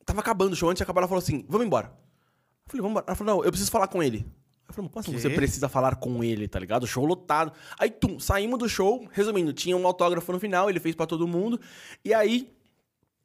tava 0.05 0.19
acabando 0.19 0.51
o 0.51 0.55
show, 0.55 0.69
antes 0.69 0.79
de 0.79 0.83
acabar, 0.83 0.99
ela 0.99 1.07
falou 1.07 1.23
assim, 1.23 1.45
vamos 1.47 1.65
embora. 1.65 1.87
Eu 1.87 2.71
falei, 2.71 2.81
vamos 2.81 2.91
embora. 2.91 3.05
Ela 3.07 3.15
falou, 3.15 3.35
não, 3.37 3.43
eu 3.45 3.51
preciso 3.51 3.71
falar 3.71 3.87
com 3.87 4.03
ele. 4.03 4.29
Eu 4.67 4.73
falei, 4.73 4.89
como 4.89 4.99
assim 4.99 5.17
você 5.17 5.29
precisa 5.29 5.69
falar 5.69 5.95
com 5.95 6.25
ele, 6.25 6.45
tá 6.45 6.59
ligado? 6.59 6.83
O 6.83 6.87
show 6.87 7.05
lotado. 7.05 7.53
Aí, 7.79 7.89
tum, 7.89 8.19
saímos 8.19 8.59
do 8.59 8.67
show, 8.67 9.07
resumindo, 9.13 9.53
tinha 9.53 9.77
um 9.77 9.87
autógrafo 9.87 10.29
no 10.33 10.41
final, 10.41 10.69
ele 10.69 10.81
fez 10.81 10.93
pra 10.93 11.05
todo 11.05 11.25
mundo. 11.25 11.57
E 12.03 12.13
aí, 12.13 12.53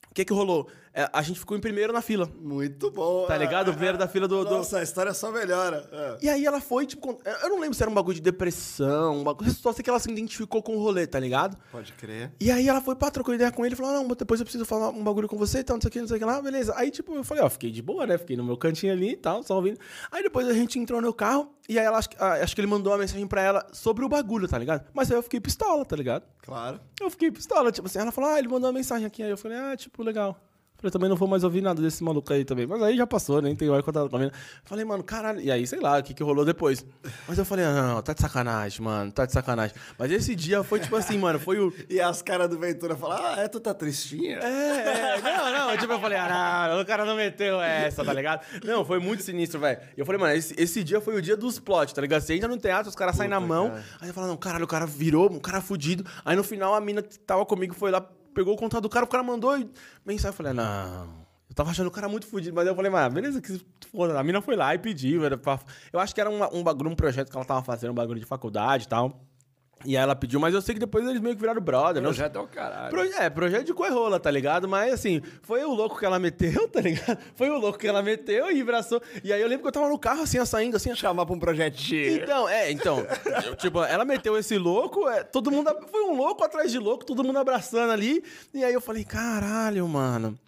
o 0.09 0.15
que 0.15 0.25
que 0.25 0.33
rolou? 0.33 0.71
É, 1.01 1.09
a 1.13 1.23
gente 1.23 1.39
ficou 1.41 1.57
em 1.57 1.61
primeiro 1.61 1.93
na 1.93 2.03
fila. 2.03 2.29
Muito 2.41 2.91
bom. 2.91 3.27
Tá 3.27 3.37
ligado? 3.37 3.69
O 3.69 3.73
primeiro 3.73 3.97
da 3.97 4.07
fila 4.09 4.27
do- 4.29 4.45
do- 4.45 4.51
Nossa, 4.51 4.79
a 4.79 4.83
história 4.83 5.15
só 5.15 5.31
melhora. 5.31 5.89
É. 5.93 6.19
E 6.23 6.29
aí 6.29 6.45
ela 6.45 6.61
foi, 6.61 6.87
tipo, 6.87 7.19
eu 7.43 7.49
não 7.49 7.59
lembro 7.59 7.75
se 7.75 7.83
era 7.83 7.91
um 7.91 7.95
bagulho 7.95 8.15
de 8.17 8.21
depressão, 8.21 9.19
um 9.19 9.25
bagulho, 9.25 9.51
só 9.51 9.73
sei 9.73 9.83
que 9.83 9.89
ela 9.91 9.99
se 9.99 10.11
identificou 10.11 10.63
com 10.63 10.77
o 10.77 10.79
rolê, 10.83 11.07
tá 11.07 11.19
ligado? 11.19 11.57
Pode 11.73 11.93
crer. 11.95 12.33
E 12.41 12.51
aí 12.51 12.69
ela 12.69 12.81
foi, 12.81 12.95
pá, 12.97 13.11
trocou 13.11 13.35
ideia 13.35 13.51
com 13.51 13.65
ele, 13.65 13.75
falou, 13.77 13.93
não, 13.93 14.09
depois 14.09 14.41
eu 14.41 14.45
preciso 14.45 14.65
falar 14.65 14.91
um 14.91 15.03
bagulho 15.03 15.29
com 15.29 15.37
você 15.37 15.61
e 15.61 15.65
tal, 15.65 15.77
não 15.77 15.81
sei 15.81 15.89
o 15.89 15.93
que, 15.93 16.01
não 16.01 16.09
sei 16.09 16.17
o 16.17 16.21
que 16.21 16.25
lá, 16.27 16.43
beleza. 16.43 16.75
Aí, 16.77 16.91
tipo, 16.91 17.15
eu 17.15 17.25
falei, 17.25 17.43
ó, 17.43 17.49
fiquei 17.49 17.71
de 17.71 17.81
boa, 17.83 18.07
né? 18.07 18.19
Fiquei 18.19 18.37
no 18.37 18.45
meu 18.45 18.57
cantinho 18.57 18.93
ali 18.93 19.13
e 19.13 19.17
tal, 19.17 19.43
só 19.43 19.55
ouvindo. 19.57 19.79
Aí 20.11 20.23
depois 20.23 20.47
a 20.49 20.53
gente 20.53 20.79
entrou 20.79 21.01
no 21.01 21.13
carro 21.15 21.53
e 21.69 21.79
aí 21.79 21.85
ela, 21.87 21.99
acho, 21.99 22.11
que- 22.11 22.17
ah, 22.19 22.35
acho 22.43 22.55
que 22.55 22.61
ele 22.61 22.69
mandou 22.69 22.93
uma 22.93 22.99
mensagem 22.99 23.27
pra 23.27 23.41
ela 23.43 23.67
sobre 23.73 24.05
o 24.05 24.09
bagulho, 24.09 24.49
tá 24.49 24.59
ligado? 24.59 24.85
Mas 24.93 25.11
aí 25.11 25.17
eu 25.17 25.23
fiquei 25.23 25.41
pistola, 25.41 25.85
tá 25.85 25.97
ligado? 25.97 26.25
Claro. 26.43 26.81
Eu 27.01 27.11
fiquei 27.11 27.31
pistola, 27.31 27.71
tipo 27.73 27.87
assim, 27.87 27.99
ela 27.99 28.13
falou, 28.13 28.31
ah, 28.31 28.39
ele 28.39 28.49
mandou 28.49 28.69
uma 28.69 28.75
mensagem 28.77 29.07
aqui. 29.07 29.23
Aí 29.23 29.31
eu 29.31 29.37
falei, 29.39 29.57
ah, 29.59 29.77
tipo, 29.77 30.03
legal. 30.03 30.37
Falei, 30.81 30.91
também 30.91 31.11
não 31.11 31.17
vou 31.17 31.29
mais 31.29 31.45
ouvir 31.45 31.61
nada 31.61 31.83
desse 31.83 32.03
maluco 32.03 32.33
aí 32.33 32.43
também. 32.43 32.67
Mas 32.67 32.83
aí 32.83 32.97
já 32.97 33.07
passou, 33.07 33.43
nem 33.43 33.55
tem 33.55 33.69
hora 33.69 33.83
que 33.83 33.89
eu 33.89 33.93
tava 33.93 34.09
comendo. 34.09 34.33
Falei, 34.65 34.83
mano, 34.83 35.05
caralho. 35.05 35.39
E 35.41 35.51
aí, 35.51 35.67
sei 35.67 35.79
lá, 35.79 35.99
o 35.99 36.03
que, 36.03 36.15
que 36.15 36.23
rolou 36.23 36.43
depois. 36.43 36.85
Mas 37.29 37.37
eu 37.37 37.45
falei, 37.45 37.67
ah, 37.67 37.95
não, 37.95 38.03
tá 38.03 38.15
de 38.15 38.23
sacanagem, 38.23 38.81
mano, 38.83 39.13
tá 39.13 39.27
de 39.27 39.33
sacanagem. 39.33 39.77
Mas 39.99 40.11
esse 40.11 40.35
dia 40.35 40.63
foi 40.63 40.81
tipo 40.81 40.97
assim, 40.97 41.19
mano, 41.19 41.39
foi 41.39 41.59
o. 41.59 41.71
E 41.91 42.01
as 42.01 42.23
caras 42.23 42.49
do 42.49 42.57
Ventura 42.57 42.95
falam, 42.95 43.19
ah, 43.21 43.41
é, 43.41 43.49
tu 43.49 43.59
tá 43.59 43.75
tristinha? 43.75 44.39
É, 44.39 45.17
é, 45.17 45.21
não, 45.21 45.53
não, 45.53 45.77
tipo, 45.77 45.93
eu 45.93 46.01
falei, 46.01 46.17
ah, 46.17 46.69
não, 46.71 46.81
o 46.81 46.87
cara 46.87 47.05
não 47.05 47.17
meteu 47.17 47.61
essa, 47.61 48.05
tá 48.05 48.13
ligado? 48.13 48.43
Não, 48.65 48.85
foi 48.85 49.01
muito 49.01 49.23
sinistro, 49.23 49.59
velho. 49.59 49.81
E 49.97 50.01
eu 50.01 50.07
falei, 50.07 50.21
mano, 50.21 50.35
esse, 50.35 50.55
esse 50.57 50.85
dia 50.85 51.01
foi 51.01 51.17
o 51.17 51.23
dia 51.23 51.37
dos 51.37 51.59
plots, 51.59 51.93
tá 51.93 52.01
ligado? 52.01 52.21
Você 52.21 52.35
entra 52.35 52.49
no 52.49 52.57
teatro, 52.57 52.89
os 52.89 52.95
caras 52.95 53.17
saem 53.17 53.29
na 53.29 53.41
mão, 53.41 53.71
cara. 53.71 53.85
aí 54.01 54.09
eu 54.09 54.15
falo, 54.15 54.29
não, 54.29 54.37
caralho, 54.37 54.65
o 54.65 54.69
cara 54.69 54.87
virou, 54.87 55.31
um 55.33 55.41
cara 55.41 55.61
fudido. 55.61 56.05
Aí 56.25 56.37
no 56.37 56.45
final 56.45 56.75
a 56.75 56.81
mina 56.81 57.03
que 57.03 57.19
tava 57.19 57.45
comigo 57.45 57.75
foi 57.75 57.91
lá, 57.91 58.07
pegou 58.35 58.55
o 58.55 58.57
contato 58.57 58.83
do 58.83 58.89
cara, 58.89 59.05
o 59.05 59.09
cara 59.09 59.23
mandou 59.23 59.57
e 59.59 59.69
mensagem, 60.05 60.29
eu 60.31 60.33
falei, 60.33 60.53
não. 60.53 61.21
Eu 61.49 61.55
tava 61.55 61.71
achando 61.71 61.89
o 61.89 61.91
cara 61.91 62.09
muito 62.09 62.27
fudido, 62.27 62.55
mas 62.55 62.67
eu 62.67 62.75
falei, 62.77 62.91
mas 62.91 63.13
beleza, 63.13 63.41
que 63.41 63.61
foda. 63.91 64.19
A 64.19 64.23
mina 64.23 64.41
foi 64.41 64.55
lá 64.55 64.73
e 64.75 64.79
pediu. 64.79 65.25
Era 65.25 65.37
pra... 65.37 65.59
Eu 65.93 65.99
acho 65.99 66.15
que 66.15 66.21
era 66.21 66.31
uma- 66.31 66.53
um 66.55 66.63
bagulho, 66.63 66.91
um 66.91 66.95
projeto 66.95 67.29
que 67.31 67.37
ela 67.37 67.45
tava 67.45 67.63
fazendo, 67.63 67.91
um 67.91 67.95
bagulho 67.95 68.21
de 68.21 68.27
faculdade 68.27 68.85
e 68.85 68.89
tal. 68.89 69.21
E 69.85 69.97
aí 69.97 70.03
ela 70.03 70.15
pediu, 70.15 70.39
mas 70.39 70.53
eu 70.55 70.61
sei 70.61 70.75
que 70.75 70.81
depois 70.81 71.07
eles 71.07 71.21
meio 71.21 71.35
que 71.35 71.41
viraram 71.41 71.61
brother? 71.61 72.03
Projeto 72.03 72.37
é 72.37 72.41
o 72.41 72.47
caralho. 72.47 73.13
É, 73.19 73.31
projeto 73.31 73.65
de 73.65 73.73
coerrola, 73.73 74.21
tá 74.21 74.31
ligado? 74.31 74.69
Mas 74.69 74.93
assim, 74.93 75.23
foi 75.43 75.65
o 75.65 75.73
louco 75.73 75.99
que 75.99 76.05
ela 76.05 76.19
meteu, 76.19 76.69
tá 76.69 76.81
ligado? 76.81 77.19
Foi 77.35 77.49
o 77.49 77.59
louco 77.59 77.79
que 77.79 77.87
ela 77.87 78.03
meteu 78.03 78.51
e 78.51 78.61
abraçou. 78.61 79.01
E 79.25 79.33
aí 79.33 79.41
eu 79.41 79.49
lembro 79.49 79.63
que 79.63 79.69
eu 79.69 79.73
tava 79.73 79.89
no 79.89 79.99
carro, 79.99 80.23
assim, 80.23 80.45
saindo, 80.45 80.77
assim. 80.77 80.95
Chamar 80.95 81.25
pra 81.25 81.35
um 81.35 81.39
projetinho. 81.39 82.23
Então, 82.23 82.49
é, 82.49 82.71
então. 82.71 83.07
eu, 83.47 83.57
tipo, 83.57 83.83
ela 83.83 84.05
meteu 84.05 84.37
esse 84.37 84.59
louco, 84.59 85.09
é, 85.09 85.23
todo 85.25 85.51
mundo. 85.51 85.71
Foi 85.91 86.03
um 86.03 86.15
louco 86.15 86.45
atrás 86.45 86.71
de 86.71 86.79
louco, 86.79 87.05
todo 87.05 87.25
mundo 87.25 87.39
abraçando 87.39 87.93
ali. 87.93 88.23
E 88.53 88.63
aí 88.63 88.75
eu 88.75 88.81
falei, 88.81 89.05
caralho, 89.05 89.87
mano. 89.89 90.39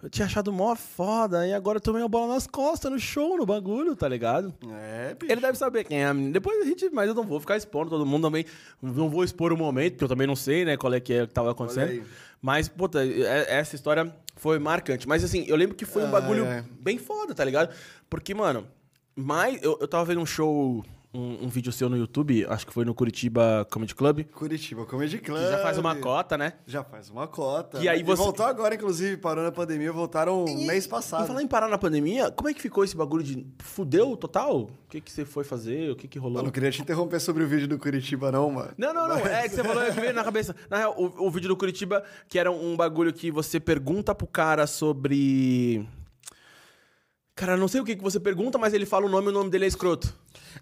Eu 0.00 0.08
tinha 0.08 0.26
achado 0.26 0.52
mó 0.52 0.76
foda, 0.76 1.44
e 1.46 1.52
agora 1.52 1.78
eu 1.78 1.80
tomei 1.80 2.02
a 2.02 2.06
bola 2.08 2.34
nas 2.34 2.46
costas, 2.46 2.90
no 2.90 3.00
show, 3.00 3.36
no 3.36 3.44
bagulho, 3.44 3.96
tá 3.96 4.06
ligado? 4.08 4.54
É, 4.70 5.14
bicho. 5.18 5.32
Ele 5.32 5.40
deve 5.40 5.58
saber 5.58 5.82
quem 5.84 6.02
é 6.02 6.06
a 6.06 6.14
menina. 6.14 6.32
Depois 6.32 6.60
a 6.62 6.64
gente. 6.64 6.88
Mas 6.90 7.08
eu 7.08 7.14
não 7.14 7.24
vou 7.24 7.40
ficar 7.40 7.56
expondo 7.56 7.90
todo 7.90 8.06
mundo 8.06 8.22
também. 8.28 8.44
Não 8.80 9.08
vou 9.10 9.24
expor 9.24 9.52
o 9.52 9.56
momento, 9.56 9.92
porque 9.94 10.04
eu 10.04 10.08
também 10.08 10.26
não 10.26 10.36
sei, 10.36 10.64
né, 10.64 10.76
qual 10.76 10.94
é 10.94 11.00
que 11.00 11.12
é 11.12 11.26
que 11.26 11.32
tava 11.34 11.50
acontecendo. 11.50 12.04
Mas, 12.40 12.68
puta, 12.68 13.04
é- 13.04 13.46
essa 13.58 13.74
história 13.74 14.14
foi 14.36 14.60
marcante. 14.60 15.08
Mas 15.08 15.24
assim, 15.24 15.44
eu 15.48 15.56
lembro 15.56 15.74
que 15.74 15.84
foi 15.84 16.02
um 16.04 16.08
Ah, 16.08 16.10
bagulho 16.20 16.44
é. 16.46 16.64
bem 16.80 16.96
foda, 16.96 17.34
tá 17.34 17.44
ligado? 17.44 17.74
Porque, 18.08 18.32
mano, 18.32 18.68
mais. 19.16 19.60
Eu, 19.62 19.76
eu 19.80 19.88
tava 19.88 20.04
vendo 20.04 20.20
um 20.20 20.26
show. 20.26 20.84
Um, 21.18 21.46
um 21.46 21.48
vídeo 21.48 21.72
seu 21.72 21.88
no 21.88 21.96
YouTube, 21.96 22.46
acho 22.48 22.64
que 22.64 22.72
foi 22.72 22.84
no 22.84 22.94
Curitiba 22.94 23.66
Comedy 23.72 23.92
Club. 23.92 24.22
Curitiba 24.32 24.86
Comedy 24.86 25.18
Club. 25.18 25.40
Que 25.42 25.50
já 25.50 25.58
faz 25.58 25.76
uma 25.76 25.96
cota, 25.96 26.38
né? 26.38 26.52
Já 26.64 26.84
faz 26.84 27.10
uma 27.10 27.26
cota. 27.26 27.80
E 27.82 27.88
aí 27.88 28.04
você- 28.04 28.22
voltou 28.22 28.46
agora, 28.46 28.76
inclusive, 28.76 29.16
parou 29.16 29.42
na 29.42 29.50
pandemia, 29.50 29.90
voltaram 29.92 30.44
mês 30.44 30.84
E 30.84 30.88
passado. 30.88 31.26
falar 31.26 31.42
em 31.42 31.48
parar 31.48 31.66
na 31.66 31.76
pandemia, 31.76 32.30
como 32.30 32.48
é 32.48 32.54
que 32.54 32.62
ficou 32.62 32.84
esse 32.84 32.96
bagulho 32.96 33.24
de. 33.24 33.44
Fudeu 33.58 34.16
total? 34.16 34.60
O 34.60 34.70
que, 34.88 35.00
que 35.00 35.10
você 35.10 35.24
foi 35.24 35.42
fazer? 35.42 35.90
O 35.90 35.96
que, 35.96 36.06
que 36.06 36.20
rolou? 36.20 36.38
Eu 36.38 36.44
não 36.44 36.52
queria 36.52 36.70
te 36.70 36.80
interromper 36.80 37.18
sobre 37.18 37.42
o 37.42 37.48
vídeo 37.48 37.66
do 37.66 37.78
Curitiba, 37.80 38.30
não, 38.30 38.48
mano. 38.50 38.70
Não, 38.78 38.94
não, 38.94 39.08
não. 39.08 39.16
É 39.18 39.48
que 39.48 39.56
você 39.56 39.64
falou, 39.64 39.82
é 39.82 39.90
que 39.90 40.00
veio 40.00 40.14
na 40.14 40.22
cabeça. 40.22 40.54
Na 40.70 40.76
real, 40.78 40.94
o, 40.96 41.26
o 41.26 41.30
vídeo 41.32 41.48
do 41.48 41.56
Curitiba, 41.56 42.04
que 42.28 42.38
era 42.38 42.50
um 42.52 42.76
bagulho 42.76 43.12
que 43.12 43.28
você 43.30 43.58
pergunta 43.58 44.14
pro 44.14 44.26
cara 44.28 44.68
sobre. 44.68 45.84
Cara, 47.38 47.56
não 47.56 47.68
sei 47.68 47.80
o 47.80 47.84
que, 47.84 47.94
que 47.94 48.02
você 48.02 48.18
pergunta, 48.18 48.58
mas 48.58 48.74
ele 48.74 48.84
fala 48.84 49.06
o 49.06 49.08
nome 49.08 49.28
e 49.28 49.30
o 49.30 49.32
nome 49.32 49.48
dele 49.48 49.64
é 49.64 49.68
escroto. 49.68 50.12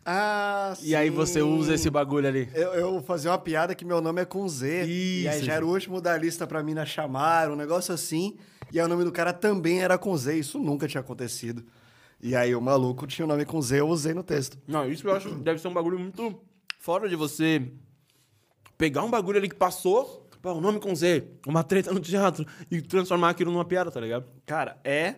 Ah, 0.05 0.75
E 0.83 0.95
aí 0.95 1.09
você 1.09 1.41
usa 1.41 1.73
esse 1.73 1.89
bagulho 1.89 2.29
ali. 2.29 2.51
Eu, 2.53 2.75
eu 2.75 3.03
fazia 3.03 3.31
uma 3.31 3.39
piada 3.39 3.75
que 3.75 3.83
meu 3.83 3.99
nome 4.03 4.21
é 4.21 4.27
com 4.27 4.47
Z. 4.47 4.85
E 4.87 5.27
aí 5.27 5.39
Isso, 5.39 5.47
já 5.47 5.55
era 5.55 5.65
o 5.65 5.71
último 5.71 6.03
da 6.03 6.15
lista 6.19 6.47
pra 6.47 6.63
mim 6.63 6.75
na 6.75 6.85
chamar, 6.85 7.51
um 7.51 7.57
negócio 7.57 7.95
assim. 7.95 8.37
E 8.71 8.79
aí 8.79 8.85
o 8.85 8.89
nome 8.91 9.05
do 9.05 9.11
cara 9.11 9.33
também 9.33 9.83
era 9.83 9.97
com 9.97 10.15
Z. 10.15 10.39
Isso 10.39 10.59
nunca 10.59 10.87
tinha 10.87 11.01
acontecido. 11.01 11.65
E 12.21 12.37
aí 12.37 12.55
o 12.55 12.61
maluco 12.61 13.07
tinha 13.07 13.25
o 13.25 13.29
nome 13.29 13.47
com 13.47 13.63
Z, 13.63 13.81
eu 13.81 13.89
usei 13.89 14.13
no 14.13 14.23
texto. 14.23 14.59
Não, 14.69 14.87
isso 14.87 15.09
eu 15.09 15.17
acho 15.17 15.31
que 15.31 15.35
deve 15.37 15.59
ser 15.59 15.69
um 15.69 15.73
bagulho 15.73 15.99
muito 15.99 16.39
fora 16.79 17.09
de 17.09 17.17
você 17.17 17.73
pegar 18.77 19.03
um 19.03 19.11
bagulho 19.11 19.39
ali 19.39 19.49
que 19.49 19.57
passou, 19.57 20.29
pô, 20.43 20.53
um 20.53 20.61
nome 20.61 20.79
com 20.79 20.95
Z, 20.95 21.25
uma 21.47 21.65
treta 21.65 21.91
no 21.91 22.01
teatro, 22.01 22.47
e 22.71 22.83
transformar 22.83 23.31
aquilo 23.31 23.51
numa 23.51 23.65
piada, 23.65 23.91
tá 23.91 23.99
ligado? 23.99 24.27
Cara, 24.45 24.79
é. 24.85 25.17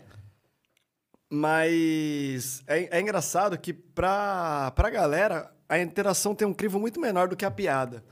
Mas 1.31 2.63
é, 2.67 2.99
é 2.99 3.01
engraçado 3.01 3.59
que 3.59 3.73
pra, 3.73 4.71
pra 4.71 4.91
galera 4.91 5.53
a 5.69 5.79
interação 5.79 6.35
tem 6.35 6.49
um 6.49 6.55
crivo 6.55 6.81
muito 6.81 7.01
menor 7.01 7.29
do 7.29 7.37
que 7.37 7.45
a 7.45 7.51
piada. 7.51 8.03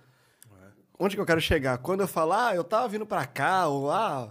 Onde 0.99 1.15
que 1.15 1.21
eu 1.21 1.27
quero 1.27 1.41
chegar? 1.41 1.79
Quando 1.79 2.01
eu 2.01 2.09
falo, 2.09 2.33
ah, 2.33 2.55
eu 2.55 2.65
tava 2.65 2.89
vindo 2.89 3.07
pra 3.07 3.27
cá, 3.27 3.67
ou 3.67 3.91
ah, 3.91 4.31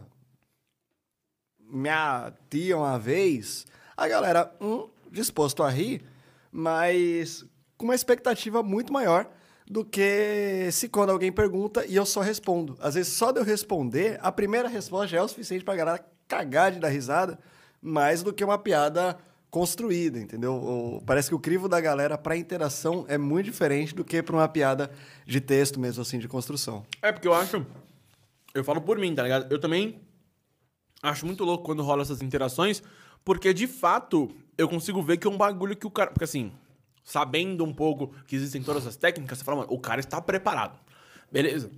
minha 1.59 2.33
tia 2.49 2.77
uma 2.77 2.97
vez, 2.97 3.65
a 3.95 4.07
galera, 4.07 4.51
hum, 4.59 4.89
disposto 5.11 5.61
a 5.63 5.69
rir, 5.69 6.03
mas 6.51 7.45
com 7.77 7.86
uma 7.86 7.95
expectativa 7.95 8.63
muito 8.63 8.91
maior 8.91 9.29
do 9.67 9.83
que 9.83 10.69
se 10.71 10.88
quando 10.89 11.11
alguém 11.11 11.31
pergunta 11.31 11.86
e 11.86 11.95
eu 11.95 12.05
só 12.05 12.21
respondo. 12.21 12.77
Às 12.79 12.95
vezes, 12.95 13.13
só 13.13 13.31
de 13.31 13.39
eu 13.39 13.43
responder, 13.43 14.19
a 14.21 14.31
primeira 14.31 14.67
resposta 14.67 15.07
já 15.07 15.17
é 15.17 15.21
o 15.21 15.27
suficiente 15.27 15.63
pra 15.63 15.75
galera 15.75 16.05
cagar 16.27 16.71
de 16.71 16.79
dar 16.79 16.89
risada, 16.89 17.39
mais 17.82 18.23
do 18.23 18.34
que 18.34 18.43
uma 18.43 18.57
piada 18.57 19.17
construída, 19.49 20.19
entendeu? 20.19 21.01
Parece 21.05 21.30
que 21.30 21.36
o 21.36 21.39
crivo 21.39 21.69
da 21.69 21.80
galera 21.80 22.17
pra 22.17 22.36
interação 22.36 23.05
é 23.07 23.17
muito 23.17 23.45
diferente 23.45 23.95
do 23.95 24.03
que 24.03 24.21
pra 24.21 24.36
uma 24.36 24.47
piada 24.49 24.91
de 25.26 25.39
texto 25.39 25.80
mesmo, 25.80 26.01
assim, 26.01 26.19
de 26.19 26.28
construção. 26.28 26.86
É, 27.01 27.11
porque 27.11 27.28
eu 27.28 27.34
acho. 27.34 27.65
Eu 28.53 28.63
falo 28.63 28.82
por 28.82 28.97
mim, 28.97 29.15
tá 29.15 29.23
ligado? 29.23 29.51
Eu 29.51 29.59
também 29.59 30.01
acho 31.01 31.26
muito 31.26 31.43
louco 31.43 31.63
quando 31.63 31.84
rola 31.84 32.01
essas 32.01 32.21
interações, 32.21 32.84
porque 33.23 33.53
de 33.53 33.67
fato 33.67 34.30
eu 34.57 34.67
consigo 34.67 35.01
ver 35.01 35.17
que 35.17 35.28
é 35.28 35.30
um 35.30 35.38
bagulho 35.38 35.76
que 35.76 35.88
o 35.88 35.91
cara. 35.91 36.11
Porque 36.11 36.26
assim, 36.26 36.51
sabendo 37.03 37.63
um 37.63 37.73
pouco 37.73 38.13
que 38.28 38.36
existem 38.36 38.61
todas 38.61 38.86
as 38.86 38.97
técnicas, 38.97 39.38
você 39.38 39.43
fala, 39.45 39.57
mano, 39.59 39.69
o 39.71 39.80
cara 39.80 39.99
está 39.99 40.19
preparado. 40.21 40.78
Beleza. 41.32 41.71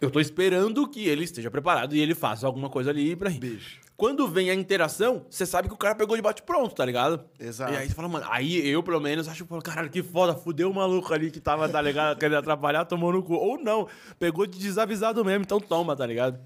Eu 0.00 0.10
tô 0.10 0.18
esperando 0.20 0.86
que 0.88 1.06
ele 1.08 1.24
esteja 1.24 1.50
preparado 1.50 1.94
e 1.94 2.00
ele 2.00 2.14
faça 2.14 2.46
alguma 2.46 2.68
coisa 2.68 2.90
ali 2.90 3.14
pra 3.14 3.30
rir. 3.30 3.38
Bicho. 3.38 3.80
Quando 3.96 4.26
vem 4.26 4.50
a 4.50 4.54
interação, 4.54 5.26
você 5.30 5.46
sabe 5.46 5.68
que 5.68 5.74
o 5.74 5.76
cara 5.76 5.94
pegou 5.94 6.16
de 6.16 6.22
bate-pronto, 6.22 6.74
tá 6.74 6.84
ligado? 6.84 7.24
Exato. 7.38 7.72
E 7.72 7.76
aí 7.76 7.88
você 7.88 7.94
fala, 7.94 8.08
mano, 8.08 8.26
aí 8.28 8.66
eu, 8.68 8.82
pelo 8.82 9.00
menos, 9.00 9.28
acho, 9.28 9.46
caralho, 9.62 9.90
que 9.90 10.02
foda, 10.02 10.34
fudeu 10.34 10.70
o 10.70 10.74
maluco 10.74 11.12
ali 11.12 11.30
que 11.30 11.40
tava, 11.40 11.68
tá 11.68 11.80
ligado, 11.80 12.16
querendo 12.18 12.38
atrapalhar, 12.38 12.84
tomou 12.84 13.12
no 13.12 13.22
cu. 13.22 13.34
Ou 13.34 13.58
não, 13.58 13.86
pegou 14.18 14.46
de 14.46 14.58
desavisado 14.58 15.24
mesmo, 15.24 15.44
então 15.44 15.60
toma, 15.60 15.94
tá 15.94 16.06
ligado? 16.06 16.40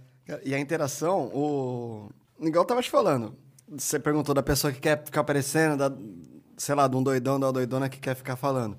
E 0.44 0.54
a 0.54 0.58
interação, 0.58 1.30
o. 1.32 2.10
Igual 2.40 2.64
eu 2.64 2.66
tava 2.66 2.82
te 2.82 2.90
falando. 2.90 3.36
Você 3.68 3.98
perguntou 3.98 4.34
da 4.34 4.42
pessoa 4.42 4.72
que 4.72 4.80
quer 4.80 5.02
ficar 5.04 5.22
aparecendo, 5.22 5.76
da, 5.76 5.92
sei 6.56 6.74
lá, 6.74 6.86
de 6.86 6.96
um 6.96 7.02
doidão, 7.02 7.38
da 7.38 7.50
doidona 7.50 7.88
que 7.88 7.98
quer 7.98 8.14
ficar 8.14 8.36
falando. 8.36 8.76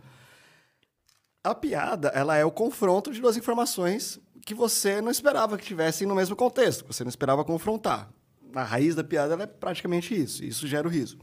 A 1.43 1.55
piada, 1.55 2.09
ela 2.09 2.35
é 2.35 2.43
o 2.43 2.51
confronto 2.51 3.11
de 3.11 3.21
duas 3.21 3.37
informações 3.37 4.19
que 4.45 4.53
você 4.53 5.01
não 5.01 5.11
esperava 5.11 5.57
que 5.57 5.65
tivessem 5.65 6.07
no 6.07 6.15
mesmo 6.15 6.35
contexto, 6.35 6.85
você 6.85 7.03
não 7.03 7.09
esperava 7.09 7.43
confrontar. 7.43 8.09
A 8.53 8.63
raiz 8.63 8.95
da 8.95 9.03
piada 9.03 9.41
é 9.41 9.45
praticamente 9.45 10.19
isso. 10.19 10.43
Isso 10.43 10.67
gera 10.67 10.87
o 10.87 10.91
riso. 10.91 11.17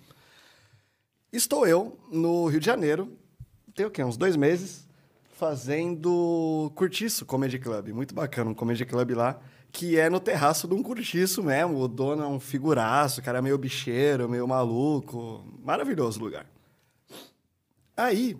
Estou 1.33 1.67
eu 1.67 1.99
no 2.11 2.47
Rio 2.47 2.61
de 2.61 2.67
Janeiro, 2.67 3.19
tem 3.75 3.85
o 3.85 3.91
quê? 3.91 4.05
Uns 4.05 4.17
dois 4.17 4.37
meses, 4.37 4.89
fazendo 5.33 6.71
Curtiço 6.77 7.27
Comedy 7.27 7.59
Club. 7.59 7.89
Muito 7.89 8.15
bacana, 8.15 8.51
um 8.51 8.55
comedy 8.55 8.85
club 8.85 9.11
lá, 9.11 9.41
que 9.73 9.99
é 9.99 10.09
no 10.09 10.21
terraço 10.21 10.69
de 10.69 10.75
um 10.75 10.83
curtiço 10.83 11.43
mesmo. 11.43 11.81
O 11.81 11.89
dono 11.89 12.23
é 12.23 12.27
um 12.27 12.39
figuraço, 12.39 13.21
o 13.21 13.25
cara 13.25 13.39
é 13.39 13.43
meio 13.43 13.59
bicheiro, 13.59 14.29
meio 14.29 14.47
maluco. 14.47 15.45
Maravilhoso 15.65 16.21
lugar. 16.21 16.47
Aí, 17.97 18.39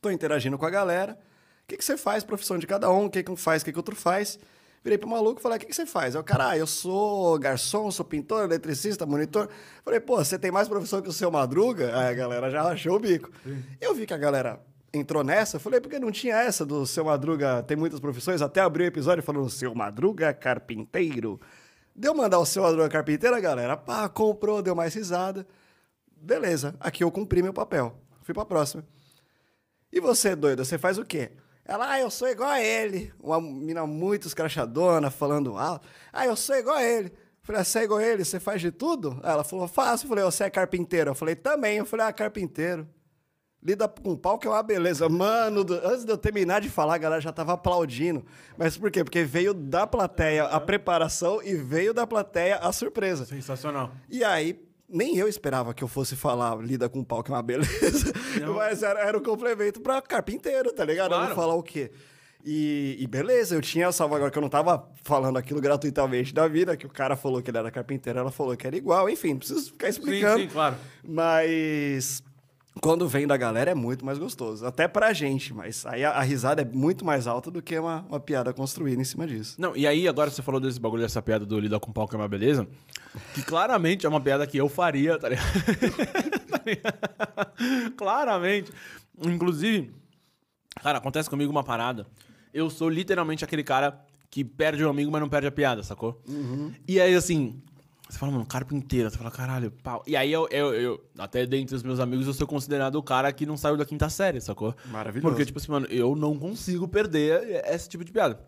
tô 0.00 0.10
interagindo 0.10 0.56
com 0.56 0.64
a 0.64 0.70
galera. 0.70 1.18
O 1.64 1.66
que, 1.66 1.76
que 1.76 1.84
você 1.84 1.98
faz, 1.98 2.24
profissão 2.24 2.58
de 2.58 2.66
cada 2.66 2.90
um? 2.90 3.04
O 3.04 3.10
que, 3.10 3.22
que 3.22 3.30
um 3.30 3.36
faz, 3.36 3.60
o 3.60 3.64
que, 3.66 3.72
que 3.72 3.78
outro 3.78 3.94
faz? 3.94 4.38
Virei 4.86 4.98
pro 4.98 5.08
maluco 5.08 5.40
e 5.40 5.42
falei, 5.42 5.58
o 5.58 5.60
que, 5.60 5.66
que 5.66 5.74
você 5.74 5.84
faz? 5.84 6.14
Aí 6.14 6.20
o 6.20 6.24
cara, 6.24 6.50
ah, 6.50 6.56
eu 6.56 6.64
sou 6.64 7.36
garçom, 7.40 7.90
sou 7.90 8.04
pintor, 8.04 8.44
eletricista, 8.44 9.04
monitor. 9.04 9.48
Falei, 9.84 9.98
pô, 9.98 10.18
você 10.18 10.38
tem 10.38 10.52
mais 10.52 10.68
profissão 10.68 11.02
que 11.02 11.08
o 11.08 11.12
seu 11.12 11.28
Madruga? 11.28 11.86
Aí 11.98 12.06
a 12.06 12.14
galera 12.14 12.48
já 12.48 12.62
rachou 12.62 12.94
o 12.94 13.00
bico. 13.00 13.28
Eu 13.80 13.96
vi 13.96 14.06
que 14.06 14.14
a 14.14 14.16
galera 14.16 14.64
entrou 14.94 15.24
nessa, 15.24 15.58
falei, 15.58 15.80
porque 15.80 15.98
não 15.98 16.12
tinha 16.12 16.36
essa 16.36 16.64
do 16.64 16.86
seu 16.86 17.04
Madruga 17.04 17.64
tem 17.64 17.76
muitas 17.76 17.98
profissões? 17.98 18.40
Até 18.40 18.60
abri 18.60 18.84
o 18.84 18.86
episódio 18.86 19.24
falando, 19.24 19.50
seu 19.50 19.74
Madruga 19.74 20.32
carpinteiro. 20.32 21.40
Deu 21.92 22.14
mandar 22.14 22.38
o 22.38 22.46
seu 22.46 22.62
Madruga 22.62 22.88
carpinteiro, 22.88 23.34
a 23.34 23.40
galera, 23.40 23.76
pá, 23.76 24.08
comprou, 24.08 24.62
deu 24.62 24.76
mais 24.76 24.94
risada. 24.94 25.44
Beleza, 26.16 26.76
aqui 26.78 27.02
eu 27.02 27.10
cumpri 27.10 27.42
meu 27.42 27.52
papel. 27.52 27.98
Fui 28.22 28.32
pra 28.32 28.44
próxima. 28.44 28.86
E 29.92 29.98
você, 29.98 30.36
doida, 30.36 30.64
você 30.64 30.78
faz 30.78 30.96
o 30.96 31.04
quê? 31.04 31.32
Ela, 31.66 31.90
ah, 31.92 32.00
eu 32.00 32.10
sou 32.10 32.28
igual 32.28 32.48
a 32.50 32.60
ele. 32.62 33.12
Uma 33.20 33.40
mina 33.40 33.86
muito 33.86 34.26
escrachadona, 34.26 35.10
falando 35.10 35.56
alto. 35.56 35.86
Ah, 36.12 36.24
eu 36.26 36.36
sou 36.36 36.54
igual 36.56 36.76
a 36.76 36.82
ele. 36.84 37.12
Falei, 37.42 37.60
ah, 37.60 37.64
você 37.64 37.78
é 37.80 37.84
igual 37.84 37.98
a 38.00 38.04
ele, 38.04 38.24
você 38.24 38.40
faz 38.40 38.60
de 38.60 38.70
tudo? 38.72 39.20
Ela 39.22 39.44
falou, 39.44 39.66
faço. 39.68 40.04
Eu 40.04 40.08
falei, 40.08 40.24
você 40.24 40.44
é 40.44 40.50
carpinteiro? 40.50 41.10
Eu 41.10 41.14
falei, 41.14 41.34
também. 41.34 41.78
Eu 41.78 41.86
falei, 41.86 42.06
ah, 42.06 42.12
carpinteiro. 42.12 42.88
Lida 43.62 43.88
com 43.88 44.16
pau 44.16 44.38
que 44.38 44.46
é 44.46 44.50
uma 44.50 44.62
beleza. 44.62 45.08
Mano, 45.08 45.64
do- 45.64 45.74
antes 45.74 46.04
de 46.04 46.12
eu 46.12 46.18
terminar 46.18 46.60
de 46.60 46.68
falar, 46.70 46.94
a 46.94 46.98
galera 46.98 47.20
já 47.20 47.32
tava 47.32 47.54
aplaudindo. 47.54 48.24
Mas 48.56 48.76
por 48.76 48.90
quê? 48.90 49.02
Porque 49.02 49.24
veio 49.24 49.52
da 49.52 49.86
plateia 49.86 50.44
a 50.44 50.60
preparação 50.60 51.42
e 51.42 51.54
veio 51.56 51.92
da 51.92 52.06
plateia 52.06 52.58
a 52.58 52.70
surpresa. 52.72 53.24
Sensacional. 53.24 53.90
E 54.08 54.22
aí, 54.22 54.65
nem 54.88 55.16
eu 55.16 55.26
esperava 55.28 55.72
que 55.74 55.82
eu 55.84 55.88
fosse 55.88 56.14
falar 56.16 56.56
lida 56.58 56.88
com 56.88 57.02
pau, 57.04 57.22
que 57.22 57.30
é 57.30 57.34
uma 57.34 57.42
beleza. 57.42 58.12
Mas 58.54 58.82
era, 58.82 59.00
era 59.00 59.18
um 59.18 59.22
complemento 59.22 59.80
pra 59.80 60.00
carpinteiro, 60.02 60.72
tá 60.72 60.84
ligado? 60.84 61.06
Eu 61.12 61.18
Claro. 61.18 61.26
vou 61.26 61.34
falar 61.34 61.54
o 61.54 61.62
quê? 61.62 61.90
E, 62.48 62.96
e 63.00 63.06
beleza, 63.08 63.56
eu 63.56 63.60
tinha 63.60 63.90
salvo 63.90 64.14
agora 64.14 64.30
que 64.30 64.38
eu 64.38 64.42
não 64.42 64.48
tava 64.48 64.88
falando 65.02 65.36
aquilo 65.36 65.60
gratuitamente 65.60 66.32
da 66.32 66.46
vida, 66.46 66.76
que 66.76 66.86
o 66.86 66.88
cara 66.88 67.16
falou 67.16 67.42
que 67.42 67.50
ele 67.50 67.58
era 67.58 67.72
carpinteiro, 67.72 68.20
ela 68.20 68.30
falou 68.30 68.56
que 68.56 68.64
era 68.64 68.76
igual, 68.76 69.10
enfim, 69.10 69.30
não 69.30 69.38
preciso 69.38 69.72
ficar 69.72 69.88
explicando. 69.88 70.40
sim, 70.42 70.46
claro. 70.48 70.76
Mas 71.02 72.22
quando 72.80 73.08
vem 73.08 73.26
da 73.26 73.36
galera 73.36 73.70
é 73.70 73.74
muito 73.74 74.04
mais 74.04 74.18
gostoso. 74.18 74.64
Até 74.66 74.86
pra 74.86 75.12
gente, 75.12 75.52
mas 75.54 75.84
aí 75.86 76.04
a, 76.04 76.10
a 76.10 76.22
risada 76.22 76.62
é 76.62 76.64
muito 76.64 77.04
mais 77.04 77.26
alta 77.26 77.50
do 77.50 77.62
que 77.62 77.78
uma, 77.78 78.04
uma 78.08 78.20
piada 78.20 78.52
construída 78.52 79.00
em 79.00 79.04
cima 79.04 79.26
disso. 79.26 79.56
Não, 79.58 79.76
e 79.76 79.86
aí 79.86 80.06
agora 80.06 80.30
você 80.30 80.42
falou 80.42 80.60
desse 80.60 80.78
bagulho, 80.80 81.02
dessa 81.02 81.22
piada 81.22 81.46
do 81.46 81.58
Lida 81.58 81.80
com 81.80 81.92
pau 81.92 82.06
que 82.06 82.14
é 82.14 82.18
uma 82.18 82.28
beleza, 82.28 82.66
que 83.34 83.42
claramente 83.42 84.04
é 84.06 84.08
uma 84.08 84.20
piada 84.20 84.46
que 84.46 84.56
eu 84.58 84.68
faria, 84.68 85.18
tá 85.18 85.28
ligado? 85.28 85.46
Tá 86.46 86.62
ligado? 86.64 87.92
claramente. 87.96 88.72
Inclusive, 89.24 89.92
cara, 90.82 90.98
acontece 90.98 91.28
comigo 91.30 91.50
uma 91.50 91.64
parada. 91.64 92.06
Eu 92.52 92.70
sou 92.70 92.88
literalmente 92.88 93.44
aquele 93.44 93.62
cara 93.62 94.00
que 94.30 94.44
perde 94.44 94.84
um 94.84 94.90
amigo, 94.90 95.10
mas 95.10 95.20
não 95.20 95.28
perde 95.28 95.46
a 95.46 95.52
piada, 95.52 95.82
sacou? 95.82 96.20
E 96.86 97.00
aí, 97.00 97.14
assim, 97.14 97.62
você 98.08 98.18
fala, 98.18 98.32
mano, 98.32 98.46
carpinteiro, 98.46 99.10
você 99.10 99.16
fala, 99.16 99.30
caralho, 99.30 99.70
pau. 99.70 100.02
E 100.06 100.16
aí 100.16 100.32
eu, 100.32 100.48
eu, 100.50 100.74
eu, 100.74 101.04
até 101.18 101.44
dentre 101.46 101.74
os 101.74 101.82
meus 101.82 101.98
amigos, 101.98 102.26
eu 102.26 102.34
sou 102.34 102.46
considerado 102.46 102.96
o 102.96 103.02
cara 103.02 103.32
que 103.32 103.44
não 103.44 103.56
saiu 103.56 103.76
da 103.76 103.84
quinta 103.84 104.08
série, 104.08 104.40
sacou? 104.40 104.74
Maravilhoso. 104.86 105.28
Porque, 105.28 105.44
tipo 105.44 105.58
assim, 105.58 105.72
mano, 105.72 105.86
eu 105.90 106.14
não 106.14 106.38
consigo 106.38 106.86
perder 106.86 107.64
esse 107.66 107.88
tipo 107.88 108.04
de 108.04 108.12
piada. 108.12 108.38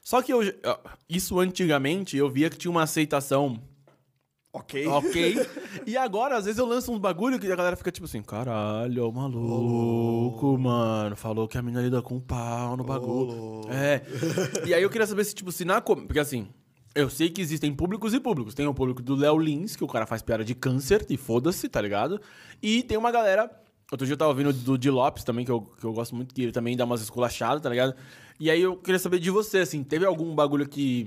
Só 0.00 0.22
que 0.22 0.32
eu, 0.32 0.40
isso 1.08 1.38
antigamente 1.38 2.16
eu 2.16 2.30
via 2.30 2.48
que 2.50 2.56
tinha 2.56 2.70
uma 2.70 2.82
aceitação 2.82 3.60
Ok. 4.52 4.86
ok. 4.86 5.46
e 5.86 5.96
agora, 5.96 6.36
às 6.36 6.44
vezes, 6.44 6.58
eu 6.58 6.66
lanço 6.66 6.90
uns 6.90 6.98
bagulho 6.98 7.38
que 7.38 7.50
a 7.50 7.56
galera 7.56 7.76
fica 7.76 7.92
tipo 7.92 8.06
assim, 8.06 8.22
caralho, 8.22 9.06
ô 9.06 9.12
maluco, 9.12 10.58
mano. 10.58 11.14
Falou 11.16 11.46
que 11.46 11.58
a 11.58 11.62
mina 11.62 11.82
lida 11.82 12.00
com 12.00 12.18
pau 12.18 12.76
no 12.76 12.84
bagulho. 12.84 13.32
louco. 13.32 13.70
É. 13.70 14.02
E 14.66 14.72
aí 14.72 14.82
eu 14.82 14.90
queria 14.90 15.06
saber 15.06 15.24
se, 15.24 15.34
tipo, 15.34 15.52
se 15.52 15.64
na. 15.64 15.80
Porque 15.80 16.18
assim. 16.18 16.48
Eu 16.98 17.08
sei 17.08 17.30
que 17.30 17.40
existem 17.40 17.72
públicos 17.72 18.12
e 18.12 18.18
públicos. 18.18 18.54
Tem 18.54 18.66
o 18.66 18.74
público 18.74 19.00
do 19.00 19.14
Léo 19.14 19.38
Lins, 19.38 19.76
que 19.76 19.84
o 19.84 19.86
cara 19.86 20.04
faz 20.04 20.20
piada 20.20 20.44
de 20.44 20.52
câncer 20.52 21.06
e 21.08 21.16
foda-se, 21.16 21.68
tá 21.68 21.80
ligado? 21.80 22.20
E 22.60 22.82
tem 22.82 22.98
uma 22.98 23.12
galera. 23.12 23.48
Outro 23.92 24.04
dia 24.04 24.14
eu 24.14 24.16
tava 24.16 24.30
ouvindo 24.30 24.52
do 24.52 24.76
Di 24.76 24.90
Lopes 24.90 25.22
também, 25.22 25.44
que 25.44 25.50
eu, 25.52 25.60
que 25.60 25.84
eu 25.84 25.92
gosto 25.92 26.16
muito, 26.16 26.34
que 26.34 26.42
ele 26.42 26.50
também 26.50 26.76
dá 26.76 26.84
umas 26.84 27.00
esculachadas, 27.00 27.62
tá 27.62 27.70
ligado? 27.70 27.94
E 28.40 28.50
aí 28.50 28.60
eu 28.60 28.76
queria 28.76 28.98
saber 28.98 29.20
de 29.20 29.30
você, 29.30 29.58
assim, 29.58 29.84
teve 29.84 30.04
algum 30.04 30.34
bagulho 30.34 30.68
que. 30.68 31.06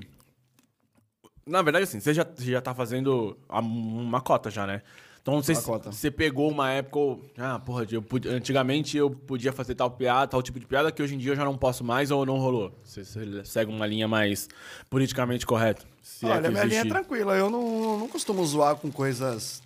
Na 1.45 1.61
verdade, 1.61 1.83
assim, 1.83 1.99
você 1.99 2.13
já, 2.13 2.25
já 2.39 2.61
tá 2.61 2.73
fazendo 2.73 3.37
uma 3.49 4.21
cota 4.21 4.49
já, 4.49 4.65
né? 4.65 4.83
Então, 5.21 5.35
não 5.35 5.43
sei 5.43 5.53
Uma 5.53 5.61
se 5.61 5.67
cota. 5.67 5.91
você 5.91 6.09
pegou 6.09 6.49
uma 6.49 6.71
época. 6.71 6.97
ou- 6.97 7.21
Ah, 7.37 7.59
porra, 7.59 7.85
eu 7.91 8.01
podia- 8.01 8.31
antigamente 8.31 8.97
eu 8.97 9.09
podia 9.11 9.53
fazer 9.53 9.75
tal 9.75 9.91
piada, 9.91 10.27
tal 10.27 10.41
tipo 10.41 10.59
de 10.59 10.65
piada, 10.65 10.91
que 10.91 11.01
hoje 11.01 11.13
em 11.13 11.17
dia 11.19 11.33
eu 11.33 11.35
já 11.35 11.45
não 11.45 11.55
posso 11.55 11.83
mais 11.83 12.09
ou 12.09 12.25
não 12.25 12.37
rolou. 12.39 12.73
Você, 12.83 13.03
você 13.05 13.45
segue 13.45 13.71
uma 13.71 13.85
linha 13.85 14.07
mais 14.07 14.49
politicamente 14.89 15.45
correta. 15.45 15.85
É 16.23 16.25
Olha, 16.25 16.41
que 16.41 16.49
minha 16.49 16.63
linha 16.63 16.81
é 16.81 16.85
tranquila. 16.85 17.35
Eu 17.35 17.51
não, 17.51 17.99
não 17.99 18.07
costumo 18.07 18.43
zoar 18.45 18.75
com 18.77 18.91
coisas, 18.91 19.61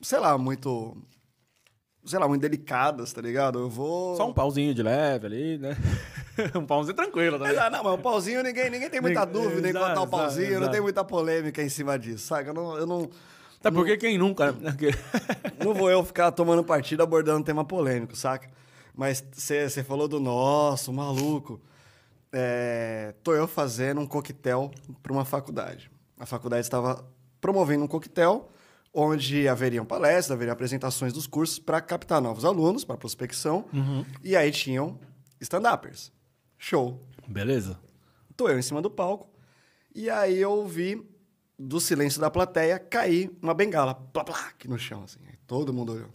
sei 0.00 0.18
lá, 0.20 0.38
muito 0.38 0.96
sei 2.04 2.18
lá, 2.18 2.26
muito 2.26 2.40
delicadas, 2.40 3.12
tá 3.12 3.20
ligado? 3.20 3.58
Eu 3.58 3.68
vou. 3.68 4.16
Só 4.16 4.28
um 4.28 4.32
pauzinho 4.32 4.72
de 4.72 4.82
leve 4.82 5.26
ali, 5.26 5.58
né? 5.58 5.76
um 6.56 6.64
pauzinho 6.64 6.94
tranquilo, 6.94 7.38
tá 7.38 7.48
ligado? 7.48 7.72
não, 7.72 7.84
mas 7.84 7.92
o 7.94 7.98
pauzinho 7.98 8.42
ninguém, 8.42 8.70
ninguém 8.70 8.88
tem 8.88 9.00
muita 9.00 9.24
dúvida 9.24 9.66
em 9.66 9.70
exato, 9.70 9.86
contar 9.86 10.00
o 10.00 10.04
exato, 10.04 10.10
pauzinho, 10.10 10.60
não 10.60 10.70
tem 10.70 10.80
muita 10.80 11.04
polêmica 11.04 11.62
em 11.62 11.68
cima 11.68 11.98
disso, 11.98 12.26
saca? 12.28 12.50
Eu 12.50 12.54
não, 12.54 12.76
eu 12.78 12.86
não, 12.86 13.10
Até 13.60 13.70
porque 13.70 13.98
quem 13.98 14.16
nunca, 14.16 14.52
né? 14.52 14.74
não 15.62 15.74
vou 15.74 15.90
eu 15.90 16.02
ficar 16.02 16.32
tomando 16.32 16.64
partido 16.64 17.02
abordando 17.02 17.44
tema 17.44 17.64
polêmico, 17.64 18.16
saca? 18.16 18.50
Mas 18.94 19.22
você 19.32 19.84
falou 19.84 20.08
do 20.08 20.18
nosso, 20.18 20.92
maluco. 20.92 21.60
É, 22.32 23.14
tô 23.22 23.34
eu 23.34 23.46
fazendo 23.46 24.00
um 24.00 24.06
coquetel 24.06 24.70
para 25.02 25.12
uma 25.12 25.24
faculdade. 25.24 25.90
A 26.18 26.24
faculdade 26.24 26.62
estava 26.62 27.04
promovendo 27.40 27.84
um 27.84 27.88
coquetel 27.88 28.50
onde 28.92 29.46
haveriam 29.46 29.84
palestras, 29.84 30.30
haveriam 30.32 30.52
apresentações 30.52 31.12
dos 31.12 31.26
cursos 31.26 31.58
para 31.58 31.80
captar 31.80 32.20
novos 32.20 32.44
alunos, 32.44 32.84
para 32.84 32.96
prospecção. 32.96 33.66
E 34.24 34.34
aí 34.36 34.50
tinham 34.50 34.98
stand-uppers. 35.40 36.12
Show. 36.58 37.00
Beleza. 37.28 37.78
Tô 38.36 38.48
eu 38.48 38.58
em 38.58 38.62
cima 38.62 38.80
do 38.82 38.90
palco. 38.90 39.28
E 39.94 40.08
aí 40.08 40.38
eu 40.38 40.66
vi 40.66 41.06
do 41.62 41.78
silêncio 41.78 42.18
da 42.18 42.30
plateia 42.30 42.78
cair 42.78 43.30
uma 43.42 43.52
bengala. 43.52 43.94
Plá, 43.94 44.24
plá, 44.24 44.46
aqui 44.48 44.66
no 44.66 44.78
chão, 44.78 45.04
assim. 45.04 45.20
Aí 45.28 45.36
todo 45.46 45.74
mundo 45.74 45.92
olhou. 45.92 46.08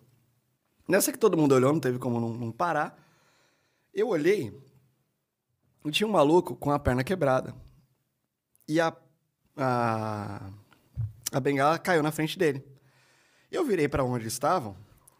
Nessa 0.88 1.12
que 1.12 1.20
todo 1.20 1.38
mundo 1.38 1.54
olhou, 1.54 1.72
não 1.72 1.80
teve 1.80 2.00
como 2.00 2.20
não, 2.20 2.34
não 2.34 2.52
parar. 2.52 2.98
Eu 3.94 4.08
olhei 4.10 4.52
e 5.86 5.92
tinha 5.92 6.08
um 6.08 6.12
maluco 6.12 6.56
com 6.56 6.72
a 6.72 6.80
perna 6.80 7.04
quebrada. 7.04 7.56
E 8.68 8.82
a, 8.82 8.92
a, 9.56 10.50
a 11.32 11.40
bengala 11.40 11.78
caiu 11.78 12.02
na 12.02 12.12
frente 12.12 12.40
dele. 12.40 12.66
Eu 13.52 13.64
virei 13.64 13.88
para 13.88 14.04
onde 14.04 14.28
estavam 14.28 14.76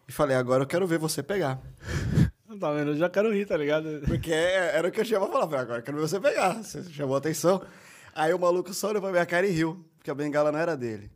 e 0.08 0.12
falei, 0.12 0.36
agora 0.36 0.64
eu 0.64 0.68
quero 0.68 0.88
ver 0.88 0.98
você 0.98 1.22
pegar. 1.22 1.62
Tá 2.58 2.72
vendo? 2.72 2.92
Eu 2.92 2.96
já 2.96 3.10
quero 3.10 3.34
rir, 3.34 3.46
tá 3.46 3.58
ligado? 3.58 4.02
Porque 4.08 4.32
era 4.32 4.88
o 4.88 4.92
que 4.92 5.02
eu 5.02 5.04
tinha 5.04 5.20
pra 5.20 5.28
falar. 5.28 5.60
Agora 5.60 5.80
eu 5.80 5.84
quero 5.84 5.98
ver 5.98 6.08
você 6.08 6.22
pegar. 6.22 6.64
Você 6.64 6.82
chamou 6.86 7.16
a 7.16 7.18
atenção. 7.18 7.62
Aí 8.14 8.34
o 8.34 8.40
maluco 8.40 8.74
só 8.74 8.88
olhou 8.92 9.02
pra 9.02 9.12
minha 9.12 9.26
cara 9.26 9.46
e 9.46 9.52
riu. 9.52 9.86
Porque 10.06 10.12
a 10.12 10.14
bengala 10.24 10.52
não 10.52 10.60
era 10.60 10.78
dele. 10.78 11.10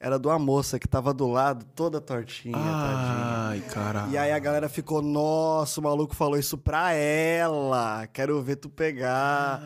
Era 0.00 0.18
de 0.18 0.26
uma 0.26 0.38
moça 0.38 0.78
que 0.78 0.88
tava 0.88 1.12
do 1.12 1.26
lado, 1.26 1.62
toda 1.76 2.00
tortinha, 2.00 2.54
tadinha. 2.56 3.50
Ai, 3.50 3.60
caralho. 3.70 4.10
E 4.12 4.16
aí 4.16 4.32
a 4.32 4.38
galera 4.38 4.66
ficou, 4.66 5.02
nossa, 5.02 5.78
o 5.78 5.82
maluco 5.84 6.14
falou 6.16 6.38
isso 6.38 6.56
pra 6.56 6.94
ela. 6.94 8.06
Quero 8.10 8.40
ver 8.40 8.56
tu 8.56 8.70
pegar. 8.70 9.62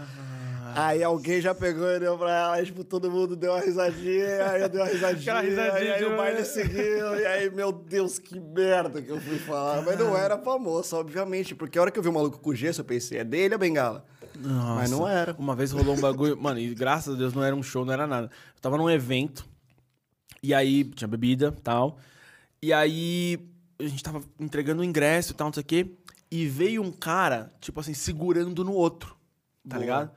Aí 0.75 1.05
alguém 1.05 1.41
já 1.41 1.55
pegou 1.55 1.89
e 1.89 2.01
deu 2.01 2.19
pra 2.19 2.33
ela, 2.37 2.65
tipo, 2.65 2.83
todo 2.83 3.09
mundo 3.09 3.37
deu 3.37 3.53
uma 3.53 3.61
risadinha, 3.61 4.51
aí 4.51 4.63
eu 4.63 4.69
dei 4.69 4.81
uma 4.81 4.89
risadinha, 4.91 5.41
risadinha 5.41 5.85
e 5.85 5.93
aí 5.93 5.99
de- 6.01 6.05
o 6.07 6.17
baile 6.17 6.45
seguiu, 6.45 7.15
e 7.21 7.25
aí, 7.27 7.49
meu 7.55 7.71
Deus, 7.71 8.19
que 8.19 8.41
merda 8.41 9.01
que 9.01 9.09
eu 9.09 9.21
fui 9.21 9.39
falar. 9.39 9.83
Mas 9.83 9.97
não 9.97 10.17
era 10.19 10.37
pra 10.37 10.59
moça, 10.59 10.97
obviamente, 10.97 11.55
porque 11.55 11.79
a 11.79 11.83
hora 11.83 11.93
que 11.93 11.99
eu 12.01 12.03
vi 12.03 12.09
o 12.09 12.13
maluco 12.13 12.41
com 12.41 12.53
gesso, 12.53 12.81
eu 12.81 12.85
pensei, 12.85 13.19
é 13.19 13.25
dele 13.25 13.55
a 13.55 13.59
bengala. 13.59 14.05
Nossa. 14.39 14.75
Mas 14.75 14.91
não 14.91 15.07
era. 15.07 15.35
Uma 15.39 15.55
vez 15.55 15.73
rolou 15.73 15.95
um 15.97 16.01
bagulho. 16.01 16.37
Mano, 16.37 16.59
e 16.59 16.75
graças 16.75 17.15
a 17.15 17.19
Deus 17.19 17.33
não 17.33 17.43
era 17.43 17.55
um 17.55 17.63
show, 17.63 17.85
não 17.85 17.93
era 17.93 18.07
nada. 18.07 18.31
Eu 18.55 18.61
tava 18.61 18.77
num 18.77 18.91
evento. 18.91 19.47
E 20.43 20.53
aí 20.53 20.85
tinha 20.85 21.09
bebida 21.09 21.53
tal. 21.63 21.99
E 22.61 22.73
aí 22.73 23.39
a 23.79 23.87
gente 23.87 24.03
tava 24.03 24.23
entregando 24.39 24.83
o 24.83 24.85
ingresso 24.85 25.33
e 25.33 25.35
tal, 25.35 25.49
não 25.49 25.55
sei 25.55 25.63
o 25.63 25.67
quê. 25.67 25.91
E 26.31 26.47
veio 26.47 26.83
um 26.83 26.91
cara, 26.91 27.53
tipo 27.61 27.79
assim, 27.81 27.95
segurando 27.95 28.65
no 28.65 28.73
outro. 28.73 29.17
Tá 29.69 29.77
Boa. 29.77 29.81
ligado? 29.81 30.11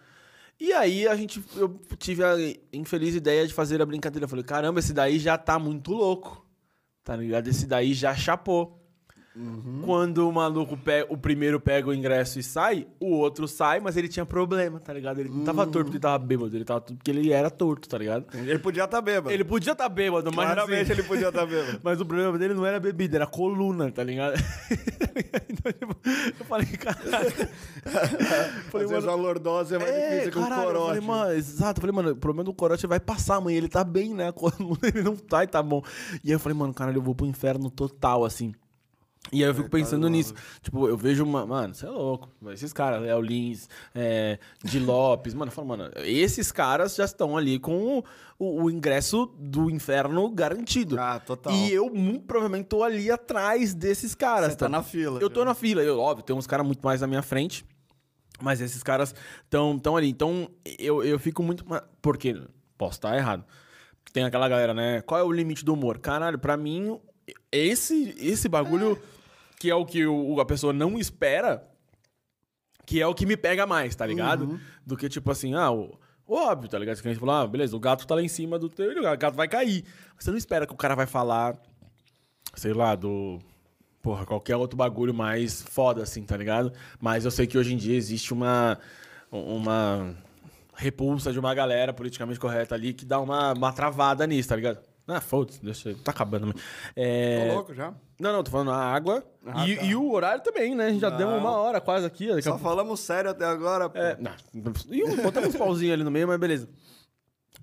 E 0.60 0.74
aí 0.74 1.08
a 1.08 1.16
gente. 1.16 1.44
Eu 1.56 1.80
tive 1.98 2.24
a 2.24 2.36
infeliz 2.74 3.16
ideia 3.16 3.48
de 3.48 3.54
fazer 3.54 3.82
a 3.82 3.86
brincadeira. 3.86 4.26
Eu 4.26 4.30
falei, 4.30 4.44
caramba, 4.44 4.80
esse 4.80 4.94
daí 4.94 5.20
já 5.20 5.38
tá 5.38 5.60
muito 5.60 5.92
louco. 5.94 6.46
Tá 7.04 7.16
ligado? 7.16 7.48
Esse 7.48 7.66
daí 7.66 7.94
já 7.94 8.16
chapou. 8.16 8.77
Quando 9.86 10.28
o 10.28 10.32
maluco 10.32 10.76
pega, 10.76 11.06
o 11.10 11.18
primeiro 11.18 11.60
pega 11.60 11.88
o 11.90 11.94
ingresso 11.94 12.40
e 12.40 12.44
sai, 12.44 12.88
o 13.00 13.12
outro 13.12 13.48
sai, 13.48 13.80
mas 13.80 13.96
ele 13.96 14.08
tinha 14.08 14.26
problema, 14.26 14.80
tá 14.80 14.92
ligado? 14.92 15.20
Ele 15.20 15.30
não 15.30 15.44
tava 15.44 15.66
torto 15.66 15.86
porque 15.86 15.98
ele 15.98 16.02
tava 16.02 16.18
bêbado, 16.18 16.56
ele 16.56 16.66
tava 16.66 16.82
porque 16.82 17.12
ele 17.12 17.32
era 17.32 17.50
torto, 17.50 17.88
tá 17.88 17.98
ligado? 17.98 18.26
Ele 18.34 18.58
podia 18.58 18.86
estar 18.86 19.00
bêbado. 19.00 19.32
Ele 19.32 19.44
podia 19.44 19.74
estar 19.74 19.88
bêbado, 19.90 20.32
mas 20.34 20.46
Claramente 20.46 20.82
assim, 20.82 20.92
ele 20.94 21.04
podia 21.04 21.28
estar 21.28 21.46
bêbado. 21.46 21.80
mas 21.84 22.02
o 22.02 22.06
problema 22.06 22.38
dele 22.38 22.56
não 22.56 22.66
era 22.66 22.80
bebida, 22.80 23.18
era 23.18 23.28
coluna, 23.28 23.92
tá 23.92 24.04
ligado? 24.04 24.38
então, 25.50 25.72
tipo, 25.72 25.96
eu 26.40 26.46
falei, 26.46 26.66
caraca. 26.68 27.50
Às 28.74 28.90
vezes 28.90 29.04
uma 29.04 29.16
lordose 29.16 29.76
é 29.76 29.80
mais 29.80 29.94
difícil 29.94 30.32
que 30.32 30.40
caralho, 30.40 30.62
eu 30.62 30.68
corote. 30.68 30.88
falei, 30.88 31.02
mano, 31.02 31.32
exato. 31.34 31.80
Eu 31.80 31.82
falei, 31.82 31.96
mano, 31.96 32.12
o 32.12 32.16
problema 32.16 32.44
do 32.44 32.54
corote 32.54 32.88
vai 32.88 33.00
passar, 33.00 33.40
mãe. 33.40 33.56
Ele 33.56 33.68
tá 33.68 33.84
bem, 33.84 34.14
né? 34.14 34.30
A 34.30 34.34
coluna 34.34 34.80
ele 34.84 35.02
não 35.02 35.16
tá 35.16 35.44
e 35.44 35.48
tá 35.48 35.62
bom. 35.62 35.84
E 36.24 36.30
aí 36.30 36.34
eu 36.34 36.40
falei, 36.40 36.58
mano, 36.58 36.74
caralho, 36.74 36.98
eu 36.98 37.02
vou 37.02 37.16
pro 37.16 37.26
inferno 37.26 37.70
total, 37.70 38.26
assim. 38.26 38.54
E 39.32 39.44
aí 39.44 39.50
eu 39.50 39.54
fico 39.56 39.70
pensando 39.70 40.08
nisso. 40.10 40.34
Tipo, 40.62 40.88
eu 40.88 40.98
vejo 40.98 41.24
uma. 41.24 41.46
Mano, 41.46 41.74
você 41.74 41.86
é 41.86 41.90
louco. 41.90 42.30
Esses 42.52 42.72
caras, 42.74 43.02
Léo 43.02 43.22
Lins, 43.22 43.68
é, 43.94 44.40
Di 44.64 44.80
Lopes, 44.80 45.34
mano, 45.34 45.50
eu 45.50 45.54
falo, 45.56 45.68
mano, 45.68 45.90
esses 46.04 46.52
caras 46.52 46.96
já 46.96 47.06
estão 47.06 47.36
ali 47.38 47.60
com 47.60 48.00
o, 48.00 48.04
o- 48.40 48.64
o 48.64 48.72
ingresso 48.72 49.26
do 49.38 49.70
inferno 49.70 50.30
garantido. 50.30 51.00
Ah, 51.00 51.20
total. 51.20 51.54
E 51.54 51.72
eu, 51.74 51.90
muito 51.94 52.26
provavelmente, 52.26 52.68
tô 52.68 52.84
ali 52.84 53.12
atrás 53.12 53.74
desses 53.74 54.16
caras. 54.16 54.52
Você 54.52 54.58
tá 54.58 54.70
na 54.70 54.82
fila. 54.84 55.20
Eu 55.22 55.30
tô 55.30 55.44
na 55.44 55.54
fila, 55.54 55.82
eu, 55.84 56.00
óbvio, 56.00 56.24
tem 56.26 56.36
uns 56.36 56.48
caras 56.48 56.66
muito 56.66 56.82
mais 56.84 57.02
na 57.02 57.08
minha 57.08 57.22
frente. 57.22 57.66
Mas 58.42 58.62
esses 58.62 58.84
caras 58.84 59.16
estão 59.44 59.80
tão 59.80 59.98
ali. 59.98 60.08
Então, 60.10 60.48
eu, 60.78 61.04
eu 61.04 61.18
fico 61.18 61.42
muito. 61.42 61.66
Porque, 62.02 62.40
posso 62.78 62.98
estar 63.00 63.18
errado. 63.18 63.44
Tem 64.14 64.24
aquela 64.24 64.48
galera, 64.48 64.74
né? 64.74 65.02
Qual 65.02 65.20
é 65.20 65.24
o 65.24 65.32
limite 65.32 65.66
do 65.66 65.74
humor? 65.74 65.98
Caralho, 65.98 66.38
pra 66.40 66.56
mim, 66.56 67.00
esse, 67.52 68.16
esse 68.20 68.48
bagulho, 68.48 68.98
que 69.60 69.70
é 69.70 69.76
o 69.76 69.86
que 69.86 70.06
o- 70.06 70.40
a 70.40 70.46
pessoa 70.46 70.72
não 70.74 70.98
espera, 71.00 71.68
que 72.86 73.02
é 73.02 73.08
o 73.08 73.14
que 73.14 73.26
me 73.26 73.36
pega 73.36 73.66
mais, 73.66 73.96
tá 73.96 74.06
ligado? 74.06 74.46
Do 74.86 74.96
que, 74.96 75.10
tipo 75.10 75.30
assim, 75.32 75.54
ah, 75.54 75.72
o. 75.72 75.98
Óbvio, 76.30 76.70
tá 76.70 76.78
ligado? 76.78 77.02
Que 77.02 77.08
a 77.08 77.12
gente 77.12 77.20
falou, 77.20 77.36
ah, 77.36 77.48
beleza, 77.48 77.76
o 77.76 77.80
gato 77.80 78.06
tá 78.06 78.14
lá 78.16 78.22
em 78.22 78.28
cima 78.28 78.60
do 78.60 78.68
teu, 78.70 78.92
o 79.00 79.18
gato 79.18 79.36
vai 79.36 79.48
cair. 79.48 79.86
Você 80.20 80.30
não 80.30 80.38
espera 80.38 80.68
que 80.68 80.74
o 80.74 80.78
cara 80.78 80.94
vai 80.96 81.06
falar, 81.06 81.58
sei 82.54 82.74
lá, 82.74 82.96
do. 82.96 83.40
Porra, 84.02 84.26
qualquer 84.26 84.56
outro 84.56 84.78
bagulho 84.78 85.14
mais 85.14 85.62
foda, 85.62 86.04
assim, 86.04 86.24
tá 86.24 86.36
ligado? 86.38 86.72
Mas 87.00 87.26
eu 87.26 87.32
sei 87.32 87.48
que 87.48 87.58
hoje 87.58 87.74
em 87.74 87.78
dia 87.78 87.96
existe 87.96 88.34
uma. 88.34 88.78
Uma 89.30 90.16
repulsa 90.74 91.34
de 91.34 91.40
uma 91.40 91.54
galera 91.54 91.92
politicamente 91.92 92.40
correta 92.40 92.76
ali 92.76 92.94
que 92.94 93.04
dá 93.04 93.20
uma, 93.20 93.52
uma 93.54 93.74
travada 93.74 94.26
nisso, 94.28 94.48
tá 94.50 94.56
ligado? 94.56 94.80
Ah, 95.08 95.22
foda-se, 95.22 95.64
deixa. 95.64 95.96
Tá 96.04 96.12
acabando. 96.12 96.48
mas- 96.48 96.62
É... 96.96 97.48
Tô 97.48 97.54
louco 97.56 97.74
já. 97.74 97.94
Não, 98.20 98.34
não, 98.34 98.44
tô 98.44 98.52
falando 98.52 98.72
a 98.72 98.78
água. 98.78 99.24
Ah, 99.46 99.66
e, 99.68 99.76
tá. 99.78 99.84
e 99.84 99.96
o 99.96 100.12
horário 100.12 100.44
também, 100.44 100.76
né? 100.76 100.88
A 100.88 100.90
gente 100.90 101.00
já 101.00 101.10
deu 101.10 101.30
Não. 101.30 101.38
uma 101.40 101.52
hora 101.52 101.80
quase 101.80 102.06
aqui. 102.06 102.28
Daqui 102.28 102.40
a 102.40 102.52
Só 102.52 102.58
falamos 102.58 103.00
sério 103.00 103.30
até 103.32 103.46
agora, 103.46 103.90
pô. 103.90 103.98
é, 103.98 104.18
não, 104.20 104.32
e 104.92 105.04
um- 105.06 105.16
botamos 105.24 105.50
uns 105.50 105.56
pauzinhos 105.56 105.94
ali 105.94 106.04
no 106.04 106.12
meio, 106.12 106.28
mas 106.28 106.38
beleza. 106.38 106.68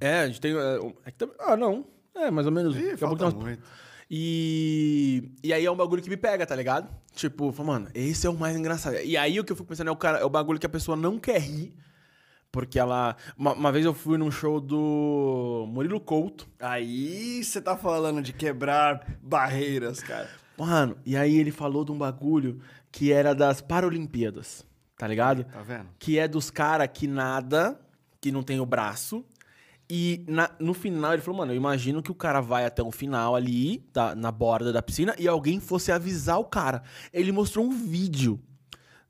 É, 0.00 0.20
a 0.20 0.26
gente 0.26 0.40
tem. 0.40 0.52
é, 0.56 0.78
é 1.04 1.10
que 1.10 1.28
ah, 1.40 1.56
não. 1.56 1.86
É, 2.14 2.30
mais 2.30 2.46
ou 2.46 2.52
menos. 2.52 2.74
Ih, 2.76 2.96
falta 2.96 3.24
umas- 3.24 3.34
muito. 3.34 3.62
E, 4.10 5.30
e 5.42 5.52
aí 5.52 5.64
é 5.66 5.70
um 5.70 5.76
bagulho 5.76 6.02
que 6.02 6.08
me 6.10 6.16
pega, 6.16 6.46
tá 6.46 6.54
ligado? 6.54 6.88
Tipo, 7.14 7.52
mano, 7.64 7.88
esse 7.94 8.26
é 8.26 8.30
o 8.30 8.34
mais 8.34 8.56
engraçado. 8.56 8.96
E 8.96 9.16
aí 9.16 9.38
o 9.38 9.44
que 9.44 9.52
eu 9.52 9.56
fico 9.56 9.68
pensando 9.68 9.88
é 9.88 9.90
o, 9.90 9.96
cara, 9.96 10.18
é 10.18 10.24
o 10.24 10.30
bagulho 10.30 10.58
que 10.58 10.66
a 10.66 10.68
pessoa 10.70 10.96
não 10.96 11.18
quer 11.18 11.40
rir. 11.40 11.74
Porque 12.54 12.78
ela. 12.78 13.16
Uma, 13.36 13.52
uma 13.52 13.72
vez 13.72 13.84
eu 13.84 13.92
fui 13.92 14.16
num 14.16 14.30
show 14.30 14.60
do 14.60 15.66
Murilo 15.68 15.98
Couto. 16.00 16.46
Aí 16.60 17.42
você 17.42 17.60
tá 17.60 17.76
falando 17.76 18.22
de 18.22 18.32
quebrar 18.32 19.04
barreiras, 19.20 20.00
cara. 20.00 20.30
Mano, 20.56 20.96
e 21.04 21.16
aí 21.16 21.34
ele 21.36 21.50
falou 21.50 21.84
de 21.84 21.90
um 21.90 21.98
bagulho 21.98 22.60
que 22.92 23.10
era 23.12 23.34
das 23.34 23.60
Paralimpíadas, 23.60 24.64
tá 24.96 25.08
ligado? 25.08 25.42
Tá 25.42 25.62
vendo? 25.62 25.86
que 25.98 26.16
é 26.16 26.28
dos 26.28 26.48
caras 26.48 26.88
que 26.94 27.08
nada, 27.08 27.76
que 28.20 28.30
não 28.30 28.40
tem 28.44 28.60
o 28.60 28.66
braço. 28.66 29.24
E 29.90 30.24
na- 30.28 30.50
no 30.60 30.72
final 30.72 31.12
ele 31.12 31.22
falou, 31.22 31.38
mano, 31.38 31.50
eu 31.52 31.56
imagino 31.56 32.02
que 32.04 32.12
o 32.12 32.14
cara 32.14 32.40
vai 32.40 32.64
até 32.64 32.84
o 32.84 32.92
final 32.92 33.34
ali, 33.34 33.84
da- 33.92 34.14
na 34.14 34.30
borda 34.30 34.72
da 34.72 34.80
piscina, 34.80 35.12
e 35.18 35.26
alguém 35.26 35.58
fosse 35.58 35.90
avisar 35.90 36.38
o 36.38 36.44
cara. 36.44 36.84
Ele 37.12 37.32
mostrou 37.32 37.64
um 37.66 37.70
vídeo 37.72 38.40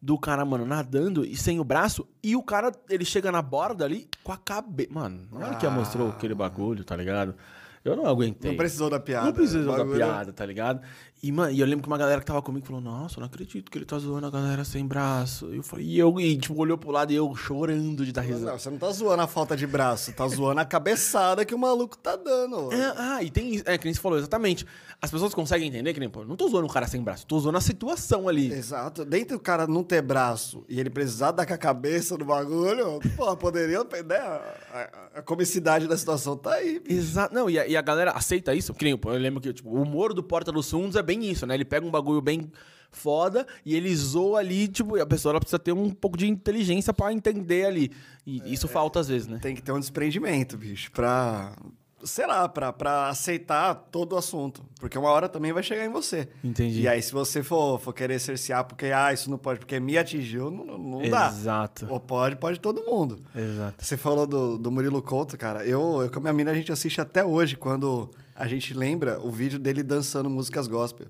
do 0.05 0.19
cara, 0.19 0.45
mano, 0.45 0.67
nadando 0.67 1.25
e 1.25 1.35
sem 1.35 1.59
o 1.59 1.65
braço, 1.65 2.07
e 2.23 2.37
o 2.37 2.43
cara, 2.43 2.71
ele 2.91 3.07
chega 3.07 3.33
na 3.33 3.41
borda 3.41 3.87
ali 3.87 4.07
com 4.23 4.33
a 4.33 4.37
cabeça. 4.37 4.93
Mano, 4.93 5.27
na 5.33 5.47
hora 5.47 5.57
que 5.57 5.65
ela 5.65 5.75
mostrou 5.75 6.11
aquele 6.11 6.35
bagulho, 6.35 6.85
tá 6.85 6.95
ligado? 6.95 7.35
Eu 7.83 7.97
não 7.97 8.07
aguentei. 8.07 8.51
Não 8.51 8.57
precisou 8.59 8.91
da 8.91 9.01
piada. 9.01 9.27
Não 9.27 9.33
precisou 9.33 9.77
da 9.77 9.85
piada, 9.85 10.31
tá 10.31 10.45
ligado? 10.45 10.83
E, 11.27 11.33
mano, 11.33 11.51
e 11.53 11.59
eu 11.59 11.67
lembro 11.67 11.83
que 11.83 11.89
uma 11.89 11.97
galera 11.97 12.21
que 12.21 12.27
tava 12.27 12.43
comigo 12.43 12.67
falou, 12.67 12.83
nossa, 12.83 13.17
eu 13.17 13.21
não 13.23 13.27
acredito 13.29 13.71
que 13.71 13.79
ele 13.79 13.87
tá 13.87 13.99
zoando 13.99 14.27
a 14.27 14.31
galera 14.31 14.63
sem 14.63 14.87
braço. 14.87 15.49
E 15.55 15.57
eu 15.57 15.63
falei, 15.63 15.87
e 15.87 15.99
eu, 15.99 16.21
e, 16.21 16.37
tipo, 16.37 16.55
olhou 16.61 16.77
pro 16.77 16.91
lado 16.91 17.13
e 17.13 17.17
eu 17.17 17.35
chorando 17.35 18.05
de 18.05 18.13
dar 18.13 18.21
risada. 18.21 18.51
Não, 18.53 18.59
você 18.59 18.69
não 18.69 18.77
tá 18.77 18.91
zoando 18.91 19.23
a 19.23 19.27
falta 19.27 19.57
de 19.57 19.67
braço, 19.67 20.13
tá 20.13 20.29
zoando 20.29 20.61
a 20.61 20.67
cabeçada 20.67 21.43
que 21.43 21.55
o 21.55 21.59
maluco 21.59 21.97
tá 21.97 22.15
dando. 22.15 22.71
É, 22.75 22.93
ah, 22.99 23.23
e 23.23 23.31
tem 23.31 23.55
isso, 23.55 23.65
é, 23.67 23.79
que 23.79 23.87
nem 23.87 23.95
você 23.95 24.01
falou, 24.01 24.19
exatamente. 24.19 24.67
As 25.01 25.11
pessoas 25.11 25.33
conseguem 25.35 25.69
entender 25.69 25.93
que 25.95 26.01
nem, 26.01 26.09
pô, 26.11 26.25
não 26.27 26.37
tô 26.37 26.47
zoando 26.49 26.67
o 26.67 26.71
cara 26.73 26.87
sem 26.87 27.03
braço, 27.03 27.27
tô 27.27 27.39
zoando 27.41 27.57
a 27.57 27.61
situação 27.63 28.29
ali. 28.29 28.53
Exato. 28.53 29.03
Dentro 29.05 29.37
do 29.39 29.41
cara 29.41 29.67
não 29.67 29.83
ter 29.83 30.03
braço 30.03 30.63
e 30.69 30.79
ele 30.79 30.91
precisar 30.91 31.31
dar 31.33 31.47
com 31.47 31.55
a 31.55 31.59
cabeça 31.59 32.17
no 32.19 32.25
bagulho, 32.27 33.01
pô, 33.17 33.35
poderia, 33.37 33.79
né? 33.83 34.17
A, 34.17 34.41
a- 34.73 35.19
a 35.19 35.23
comicidade 35.23 35.87
da 35.87 35.97
situação 35.97 36.37
tá 36.37 36.55
aí. 36.55 36.81
bicho. 36.81 36.99
Exato. 36.99 37.35
Não, 37.35 37.49
e, 37.49 37.59
a- 37.59 37.67
e 37.67 37.77
a 37.77 37.83
galera 37.83 38.11
aceita 38.13 38.55
isso? 38.55 38.73
Que 38.75 38.85
nem, 38.85 38.99
eu 39.05 39.13
lembro 39.19 39.41
que 39.41 39.53
tipo, 39.53 39.71
o 39.71 39.81
humor 39.83 40.13
do 40.15 40.23
Porta 40.23 40.51
dos 40.51 40.71
Fundos 40.71 40.97
é 40.97 41.03
bem 41.03 41.14
isso, 41.23 41.47
né? 41.47 41.55
Ele 41.55 41.65
pega 41.65 41.87
um 41.87 41.91
bagulho 41.91 42.21
bem 42.21 42.51
foda 42.91 43.45
e 43.65 43.75
ele 43.75 43.95
zoa 43.97 44.39
ali, 44.39 44.69
tipo, 44.69 45.01
a 45.01 45.07
pessoa 45.07 45.39
precisa 45.41 45.59
ter 45.59 45.73
um 45.73 45.91
pouco 45.91 46.17
de 46.17 46.29
inteligência 46.29 46.93
pra 46.93 47.13
entender 47.13 47.67
ali. 47.67 47.91
E 48.27 48.53
isso 48.53 48.69
falta 48.69 49.01
às 49.01 49.09
vezes, 49.09 49.27
né? 49.27 49.39
Tem 49.43 49.55
que 49.55 49.63
ter 49.63 49.73
um 49.73 49.81
desprendimento, 49.81 50.57
bicho, 50.57 50.91
pra. 50.93 51.57
Sei 52.05 52.27
lá, 52.27 52.47
pra, 52.47 52.71
pra 52.71 53.09
aceitar 53.09 53.75
todo 53.91 54.13
o 54.13 54.19
assunto. 54.19 54.63
Porque 54.79 54.99
uma 54.99 55.09
hora 55.09 55.27
também 55.27 55.55
vai 55.55 55.63
chegar 55.63 55.87
em 55.87 55.89
você. 55.89 56.29
Entendi. 56.45 56.83
E 56.83 56.87
aí, 56.89 57.01
se 57.01 57.11
você 57.11 57.43
for, 57.43 57.81
for 57.81 57.95
querer 57.95 58.19
cercear 58.21 58.63
porque, 58.67 58.87
ah, 58.87 59.11
isso 59.11 59.31
não 59.31 59.39
pode, 59.39 59.59
porque 59.61 59.81
me 59.81 59.97
atingiu, 59.97 60.51
não, 60.51 60.67
não- 60.67 60.79
não 61.01 61.09
dá. 61.09 61.29
Exato. 61.29 61.87
Ou 61.89 61.99
pode, 61.99 62.37
pode 62.37 62.61
todo 62.61 62.85
mundo. 62.85 63.23
Exato. 63.35 63.83
Você 63.83 63.97
falou 63.97 64.27
do, 64.27 64.59
do 64.59 64.71
Murilo 64.71 65.01
Couto, 65.01 65.39
cara. 65.39 65.65
Eu, 65.65 66.03
eu 66.03 66.11
com 66.11 66.19
a 66.19 66.21
minha 66.21 66.33
mina, 66.35 66.51
a 66.51 66.55
gente 66.55 66.71
assiste 66.71 67.01
até 67.01 67.25
hoje, 67.25 67.57
quando 67.57 68.11
a 68.35 68.47
gente 68.47 68.75
lembra 68.75 69.21
o 69.21 69.31
vídeo 69.31 69.59
dele 69.59 69.83
dançando 69.83 70.29
músicas 70.29 70.67
gospel. 70.67 71.07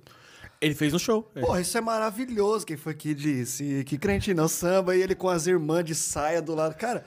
Ele 0.61 0.75
fez 0.75 0.95
um 0.95 0.99
show. 0.99 1.31
É. 1.35 1.41
Porra, 1.41 1.61
isso 1.61 1.77
é 1.77 1.81
maravilhoso. 1.81 2.65
Quem 2.65 2.77
foi 2.77 2.95
que 2.95 3.15
disse? 3.15 3.85
Que 3.85 3.99
crente 3.99 4.33
não 4.33 4.49
samba 4.49 4.97
e 4.97 5.03
ele 5.03 5.15
com 5.15 5.29
as 5.29 5.47
irmãs 5.47 5.85
de 5.85 5.95
saia 5.95 6.41
do 6.41 6.55
lado. 6.55 6.75
Cara, 6.75 7.05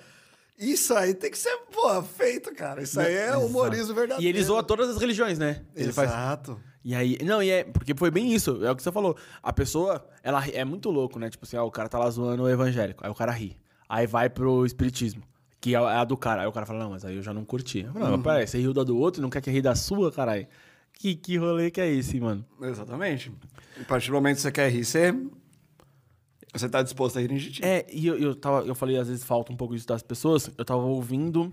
isso 0.57 0.93
aí 0.93 1.13
tem 1.13 1.32
que 1.32 1.38
ser, 1.38 1.55
porra, 1.72 2.03
feito, 2.03 2.53
cara. 2.53 2.82
Isso 2.82 2.99
aí 2.99 3.15
é 3.15 3.38
humorismo 3.38 3.93
verdadeiro. 3.93 4.24
E 4.24 4.28
ele 4.28 4.43
zoa 4.43 4.63
todas 4.63 4.89
as 4.89 4.97
religiões, 4.97 5.38
né? 5.38 5.63
Ele 5.76 5.93
faz. 5.93 6.09
Exato. 6.09 6.59
E 6.84 6.95
aí, 6.95 7.18
não, 7.24 7.43
e 7.43 7.49
é, 7.49 7.63
porque 7.65 7.93
foi 7.93 8.09
bem 8.09 8.34
isso, 8.34 8.63
é 8.63 8.72
o 8.72 8.76
que 8.76 8.82
você 8.82 8.91
falou. 8.91 9.18
A 9.43 9.51
pessoa, 9.51 10.07
ela 10.24 10.43
é 10.47 10.63
muito 10.63 10.89
louco, 10.89 11.20
né? 11.20 11.30
Tipo 11.30 11.45
assim, 11.45 11.57
ah, 11.57 11.63
o 11.63 11.70
cara 11.70 11.89
tá 11.89 11.99
lá 11.99 12.09
zoando 12.09 12.43
o 12.43 12.49
evangélico, 12.49 13.05
aí 13.05 13.11
o 13.11 13.15
cara 13.15 13.32
ri. 13.32 13.57
Aí 13.89 14.07
vai 14.07 14.30
pro 14.30 14.65
espiritismo, 14.65 15.22
que 15.68 15.76
é 15.76 15.78
a 15.78 16.05
do 16.05 16.15
cara. 16.15 16.43
Aí 16.43 16.47
o 16.47 16.51
cara 16.51 16.65
fala, 16.65 16.80
não, 16.80 16.91
mas 16.91 17.03
aí 17.03 17.18
eu 17.18 17.22
já 17.22 17.34
não 17.34 17.43
curti. 17.43 17.80
Eu 17.80 17.91
falo, 17.91 18.05
não, 18.05 18.11
mas 18.11 18.24
peraí, 18.24 18.47
você 18.47 18.57
riu 18.57 18.74
da 18.74 18.84
do 18.84 18.97
outro 18.97 19.20
e 19.20 19.24
não 19.24 19.30
quer 19.30 19.41
que 19.41 19.51
ri 19.51 19.61
da 19.61 19.76
sua, 19.76 20.09
caralho? 20.11 20.47
Que, 20.93 21.13
que 21.13 21.36
rolê 21.36 21.70
que 21.70 21.82
é 21.82 21.91
esse, 21.91 22.20
mano? 22.22 22.45
Exatamente. 22.61 23.32
A 23.80 23.84
partir 23.84 24.07
do 24.07 24.13
momento 24.13 24.38
que 24.38 24.41
você 24.43 24.51
quer 24.51 24.72
rir, 24.72 24.86
você, 24.86 25.13
você 26.53 26.70
tá 26.70 26.82
disposto 26.82 27.18
a 27.18 27.22
rir 27.22 27.28
de 27.28 27.51
ti. 27.51 27.65
É, 27.65 27.86
e 27.91 28.07
eu, 28.07 28.18
eu, 28.18 28.34
tava, 28.34 28.65
eu 28.65 28.74
falei, 28.74 28.97
às 28.97 29.09
vezes 29.09 29.26
falta 29.26 29.51
um 29.51 29.57
pouco 29.57 29.76
isso 29.76 29.86
das 29.86 30.01
pessoas. 30.01 30.49
Eu 30.57 30.63
tava 30.63 30.82
ouvindo 30.82 31.51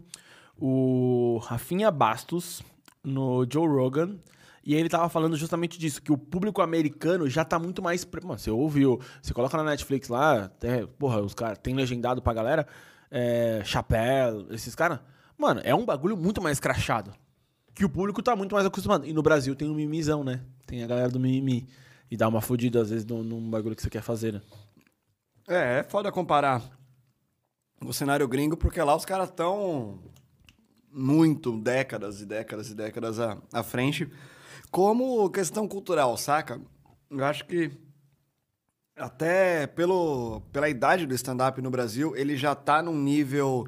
o 0.56 1.38
Rafinha 1.42 1.90
Bastos 1.90 2.62
no 3.02 3.44
Joe 3.50 3.66
Rogan. 3.66 4.16
E 4.64 4.74
ele 4.74 4.88
tava 4.88 5.08
falando 5.10 5.36
justamente 5.36 5.78
disso, 5.78 6.00
que 6.00 6.10
o 6.10 6.16
público 6.16 6.62
americano 6.62 7.28
já 7.28 7.44
tá 7.44 7.58
muito 7.58 7.82
mais. 7.82 8.06
Mano, 8.22 8.38
você 8.38 8.50
ouviu, 8.50 8.98
você 9.20 9.34
coloca 9.34 9.56
na 9.56 9.64
Netflix 9.64 10.08
lá, 10.08 10.44
até, 10.44 10.86
porra, 10.86 11.20
os 11.20 11.34
caras 11.34 11.58
tem 11.58 11.74
legendado 11.74 12.22
pra 12.22 12.32
galera, 12.32 12.66
é, 13.16 13.62
esses 14.50 14.74
caras. 14.74 14.98
Mano, 15.38 15.60
é 15.62 15.72
um 15.72 15.84
bagulho 15.84 16.16
muito 16.16 16.42
mais 16.42 16.58
crachado. 16.58 17.12
Que 17.72 17.84
o 17.84 17.88
público 17.88 18.20
tá 18.20 18.34
muito 18.34 18.52
mais 18.52 18.66
acostumado. 18.66 19.06
E 19.06 19.12
no 19.12 19.22
Brasil 19.22 19.54
tem 19.54 19.70
um 19.70 19.74
mimizão, 19.74 20.24
né? 20.24 20.40
Tem 20.66 20.82
a 20.82 20.86
galera 20.86 21.08
do 21.08 21.20
mimimi. 21.20 21.68
E 22.10 22.16
dá 22.16 22.26
uma 22.26 22.40
fodida, 22.40 22.82
às 22.82 22.90
vezes, 22.90 23.06
num, 23.06 23.22
num 23.22 23.48
bagulho 23.48 23.76
que 23.76 23.82
você 23.82 23.90
quer 23.90 24.02
fazer, 24.02 24.32
né? 24.32 24.42
É, 25.46 25.78
é 25.78 25.82
foda 25.84 26.10
comparar 26.10 26.60
o 27.80 27.92
cenário 27.92 28.26
gringo, 28.26 28.56
porque 28.56 28.82
lá 28.82 28.96
os 28.96 29.04
caras 29.04 29.28
estão 29.28 30.00
muito 30.90 31.56
décadas 31.58 32.20
e 32.20 32.26
décadas 32.26 32.70
e 32.70 32.74
décadas 32.74 33.20
à, 33.20 33.38
à 33.52 33.62
frente. 33.62 34.10
Como 34.72 35.30
questão 35.30 35.68
cultural, 35.68 36.16
saca? 36.16 36.60
Eu 37.10 37.24
acho 37.24 37.44
que 37.44 37.70
até 38.96 39.66
pelo, 39.66 40.40
pela 40.52 40.68
idade 40.68 41.06
do 41.06 41.14
stand-up 41.14 41.60
no 41.60 41.70
Brasil, 41.70 42.14
ele 42.16 42.36
já 42.36 42.54
tá 42.54 42.82
num 42.82 42.96
nível 42.96 43.66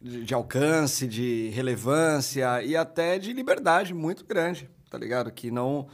de, 0.00 0.24
de 0.24 0.34
alcance, 0.34 1.06
de 1.06 1.50
relevância 1.54 2.62
e 2.62 2.76
até 2.76 3.18
de 3.18 3.32
liberdade 3.32 3.92
muito 3.92 4.24
grande, 4.24 4.68
tá 4.90 4.98
ligado? 4.98 5.30
Que 5.30 5.50
não. 5.50 5.86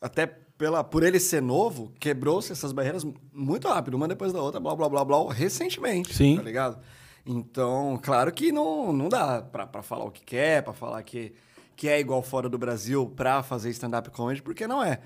Até 0.00 0.26
pela, 0.26 0.84
por 0.84 1.02
ele 1.02 1.18
ser 1.18 1.42
novo, 1.42 1.92
quebrou-se 1.98 2.52
essas 2.52 2.72
barreiras 2.72 3.04
muito 3.32 3.68
rápido, 3.68 3.94
uma 3.94 4.06
depois 4.06 4.32
da 4.32 4.40
outra, 4.40 4.60
blá 4.60 4.74
blá 4.74 4.88
blá 4.88 5.04
blá, 5.04 5.32
recentemente. 5.32 6.14
Sim. 6.14 6.36
Tá 6.36 6.42
ligado? 6.42 6.78
Então, 7.26 7.98
claro 8.02 8.30
que 8.32 8.52
não, 8.52 8.92
não 8.92 9.08
dá 9.08 9.42
pra, 9.42 9.66
pra 9.66 9.82
falar 9.82 10.04
o 10.04 10.10
que 10.10 10.24
quer, 10.24 10.62
pra 10.62 10.72
falar 10.72 11.02
que, 11.02 11.32
que 11.74 11.88
é 11.88 11.98
igual 11.98 12.22
fora 12.22 12.48
do 12.48 12.58
Brasil 12.58 13.10
pra 13.16 13.42
fazer 13.42 13.70
stand-up 13.70 14.10
comedy, 14.10 14.42
porque 14.42 14.66
não 14.66 14.82
é. 14.82 15.00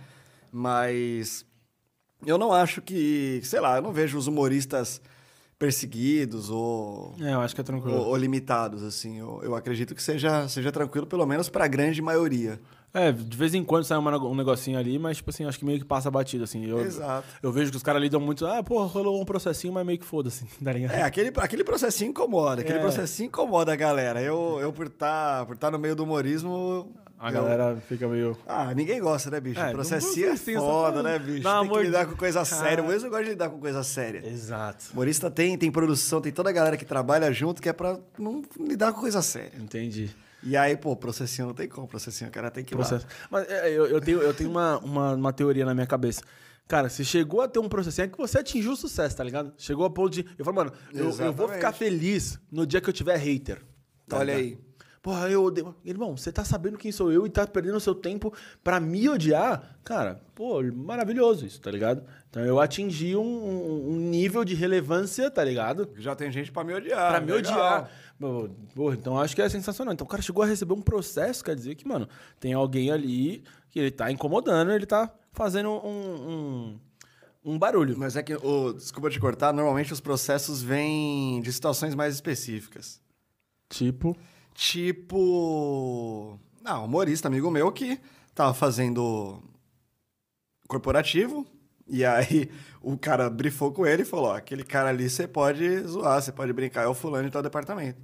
Mas 0.51 1.47
eu 2.27 2.37
não 2.39 2.53
acho 2.53 2.81
que, 2.83 3.41
sei 3.45 3.61
lá, 3.61 3.77
eu 3.77 3.83
não 3.83 3.93
vejo 3.93 4.17
os 4.19 4.27
humoristas 4.27 5.01
perseguidos 5.59 6.51
ou, 6.51 7.15
É, 7.21 7.33
eu 7.35 7.41
acho 7.41 7.55
que 7.55 7.61
é 7.61 7.65
tranquilo. 7.65 7.97
ou, 7.99 8.07
ou 8.09 8.17
limitados, 8.17 8.83
assim. 8.83 9.19
Eu, 9.19 9.41
eu 9.43 9.55
acredito 9.57 9.95
que 9.95 10.03
seja, 10.03 10.47
seja 10.49 10.71
tranquilo, 10.71 11.07
pelo 11.07 11.27
menos 11.27 11.49
pra 11.49 11.67
grande 11.67 12.01
maioria. 12.01 12.61
É, 12.95 13.13
de 13.13 13.37
vez 13.37 13.53
em 13.55 13.63
quando 13.63 13.85
sai 13.85 13.99
uma 13.99 14.17
um 14.17 14.35
negocinho 14.35 14.79
ali, 14.79 14.99
mas, 14.99 15.19
tipo 15.19 15.29
assim, 15.31 15.45
acho 15.45 15.59
que 15.59 15.65
meio 15.65 15.79
que 15.79 15.85
passa 15.85 16.11
batido, 16.11 16.45
assim. 16.45 16.65
Eu, 16.65 16.81
Exato. 16.81 17.27
Eu 17.43 17.53
vejo 17.53 17.71
que 17.71 17.77
os 17.77 17.83
caras 17.83 18.01
lidam 18.01 18.19
muito, 18.21 18.47
ah, 18.47 18.63
pô, 18.63 18.83
rolou 18.87 19.21
um 19.21 19.25
processinho, 19.27 19.73
mas 19.75 19.85
meio 19.85 19.99
que 19.99 20.07
foda-se, 20.07 20.45
tá 20.65 20.73
ligado? 20.73 20.93
É, 20.93 21.03
aquele, 21.03 21.31
aquele 21.37 21.65
processinho 21.65 22.11
incomoda, 22.11 22.63
aquele 22.63 22.79
É. 22.79 22.81
processinho 22.81 23.27
incomoda 23.27 23.73
a 23.73 23.77
galera. 23.77 24.23
Eu, 24.23 24.59
eu 24.61 24.73
por 24.73 24.87
estar 24.87 25.45
por 25.45 25.57
tá 25.59 25.71
no 25.71 25.79
meio 25.79 25.95
do 25.97 26.05
humorismo. 26.05 26.91
A 27.19 27.29
eu- 27.31 27.35
galera 27.35 27.77
fica 27.89 28.07
meio... 28.07 28.37
Ah, 28.47 28.73
ninguém 28.75 29.01
gosta, 29.01 29.31
né, 29.31 29.41
bicho? 29.41 29.59
É, 29.61 29.73
processinho 29.73 30.29
é 30.31 30.37
foda, 30.37 31.03
né, 31.03 31.19
bicho? 31.19 31.43
Dá 31.43 31.59
tem 31.59 31.69
amor 31.69 31.81
que 31.81 31.87
lidar 31.87 32.07
com 32.07 32.15
coisa 32.17 32.45
Cara. 32.45 32.63
séria. 32.63 32.85
Mas 32.85 33.03
eu 33.03 33.11
gosto 33.11 33.25
de 33.25 33.31
lidar 33.31 33.51
com 33.51 33.59
coisa 33.59 33.83
séria. 33.83 34.23
Exato. 34.25 34.87
Humorista 34.93 35.31
tem, 35.31 35.59
tem 35.59 35.71
produção, 35.71 36.21
tem 36.21 36.31
toda 36.33 36.49
a 36.51 36.53
galera 36.53 36.77
que 36.77 36.85
trabalha 36.85 37.33
junto 37.33 37.61
que 37.61 37.69
é 37.69 37.73
pra 37.73 37.99
não 38.19 38.43
lidar 38.61 38.93
com 38.93 39.01
coisa 39.01 39.21
séria. 39.21 39.53
Entendi. 39.59 40.11
E 40.43 40.57
aí, 40.57 40.77
pô, 40.77 40.95
processinho 40.95 41.49
não 41.49 41.55
tem 41.55 41.69
como, 41.69 41.89
processinho, 41.89 42.31
o 42.31 42.33
cara 42.33 42.49
tem 42.51 42.63
que 42.63 42.73
ir 42.73 42.77
lá. 42.77 42.87
Processo. 42.87 43.07
Mas 43.29 43.49
é, 43.51 43.69
eu, 43.71 43.87
eu 43.87 44.01
tenho, 44.01 44.23
eu 44.23 44.33
tenho 44.33 44.49
uma, 44.51 44.79
uma, 44.79 45.15
uma 45.15 45.33
teoria 45.33 45.65
na 45.65 45.75
minha 45.75 45.87
cabeça. 45.87 46.23
Cara, 46.69 46.89
se 46.89 47.05
chegou 47.05 47.41
a 47.41 47.49
ter 47.49 47.59
um 47.59 47.69
processinho, 47.69 48.05
é 48.05 48.09
que 48.09 48.17
você 48.17 48.39
atingiu 48.39 48.73
o 48.73 48.77
sucesso, 48.77 49.17
tá 49.17 49.25
ligado? 49.25 49.53
Chegou 49.59 49.85
a 49.85 49.91
ponto 49.91 50.11
de... 50.11 50.25
Eu 50.39 50.45
falo, 50.45 50.55
mano, 50.57 50.73
eu, 50.93 51.11
eu 51.19 51.33
vou 51.33 51.49
ficar 51.49 51.73
feliz 51.73 52.39
no 52.53 52.65
dia 52.67 52.81
que 52.81 52.89
eu 52.89 52.93
tiver 52.93 53.17
hater. 53.17 53.61
tá 54.07 54.19
Olha 54.19 54.35
ligado? 54.37 54.39
aí. 54.61 54.68
Porra, 55.01 55.29
eu 55.31 55.45
odeio. 55.45 55.75
Irmão, 55.85 56.17
você 56.17 56.31
tá 56.33 56.45
sabendo 56.45 56.77
quem 56.77 56.91
sou 56.91 57.11
eu 57.13 57.25
e 57.25 57.31
tá 57.31 57.47
perdendo 57.47 57.79
seu 57.81 57.95
tempo 57.95 58.33
pra 58.65 58.81
me 58.81 59.09
odiar? 59.09 59.79
Cara, 59.85 60.21
pô, 60.35 60.61
maravilhoso 60.75 61.47
isso, 61.47 61.61
tá 61.61 61.71
ligado? 61.71 62.03
Então 62.29 62.45
eu 62.45 62.59
atingi 62.61 63.15
um, 63.17 63.23
um- 63.23 63.91
um 63.93 63.97
nível 63.97 64.45
de 64.45 64.55
relevância, 64.55 65.31
tá 65.31 65.43
ligado? 65.45 65.89
Já 65.97 66.15
tem 66.17 66.31
gente 66.33 66.51
pra 66.51 66.65
me 66.65 66.75
odiar. 66.75 67.11
Pra 67.13 67.21
me 67.21 67.33
legal. 67.33 67.53
odiar. 67.53 67.91
Pô, 68.19 68.51
Porra, 68.75 68.97
então 68.97 69.19
acho 69.19 69.35
que 69.37 69.41
é 69.41 69.49
sensacional. 69.49 69.95
Então 69.95 70.05
o 70.05 70.11
cara 70.11 70.21
chegou 70.23 70.43
a 70.43 70.47
receber 70.47 70.75
um 70.75 70.83
processo, 70.83 71.45
quer 71.45 71.55
dizer 71.55 71.77
que, 71.77 71.87
mano, 71.87 72.09
tem 72.41 72.53
alguém 72.53 72.91
ali 72.91 73.45
que 73.71 73.79
ele 73.79 73.91
tá 73.93 74.11
incomodando, 74.11 74.73
ele 74.73 74.85
tá 74.87 75.11
fazendo 75.33 75.71
um, 75.71 76.29
um, 77.45 77.53
um 77.53 77.59
barulho. 77.59 77.97
Mas 77.97 78.17
é 78.17 78.23
que, 78.23 78.35
ô, 78.35 78.73
desculpa 78.73 79.09
te 79.09 79.21
cortar, 79.21 79.53
normalmente 79.55 79.93
os 79.93 80.01
processos 80.01 80.61
vêm 80.61 81.41
de 81.41 81.53
situações 81.53 81.95
mais 81.95 82.15
específicas. 82.15 83.01
Tipo. 83.69 84.17
Tipo. 84.59 86.37
Ah, 86.65 86.81
um 86.81 86.87
humorista, 86.87 87.29
amigo 87.29 87.49
meu, 87.49 87.71
que 87.71 88.01
tava 88.35 88.53
fazendo 88.53 89.41
corporativo. 90.67 91.47
E 91.87 92.05
aí 92.05 92.51
o 92.83 92.99
cara 92.99 93.31
brifou 93.31 93.73
com 93.73 93.87
ele 93.87 94.03
e 94.03 94.05
falou: 94.05 94.27
ó, 94.27 94.35
aquele 94.35 94.65
cara 94.65 94.89
ali 94.89 95.09
você 95.09 95.29
pode 95.29 95.83
zoar, 95.83 96.21
você 96.21 96.33
pode 96.33 96.53
brincar, 96.53 96.83
é 96.83 96.89
o 96.89 96.95
fulano 96.95 97.27
de 97.27 97.31
tal 97.33 97.41
departamento. 97.41 98.01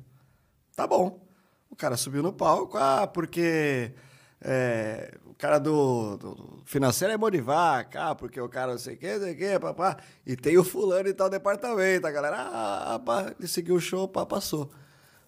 Tá 0.76 0.86
bom. 0.86 1.26
O 1.68 1.74
cara 1.74 1.96
subiu 1.96 2.22
no 2.22 2.32
palco, 2.32 2.78
ah, 2.78 3.05
porque 3.05 3.92
é, 4.40 5.12
o 5.26 5.34
cara 5.34 5.59
do, 5.59 6.16
do 6.16 6.62
financeiro 6.64 7.12
é 7.12 7.16
mão 7.16 7.30
de 7.32 7.40
vaca, 7.40 8.11
ah, 8.11 8.14
porque 8.14 8.40
o 8.40 8.48
cara 8.48 8.72
não 8.72 8.78
sei 8.78 8.94
o 8.94 8.98
que, 8.98 9.12
não 9.12 9.24
sei 9.24 9.32
o 9.34 9.36
que, 9.36 9.59
papá. 9.59 9.96
E 10.24 10.36
tem 10.36 10.57
o 10.57 10.62
fulano 10.62 11.05
de 11.05 11.14
tal 11.14 11.28
departamento. 11.28 12.07
A 12.07 12.12
galera, 12.12 12.36
ah, 12.38 13.00
pá, 13.05 13.34
ele 13.36 13.48
seguiu 13.48 13.74
o 13.74 13.80
show, 13.80 14.07
pá, 14.07 14.24
passou. 14.24 14.70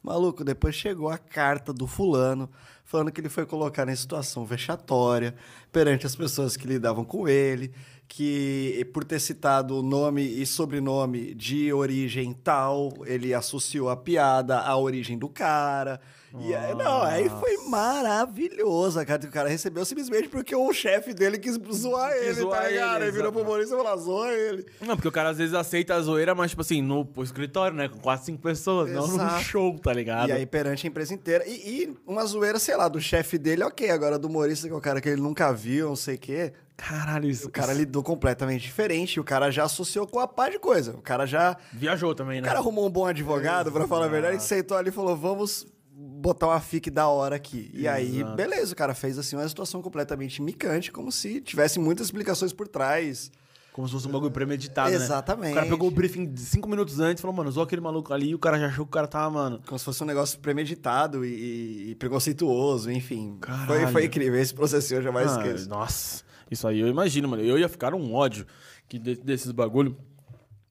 Maluco, 0.06 0.44
depois 0.44 0.76
chegou 0.76 1.08
a 1.08 1.18
carta 1.18 1.72
do 1.72 1.84
fulano 1.84 2.48
falando 2.84 3.10
que 3.10 3.20
ele 3.20 3.28
foi 3.28 3.44
colocado 3.44 3.88
em 3.88 3.96
situação 3.96 4.46
vexatória 4.46 5.34
perante 5.72 6.06
as 6.06 6.14
pessoas 6.14 6.56
que 6.56 6.64
lidavam 6.64 7.04
com 7.04 7.26
ele, 7.26 7.74
que 8.08 8.88
por 8.92 9.04
ter 9.04 9.20
citado 9.20 9.82
nome 9.82 10.22
e 10.22 10.46
sobrenome 10.46 11.34
de 11.34 11.72
origem 11.72 12.32
tal, 12.32 12.92
ele 13.04 13.34
associou 13.34 13.88
a 13.88 13.96
piada 13.96 14.58
à 14.60 14.76
origem 14.76 15.18
do 15.18 15.28
cara. 15.28 16.00
E 16.38 16.54
aí, 16.54 16.74
não, 16.74 17.02
aí 17.02 17.30
foi 17.30 17.56
maravilhoso, 17.68 19.04
cara. 19.06 19.18
que 19.18 19.26
O 19.26 19.30
cara 19.30 19.48
recebeu 19.48 19.84
simplesmente 19.84 20.28
porque 20.28 20.54
o 20.54 20.72
chefe 20.72 21.14
dele 21.14 21.38
quis 21.38 21.58
zoar 21.72 22.12
ele, 22.12 22.34
zoar 22.34 22.62
tá 22.62 22.68
ligado? 22.68 22.96
ele, 22.96 23.04
Ele 23.04 23.12
virou 23.12 23.32
pro 23.32 23.40
exato. 23.40 23.52
humorista 23.52 23.74
e 23.74 23.78
falou, 23.78 23.98
zoa 23.98 24.32
ele. 24.32 24.66
Não, 24.82 24.96
porque 24.96 25.08
o 25.08 25.12
cara 25.12 25.30
às 25.30 25.38
vezes 25.38 25.54
aceita 25.54 25.94
a 25.94 26.00
zoeira, 26.00 26.34
mas, 26.34 26.50
tipo 26.50 26.60
assim, 26.60 26.82
no 26.82 27.06
pro 27.06 27.22
escritório, 27.22 27.74
né? 27.76 27.88
Com 27.88 27.98
quatro, 27.98 28.26
cinco 28.26 28.42
pessoas, 28.42 28.90
não 28.92 29.06
no 29.06 29.14
Exato. 29.14 29.44
show, 29.44 29.78
tá 29.78 29.92
ligado? 29.94 30.28
E 30.28 30.32
aí, 30.32 30.44
perante 30.46 30.86
a 30.86 30.90
empresa 30.90 31.14
inteira. 31.14 31.42
E, 31.48 31.52
e 31.84 31.96
uma 32.06 32.24
zoeira, 32.26 32.58
sei 32.58 32.76
lá, 32.76 32.88
do 32.88 33.00
chefe 33.00 33.38
dele, 33.38 33.64
ok. 33.64 33.88
Agora, 33.90 34.18
do 34.18 34.28
humorista, 34.28 34.68
que 34.68 34.74
é 34.74 34.76
o 34.76 34.80
cara 34.80 35.00
que 35.00 35.08
ele 35.08 35.20
nunca 35.22 35.52
viu, 35.52 35.88
não 35.88 35.96
sei 35.96 36.16
o 36.16 36.18
quê. 36.18 36.52
Caralho, 36.76 37.28
isso. 37.30 37.48
O 37.48 37.50
cara 37.50 37.72
lidou 37.72 38.02
completamente 38.02 38.62
diferente. 38.62 39.14
E 39.14 39.20
o 39.20 39.24
cara 39.24 39.50
já 39.50 39.64
associou 39.64 40.06
com 40.06 40.20
a 40.20 40.28
pá 40.28 40.48
de 40.48 40.58
coisa. 40.58 40.92
O 40.92 41.00
cara 41.02 41.24
já. 41.26 41.56
Viajou 41.72 42.14
também, 42.14 42.38
O 42.38 42.42
né? 42.42 42.48
cara 42.48 42.60
arrumou 42.60 42.86
um 42.86 42.90
bom 42.90 43.06
advogado, 43.06 43.72
pra 43.72 43.86
falar 43.88 44.06
a 44.06 44.08
verdade, 44.08 44.36
e 44.36 44.40
sentou 44.42 44.76
ali 44.76 44.90
e 44.90 44.92
falou: 44.92 45.16
vamos 45.16 45.66
botar 45.98 46.48
uma 46.48 46.60
fique 46.60 46.90
da 46.90 47.08
hora 47.08 47.36
aqui. 47.36 47.70
E 47.72 47.88
aí, 47.88 48.18
Exato. 48.20 48.36
beleza, 48.36 48.72
o 48.72 48.76
cara 48.76 48.94
fez 48.94 49.18
assim 49.18 49.36
uma 49.36 49.48
situação 49.48 49.80
completamente 49.80 50.42
micante, 50.42 50.92
como 50.92 51.10
se 51.10 51.40
tivesse 51.40 51.78
muitas 51.78 52.08
explicações 52.08 52.52
por 52.52 52.68
trás. 52.68 53.30
Como 53.72 53.86
se 53.86 53.92
fosse 53.92 54.08
um 54.08 54.10
bagulho 54.10 54.30
premeditado, 54.30 54.88
né? 54.88 54.96
Exatamente. 54.96 55.52
O 55.52 55.54
cara 55.54 55.66
pegou 55.66 55.88
o 55.88 55.90
briefing 55.90 56.32
de 56.32 56.40
cinco 56.40 56.66
minutos 56.66 56.98
antes 56.98 57.20
e 57.20 57.22
falou, 57.22 57.36
mano, 57.36 57.50
usou 57.50 57.62
aquele 57.62 57.82
maluco 57.82 58.10
ali 58.10 58.30
e 58.30 58.34
o 58.34 58.38
cara 58.38 58.58
já 58.58 58.68
achou 58.68 58.86
que 58.86 58.88
o 58.88 58.92
cara 58.92 59.06
tava, 59.06 59.28
mano. 59.30 59.60
Como 59.66 59.78
se 59.78 59.84
fosse 59.84 60.02
um 60.02 60.06
negócio 60.06 60.38
premeditado 60.38 61.26
e, 61.26 61.90
e 61.90 61.94
preconceituoso, 61.94 62.90
enfim. 62.90 63.36
Foi, 63.38 63.54
Caralho. 63.54 63.88
foi 63.92 64.04
incrível. 64.06 64.40
Esse 64.40 64.54
processo 64.54 64.94
eu 64.94 65.02
jamais 65.02 65.30
Ah, 65.30 65.36
esqueço. 65.46 65.68
Nossa, 65.68 66.24
isso 66.50 66.66
aí 66.68 66.80
eu 66.80 66.88
imagino, 66.88 67.28
mano. 67.28 67.42
Eu 67.42 67.58
ia 67.58 67.68
ficar 67.68 67.94
um 67.94 68.14
ódio 68.14 68.46
que 68.88 68.98
de- 68.98 69.16
desses 69.16 69.50
bagulho. 69.52 69.96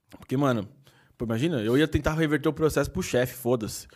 Porque, 0.10 0.38
mano, 0.38 0.68
pô, 1.18 1.26
imagina, 1.26 1.62
eu 1.62 1.78
ia 1.78 1.88
tentar 1.88 2.14
reverter 2.14 2.48
o 2.50 2.54
processo 2.54 2.90
pro 2.90 3.02
chefe, 3.04 3.34
foda-se. 3.36 3.88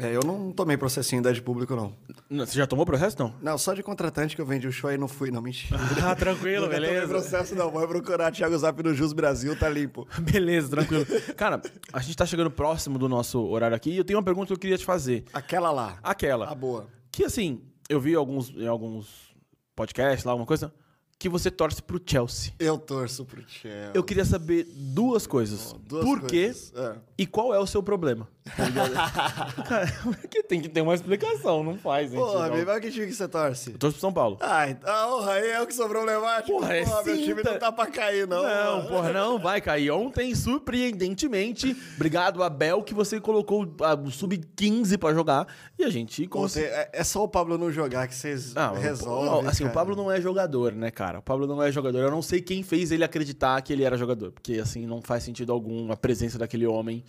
É, 0.00 0.14
eu 0.14 0.20
não 0.24 0.52
tomei 0.52 0.76
processinho 0.76 1.20
da 1.20 1.32
de 1.32 1.42
público, 1.42 1.74
não. 1.74 1.92
Não, 2.30 2.46
Você 2.46 2.56
já 2.56 2.66
tomou 2.68 2.86
processo, 2.86 3.16
não? 3.18 3.34
Não, 3.42 3.58
só 3.58 3.74
de 3.74 3.82
contratante 3.82 4.36
que 4.36 4.40
eu 4.40 4.46
vendi 4.46 4.68
o 4.68 4.70
show 4.72 4.92
e 4.92 4.98
não 4.98 5.08
fui, 5.08 5.30
não, 5.30 5.42
mentira. 5.42 5.76
Ah, 6.04 6.14
tranquilo, 6.14 6.66
tomei 6.66 6.80
beleza. 6.80 7.08
processo, 7.08 7.54
não. 7.56 7.70
Vai 7.72 7.86
procurar 7.88 8.30
Thiago 8.30 8.56
Zap 8.56 8.80
no 8.82 8.94
Jus 8.94 9.12
Brasil, 9.12 9.58
tá 9.58 9.68
limpo. 9.68 10.06
Beleza, 10.22 10.68
tranquilo. 10.68 11.04
Cara, 11.36 11.60
a 11.92 12.00
gente 12.00 12.16
tá 12.16 12.24
chegando 12.26 12.50
próximo 12.50 12.96
do 12.96 13.08
nosso 13.08 13.40
horário 13.44 13.76
aqui 13.76 13.90
e 13.90 13.96
eu 13.96 14.04
tenho 14.04 14.18
uma 14.20 14.24
pergunta 14.24 14.46
que 14.48 14.52
eu 14.52 14.58
queria 14.58 14.78
te 14.78 14.84
fazer. 14.84 15.24
Aquela 15.32 15.72
lá. 15.72 15.98
Aquela. 16.02 16.48
A 16.48 16.54
boa. 16.54 16.86
Que 17.10 17.24
assim, 17.24 17.62
eu 17.88 18.00
vi 18.00 18.14
alguns, 18.14 18.50
em 18.50 18.68
alguns 18.68 19.34
podcasts 19.74 20.24
lá, 20.24 20.30
alguma 20.32 20.46
coisa, 20.46 20.72
que 21.18 21.28
você 21.28 21.50
torce 21.50 21.82
pro 21.82 22.00
Chelsea. 22.04 22.52
Eu 22.58 22.78
torço 22.78 23.24
pro 23.24 23.42
Chelsea. 23.46 23.90
Eu 23.92 24.04
queria 24.04 24.24
saber 24.24 24.64
duas 24.72 25.26
coisas. 25.26 25.74
Duas 25.86 26.04
Por 26.04 26.20
quê 26.22 26.44
coisas. 26.44 26.72
É. 26.76 26.96
e 27.18 27.26
qual 27.26 27.52
é 27.52 27.58
o 27.58 27.66
seu 27.66 27.82
problema? 27.82 28.28
Tá 28.56 28.64
ligado? 28.64 28.92
Cara, 29.68 29.86
porque 30.02 30.42
tem 30.42 30.60
que 30.60 30.68
ter 30.68 30.80
uma 30.80 30.94
explicação, 30.94 31.62
não 31.62 31.76
faz, 31.76 32.10
gente. 32.10 32.20
Porra, 32.20 32.46
amigo, 32.46 32.66
mas 32.66 32.80
que 32.80 32.90
time 32.90 33.06
que 33.06 33.12
você 33.12 33.28
torce? 33.28 33.70
Eu 33.72 33.78
torço 33.78 33.94
pro 33.96 34.00
São 34.00 34.12
Paulo. 34.12 34.38
Ah, 34.40 34.68
então, 34.68 35.10
porra, 35.10 35.32
aí 35.32 35.50
é 35.50 35.62
o 35.62 35.66
que 35.66 35.74
sou 35.74 35.88
problemático. 35.88 36.58
Porra, 36.58 36.76
é 36.76 36.84
meu 36.84 37.02
time 37.02 37.36
cinta. 37.36 37.50
não 37.52 37.58
tá 37.58 37.72
pra 37.72 37.86
cair, 37.86 38.26
não. 38.26 38.42
Não, 38.42 38.86
porra, 38.86 39.12
não, 39.12 39.38
vai 39.38 39.60
cair. 39.60 39.90
Ontem, 39.90 40.34
surpreendentemente, 40.34 41.76
obrigado, 41.96 42.42
Abel, 42.42 42.82
que 42.82 42.94
você 42.94 43.20
colocou 43.20 43.66
o 44.04 44.10
sub-15 44.10 44.98
pra 44.98 45.12
jogar 45.12 45.46
e 45.78 45.84
a 45.84 45.90
gente 45.90 46.26
conseguiu. 46.26 46.68
é, 46.70 46.88
é 46.92 47.04
só 47.04 47.24
o 47.24 47.28
Pablo 47.28 47.58
não 47.58 47.70
jogar 47.70 48.06
que 48.08 48.14
vocês 48.14 48.54
Não, 48.54 48.74
resolvem. 48.74 49.42
não, 49.42 49.48
assim, 49.48 49.64
o 49.64 49.66
cara. 49.66 49.74
Pablo 49.74 49.96
não 49.96 50.10
é 50.10 50.20
jogador, 50.20 50.72
né, 50.72 50.90
cara? 50.90 51.18
O 51.18 51.22
Pablo 51.22 51.46
não 51.46 51.62
é 51.62 51.70
jogador. 51.70 51.98
Eu 51.98 52.10
não 52.10 52.22
sei 52.22 52.40
quem 52.40 52.62
fez 52.62 52.90
ele 52.90 53.04
acreditar 53.04 53.60
que 53.62 53.72
ele 53.72 53.84
era 53.84 53.96
jogador, 53.96 54.32
porque 54.32 54.54
assim 54.54 54.86
não 54.86 55.00
faz 55.02 55.22
sentido 55.22 55.52
algum 55.52 55.90
a 55.92 55.96
presença 55.96 56.38
daquele 56.38 56.66
homem 56.66 57.04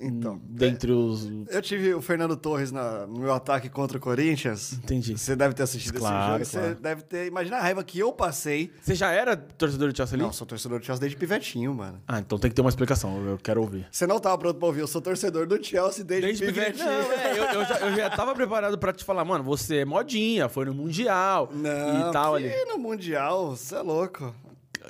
Então, 0.00 0.40
dentre 0.44 0.90
os. 0.92 1.26
Eu 1.48 1.62
tive 1.62 1.94
o 1.94 2.02
Fernando 2.02 2.36
Torres 2.36 2.72
na- 2.72 3.06
no 3.06 3.20
meu 3.20 3.32
ataque 3.32 3.68
contra 3.68 3.96
o 3.98 4.00
Corinthians. 4.00 4.72
Entendi. 4.74 5.16
Você 5.16 5.36
deve 5.36 5.54
ter 5.54 5.62
assistido 5.62 5.98
Claro, 5.98 6.42
esse 6.42 6.52
jogo. 6.52 6.62
claro. 6.64 6.76
Você 6.76 6.82
deve 6.82 7.02
ter. 7.02 7.26
Imagina 7.26 7.56
a 7.56 7.60
raiva 7.60 7.84
que 7.84 7.98
eu 7.98 8.12
passei. 8.12 8.72
Você 8.82 8.94
já 8.94 9.10
era 9.12 9.36
torcedor 9.36 9.90
de 9.92 9.96
Chelsea 9.96 10.16
ali? 10.16 10.22
Não, 10.24 10.32
sou 10.32 10.46
torcedor 10.46 10.80
do 10.80 10.84
Chelsea 10.84 11.00
desde 11.00 11.16
pivetinho, 11.16 11.72
mano. 11.74 12.00
Ah, 12.08 12.18
então 12.18 12.38
tem 12.38 12.50
que 12.50 12.54
ter 12.54 12.60
uma 12.60 12.70
explicação. 12.70 13.24
Eu 13.26 13.38
quero 13.38 13.60
ouvir. 13.60 13.86
Você 13.90 14.06
não 14.06 14.18
tava 14.18 14.36
pronto 14.38 14.58
pra 14.58 14.66
ouvir. 14.66 14.80
Eu 14.80 14.86
sou 14.86 15.00
torcedor 15.00 15.46
do 15.46 15.62
Chelsea 15.64 16.04
desde, 16.04 16.26
Desde 16.26 16.44
pivetinho. 16.46 16.84
Não, 16.86 17.12
é, 17.12 17.38
eu, 17.38 17.44
eu 17.44 17.64
já, 17.64 17.78
eu 17.80 17.96
já 17.96 18.10
tava 18.10 18.34
preparado 18.34 18.76
pra 18.78 18.92
te 18.92 19.04
falar, 19.04 19.24
mano, 19.24 19.44
você 19.44 19.78
é 19.78 19.84
modinha, 19.84 20.48
foi 20.48 20.64
no 20.64 20.74
Mundial 20.74 21.48
Não, 21.52 22.08
e 22.08 22.12
tal 22.12 22.34
ali. 22.34 22.50
no 22.66 22.78
Mundial, 22.78 23.50
você 23.56 23.76
é 23.76 23.80
louco. 23.80 24.34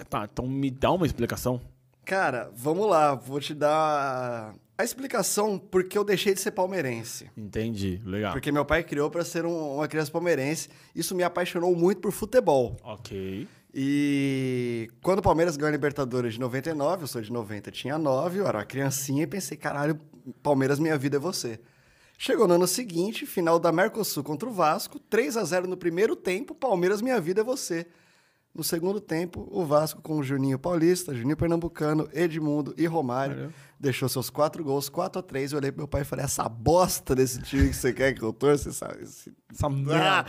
Tá, 0.09 0.29
então 0.33 0.47
me 0.47 0.71
dá 0.71 0.91
uma 0.91 1.07
explicação. 1.07 1.61
Cara, 2.05 2.51
vamos 2.55 2.89
lá, 2.89 3.15
vou 3.15 3.41
te 3.41 3.55
dar 3.55 4.55
a 4.77 4.83
explicação 4.85 5.59
porque 5.59 5.97
eu 5.97 6.05
deixei 6.05 6.35
de 6.35 6.41
ser 6.41 6.51
palmeirense. 6.51 7.31
Entendi, 7.37 8.01
legal. 8.05 8.33
Porque 8.33 8.51
meu 8.51 8.65
pai 8.65 8.83
criou 8.83 9.09
pra 9.11 9.25
ser 9.25 9.45
um- 9.47 9.77
uma 9.77 9.87
criança 9.89 10.11
palmeirense. 10.11 10.69
Isso 10.95 11.15
me 11.15 11.23
apaixonou 11.23 11.75
muito 11.77 12.01
por 12.01 12.11
futebol. 12.13 12.77
Ok. 12.83 13.47
E 13.77 14.89
quando 15.03 15.19
o 15.19 15.23
Palmeiras 15.23 15.57
ganhou 15.57 15.69
a 15.69 15.73
Libertadores 15.73 16.35
de 16.35 16.41
99, 16.41 17.03
eu 17.03 17.07
sou 17.09 17.21
de 17.21 17.33
90, 17.33 17.71
tinha 17.71 17.99
9, 17.99 18.39
eu 18.41 18.47
era 18.47 18.59
uma 18.59 18.65
criancinha 18.65 19.25
e 19.25 19.27
pensei, 19.27 19.57
caralho, 19.57 19.99
Palmeiras, 20.43 20.79
minha 20.79 20.97
vida 20.97 21.17
é 21.17 21.21
você. 21.21 21.59
Chegou 22.17 22.47
no 22.47 22.55
ano 22.55 22.67
seguinte, 22.69 23.27
final 23.27 23.59
da 23.59 23.73
Mercosul 23.73 24.23
contra 24.23 24.49
o 24.49 24.53
Vasco, 24.53 24.99
3 25.01 25.37
a 25.37 25.43
0 25.45 25.67
no 25.67 25.77
primeiro 25.77 26.15
tempo, 26.15 26.55
Palmeiras, 26.55 27.03
minha 27.03 27.21
vida 27.21 27.41
é 27.41 27.45
você. 27.45 27.87
No 28.55 28.63
segundo 28.63 29.01
tempo, 29.01 29.49
o 29.51 29.67
Vasco 29.67 30.01
com 30.01 30.19
o 30.19 30.23
Juninho 30.23 30.59
Paulista, 30.59 31.13
Juninho 31.13 31.37
Pernambucano, 31.37 32.09
Edmundo 32.13 32.73
e 32.79 32.87
Romário 32.87 33.35
Caramba. 33.35 33.55
deixou 33.81 34.09
seus 34.09 34.31
quatro 34.31 34.63
gols, 34.63 34.89
4 34.89 35.19
a 35.19 35.23
3 35.23 35.53
Eu 35.53 35.59
olhei 35.59 35.73
pro 35.73 35.81
meu 35.81 35.89
pai 35.89 36.03
e 36.03 36.05
falei, 36.05 36.25
essa 36.25 36.49
bosta 36.49 37.17
desse 37.17 37.43
time 37.43 37.69
que 37.69 37.75
você 37.75 37.93
quer 37.93 38.13
que 38.13 38.23
eu 38.23 38.33
torça, 38.33 38.69
essa, 38.69 38.97
Essa 39.51 39.67
ah! 39.93 40.25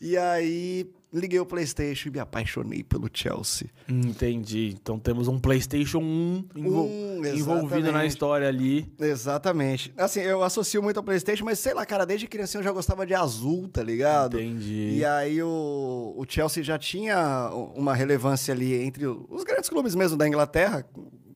E 0.00 0.16
aí, 0.16 0.90
liguei 1.12 1.38
o 1.38 1.44
PlayStation 1.44 2.08
e 2.08 2.12
me 2.12 2.18
apaixonei 2.18 2.82
pelo 2.82 3.08
Chelsea. 3.12 3.68
Entendi. 3.88 4.74
Então 4.80 4.98
temos 4.98 5.28
um 5.28 5.38
PlayStation 5.38 5.98
1 5.98 6.44
envol- 6.56 6.86
Um, 6.86 7.24
envolvido 7.26 7.92
na 7.92 8.06
história 8.06 8.48
ali. 8.48 8.90
Exatamente. 8.98 9.92
Assim, 9.96 10.20
eu 10.20 10.42
associo 10.42 10.82
muito 10.82 10.96
ao 10.96 11.02
PlayStation, 11.02 11.44
mas 11.44 11.58
sei 11.58 11.74
lá, 11.74 11.84
cara, 11.84 12.06
desde 12.06 12.26
criança 12.26 12.56
eu 12.58 12.62
já 12.62 12.72
gostava 12.72 13.04
de 13.06 13.14
azul, 13.14 13.68
tá 13.68 13.82
ligado? 13.82 14.40
Entendi. 14.40 14.94
E 14.98 15.04
aí 15.04 15.42
o, 15.42 16.14
o 16.16 16.24
Chelsea 16.28 16.62
já 16.62 16.78
tinha 16.78 17.50
uma 17.74 17.94
relevância 17.94 18.54
ali 18.54 18.74
entre 18.82 19.06
os 19.06 19.44
grandes 19.44 19.68
clubes 19.68 19.94
mesmo 19.94 20.16
da 20.16 20.26
Inglaterra. 20.26 20.84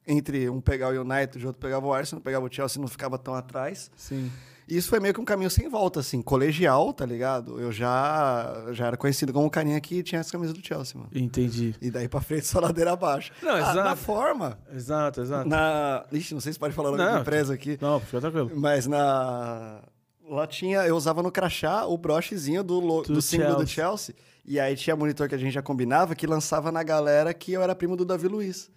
Entre 0.07 0.51
um 0.51 0.61
pegar 0.61 0.89
o 0.93 1.01
United, 1.01 1.43
o 1.43 1.47
outro 1.49 1.61
pegava 1.61 1.87
o 1.87 1.93
Arsenal, 1.93 2.21
pegava 2.23 2.45
o 2.45 2.53
Chelsea, 2.53 2.79
não 2.81 2.89
ficava 2.89 3.19
tão 3.19 3.35
atrás. 3.35 3.91
Sim. 3.97 4.31
E 4.69 4.77
isso 4.77 4.89
foi 4.89 4.99
meio 5.01 5.13
que 5.13 5.21
um 5.21 5.25
caminho 5.25 5.51
sem 5.51 5.69
volta, 5.69 6.01
assim, 6.01 6.23
colegial, 6.23 6.93
tá 6.93 7.05
ligado? 7.05 7.61
Eu 7.61 7.71
já, 7.71 8.65
já 8.73 8.87
era 8.87 8.97
conhecido 8.97 9.33
como 9.33 9.47
o 9.47 9.51
carinha 9.51 9.81
que 9.81 10.03
tinha 10.03 10.21
essa 10.21 10.33
camisa 10.33 10.53
do 10.53 10.67
Chelsea, 10.67 10.97
mano. 10.99 11.11
Entendi. 11.15 11.75
E 11.83 11.91
daí 11.91 12.09
pra 12.09 12.21
frente 12.21 12.47
só 12.47 12.61
ladeira 12.61 12.93
abaixo. 12.93 13.31
Não, 13.43 13.51
Ah, 13.55 13.59
exato. 13.61 13.77
Na 13.77 13.97
forma. 13.97 14.59
Exato, 14.75 15.21
exato. 15.21 15.49
Na. 15.49 16.05
Ixi, 16.11 16.35
não 16.35 16.41
sei 16.41 16.53
se 16.53 16.59
pode 16.59 16.75
falar 16.75 16.89
o 16.89 16.93
nome 16.97 17.05
Não. 17.05 17.15
da 17.15 17.21
empresa 17.21 17.53
aqui. 17.55 17.79
Não, 17.81 18.01
fica 18.01 18.21
tranquilo. 18.21 18.51
Mas 18.55 18.87
na. 18.87 19.81
Lá 20.29 20.47
tinha. 20.47 20.79
Eu 20.87 20.97
usava 20.97 21.23
no 21.23 21.31
crachá 21.31 21.85
o 21.87 21.99
brochezinho 21.99 22.65
do, 22.65 22.81
lo... 22.81 23.03
Do 23.03 23.15
do 23.15 23.23
símbolo 23.23 23.57
do. 23.57 23.67
Chelsea. 23.67 24.15
E 24.47 24.59
aí 24.61 24.75
tinha 24.77 24.95
monitor 24.97 25.29
que 25.29 25.35
a 25.35 25.39
gente 25.39 25.53
já 25.53 25.63
combinava 25.63 26.15
que 26.15 26.27
lançava 26.27 26.71
na 26.73 26.83
galera 26.83 27.33
que 27.35 27.53
eu 27.53 27.63
era 27.63 27.75
primo 27.75 27.97
do 27.97 28.05
Davi 28.05 28.29
Luiz. 28.29 28.71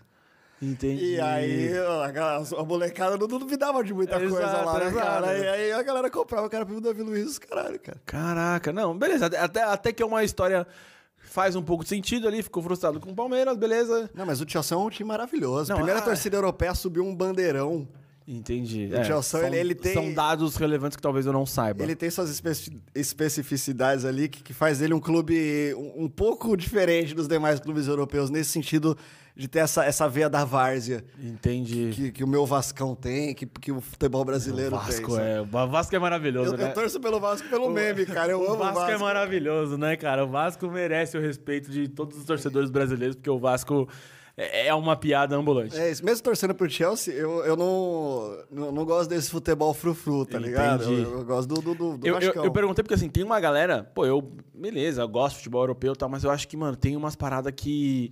Entendi. 0.61 1.13
E 1.15 1.19
aí 1.19 1.77
a, 1.77 2.09
galera- 2.11 2.43
a 2.57 2.63
molecada 2.63 3.15
não 3.17 3.27
duvidava 3.27 3.83
de 3.83 3.93
muita 3.93 4.17
coisa 4.19 4.37
Exato, 4.39 4.65
lá, 4.65 4.79
né, 4.79 4.91
cara? 4.91 5.37
E 5.37 5.47
aí 5.47 5.71
a 5.71 5.83
galera 5.83 6.09
comprava, 6.09 6.49
era 6.51 6.65
primo 6.65 6.81
do 6.81 6.87
Davi 6.87 7.03
Luiz, 7.03 7.37
caralho, 7.37 7.79
cara. 7.79 8.01
Caraca, 8.05 8.73
não, 8.73 8.97
beleza. 8.97 9.27
Até, 9.27 9.61
até 9.63 9.91
que 9.93 10.01
é 10.01 10.05
uma 10.05 10.23
história 10.23 10.65
faz 11.19 11.55
um 11.55 11.61
pouco 11.61 11.83
de 11.83 11.89
sentido 11.89 12.27
ali, 12.27 12.41
ficou 12.41 12.63
frustrado 12.63 12.99
com 12.99 13.11
o 13.11 13.15
Palmeiras, 13.15 13.55
beleza. 13.57 14.09
Não, 14.15 14.25
mas 14.25 14.41
o 14.41 14.49
Chelsea 14.49 14.75
é 14.75 14.79
um 14.79 14.89
time 14.89 15.07
maravilhoso. 15.09 15.69
Não, 15.69 15.75
Primeira 15.77 15.99
ah, 15.99 16.03
torcida 16.03 16.37
europeia 16.37 16.73
subiu 16.73 17.03
um 17.05 17.13
bandeirão. 17.15 17.87
Entendi. 18.27 18.87
O 18.91 19.03
Chelsea, 19.05 19.21
são, 19.23 19.43
ele- 19.47 19.57
ele 19.57 19.75
tem- 19.75 19.93
são 19.93 20.13
dados 20.13 20.55
relevantes 20.57 20.95
que 20.95 21.01
talvez 21.01 21.25
eu 21.25 21.31
não 21.33 21.45
saiba. 21.45 21.83
Ele 21.83 21.95
tem 21.95 22.09
suas 22.09 22.29
especi- 22.29 22.81
especificidades 22.95 24.03
ali 24.05 24.27
que, 24.27 24.41
que 24.43 24.53
faz 24.53 24.81
ele 24.81 24.93
um 24.93 24.99
clube 24.99 25.73
um, 25.75 26.05
um 26.05 26.09
pouco 26.09 26.55
diferente 26.57 27.13
dos 27.13 27.27
demais 27.27 27.59
clubes 27.59 27.87
europeus, 27.87 28.29
nesse 28.29 28.49
sentido 28.51 28.97
de 29.37 29.47
ter 29.47 29.59
essa, 29.59 29.85
essa 29.85 30.09
veia 30.09 30.27
da 30.27 30.43
várzea 30.43 31.05
Entendi. 31.21 31.91
que, 31.93 32.11
que 32.11 32.23
o 32.23 32.27
meu 32.27 32.43
Vascão 32.43 32.95
tem, 32.95 33.35
que, 33.35 33.45
que 33.45 33.71
o 33.71 33.79
futebol 33.79 34.25
brasileiro 34.25 34.75
o 34.75 34.79
Vasco 34.79 35.15
tem. 35.15 35.25
é, 35.25 35.41
o 35.41 35.45
Vasco 35.45 35.95
é 35.95 35.99
maravilhoso, 35.99 36.53
Eu, 36.53 36.57
né? 36.57 36.69
eu 36.69 36.73
torço 36.73 36.99
pelo 36.99 37.19
Vasco 37.19 37.47
pelo 37.47 37.69
meme, 37.69 38.05
cara. 38.07 38.31
Eu 38.31 38.41
o 38.41 38.45
amo 38.45 38.57
Vasco, 38.57 38.77
o 38.77 38.81
Vasco. 38.81 38.91
é 38.91 38.97
maravilhoso, 38.97 39.77
né, 39.77 39.95
cara? 39.95 40.25
O 40.25 40.27
Vasco 40.27 40.67
merece 40.67 41.15
o 41.17 41.21
respeito 41.21 41.69
de 41.69 41.87
todos 41.87 42.17
os 42.17 42.25
torcedores 42.25 42.71
brasileiros, 42.71 43.15
porque 43.15 43.29
o 43.29 43.37
Vasco 43.37 43.87
é 44.35 44.67
é 44.67 44.73
uma 44.73 44.95
piada 44.95 45.35
ambulante. 45.35 45.75
É 45.75 45.91
isso, 45.91 46.05
mesmo 46.05 46.23
torcendo 46.23 46.53
pro 46.53 46.69
Chelsea, 46.69 47.13
eu, 47.13 47.43
eu 47.43 47.55
não, 47.55 48.37
não, 48.51 48.71
não 48.71 48.85
gosto 48.85 49.09
desse 49.09 49.31
futebol 49.31 49.73
frufru, 49.73 50.25
tá 50.25 50.37
ligado? 50.37 50.83
Eu, 50.83 51.19
eu 51.19 51.25
gosto 51.25 51.47
do, 51.47 51.61
do, 51.61 51.97
do, 51.97 52.07
Eu, 52.07 52.19
eu, 52.19 52.43
eu 52.43 52.51
perguntei 52.51 52.83
porque 52.83 52.93
assim, 52.93 53.09
tem 53.09 53.23
uma 53.23 53.39
galera, 53.39 53.83
pô, 53.95 54.05
eu, 54.05 54.31
beleza, 54.53 55.01
eu 55.01 55.07
gosto 55.07 55.33
de 55.33 55.37
futebol 55.37 55.63
europeu 55.63 55.93
e 55.93 55.95
tal, 55.95 56.07
mas 56.07 56.23
eu 56.23 56.29
acho 56.29 56.47
que, 56.47 56.55
mano, 56.55 56.75
tem 56.75 56.95
umas 56.95 57.15
paradas 57.15 57.53
que. 57.55 58.11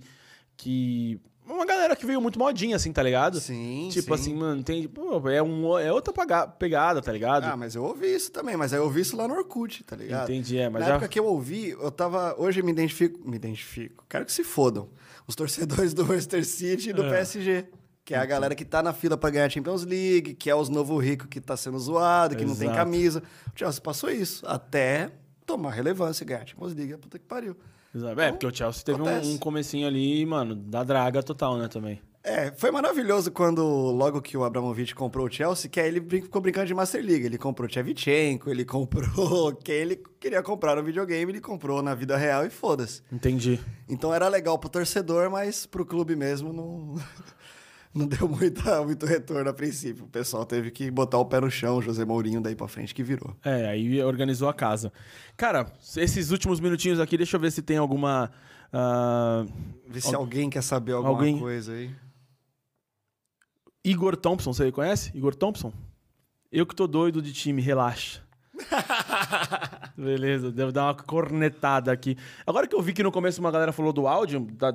Que. 0.56 1.20
Uma 1.48 1.64
galera 1.64 1.94
que 1.94 2.04
veio 2.04 2.20
muito 2.20 2.40
modinha, 2.40 2.74
assim, 2.74 2.92
tá 2.92 3.00
ligado? 3.00 3.38
Sim, 3.38 3.88
Tipo 3.92 4.16
sim. 4.16 4.22
assim, 4.22 4.34
mano, 4.34 4.64
tem. 4.64 4.88
Pô, 4.88 5.28
é, 5.28 5.40
um, 5.40 5.78
é 5.78 5.92
outra 5.92 6.12
pegada, 6.58 7.00
tá 7.00 7.12
ligado? 7.12 7.44
Ah, 7.44 7.56
mas 7.56 7.76
eu 7.76 7.84
ouvi 7.84 8.12
isso 8.12 8.32
também, 8.32 8.56
mas 8.56 8.72
aí 8.72 8.80
eu 8.80 8.84
ouvi 8.84 9.02
isso 9.02 9.16
lá 9.16 9.28
no 9.28 9.34
Orkut, 9.34 9.84
tá 9.84 9.94
ligado? 9.94 10.24
Entendi, 10.28 10.58
é, 10.58 10.68
mas 10.68 10.80
Na 10.82 10.88
já- 10.88 10.94
época 10.94 11.06
que 11.08 11.18
eu 11.20 11.24
ouvi, 11.24 11.70
eu 11.70 11.90
tava. 11.92 12.34
Hoje 12.36 12.60
eu 12.60 12.64
me 12.64 12.72
identifico. 12.72 13.20
Me 13.28 13.36
identifico. 13.36 14.04
Quero 14.08 14.24
que 14.24 14.32
se 14.32 14.42
fodam. 14.42 14.88
Os 15.24 15.36
torcedores 15.36 15.94
do 15.94 16.04
Manchester 16.04 16.44
City 16.44 16.90
e 16.90 16.92
do 16.92 17.04
É. 17.04 17.10
PSG. 17.10 17.66
Que 18.04 18.14
é 18.14 18.18
a 18.18 18.24
galera 18.26 18.54
que 18.54 18.64
tá 18.64 18.82
na 18.82 18.92
fila 18.92 19.16
pra 19.16 19.30
ganhar 19.30 19.46
a 19.46 19.48
Champions 19.48 19.84
League, 19.84 20.34
que 20.34 20.48
é 20.50 20.54
os 20.54 20.68
novo 20.68 20.96
rico 20.98 21.26
que 21.28 21.40
tá 21.40 21.56
sendo 21.56 21.76
zoado, 21.78 22.36
que 22.36 22.44
não 22.44 22.54
tem 22.54 22.68
Exato. 22.68 22.76
camisa. 22.78 23.22
O 23.52 23.58
Chelsea 23.58 23.80
passou 23.80 24.10
isso. 24.10 24.44
Até 24.48 25.10
tomar 25.44 25.70
relevância 25.72 26.22
e 26.22 26.26
ganhar 26.26 26.42
a 26.42 26.46
Champions 26.46 26.72
League. 26.74 26.96
Puta 26.98 27.18
que 27.18 27.24
pariu. 27.24 27.56
Exato. 27.96 28.20
É, 28.20 28.30
porque 28.30 28.46
o 28.46 28.54
Chelsea 28.54 28.84
teve 28.84 29.00
um, 29.00 29.06
acontece. 29.06 29.30
um 29.30 29.38
comecinho 29.38 29.86
ali, 29.86 30.26
mano, 30.26 30.54
da 30.54 30.84
draga 30.84 31.22
total, 31.22 31.56
né, 31.56 31.66
também. 31.66 32.00
É, 32.22 32.50
foi 32.50 32.72
maravilhoso 32.72 33.30
quando, 33.30 33.62
logo 33.62 34.20
que 34.20 34.36
o 34.36 34.42
Abramovich 34.42 34.94
comprou 34.96 35.26
o 35.26 35.30
Chelsea, 35.30 35.70
que 35.70 35.78
aí 35.78 35.86
ele 35.86 36.00
ficou 36.00 36.42
brincando 36.42 36.66
de 36.66 36.74
Master 36.74 37.02
League. 37.02 37.24
Ele 37.24 37.38
comprou 37.38 37.68
Tchevchenko, 37.68 38.50
ele 38.50 38.64
comprou 38.64 39.54
quem 39.62 39.76
ele 39.76 40.02
queria 40.18 40.42
comprar 40.42 40.74
no 40.74 40.82
videogame, 40.82 41.30
ele 41.30 41.40
comprou 41.40 41.80
na 41.82 41.94
vida 41.94 42.16
real 42.16 42.44
e 42.44 42.50
foda-se. 42.50 43.00
Entendi. 43.12 43.60
Então 43.88 44.12
era 44.12 44.26
legal 44.26 44.58
pro 44.58 44.68
torcedor, 44.68 45.30
mas 45.30 45.66
pro 45.66 45.86
clube 45.86 46.16
mesmo 46.16 46.52
não, 46.52 46.96
não 47.96 48.06
deu 48.06 48.28
muita, 48.28 48.82
muito 48.84 49.06
retorno 49.06 49.48
a 49.50 49.52
princípio. 49.54 50.04
O 50.04 50.08
pessoal 50.08 50.44
teve 50.44 50.70
que 50.70 50.90
botar 50.90 51.18
o 51.18 51.24
pé 51.24 51.40
no 51.40 51.50
chão, 51.50 51.80
José 51.82 52.04
Mourinho 52.04 52.40
daí 52.40 52.54
pra 52.54 52.68
frente 52.68 52.94
que 52.94 53.02
virou. 53.02 53.34
É, 53.44 53.66
aí 53.68 54.02
organizou 54.02 54.48
a 54.48 54.54
casa. 54.54 54.92
Cara, 55.36 55.66
esses 55.96 56.30
últimos 56.30 56.60
minutinhos 56.60 57.00
aqui, 57.00 57.16
deixa 57.16 57.36
eu 57.36 57.40
ver 57.40 57.50
se 57.50 57.62
tem 57.62 57.76
alguma. 57.78 58.30
ah, 58.72 59.44
Vê 59.88 60.00
se 60.00 60.14
alguém 60.14 60.48
quer 60.50 60.62
saber 60.62 60.92
alguma 60.92 61.14
Alguém- 61.14 61.38
coisa 61.38 61.72
aí. 61.72 61.90
Igor 63.84 64.16
Thompson, 64.16 64.52
você 64.52 64.70
conhece? 64.72 65.10
Igor 65.14 65.34
Thompson? 65.34 65.72
Eu 66.50 66.66
que 66.66 66.74
tô 66.74 66.86
doido 66.86 67.22
de 67.22 67.32
time, 67.32 67.62
relaxa. 67.62 68.20
Beleza, 69.96 70.50
devo 70.50 70.72
dar 70.72 70.84
uma 70.86 70.94
cornetada 70.94 71.92
aqui. 71.92 72.16
Agora 72.46 72.66
que 72.66 72.74
eu 72.74 72.82
vi 72.82 72.92
que 72.92 73.02
no 73.02 73.12
começo 73.12 73.40
uma 73.40 73.50
galera 73.50 73.72
falou 73.72 73.92
do 73.92 74.06
áudio. 74.06 74.40
Da... 74.52 74.72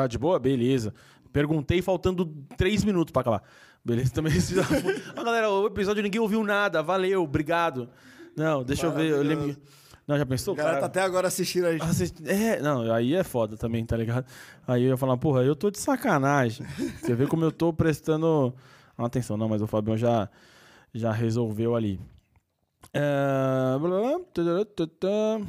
Tá 0.00 0.06
de 0.06 0.18
boa? 0.18 0.38
Beleza. 0.38 0.94
Perguntei 1.32 1.82
faltando 1.82 2.24
três 2.56 2.82
minutos 2.84 3.12
pra 3.12 3.20
acabar. 3.20 3.42
Beleza, 3.84 4.12
também. 4.14 4.32
ah, 5.16 5.22
galera, 5.22 5.50
o 5.50 5.66
episódio 5.66 6.02
ninguém 6.02 6.20
ouviu 6.20 6.42
nada. 6.42 6.82
Valeu, 6.82 7.22
obrigado. 7.22 7.88
Não, 8.36 8.64
deixa 8.64 8.86
eu 8.86 8.92
ver. 8.92 9.10
Eu 9.10 9.22
lembro. 9.22 9.56
Não, 10.08 10.16
já 10.18 10.24
pensou? 10.26 10.54
O 10.54 10.56
cara 10.56 10.70
cara? 10.70 10.80
tá 10.80 10.86
até 10.86 11.02
agora 11.02 11.28
assistindo 11.28 11.66
a 11.66 11.72
gente. 11.72 11.82
Assist- 11.82 12.20
É, 12.26 12.60
não, 12.60 12.90
aí 12.92 13.14
é 13.14 13.22
foda 13.22 13.56
também, 13.56 13.84
tá 13.84 13.96
ligado? 13.96 14.24
Aí 14.66 14.82
eu 14.84 14.88
ia 14.90 14.96
falar, 14.96 15.16
porra, 15.18 15.42
eu 15.42 15.54
tô 15.54 15.70
de 15.70 15.78
sacanagem. 15.78 16.66
Você 17.00 17.14
vê 17.14 17.26
como 17.26 17.44
eu 17.44 17.52
tô 17.52 17.72
prestando 17.72 18.52
atenção. 18.98 19.36
Não, 19.36 19.48
mas 19.48 19.60
o 19.62 19.66
Fabião 19.66 19.96
já, 19.96 20.28
já 20.94 21.12
resolveu 21.12 21.76
ali. 21.76 22.00
É, 22.92 23.78
blá, 23.78 23.88
blá, 23.88 24.00
blá, 24.00 24.20
tadã, 24.32 24.64
tadã. 24.64 25.44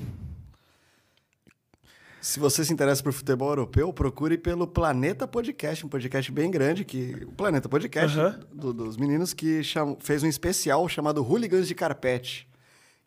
Se 2.22 2.40
você 2.40 2.64
se 2.64 2.72
interessa 2.72 3.02
por 3.02 3.12
futebol 3.14 3.50
europeu, 3.50 3.92
procure 3.92 4.38
pelo 4.38 4.68
Planeta 4.68 5.28
Podcast, 5.28 5.84
um 5.86 5.90
podcast 5.90 6.32
bem 6.32 6.52
grande 6.52 6.86
que 6.86 7.16
o 7.26 7.32
Planeta 7.32 7.68
Podcast 7.68 8.18
Aham. 8.20 8.40
do- 8.54 8.72
dos 8.74 8.96
meninos 8.96 9.34
que 9.34 9.64
cham- 9.64 9.98
fez 10.00 10.22
um 10.22 10.28
especial 10.28 10.88
chamado 10.88 11.24
Hooligans 11.24 11.68
de 11.68 11.74
Carpete, 11.74 12.48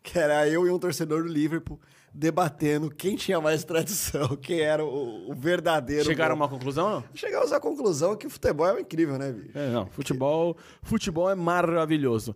que 0.03 0.19
era 0.19 0.45
eu 0.49 0.67
e 0.67 0.69
um 0.69 0.77
torcedor 0.77 1.23
do 1.23 1.29
Liverpool 1.29 1.79
debatendo 2.13 2.89
quem 2.91 3.15
tinha 3.15 3.39
mais 3.39 3.63
tradição, 3.63 4.35
quem 4.35 4.59
era 4.59 4.83
o, 4.83 5.31
o 5.31 5.33
verdadeiro. 5.33 6.03
Chegaram 6.05 6.33
a 6.33 6.37
bom. 6.37 6.43
uma 6.43 6.49
conclusão? 6.49 6.89
Não? 6.89 7.03
Chegamos 7.13 7.53
à 7.53 7.59
conclusão 7.59 8.17
que 8.17 8.27
o 8.27 8.29
futebol 8.29 8.67
é 8.67 8.81
incrível, 8.81 9.17
né, 9.17 9.31
bicho? 9.31 9.57
É, 9.57 9.69
não, 9.71 9.87
futebol, 9.87 10.57
futebol 10.83 11.29
é 11.29 11.35
maravilhoso. 11.35 12.35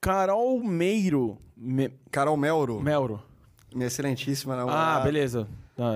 Carol 0.00 0.62
Meiro. 0.64 1.36
Me, 1.54 1.90
Carol 2.10 2.36
Melro, 2.36 2.80
Melro. 2.80 3.22
minha 3.74 3.86
excelentíssima 3.86 4.54
Ah, 4.54 4.56
namorada. 4.56 5.04
beleza. 5.04 5.46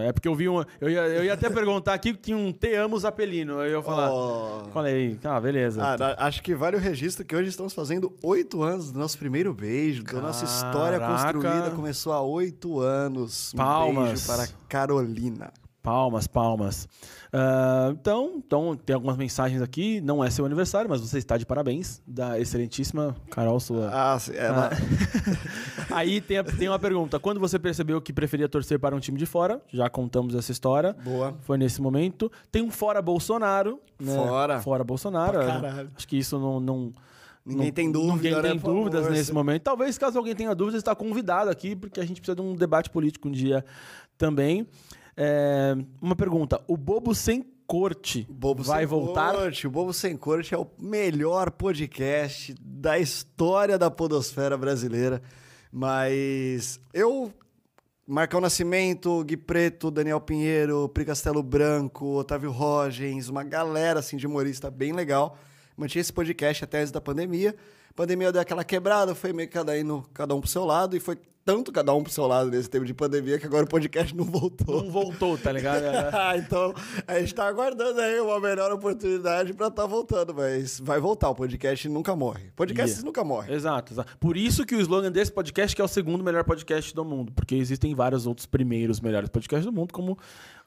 É 0.02 0.12
porque 0.12 0.28
eu 0.28 0.34
vi 0.34 0.48
um. 0.48 0.62
Eu 0.80 0.90
ia, 0.90 1.00
eu 1.00 1.24
ia 1.24 1.34
até 1.34 1.48
perguntar 1.50 1.94
aqui 1.94 2.12
que 2.12 2.20
tinha 2.20 2.36
um 2.36 2.52
Te 2.52 2.74
Amo 2.74 2.98
Zapelino. 2.98 3.60
Aí 3.60 3.70
eu 3.70 3.78
ia 3.78 3.82
falar. 3.82 4.10
Oh. 4.12 4.64
Falei, 4.72 5.18
ah, 5.24 5.40
beleza. 5.40 5.82
Ah, 5.82 6.26
acho 6.26 6.42
que 6.42 6.54
vale 6.54 6.76
o 6.76 6.80
registro 6.80 7.24
que 7.24 7.34
hoje 7.34 7.48
estamos 7.48 7.72
fazendo 7.72 8.12
oito 8.22 8.62
anos 8.62 8.90
do 8.92 8.98
nosso 8.98 9.18
primeiro 9.18 9.52
beijo, 9.52 10.04
da 10.04 10.20
nossa 10.20 10.44
história 10.44 10.98
construída 11.00 11.70
começou 11.70 12.12
há 12.12 12.20
oito 12.20 12.80
anos. 12.80 13.52
Um 13.54 13.56
Palmas. 13.56 14.08
beijo 14.08 14.26
para 14.26 14.48
Carolina. 14.68 15.52
Palmas, 15.86 16.26
palmas. 16.26 16.88
Ah, 17.32 17.90
então, 17.92 18.32
então, 18.38 18.74
tem 18.76 18.92
algumas 18.92 19.16
mensagens 19.16 19.62
aqui. 19.62 20.00
Não 20.00 20.22
é 20.24 20.28
seu 20.30 20.44
aniversário, 20.44 20.90
mas 20.90 21.00
você 21.00 21.16
está 21.18 21.36
de 21.36 21.46
parabéns. 21.46 22.02
Da 22.04 22.40
excelentíssima 22.40 23.14
Carol 23.30 23.60
Sua. 23.60 23.88
Ah, 23.92 24.18
sim, 24.18 24.32
ela... 24.34 24.70
Aí 25.90 26.20
tem, 26.20 26.38
a- 26.38 26.44
tem 26.44 26.68
uma 26.68 26.78
pergunta. 26.80 27.20
Quando 27.20 27.38
você 27.38 27.56
percebeu 27.56 28.00
que 28.00 28.12
preferia 28.12 28.48
torcer 28.48 28.80
para 28.80 28.96
um 28.96 28.98
time 28.98 29.16
de 29.16 29.26
fora? 29.26 29.62
Já 29.72 29.88
contamos 29.88 30.34
essa 30.34 30.50
história. 30.50 30.92
Boa. 31.04 31.36
Foi 31.42 31.56
nesse 31.56 31.80
momento. 31.80 32.30
Tem 32.50 32.62
um 32.62 32.70
fora 32.70 33.00
Bolsonaro. 33.00 33.80
né? 34.00 34.12
Fora. 34.12 34.60
Fora 34.60 34.82
Bolsonaro. 34.82 35.32
Pra 35.34 35.42
é. 35.44 35.46
caralho. 35.46 35.90
Acho 35.96 36.08
que 36.08 36.18
isso 36.18 36.36
não... 36.38 36.58
não 36.58 36.92
Ninguém 37.44 37.66
não- 37.66 37.72
tem 37.74 37.92
dúvida, 37.92 38.14
Ninguém 38.14 38.42
né, 38.42 38.48
tem 38.48 38.58
dúvidas 38.58 39.00
favor, 39.02 39.10
nesse 39.12 39.26
se- 39.26 39.32
momento. 39.32 39.62
Talvez, 39.62 39.96
caso 39.96 40.18
alguém 40.18 40.34
tenha 40.34 40.52
dúvidas, 40.52 40.80
está 40.80 40.96
convidado 40.96 41.48
aqui, 41.48 41.76
porque 41.76 42.00
a 42.00 42.04
gente 42.04 42.20
precisa 42.20 42.34
de 42.34 42.42
um 42.42 42.56
debate 42.56 42.90
político 42.90 43.28
um 43.28 43.30
dia 43.30 43.64
também. 44.18 44.66
É, 45.16 45.74
uma 46.00 46.14
pergunta. 46.14 46.62
O 46.68 46.76
Bobo 46.76 47.14
Sem 47.14 47.42
Corte 47.66 48.26
Bobo 48.30 48.62
vai 48.62 48.80
Sem 48.80 48.86
voltar? 48.86 49.34
Corte. 49.34 49.66
O 49.66 49.70
Bobo 49.70 49.92
Sem 49.92 50.16
Corte 50.16 50.54
é 50.54 50.58
o 50.58 50.66
melhor 50.78 51.50
podcast 51.50 52.54
da 52.60 52.98
história 52.98 53.78
da 53.78 53.90
podosfera 53.90 54.56
brasileira. 54.56 55.20
Mas 55.72 56.78
eu, 56.94 57.32
Marcão 58.06 58.40
Nascimento, 58.40 59.24
Gui 59.24 59.36
Preto, 59.36 59.90
Daniel 59.90 60.20
Pinheiro, 60.20 60.88
Pri 60.88 61.04
Castelo 61.04 61.42
Branco, 61.42 62.18
Otávio 62.18 62.52
Rogens, 62.52 63.28
uma 63.28 63.42
galera 63.42 63.98
assim, 64.00 64.16
de 64.16 64.26
humorista 64.26 64.70
bem 64.70 64.92
legal. 64.92 65.36
Mantinha 65.76 66.00
esse 66.00 66.12
podcast 66.12 66.64
até 66.64 66.80
antes 66.80 66.92
da 66.92 67.00
pandemia. 67.00 67.54
A 67.90 67.94
pandemia 67.94 68.30
deu 68.30 68.40
aquela 68.40 68.64
quebrada, 68.64 69.14
foi 69.14 69.32
meio 69.32 69.48
que 69.48 69.54
cada, 69.54 69.76
indo, 69.78 70.08
cada 70.14 70.34
um 70.34 70.40
pro 70.40 70.48
seu 70.48 70.64
lado, 70.64 70.96
e 70.96 71.00
foi 71.00 71.18
tanto 71.46 71.70
cada 71.70 71.94
um 71.94 72.02
pro 72.02 72.12
seu 72.12 72.26
lado 72.26 72.50
nesse 72.50 72.68
tempo 72.68 72.84
de 72.84 72.92
pandemia 72.92 73.38
que 73.38 73.46
agora 73.46 73.64
o 73.64 73.68
podcast 73.68 74.14
não 74.16 74.24
voltou. 74.24 74.82
Não 74.82 74.90
voltou, 74.90 75.38
tá 75.38 75.52
ligado? 75.52 75.76
É. 75.86 76.10
Ah, 76.12 76.36
então 76.36 76.74
a 77.06 77.20
gente 77.20 77.32
tá 77.34 77.46
aguardando 77.46 78.00
aí 78.00 78.18
uma 78.20 78.40
melhor 78.40 78.72
oportunidade 78.72 79.52
pra 79.54 79.70
tá 79.70 79.86
voltando, 79.86 80.34
mas 80.34 80.80
vai 80.80 80.98
voltar. 80.98 81.30
O 81.30 81.34
podcast 81.34 81.88
nunca 81.88 82.16
morre. 82.16 82.50
Podcasts 82.56 82.96
Yeah. 82.96 83.06
nunca 83.06 83.22
morrem. 83.22 83.54
Exato, 83.54 83.92
exato. 83.92 84.18
Por 84.18 84.36
isso 84.36 84.66
que 84.66 84.74
o 84.74 84.80
slogan 84.80 85.12
desse 85.12 85.30
podcast 85.30 85.76
que 85.76 85.80
é 85.80 85.84
o 85.84 85.88
segundo 85.88 86.24
melhor 86.24 86.42
podcast 86.42 86.92
do 86.92 87.04
mundo, 87.04 87.30
porque 87.32 87.54
existem 87.54 87.94
vários 87.94 88.26
outros 88.26 88.46
primeiros 88.46 89.00
melhores 89.00 89.28
podcasts 89.28 89.64
do 89.64 89.72
mundo, 89.72 89.92
como 89.92 90.18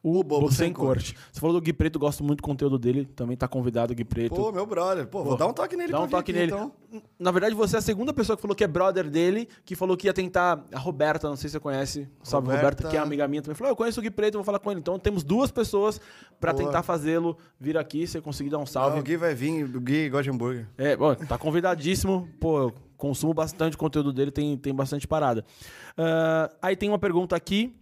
o, 0.01 0.23
Bobo, 0.23 0.49
Sem, 0.49 0.71
Corte. 0.71 1.13
Você 1.30 1.41
falou 1.41 1.59
do 1.59 1.61
Gui 1.61 1.73
Preto, 1.73 1.99
gosto 1.99 2.23
muito 2.23 2.38
do 2.39 2.43
conteúdo 2.43 2.80
dele, 2.80 3.03
também 3.03 3.36
tá 3.36 3.49
convidado 3.49 3.91
o 3.91 3.95
Gui 3.95 4.05
Preto. 4.05 4.34
Pô, 4.34 4.49
meu 4.49 4.65
brother. 4.65 5.05
Pô, 5.07 5.23
vou 5.25 5.36
dar 5.36 5.47
um 5.47 5.51
toque 5.53 5.75
nele 5.75 5.91
Dá 5.91 5.99
um 5.99 6.07
toque 6.07 6.32
aqui, 6.32 6.39
nele. 6.39 6.53
então. 6.53 6.71
Na 7.19 7.32
verdade, 7.32 7.53
você 7.53 7.75
é 7.75 7.80
a 7.80 7.82
segunda 7.82 8.13
pessoa 8.13 8.38
que 8.38 8.41
falou 8.41 8.55
que 8.55 8.63
é 8.63 8.67
brother 8.67 9.09
dele, 9.09 9.49
que 9.65 9.75
falou 9.75 9.97
que 9.97 10.07
ia 10.07 10.13
tentar. 10.13 10.63
A 10.72 10.78
Roberta, 10.80 11.28
não 11.28 11.36
sei 11.36 11.49
se 11.49 11.53
você 11.53 11.59
conhece. 11.59 12.07
Salve, 12.24 12.47
Roberta. 12.47 12.65
Roberta, 12.67 12.89
que 12.89 12.97
é 12.97 12.99
amiga 12.99 13.28
minha 13.28 13.41
também. 13.41 13.55
Falou: 13.55 13.70
"Ah, 13.70 13.72
Eu 13.72 13.76
conheço 13.76 13.99
o 13.99 14.03
Gui 14.03 14.11
Preto, 14.11 14.36
vou 14.36 14.43
falar 14.43 14.59
com 14.59 14.70
ele. 14.72 14.80
Então 14.80 14.99
temos 14.99 15.24
duas 15.24 15.51
pessoas 15.51 15.99
pra 16.39 16.53
Boa. 16.53 16.65
tentar 16.65 16.84
fazê-lo 16.84 17.38
vir 17.59 17.78
aqui. 17.78 18.05
Se 18.05 18.22
conseguir 18.22 18.49
dar 18.49 18.57
um 18.57 18.61
Não, 18.61 18.65
salve. 18.67 18.99
o 18.99 19.03
Gui 19.03 19.17
vai 19.17 19.34
vir, 19.34 19.63
o 19.63 19.82
Gui 19.82 20.09
gosta 20.09 20.24
de 20.24 20.30
hambúrguer. 20.30 20.67
É, 20.78 20.95
bom, 20.95 21.15
tá 21.15 21.38
convidadíssimo. 21.38 22.30
Pô, 22.39 22.59
eu 22.63 22.74
consumo 22.97 23.34
bastante 23.34 23.76
conteúdo 23.78 24.11
dele, 24.13 24.30
tem, 24.32 24.57
tem 24.57 24.74
bastante 24.76 25.07
parada. 25.07 25.43
Ah, 25.97 26.51
aí 26.61 26.76
tem 26.76 26.89
uma 26.89 26.99
pergunta 26.99 27.36
aqui 27.36 27.76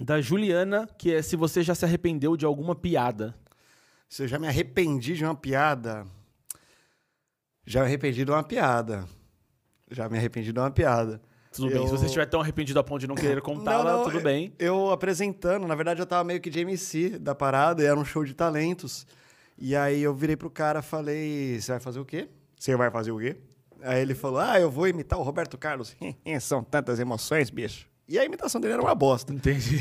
da 0.00 0.20
Juliana, 0.20 0.88
que 0.98 1.12
é 1.14 1.20
se 1.22 1.36
você 1.36 1.62
já 1.62 1.74
se 1.74 1.84
arrependeu 1.84 2.36
de 2.36 2.44
alguma 2.46 2.74
piada. 2.74 3.34
Se 4.08 4.24
eu 4.24 4.28
já 4.28 4.38
me 4.38 4.48
arrependi 4.48 5.14
de 5.14 5.24
uma 5.24 5.34
piada. 5.36 6.06
Já 7.66 7.82
me 7.82 7.86
arrependi 7.86 8.24
de 8.24 8.30
uma 8.30 8.42
piada. 8.42 9.04
Já 9.90 10.08
me 10.08 10.16
arrependi 10.18 10.52
de 10.52 10.58
uma 10.58 10.70
piada. 10.70 11.20
Tudo 11.52 11.68
bem, 11.68 11.78
Eu- 11.78 11.86
se 11.86 11.90
você 11.92 12.06
estiver 12.06 12.26
tão 12.26 12.40
arrependido 12.40 12.78
a 12.78 12.84
ponto 12.84 13.00
de 13.00 13.06
não 13.08 13.14
querer 13.16 13.40
contá-la, 13.42 13.92
não, 13.98 14.04
tudo 14.04 14.18
eu- 14.18 14.22
bem. 14.22 14.52
Eu 14.58 14.90
apresentando, 14.90 15.66
na 15.66 15.74
verdade 15.74 16.00
eu 16.00 16.06
tava 16.06 16.22
meio 16.24 16.40
que 16.40 16.48
de 16.48 16.60
MC 16.60 17.18
da 17.18 17.34
parada, 17.34 17.82
e 17.82 17.86
era 17.86 17.98
um 17.98 18.04
show 18.04 18.24
de 18.24 18.34
talentos. 18.34 19.06
E 19.58 19.74
aí 19.76 20.00
eu 20.02 20.14
virei 20.14 20.36
pro 20.36 20.48
cara 20.48 20.80
falei: 20.80 21.60
Você 21.60 21.72
vai 21.72 21.80
fazer 21.80 21.98
o 22.00 22.04
quê? 22.04 22.28
Você 22.58 22.74
vai 22.76 22.90
fazer 22.90 23.10
o 23.10 23.18
quê? 23.18 23.36
Aí 23.82 24.00
ele 24.00 24.14
falou: 24.14 24.38
Ah, 24.40 24.60
eu 24.60 24.70
vou 24.70 24.86
imitar 24.86 25.18
o 25.18 25.22
Roberto 25.22 25.58
Carlos. 25.58 25.94
São 26.40 26.62
tantas 26.62 27.00
emoções, 27.00 27.50
bicho. 27.50 27.86
E 28.08 28.18
a 28.18 28.24
imitação 28.24 28.60
dele 28.60 28.74
era 28.74 28.82
uma 28.82 28.94
bosta. 28.94 29.32
Entendi. 29.32 29.78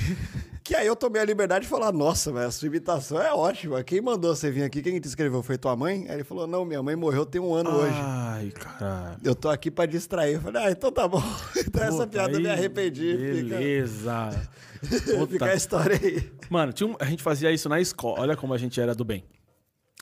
Que 0.70 0.76
aí 0.76 0.86
eu 0.86 0.95
tomei 0.95 1.20
a 1.20 1.26
liberdade 1.26 1.63
de 1.65 1.67
falar: 1.67 1.91
Nossa, 1.91 2.32
mas 2.32 2.43
a 2.45 2.51
sua 2.51 2.67
imitação 2.67 3.20
é 3.20 3.34
ótima. 3.34 3.84
Quem 3.84 3.99
mandou 4.01 4.36
você 4.36 4.51
vir 4.51 4.61
aqui? 4.61 4.84
Quem 4.84 4.99
te 4.99 5.07
escreveu? 5.07 5.41
Foi 5.41 5.57
tua 5.57 5.76
mãe? 5.76 6.05
Aí 6.07 6.13
ele 6.17 6.24
falou: 6.24 6.45
Não, 6.45 6.63
minha 6.63 6.84
mãe 6.84 6.95
morreu 6.95 7.26
tem 7.26 7.41
um 7.41 7.55
ano 7.55 7.72
hoje. 7.72 7.95
Ai, 7.99 8.51
caralho. 8.51 9.17
Eu 9.24 9.34
tô 9.34 9.49
aqui 9.49 9.72
pra 9.72 9.88
distrair. 9.88 10.36
Eu 10.36 10.41
falei: 10.41 10.61
Ah, 10.63 10.70
então 10.70 10.91
tá 10.91 11.07
bom. 11.07 11.24
Então 11.57 11.82
essa 11.84 12.05
piada 12.05 12.34
eu 12.34 12.39
me 12.39 12.45
aí, 12.47 12.53
arrependi. 12.53 13.17
Fica, 13.17 13.55
Beleza. 13.57 14.30
fica 14.84 15.15
a 15.15 15.17
Puta. 15.26 15.53
história 15.55 15.99
aí. 15.99 16.32
Mano, 16.51 16.72
um- 16.84 16.95
a 16.99 17.05
gente 17.05 17.24
fazia 17.24 17.51
isso 17.51 17.67
na 17.67 17.82
escola. 17.82 18.20
Olha 18.22 18.38
como 18.38 18.53
a 18.53 18.57
gente 18.59 18.80
era 18.80 18.93
do 18.93 19.03
bem. 19.03 19.24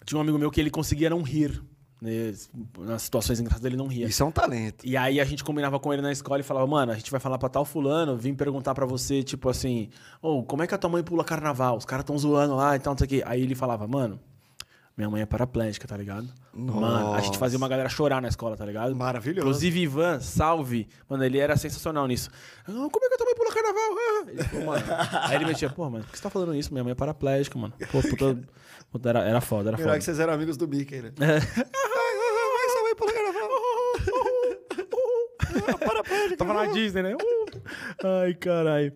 Tinha 0.03 0.17
um 0.17 0.21
amigo 0.21 0.37
meu 0.37 0.51
que 0.51 0.59
ele 0.59 0.69
conseguia 0.69 1.09
não 1.09 1.21
rir. 1.21 1.63
Né? 2.01 2.33
Nas 2.79 3.01
situações 3.01 3.39
engraçadas 3.39 3.65
ele 3.65 3.75
não 3.77 3.87
ria. 3.87 4.07
Isso 4.07 4.21
é 4.21 4.25
um 4.25 4.31
talento. 4.31 4.85
E 4.85 4.95
aí 4.95 5.19
a 5.19 5.25
gente 5.25 5.43
combinava 5.43 5.79
com 5.79 5.91
ele 5.93 6.01
na 6.01 6.11
escola 6.11 6.39
e 6.39 6.43
falava, 6.43 6.67
mano, 6.67 6.91
a 6.91 6.95
gente 6.95 7.09
vai 7.11 7.19
falar 7.19 7.37
pra 7.37 7.49
tal 7.49 7.65
fulano, 7.65 8.15
vim 8.17 8.33
perguntar 8.35 8.73
pra 8.75 8.85
você, 8.85 9.23
tipo 9.23 9.49
assim, 9.49 9.89
ô, 10.21 10.43
como 10.43 10.63
é 10.63 10.67
que 10.67 10.75
a 10.75 10.77
tua 10.77 10.89
mãe 10.89 11.03
pula 11.03 11.23
carnaval? 11.23 11.77
Os 11.77 11.85
caras 11.85 12.05
tão 12.05 12.17
zoando 12.17 12.55
lá 12.55 12.75
e 12.75 12.79
tal, 12.79 12.93
não 12.93 12.97
sei 12.97 13.05
o 13.05 13.09
quê. 13.09 13.23
Aí 13.25 13.41
ele 13.41 13.55
falava, 13.55 13.87
mano, 13.87 14.19
Minha 14.97 15.09
mãe 15.11 15.21
é 15.21 15.25
paraplégica, 15.27 15.87
tá 15.87 15.95
ligado? 15.95 16.27
Mano, 16.51 17.13
a 17.13 17.21
gente 17.21 17.37
fazia 17.37 17.55
uma 17.55 17.67
galera 17.67 17.87
chorar 17.87 18.19
na 18.19 18.27
escola, 18.29 18.57
tá 18.57 18.65
ligado? 18.65 18.95
Maravilhoso. 18.95 19.41
Inclusive, 19.47 19.79
Ivan, 19.81 20.19
salve. 20.19 20.87
Mano, 21.07 21.23
ele 21.23 21.37
era 21.37 21.55
sensacional 21.55 22.07
nisso. 22.07 22.31
Eu, 22.67 22.89
Como 22.89 23.05
é 23.05 23.07
que 23.07 23.13
eu 23.13 23.17
também 23.19 23.35
pula 23.35 23.53
carnaval? 23.53 23.91
Ah. 23.93 24.25
Ele 24.27 24.43
falou, 24.43 24.65
mano. 24.65 24.85
Aí 25.29 25.35
ele 25.35 25.45
metia, 25.45 25.69
pô, 25.69 25.87
mano, 25.87 26.03
por 26.03 26.11
que 26.11 26.17
você 26.17 26.23
tá 26.23 26.31
falando 26.31 26.55
isso? 26.55 26.73
Minha 26.73 26.83
mãe 26.83 26.91
é 26.93 26.95
paraplégica, 26.95 27.59
mano. 27.59 27.75
Pô, 27.91 28.01
puta. 28.01 28.39
puta, 28.91 29.09
era, 29.09 29.19
era 29.19 29.39
foda, 29.39 29.69
era 29.69 29.77
Melhor 29.77 29.89
foda. 29.89 29.99
que 29.99 30.05
vocês 30.05 30.19
eram 30.19 30.33
amigos 30.33 30.57
do 30.57 30.67
Mickey, 30.67 30.99
né? 30.99 31.11
É. 31.19 31.39
Vai, 32.57 32.69
só 32.73 32.81
vai 32.83 32.95
pro 32.95 33.05
carnaval. 33.13 33.49
Tava 36.37 36.53
na 36.53 36.65
Disney, 36.67 37.03
né? 37.03 37.15
Uh. 37.15 37.61
Ai, 38.03 38.33
caralho. 38.33 38.93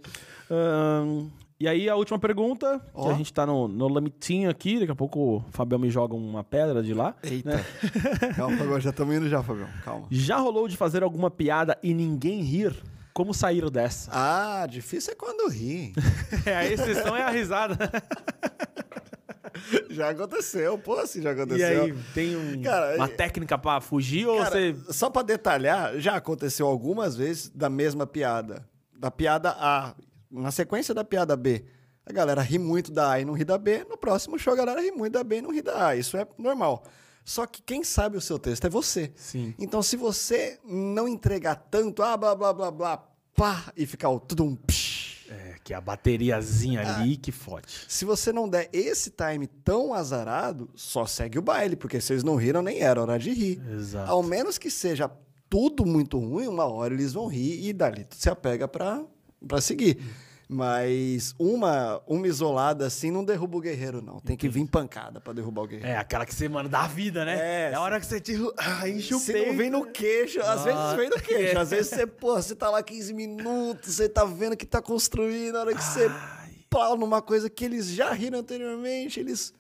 Ahn, 0.49 1.29
e 1.61 1.67
aí, 1.67 1.87
a 1.87 1.95
última 1.95 2.17
pergunta, 2.17 2.79
que 2.79 2.85
Ó. 2.95 3.11
a 3.11 3.13
gente 3.13 3.31
tá 3.31 3.45
no, 3.45 3.67
no 3.67 3.87
limitinho 3.87 4.49
aqui, 4.49 4.79
daqui 4.79 4.91
a 4.91 4.95
pouco 4.95 5.19
o 5.19 5.45
Fabião 5.51 5.77
me 5.77 5.91
joga 5.91 6.15
uma 6.15 6.43
pedra 6.43 6.81
de 6.81 6.91
lá. 6.91 7.15
Eita. 7.21 7.63
Calma, 8.35 8.57
Fabião, 8.57 8.79
já 8.79 8.89
estamos 8.89 9.15
indo 9.15 9.29
já, 9.29 9.43
Fabião. 9.43 9.67
Calma. 9.85 10.07
Já 10.09 10.37
rolou 10.37 10.67
de 10.67 10.75
fazer 10.75 11.03
alguma 11.03 11.29
piada 11.29 11.77
e 11.83 11.93
ninguém 11.93 12.41
rir? 12.41 12.75
Como 13.13 13.31
sair 13.31 13.69
dessa? 13.69 14.09
Ah, 14.11 14.65
difícil 14.67 15.13
é 15.13 15.15
quando 15.15 15.47
ri. 15.51 15.93
É, 16.47 16.55
a 16.55 16.65
exceção 16.65 17.15
é 17.15 17.21
a 17.21 17.29
risada. 17.29 17.77
já 19.89 20.09
aconteceu, 20.09 20.77
pô, 20.77 20.95
assim 20.95 21.21
já 21.21 21.29
E 21.29 21.33
aconteceu. 21.33 21.83
aí, 21.83 21.93
tem 22.13 22.35
um- 22.35 22.61
Cara, 22.61 22.95
uma 22.95 23.07
e- 23.07 23.15
técnica 23.15 23.57
pra 23.57 23.79
fugir 23.81 24.27
ou 24.27 24.37
Cara, 24.37 24.49
você... 24.51 24.75
Só 24.93 25.09
pra 25.09 25.21
detalhar, 25.21 25.97
já 25.99 26.15
aconteceu 26.15 26.67
algumas 26.67 27.15
vezes 27.15 27.49
da 27.49 27.69
mesma 27.69 28.05
piada. 28.07 28.67
Da 28.97 29.09
piada 29.11 29.51
A, 29.57 29.95
na 30.29 30.51
sequência 30.51 30.93
da 30.93 31.03
piada 31.03 31.35
B. 31.35 31.65
A 32.05 32.11
galera 32.11 32.41
ri 32.41 32.57
muito 32.57 32.91
da 32.91 33.11
A 33.11 33.19
e 33.19 33.25
não 33.25 33.33
ri 33.33 33.43
da 33.45 33.57
B. 33.57 33.85
No 33.89 33.97
próximo 33.97 34.37
show, 34.39 34.53
a 34.53 34.55
galera 34.55 34.81
ri 34.81 34.91
muito 34.91 35.13
da 35.13 35.23
B 35.23 35.37
e 35.37 35.41
não 35.41 35.51
ri 35.51 35.61
da 35.61 35.87
A. 35.87 35.95
Isso 35.95 36.17
é 36.17 36.25
normal. 36.37 36.83
Só 37.23 37.45
que 37.45 37.61
quem 37.61 37.83
sabe 37.83 38.17
o 38.17 38.21
seu 38.21 38.39
texto 38.39 38.65
é 38.65 38.69
você. 38.69 39.11
Sim. 39.15 39.53
Então, 39.59 39.81
se 39.83 39.95
você 39.95 40.57
não 40.65 41.07
entregar 41.07 41.55
tanto, 41.55 42.01
ah, 42.01 42.17
blá, 42.17 42.33
blá, 42.35 42.51
blá, 42.51 42.71
blá, 42.71 42.97
pá, 43.35 43.71
e 43.77 43.85
ficar 43.85 44.09
o 44.09 44.19
tudum, 44.19 44.55
psh, 44.55 44.90
que 45.63 45.73
é 45.73 45.77
a 45.77 45.81
bateriazinha 45.81 46.81
Ah. 46.81 46.99
ali 47.01 47.17
que 47.17 47.31
fode. 47.31 47.67
se 47.87 48.03
você 48.05 48.31
não 48.33 48.47
der 48.49 48.69
esse 48.73 49.11
time 49.11 49.47
tão 49.47 49.93
azarado, 49.93 50.69
só 50.75 51.05
segue 51.05 51.37
o 51.39 51.41
baile, 51.41 51.75
porque 51.75 51.99
vocês 52.01 52.23
não 52.23 52.35
riram 52.35 52.61
nem 52.61 52.79
era 52.79 53.01
hora 53.01 53.17
de 53.19 53.31
rir. 53.31 53.61
Exato. 53.71 54.09
Ao 54.11 54.23
menos 54.23 54.57
que 54.57 54.69
seja 54.69 55.09
tudo 55.49 55.85
muito 55.85 56.17
ruim, 56.17 56.47
uma 56.47 56.65
hora 56.65 56.93
eles 56.93 57.13
vão 57.13 57.27
rir 57.27 57.67
e 57.67 57.73
dali 57.73 58.05
tu 58.05 58.15
se 58.15 58.29
apega 58.29 58.67
pra, 58.67 59.03
pra 59.47 59.59
seguir. 59.61 59.97
Mas 60.53 61.33
uma, 61.39 62.01
uma 62.05 62.27
isolada 62.27 62.85
assim 62.85 63.09
não 63.09 63.23
derruba 63.23 63.55
o 63.57 63.61
guerreiro, 63.61 64.01
não. 64.01 64.19
Tem 64.19 64.35
que 64.35 64.49
vir 64.49 64.67
pancada 64.67 65.21
pra 65.21 65.31
derrubar 65.31 65.61
o 65.61 65.67
guerreiro. 65.67 65.87
É, 65.87 65.95
aquela 65.95 66.25
que 66.25 66.35
você, 66.35 66.49
mano, 66.49 66.67
dá 66.67 66.85
vida, 66.87 67.23
né? 67.23 67.69
É, 67.69 67.73
a 67.73 67.79
hora 67.79 67.97
que 68.01 68.05
você 68.05 68.19
te... 68.19 68.33
Ah, 68.59 68.89
enche 68.89 69.15
o 69.15 69.19
Se 69.19 69.31
peito. 69.31 69.47
não 69.47 69.55
vem 69.57 69.69
no 69.69 69.85
queixo, 69.85 70.41
às 70.41 70.65
vezes 70.65 70.77
Ah, 70.77 70.93
vem 70.97 71.09
no 71.09 71.15
queixo. 71.21 71.55
é. 71.57 71.57
Às 71.57 71.69
vezes 71.71 71.87
você, 71.91 72.03
pô, 72.05 72.35
você 72.35 72.53
tá 72.53 72.69
lá 72.69 72.83
15 72.83 73.13
minutos, 73.13 73.95
você 73.95 74.09
tá 74.09 74.25
vendo 74.25 74.57
que 74.57 74.65
tá 74.65 74.81
construindo, 74.81 75.53
na 75.53 75.61
hora 75.61 75.73
que 75.73 75.81
você 75.81 76.11
pau 76.69 76.97
numa 76.97 77.21
coisa 77.21 77.49
que 77.49 77.63
eles 77.63 77.87
já 77.87 78.11
riram 78.11 78.39
anteriormente, 78.39 79.21
eles. 79.21 79.53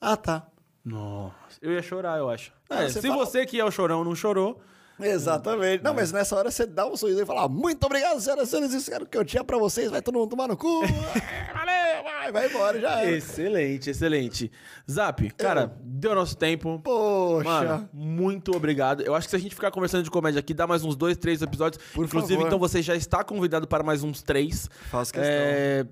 Ah, 0.00 0.16
tá. 0.16 0.46
Nossa, 0.82 1.34
eu 1.60 1.72
ia 1.72 1.82
chorar, 1.82 2.16
eu 2.18 2.30
acho. 2.30 2.52
Ah, 2.70 2.84
É, 2.84 2.88
você 2.88 3.02
se 3.02 3.06
fala- 3.08 3.26
você 3.26 3.44
que 3.44 3.60
é 3.60 3.64
o 3.66 3.70
chorão 3.70 4.02
não 4.02 4.14
chorou, 4.14 4.62
Exatamente. 5.02 5.82
Não, 5.82 5.94
mas 5.94 6.12
nessa 6.12 6.36
hora 6.36 6.50
você 6.50 6.66
dá 6.66 6.86
um 6.86 6.96
sorriso 6.96 7.22
e 7.22 7.26
fala: 7.26 7.48
Muito 7.48 7.84
obrigado, 7.84 8.20
senhoras 8.20 8.48
e 8.48 8.50
senhores, 8.50 8.72
isso 8.74 8.92
era 8.92 9.04
o 9.04 9.06
que 9.06 9.16
eu 9.16 9.24
tinha 9.24 9.42
pra 9.44 9.58
vocês, 9.58 9.90
vai 9.90 10.02
todo 10.02 10.18
mundo 10.18 10.30
tomar 10.30 10.48
no 10.48 10.56
cu. 10.56 10.80
Valeu, 11.52 12.02
vai, 12.04 12.32
vai 12.32 12.48
embora, 12.48 12.80
já 12.80 13.00
era. 13.00 13.10
excelente, 13.10 13.90
excelente. 13.90 14.50
Zap, 14.90 15.28
cara, 15.30 15.72
deu 15.82 16.14
nosso 16.14 16.36
tempo. 16.36 16.80
Poxa. 16.82 17.44
Mano, 17.44 17.88
muito 17.92 18.54
obrigado. 18.56 19.02
Eu 19.02 19.14
acho 19.14 19.26
que 19.26 19.30
se 19.30 19.36
a 19.36 19.40
gente 19.40 19.54
ficar 19.54 19.70
conversando 19.70 20.02
de 20.04 20.10
comédia 20.10 20.40
aqui, 20.40 20.54
dá 20.54 20.66
mais 20.66 20.84
uns 20.84 20.96
dois, 20.96 21.16
três 21.16 21.42
episódios. 21.42 21.82
Por 21.92 22.04
Inclusive, 22.04 22.34
favor. 22.34 22.46
então 22.46 22.58
você 22.58 22.82
já 22.82 22.94
está 22.96 23.22
convidado 23.24 23.66
para 23.66 23.82
mais 23.82 24.02
uns 24.02 24.22
três. 24.22 24.68
Faço 24.90 25.12
questão. 25.12 25.30
É, 25.32 25.86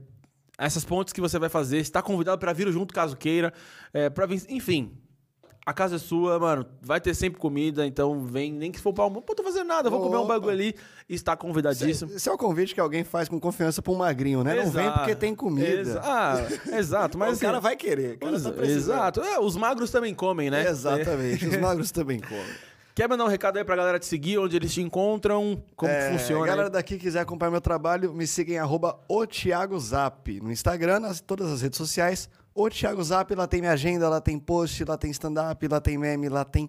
essas 0.57 0.85
pontes 0.85 1.13
que 1.13 1.21
você 1.21 1.39
vai 1.39 1.49
fazer, 1.49 1.79
está 1.79 2.03
convidado 2.03 2.39
para 2.39 2.53
vir 2.53 2.71
junto 2.73 2.93
caso 2.93 3.17
queira. 3.17 3.53
É, 3.93 4.11
pra 4.11 4.27
vir, 4.27 4.43
enfim. 4.49 4.93
A 5.69 5.73
casa 5.75 5.97
é 5.97 5.99
sua, 5.99 6.39
mano. 6.39 6.65
Vai 6.81 6.99
ter 6.99 7.13
sempre 7.15 7.39
comida, 7.39 7.87
então 7.87 8.25
vem, 8.25 8.51
nem 8.51 8.73
que 8.73 8.81
for 8.81 8.91
pra 8.91 9.05
almoço. 9.05 9.27
Pô, 9.27 9.35
tô 9.35 9.43
fazendo 9.43 9.67
nada, 9.67 9.91
vou 9.91 10.01
comer 10.01 10.17
um 10.17 10.21
Opa. 10.21 10.29
bagulho 10.33 10.53
ali. 10.53 10.75
Está 11.07 11.37
convidadíssimo. 11.37 12.11
Esse 12.15 12.27
é 12.27 12.33
o 12.33 12.39
convite 12.39 12.73
que 12.75 12.81
alguém 12.81 13.05
faz 13.05 13.29
com 13.29 13.39
confiança 13.39 13.83
pra 13.83 13.93
um 13.93 13.97
magrinho, 13.97 14.43
né? 14.43 14.55
Não 14.55 14.71
vem 14.71 14.85
Exato. 14.85 14.99
porque 15.01 15.15
tem 15.15 15.35
comida. 15.35 15.67
Exa- 15.83 16.01
ah, 16.03 16.37
exato. 16.75 17.19
Mas 17.19 17.37
o 17.37 17.41
cara 17.43 17.59
assim, 17.59 17.63
vai 17.65 17.77
querer. 17.77 18.15
O 18.15 18.19
cara 18.19 18.41
tá. 18.41 18.65
Exato. 18.65 19.21
É, 19.21 19.39
os 19.39 19.57
magros 19.57 19.91
também 19.91 20.15
comem, 20.15 20.49
né? 20.49 20.67
Exatamente. 20.71 21.45
Os 21.47 21.57
magros 21.59 21.91
também 21.91 22.19
comem. 22.19 22.45
Quer 22.95 23.07
mandar 23.09 23.27
um 23.27 23.29
recado 23.29 23.59
aí 23.59 23.65
pra 23.65 23.77
galera 23.77 23.99
te 23.99 24.07
seguir, 24.07 24.39
onde 24.39 24.57
eles 24.57 24.73
te 24.73 24.81
encontram, 24.81 25.63
como 25.77 25.93
É, 25.93 26.11
que 26.13 26.19
funciona? 26.19 26.47
galera 26.47 26.69
aí? 26.69 26.73
daqui 26.73 26.97
quiser 26.99 27.21
acompanhar 27.21 27.51
meu 27.53 27.61
trabalho, 27.61 28.13
me 28.13 28.27
siga 28.27 28.55
em 28.55 28.59
arroba 28.59 28.99
o 29.07 29.25
Thiago 29.27 29.79
Zap. 29.79 30.41
No 30.41 30.51
Instagram, 30.51 31.01
nas 31.01 31.21
todas 31.21 31.49
as 31.53 31.61
redes 31.63 31.77
sociais. 31.77 32.29
O 32.59 32.69
Thiago 32.69 33.01
Zap, 33.05 33.33
lá 33.37 33.47
tem 33.47 33.61
minha 33.61 33.73
agenda, 33.73 34.09
lá 34.09 34.21
tem 34.21 34.37
post, 34.37 34.85
lá 34.85 34.99
tem 34.99 35.13
stand-up, 35.13 35.69
lá 35.69 35.81
tem 35.81 35.97
meme, 35.97 36.29
lá 36.29 36.45
tem 36.45 36.69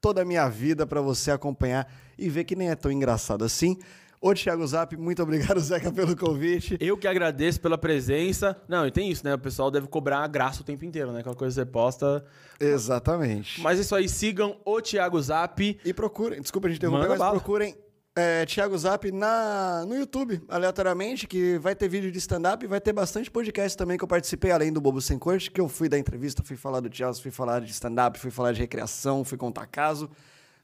toda 0.00 0.22
a 0.22 0.24
minha 0.24 0.48
vida 0.48 0.84
pra 0.84 1.00
você 1.00 1.30
acompanhar 1.30 1.88
e 2.18 2.28
ver 2.28 2.42
que 2.42 2.56
nem 2.56 2.70
é 2.70 2.74
tão 2.74 2.90
engraçado 2.90 3.44
assim. 3.44 3.78
O 4.20 4.34
Thiago 4.34 4.66
Zap, 4.66 4.96
muito 4.96 5.22
obrigado, 5.22 5.60
Zeca, 5.62 5.92
pelo 5.92 6.16
convite. 6.16 6.76
Eu 6.80 6.98
que 6.98 7.06
agradeço 7.06 7.60
pela 7.60 7.78
presença. 7.78 8.60
Não, 8.66 8.84
e 8.84 8.90
tem 8.90 9.12
isso, 9.12 9.24
né? 9.24 9.32
O 9.32 9.38
pessoal 9.38 9.70
deve 9.70 9.86
cobrar 9.86 10.24
a 10.24 10.26
graça 10.26 10.62
o 10.62 10.64
tempo 10.64 10.84
inteiro, 10.84 11.12
né? 11.12 11.20
Aquela 11.20 11.36
coisa 11.36 11.54
que 11.54 11.64
você 11.64 11.72
posta. 11.72 12.24
Exatamente. 12.58 13.60
Mas 13.60 13.78
é 13.78 13.82
isso 13.82 13.94
aí, 13.94 14.08
sigam 14.08 14.56
o 14.64 14.80
Thiago 14.80 15.22
Zap. 15.22 15.78
E 15.84 15.94
procurem, 15.94 16.42
desculpa 16.42 16.66
a 16.66 16.70
gente 16.70 16.78
interromper, 16.78 17.10
mas 17.10 17.18
bala. 17.20 17.38
procurem 17.38 17.76
é, 18.18 18.44
Thiago 18.44 18.76
Zap 18.76 19.12
na, 19.12 19.84
no 19.86 19.94
YouTube, 19.94 20.42
aleatoriamente, 20.48 21.24
que 21.24 21.56
vai 21.58 21.76
ter 21.76 21.88
vídeo 21.88 22.10
de 22.10 22.18
stand-up 22.18 22.64
e 22.64 22.68
vai 22.68 22.80
ter 22.80 22.92
bastante 22.92 23.30
podcast 23.30 23.78
também 23.78 23.96
que 23.96 24.02
eu 24.02 24.08
participei, 24.08 24.50
além 24.50 24.72
do 24.72 24.80
Bobo 24.80 25.00
Sem 25.00 25.16
Corte, 25.16 25.52
que 25.52 25.60
eu 25.60 25.68
fui 25.68 25.88
da 25.88 25.96
entrevista, 25.96 26.42
fui 26.42 26.56
falar 26.56 26.80
do 26.80 26.90
teatro, 26.90 27.22
fui 27.22 27.30
falar 27.30 27.60
de 27.60 27.70
stand-up, 27.70 28.18
fui 28.18 28.32
falar 28.32 28.50
de 28.50 28.58
recreação, 28.58 29.24
fui 29.24 29.38
contar 29.38 29.66
caso. 29.66 30.10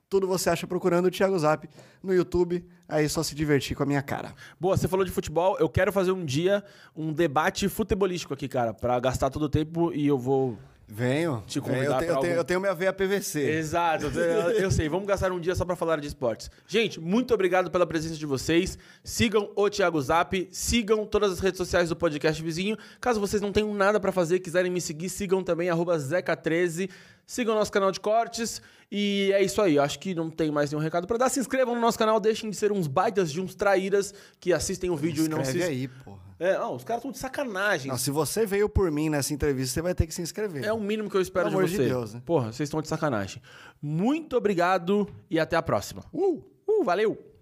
Tudo 0.09 0.27
você 0.27 0.51
acha 0.51 0.67
procurando 0.67 1.07
o 1.07 1.11
Thiago 1.13 1.39
Zap 1.39 1.69
no 2.03 2.13
YouTube, 2.13 2.67
aí 2.89 3.05
é 3.05 3.09
só 3.09 3.23
se 3.23 3.37
divertir 3.37 3.77
com 3.77 3.85
a 3.85 3.87
minha 3.87 4.03
cara. 4.03 4.35
Boa, 4.59 4.77
você 4.77 4.89
falou 4.89 5.05
de 5.05 5.13
futebol. 5.13 5.57
Eu 5.61 5.69
quero 5.69 5.93
fazer 5.93 6.11
um 6.11 6.25
dia 6.25 6.65
um 6.97 7.13
debate 7.13 7.69
futebolístico 7.69 8.35
aqui, 8.35 8.49
cara, 8.49 8.75
pra 8.75 8.99
gastar 8.99 9.31
todo 9.31 9.45
o 9.45 9.49
tempo 9.49 9.93
e 9.93 10.09
eu 10.09 10.19
vou. 10.19 10.59
Venho. 10.87 11.43
Te 11.47 11.61
venho. 11.61 11.75
convidar 11.75 11.95
eu, 11.95 11.99
tenho, 11.99 12.11
eu, 12.13 12.21
tenho, 12.21 12.35
eu 12.35 12.45
tenho 12.45 12.61
minha 12.61 12.75
veia 12.75 12.93
PVC. 12.93 13.41
Exato, 13.41 14.07
eu, 14.07 14.71
sei. 14.71 14.89
Vamos 14.89 15.07
gastar 15.07 15.33
um 15.33 15.41
dia 15.41 15.55
só 15.55 15.65
pra 15.65 15.75
falar 15.75 16.01
de 16.01 16.07
esportes. 16.07 16.51
Gente, 16.67 17.01
muito 17.01 17.33
obrigado 17.33 17.71
pela 17.71 17.87
presença 17.87 18.17
de 18.17 18.27
vocês. 18.27 18.79
Sigam 19.03 19.51
o 19.57 19.71
Thiago 19.71 20.01
Zap, 20.01 20.49
sigam 20.51 21.07
todas 21.07 21.33
as 21.33 21.41
redes 21.41 21.59
sociais 21.59 21.89
do 21.89 21.97
podcast 21.97 22.43
vizinho. 22.43 22.77
Caso 23.01 23.19
vocês 23.19 23.41
não 23.41 23.53
tenham 23.53 23.73
nada 23.75 23.99
pra 23.99 24.13
fazer, 24.13 24.41
quiserem 24.41 24.71
me 24.71 24.81
seguir, 24.81 25.09
sigam 25.09 25.43
também 25.43 25.71
arroba 25.71 25.97
Zeca13. 25.97 26.91
Sigam 27.27 27.55
nosso 27.55 27.73
canal 27.73 27.91
de 27.91 28.01
cortes. 28.01 28.61
E 28.93 29.33
é 29.33 29.43
isso 29.43 29.61
aí. 29.63 29.79
Acho 29.79 29.99
que 29.99 30.15
não 30.15 30.31
tem 30.31 30.51
mais 30.51 30.71
nenhum 30.71 30.83
recado 30.83 31.07
pra 31.07 31.17
dar. 31.17 31.31
Se 31.31 31.41
inscrevam 31.41 31.75
no 31.75 31.81
nosso 31.81 31.99
canal, 31.99 32.21
deixem 32.21 32.51
de 32.51 32.57
ser 32.57 32.71
uns 32.71 32.87
baitas 32.87 33.33
de 33.33 33.41
uns 33.41 33.55
traíras 33.55 34.13
que 34.39 34.53
assistem 34.53 34.91
o 34.91 34.97
vídeo 34.97 35.25
e 35.25 35.29
não 35.29 35.45
se. 35.45 35.63
aí, 35.63 35.89
porra. 35.89 36.24
É, 36.39 36.59
não, 36.59 36.75
os 36.75 36.85
caras 36.85 37.01
estão 37.01 37.13
de 37.13 37.19
sacanagem. 37.19 37.91
Não, 37.91 37.99
se 37.99 38.11
você 38.11 38.45
veio 38.45 38.69
por 38.69 38.91
mim 38.91 39.09
nessa 39.09 39.33
entrevista, 39.33 39.75
você 39.75 39.83
vai 39.83 39.95
ter 39.95 40.07
que 40.07 40.15
se 40.15 40.23
inscrever. 40.23 40.65
É 40.65 40.73
o 40.73 40.81
mínimo 40.81 41.09
que 41.09 41.17
eu 41.17 41.21
espero 41.21 41.49
Pelo 41.49 41.65
de 41.65 41.67
amor 41.67 41.69
de 41.69 41.77
você. 41.77 41.89
Deus, 41.89 42.15
né? 42.15 42.23
Porra, 42.25 42.53
vocês 42.53 42.67
estão 42.67 42.83
de 42.83 42.89
sacanagem. 42.89 43.43
Muito 43.81 44.37
obrigado 44.37 45.09
e 45.31 45.39
até 45.39 45.57
a 45.57 45.63
próxima. 45.63 46.05
Uh! 46.13 46.43
Uh, 46.67 46.85
valeu! 46.85 47.34